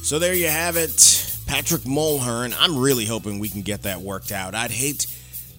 So 0.05 0.21
there 0.21 0.35
you 0.35 0.47
have 0.47 0.77
it, 0.77 1.37
Patrick 1.47 1.83
Mulhern. 1.83 2.55
I'm 2.57 2.79
really 2.79 3.05
hoping 3.05 3.41
we 3.41 3.49
can 3.49 3.63
get 3.63 3.83
that 3.83 4.01
worked 4.01 4.31
out. 4.31 4.55
I'd 4.55 4.71
hate 4.71 5.09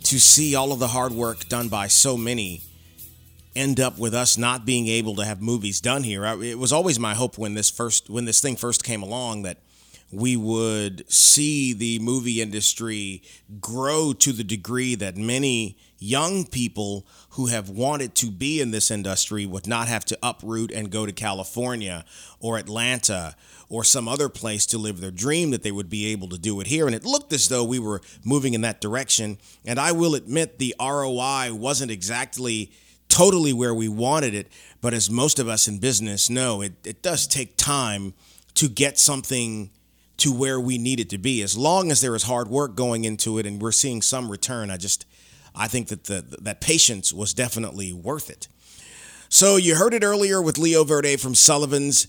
to 0.04 0.18
see 0.18 0.56
all 0.56 0.72
of 0.72 0.80
the 0.80 0.88
hard 0.88 1.12
work 1.12 1.50
done 1.50 1.68
by 1.68 1.88
so 1.88 2.16
many 2.16 2.62
end 3.54 3.82
up 3.82 4.00
with 4.00 4.14
us 4.14 4.38
not 4.38 4.66
being 4.66 4.88
able 4.88 5.16
to 5.16 5.26
have 5.26 5.42
movies 5.42 5.82
done 5.82 6.04
here. 6.04 6.26
I- 6.26 6.42
It 6.42 6.58
was 6.58 6.72
always 6.72 6.98
my 7.00 7.14
hope 7.14 7.38
when 7.38 7.54
this 7.54 7.70
first 7.70 8.10
when 8.10 8.24
this 8.24 8.40
thing 8.40 8.56
first 8.56 8.86
came 8.86 9.04
along 9.04 9.42
that 9.42 9.58
we 10.10 10.38
would 10.38 11.04
see 11.12 11.74
the 11.74 12.00
movie 12.00 12.42
industry 12.42 13.24
grow 13.60 14.14
to 14.14 14.32
the 14.32 14.46
degree 14.46 14.96
that 14.96 15.18
many 15.18 15.76
young 16.04 16.46
people 16.46 17.08
who 17.32 17.48
have 17.48 17.70
wanted 17.70 18.14
to 18.14 18.30
be 18.30 18.60
in 18.60 18.72
this 18.72 18.92
industry 18.92 19.46
would 19.46 19.66
not 19.66 19.88
have 19.88 20.04
to 20.04 20.18
uproot 20.22 20.72
and 20.72 20.92
go 20.92 21.06
to 21.06 21.12
California 21.12 22.04
or 22.40 22.58
Atlanta 22.58 23.36
or 23.70 23.84
some 23.84 24.08
other 24.08 24.28
place 24.28 24.66
to 24.66 24.78
live 24.78 25.00
their 25.00 25.12
dream, 25.12 25.52
that 25.52 25.64
they 25.64 25.72
would 25.72 25.90
be 25.90 26.08
able 26.08 26.28
to 26.28 26.38
do 26.38 26.60
it 26.60 26.68
here. 26.68 26.86
And 26.86 26.96
it 26.96 27.06
looked 27.06 27.32
as 27.32 27.48
though 27.48 27.64
we 27.64 27.80
were 27.80 28.02
moving 28.24 28.54
in 28.54 28.62
that 28.62 28.82
direction. 28.82 29.38
And 29.66 29.80
I 29.80 29.94
will 29.94 30.14
admit 30.14 30.60
the 30.60 30.76
ROI 30.80 31.54
wasn't 31.54 31.90
exactly 31.90 32.72
totally 33.08 33.54
where 33.54 33.74
we 33.74 33.88
wanted 33.88 34.34
it, 34.34 34.48
but 34.82 34.94
as 34.94 35.10
most 35.10 35.40
of 35.40 35.48
us 35.48 35.68
in 35.68 35.80
business 35.80 36.30
know, 36.30 36.62
it, 36.62 36.74
it 36.84 37.02
does 37.02 37.28
take 37.28 37.56
time 37.58 38.14
to 38.56 38.68
get 38.68 39.00
something 39.00 39.70
to 40.18 40.34
where 40.34 40.60
we 40.60 40.78
need 40.78 41.00
it 41.00 41.10
to 41.10 41.18
be. 41.18 41.42
As 41.42 41.58
long 41.58 41.92
as 41.92 42.02
there 42.02 42.16
is 42.16 42.24
hard 42.24 42.48
work 42.48 42.76
going 42.76 43.06
into 43.06 43.40
it 43.40 43.46
and 43.46 43.62
we're 43.62 43.72
seeing 43.72 44.02
some 44.02 44.30
return, 44.30 44.70
I 44.70 44.78
just 44.78 45.06
I 45.56 45.68
think 45.68 45.88
that 45.90 46.06
the 46.06 46.24
that 46.42 46.62
patience 46.62 47.14
was 47.14 47.34
definitely 47.34 47.94
worth 47.94 48.30
it. 48.30 48.48
So 49.30 49.56
you 49.56 49.76
heard 49.76 49.94
it 49.94 50.04
earlier 50.04 50.42
with 50.42 50.58
Leo 50.58 50.84
Verde 50.84 51.16
from 51.18 51.34
Sullivan's 51.34 52.08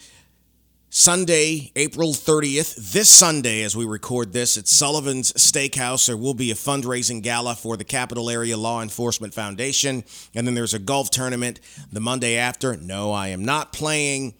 Sunday, 0.90 1.72
April 1.74 2.12
30th. 2.12 2.92
This 2.92 3.08
Sunday, 3.08 3.62
as 3.62 3.74
we 3.76 3.84
record 3.84 4.32
this, 4.32 4.56
at 4.56 4.68
Sullivan's 4.68 5.32
Steakhouse, 5.32 6.06
there 6.06 6.16
will 6.16 6.34
be 6.34 6.52
a 6.52 6.54
fundraising 6.54 7.20
gala 7.20 7.56
for 7.56 7.76
the 7.76 7.82
Capital 7.82 8.30
Area 8.30 8.56
Law 8.56 8.80
Enforcement 8.80 9.34
Foundation. 9.34 10.04
And 10.36 10.46
then 10.46 10.54
there's 10.54 10.72
a 10.72 10.78
golf 10.78 11.10
tournament 11.10 11.58
the 11.90 11.98
Monday 11.98 12.36
after. 12.36 12.76
No, 12.76 13.10
I 13.10 13.28
am 13.28 13.44
not 13.44 13.72
playing. 13.72 14.34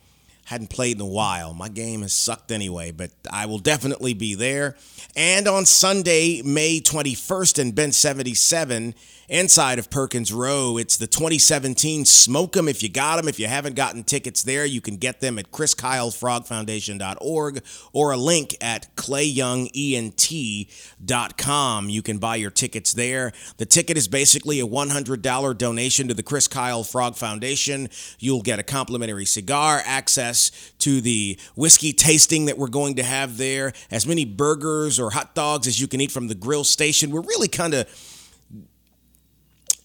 Hadn't 0.45 0.69
played 0.69 0.97
in 0.97 1.01
a 1.01 1.07
while. 1.07 1.55
My 1.55 1.69
game 1.69 2.03
has 2.03 2.13
sucked 2.13 2.53
anyway, 2.53 2.91
but 2.91 3.11
I 3.31 3.47
will 3.47 3.59
definitely 3.59 4.13
be 4.13 4.35
there. 4.35 4.77
And 5.17 5.49
on 5.49 5.65
Sunday, 5.65 6.43
May 6.43 6.81
21st 6.81 7.59
in 7.59 7.73
Bin 7.73 7.93
77, 7.93 8.95
inside 9.29 9.79
of 9.79 9.91
Perkins 9.91 10.33
Rowe, 10.33 10.77
it's 10.77 10.97
the 10.97 11.07
2017 11.07 12.05
Smoke 12.05 12.57
'em 12.57 12.69
if 12.69 12.83
you 12.83 12.89
got 12.89 13.19
'em. 13.19 13.29
If 13.29 13.39
you 13.39 13.47
haven't 13.47 13.75
gotten 13.75 14.05
tickets 14.05 14.43
there, 14.43 14.65
you 14.65 14.81
can 14.81 14.97
get 14.97 15.21
them 15.21 15.39
at 15.39 15.51
chriskylefrogfoundation.org 15.51 17.63
or 17.93 18.13
a 18.13 18.17
link 18.17 18.57
at 18.61 18.95
clayyoungent.com. 18.97 21.91
You 21.91 22.03
can 22.03 22.19
buy 22.19 22.37
your 22.37 22.51
tickets 22.51 22.93
there. 22.93 23.33
The 23.57 23.67
ticket 23.67 23.97
is 23.97 24.09
basically 24.09 24.61
a 24.61 24.67
$100 24.67 25.55
donation 25.55 26.09
to 26.09 26.15
the 26.15 26.23
Chris 26.23 26.49
Kyle 26.49 26.85
Frog 26.85 27.17
Foundation. 27.17 27.89
You'll 28.19 28.43
get 28.43 28.59
a 28.59 28.63
complimentary 28.63 29.27
cigar, 29.27 29.83
access 29.85 30.51
to 30.81 31.01
the 31.01 31.39
whiskey 31.55 31.93
tasting 31.93 32.47
that 32.47 32.59
we're 32.59 32.69
going 32.69 32.97
to 32.97 33.03
have 33.03 33.37
there, 33.37 33.73
as 33.91 34.07
many 34.07 34.25
burgers 34.25 34.99
or 34.99 35.11
hot 35.11 35.35
dogs 35.35 35.67
as 35.67 35.81
you 35.81 35.87
can 35.87 36.01
eat 36.01 36.13
from 36.13 36.29
the 36.29 36.35
grill 36.35 36.65
station. 36.65 37.11
We're 37.11 37.21
really 37.21 37.49
kind 37.49 37.75
of 37.75 37.87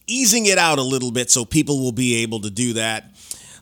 easing 0.09 0.45
it 0.45 0.57
out 0.57 0.79
a 0.79 0.83
little 0.83 1.11
bit 1.11 1.29
so 1.29 1.45
people 1.45 1.79
will 1.79 1.91
be 1.91 2.15
able 2.23 2.41
to 2.41 2.49
do 2.49 2.73
that. 2.73 3.11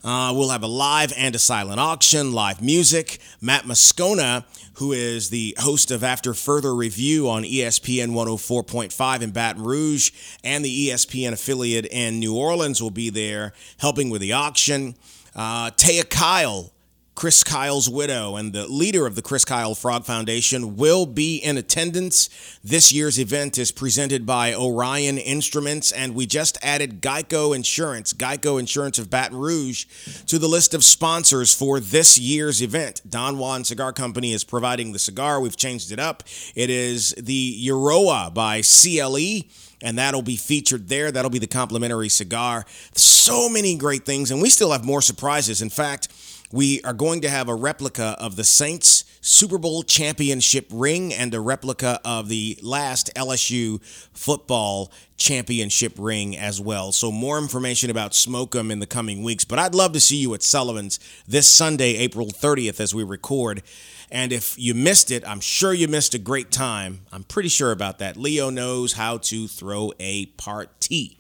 Uh, 0.04 0.32
we'll 0.34 0.50
have 0.50 0.64
a 0.64 0.68
live 0.68 1.12
and 1.18 1.36
a 1.36 1.40
silent 1.40 1.80
auction, 1.80 2.32
live 2.32 2.62
music. 2.62 3.20
Matt 3.42 3.64
Moscona, 3.64 4.46
who 4.76 4.94
is 4.94 5.30
the 5.30 5.56
host 5.60 5.92
of 5.92 6.04
After 6.04 6.34
Further 6.34 6.74
Review 6.74 7.30
on 7.30 7.44
ESPN 7.44 8.12
104.5 8.12 9.22
in 9.22 9.32
Baton 9.32 9.64
Rouge 9.64 10.12
and 10.44 10.64
the 10.64 10.90
ESPN 10.90 11.34
affiliate 11.34 11.88
in 11.88 12.20
New 12.20 12.38
Orleans, 12.38 12.82
will 12.82 12.92
be 12.92 13.10
there 13.10 13.54
helping 13.80 14.10
with 14.10 14.22
the 14.22 14.34
auction. 14.34 14.96
Uh, 15.36 15.72
Taya 15.72 16.10
Kyle, 16.10 16.72
Chris 17.18 17.44
Kyle's 17.44 17.90
widow 17.90 18.36
and 18.36 18.54
the 18.54 18.68
leader 18.68 19.08
of 19.08 19.16
the 19.16 19.24
Chris 19.24 19.44
Kyle 19.44 19.74
Frog 19.74 20.06
Foundation 20.06 20.76
will 20.76 21.08
be 21.08 21.38
in 21.38 21.58
attendance. 21.58 22.30
This 22.64 22.94
year's 22.94 23.18
event 23.18 23.58
is 23.58 23.72
presented 23.72 24.24
by 24.24 24.54
Orion 24.54 25.18
Instruments, 25.18 25.92
and 25.92 26.14
we 26.14 26.28
just 26.28 26.60
added 26.62 27.02
Geico 27.02 27.56
Insurance, 27.56 28.14
Geico 28.14 28.60
Insurance 28.60 29.00
of 29.00 29.10
Baton 29.10 29.36
Rouge, 29.36 29.86
to 30.28 30.38
the 30.38 30.48
list 30.48 30.76
of 30.76 30.84
sponsors 30.84 31.56
for 31.56 31.80
this 31.80 32.20
year's 32.20 32.62
event. 32.62 33.02
Don 33.10 33.40
Juan 33.40 33.64
Cigar 33.64 33.94
Company 33.94 34.32
is 34.32 34.44
providing 34.44 34.92
the 34.92 35.00
cigar. 35.00 35.42
We've 35.42 35.58
changed 35.58 35.92
it 35.92 36.00
up. 36.00 36.22
It 36.54 36.70
is 36.70 37.16
the 37.18 37.68
Eiroa 37.68 38.32
by 38.32 38.62
CLE 38.62 39.50
and 39.82 39.98
that'll 39.98 40.24
be 40.24 40.36
featured 40.36 40.88
there. 40.88 41.12
That'll 41.12 41.30
be 41.30 41.40
the 41.40 41.48
complimentary 41.48 42.10
cigar. 42.10 42.66
So 42.96 43.50
many 43.50 43.76
great 43.76 44.06
things, 44.06 44.32
and 44.32 44.42
we 44.42 44.50
still 44.50 44.72
have 44.72 44.84
more 44.84 45.02
surprises. 45.02 45.62
In 45.62 45.70
fact, 45.70 46.08
we 46.52 46.82
are 46.82 46.94
going 46.94 47.22
to 47.22 47.30
have 47.30 47.50
a 47.50 47.56
replica 47.56 48.16
of 48.20 48.36
the 48.36 48.44
Saints 48.44 49.04
Super 49.22 49.58
Bowl 49.58 49.84
championship 49.84 50.68
ring 50.72 51.14
and 51.14 51.34
a 51.34 51.42
replica 51.42 52.00
of 52.06 52.30
the 52.30 52.58
last 52.62 53.14
LSU 53.16 53.82
football 54.14 54.92
championship 55.18 55.94
ring 55.98 56.38
as 56.38 56.62
well. 56.62 56.92
So 56.94 57.12
more 57.12 57.38
information 57.38 57.90
about 57.90 58.16
Smoke 58.16 58.56
'em 58.56 58.72
in 58.72 58.80
the 58.80 58.88
coming 58.88 59.24
weeks. 59.24 59.44
But 59.44 59.60
I'd 59.60 59.76
love 59.76 59.92
to 59.94 60.00
see 60.00 60.18
you 60.18 60.34
at 60.34 60.44
Sullivan's 60.44 61.00
this 61.28 61.48
Sunday, 61.48 61.98
April 61.98 62.30
30th, 62.30 62.80
as 62.80 62.96
we 62.96 63.04
record. 63.04 63.64
And 64.10 64.32
if 64.32 64.58
you 64.58 64.74
missed 64.74 65.12
it, 65.12 65.28
I'm 65.28 65.42
sure 65.42 65.74
you 65.74 65.90
missed 65.90 66.14
a 66.14 66.20
great 66.20 66.52
time. 66.52 67.02
I'm 67.12 67.24
pretty 67.24 67.50
sure 67.50 67.72
about 67.72 68.00
that. 68.00 68.16
Leo 68.16 68.50
knows 68.50 68.94
how 68.94 69.18
to 69.18 69.48
throw 69.50 69.92
a 70.00 70.28
party. 70.28 71.17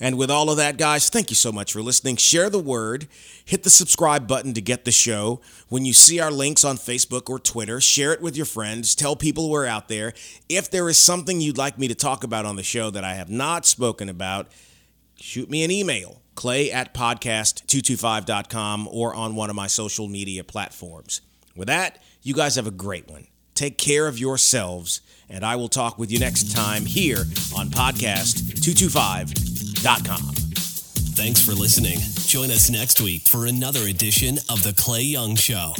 And 0.00 0.16
with 0.16 0.30
all 0.30 0.48
of 0.48 0.56
that, 0.58 0.76
guys, 0.76 1.10
thank 1.10 1.30
you 1.30 1.36
so 1.36 1.50
much 1.50 1.72
for 1.72 1.82
listening. 1.82 2.16
Share 2.16 2.48
the 2.48 2.60
word, 2.60 3.08
hit 3.44 3.64
the 3.64 3.70
subscribe 3.70 4.28
button 4.28 4.54
to 4.54 4.60
get 4.60 4.84
the 4.84 4.92
show. 4.92 5.40
When 5.68 5.84
you 5.84 5.92
see 5.92 6.20
our 6.20 6.30
links 6.30 6.64
on 6.64 6.76
Facebook 6.76 7.28
or 7.28 7.38
Twitter, 7.38 7.80
share 7.80 8.12
it 8.12 8.20
with 8.20 8.36
your 8.36 8.46
friends. 8.46 8.94
Tell 8.94 9.16
people 9.16 9.50
we're 9.50 9.66
out 9.66 9.88
there. 9.88 10.12
If 10.48 10.70
there 10.70 10.88
is 10.88 10.98
something 10.98 11.40
you'd 11.40 11.58
like 11.58 11.78
me 11.78 11.88
to 11.88 11.96
talk 11.96 12.22
about 12.22 12.46
on 12.46 12.56
the 12.56 12.62
show 12.62 12.90
that 12.90 13.02
I 13.02 13.14
have 13.14 13.28
not 13.28 13.66
spoken 13.66 14.08
about, 14.08 14.48
shoot 15.16 15.50
me 15.50 15.64
an 15.64 15.72
email, 15.72 16.22
clay 16.36 16.70
at 16.70 16.94
podcast225.com 16.94 18.88
or 18.92 19.14
on 19.14 19.34
one 19.34 19.50
of 19.50 19.56
my 19.56 19.66
social 19.66 20.06
media 20.06 20.44
platforms. 20.44 21.22
With 21.56 21.66
that, 21.66 22.00
you 22.22 22.34
guys 22.34 22.54
have 22.54 22.68
a 22.68 22.72
great 22.72 23.08
one. 23.08 23.26
Take 23.54 23.78
care 23.78 24.06
of 24.06 24.20
yourselves, 24.20 25.00
and 25.28 25.44
I 25.44 25.56
will 25.56 25.68
talk 25.68 25.98
with 25.98 26.12
you 26.12 26.20
next 26.20 26.54
time 26.54 26.86
here 26.86 27.24
on 27.56 27.70
podcast225.com. 29.82 30.34
Thanks 31.14 31.44
for 31.44 31.52
listening. 31.52 31.98
Join 32.26 32.50
us 32.50 32.70
next 32.70 33.00
week 33.00 33.22
for 33.22 33.46
another 33.46 33.80
edition 33.88 34.38
of 34.48 34.62
The 34.62 34.72
Clay 34.76 35.02
Young 35.02 35.34
Show. 35.34 35.74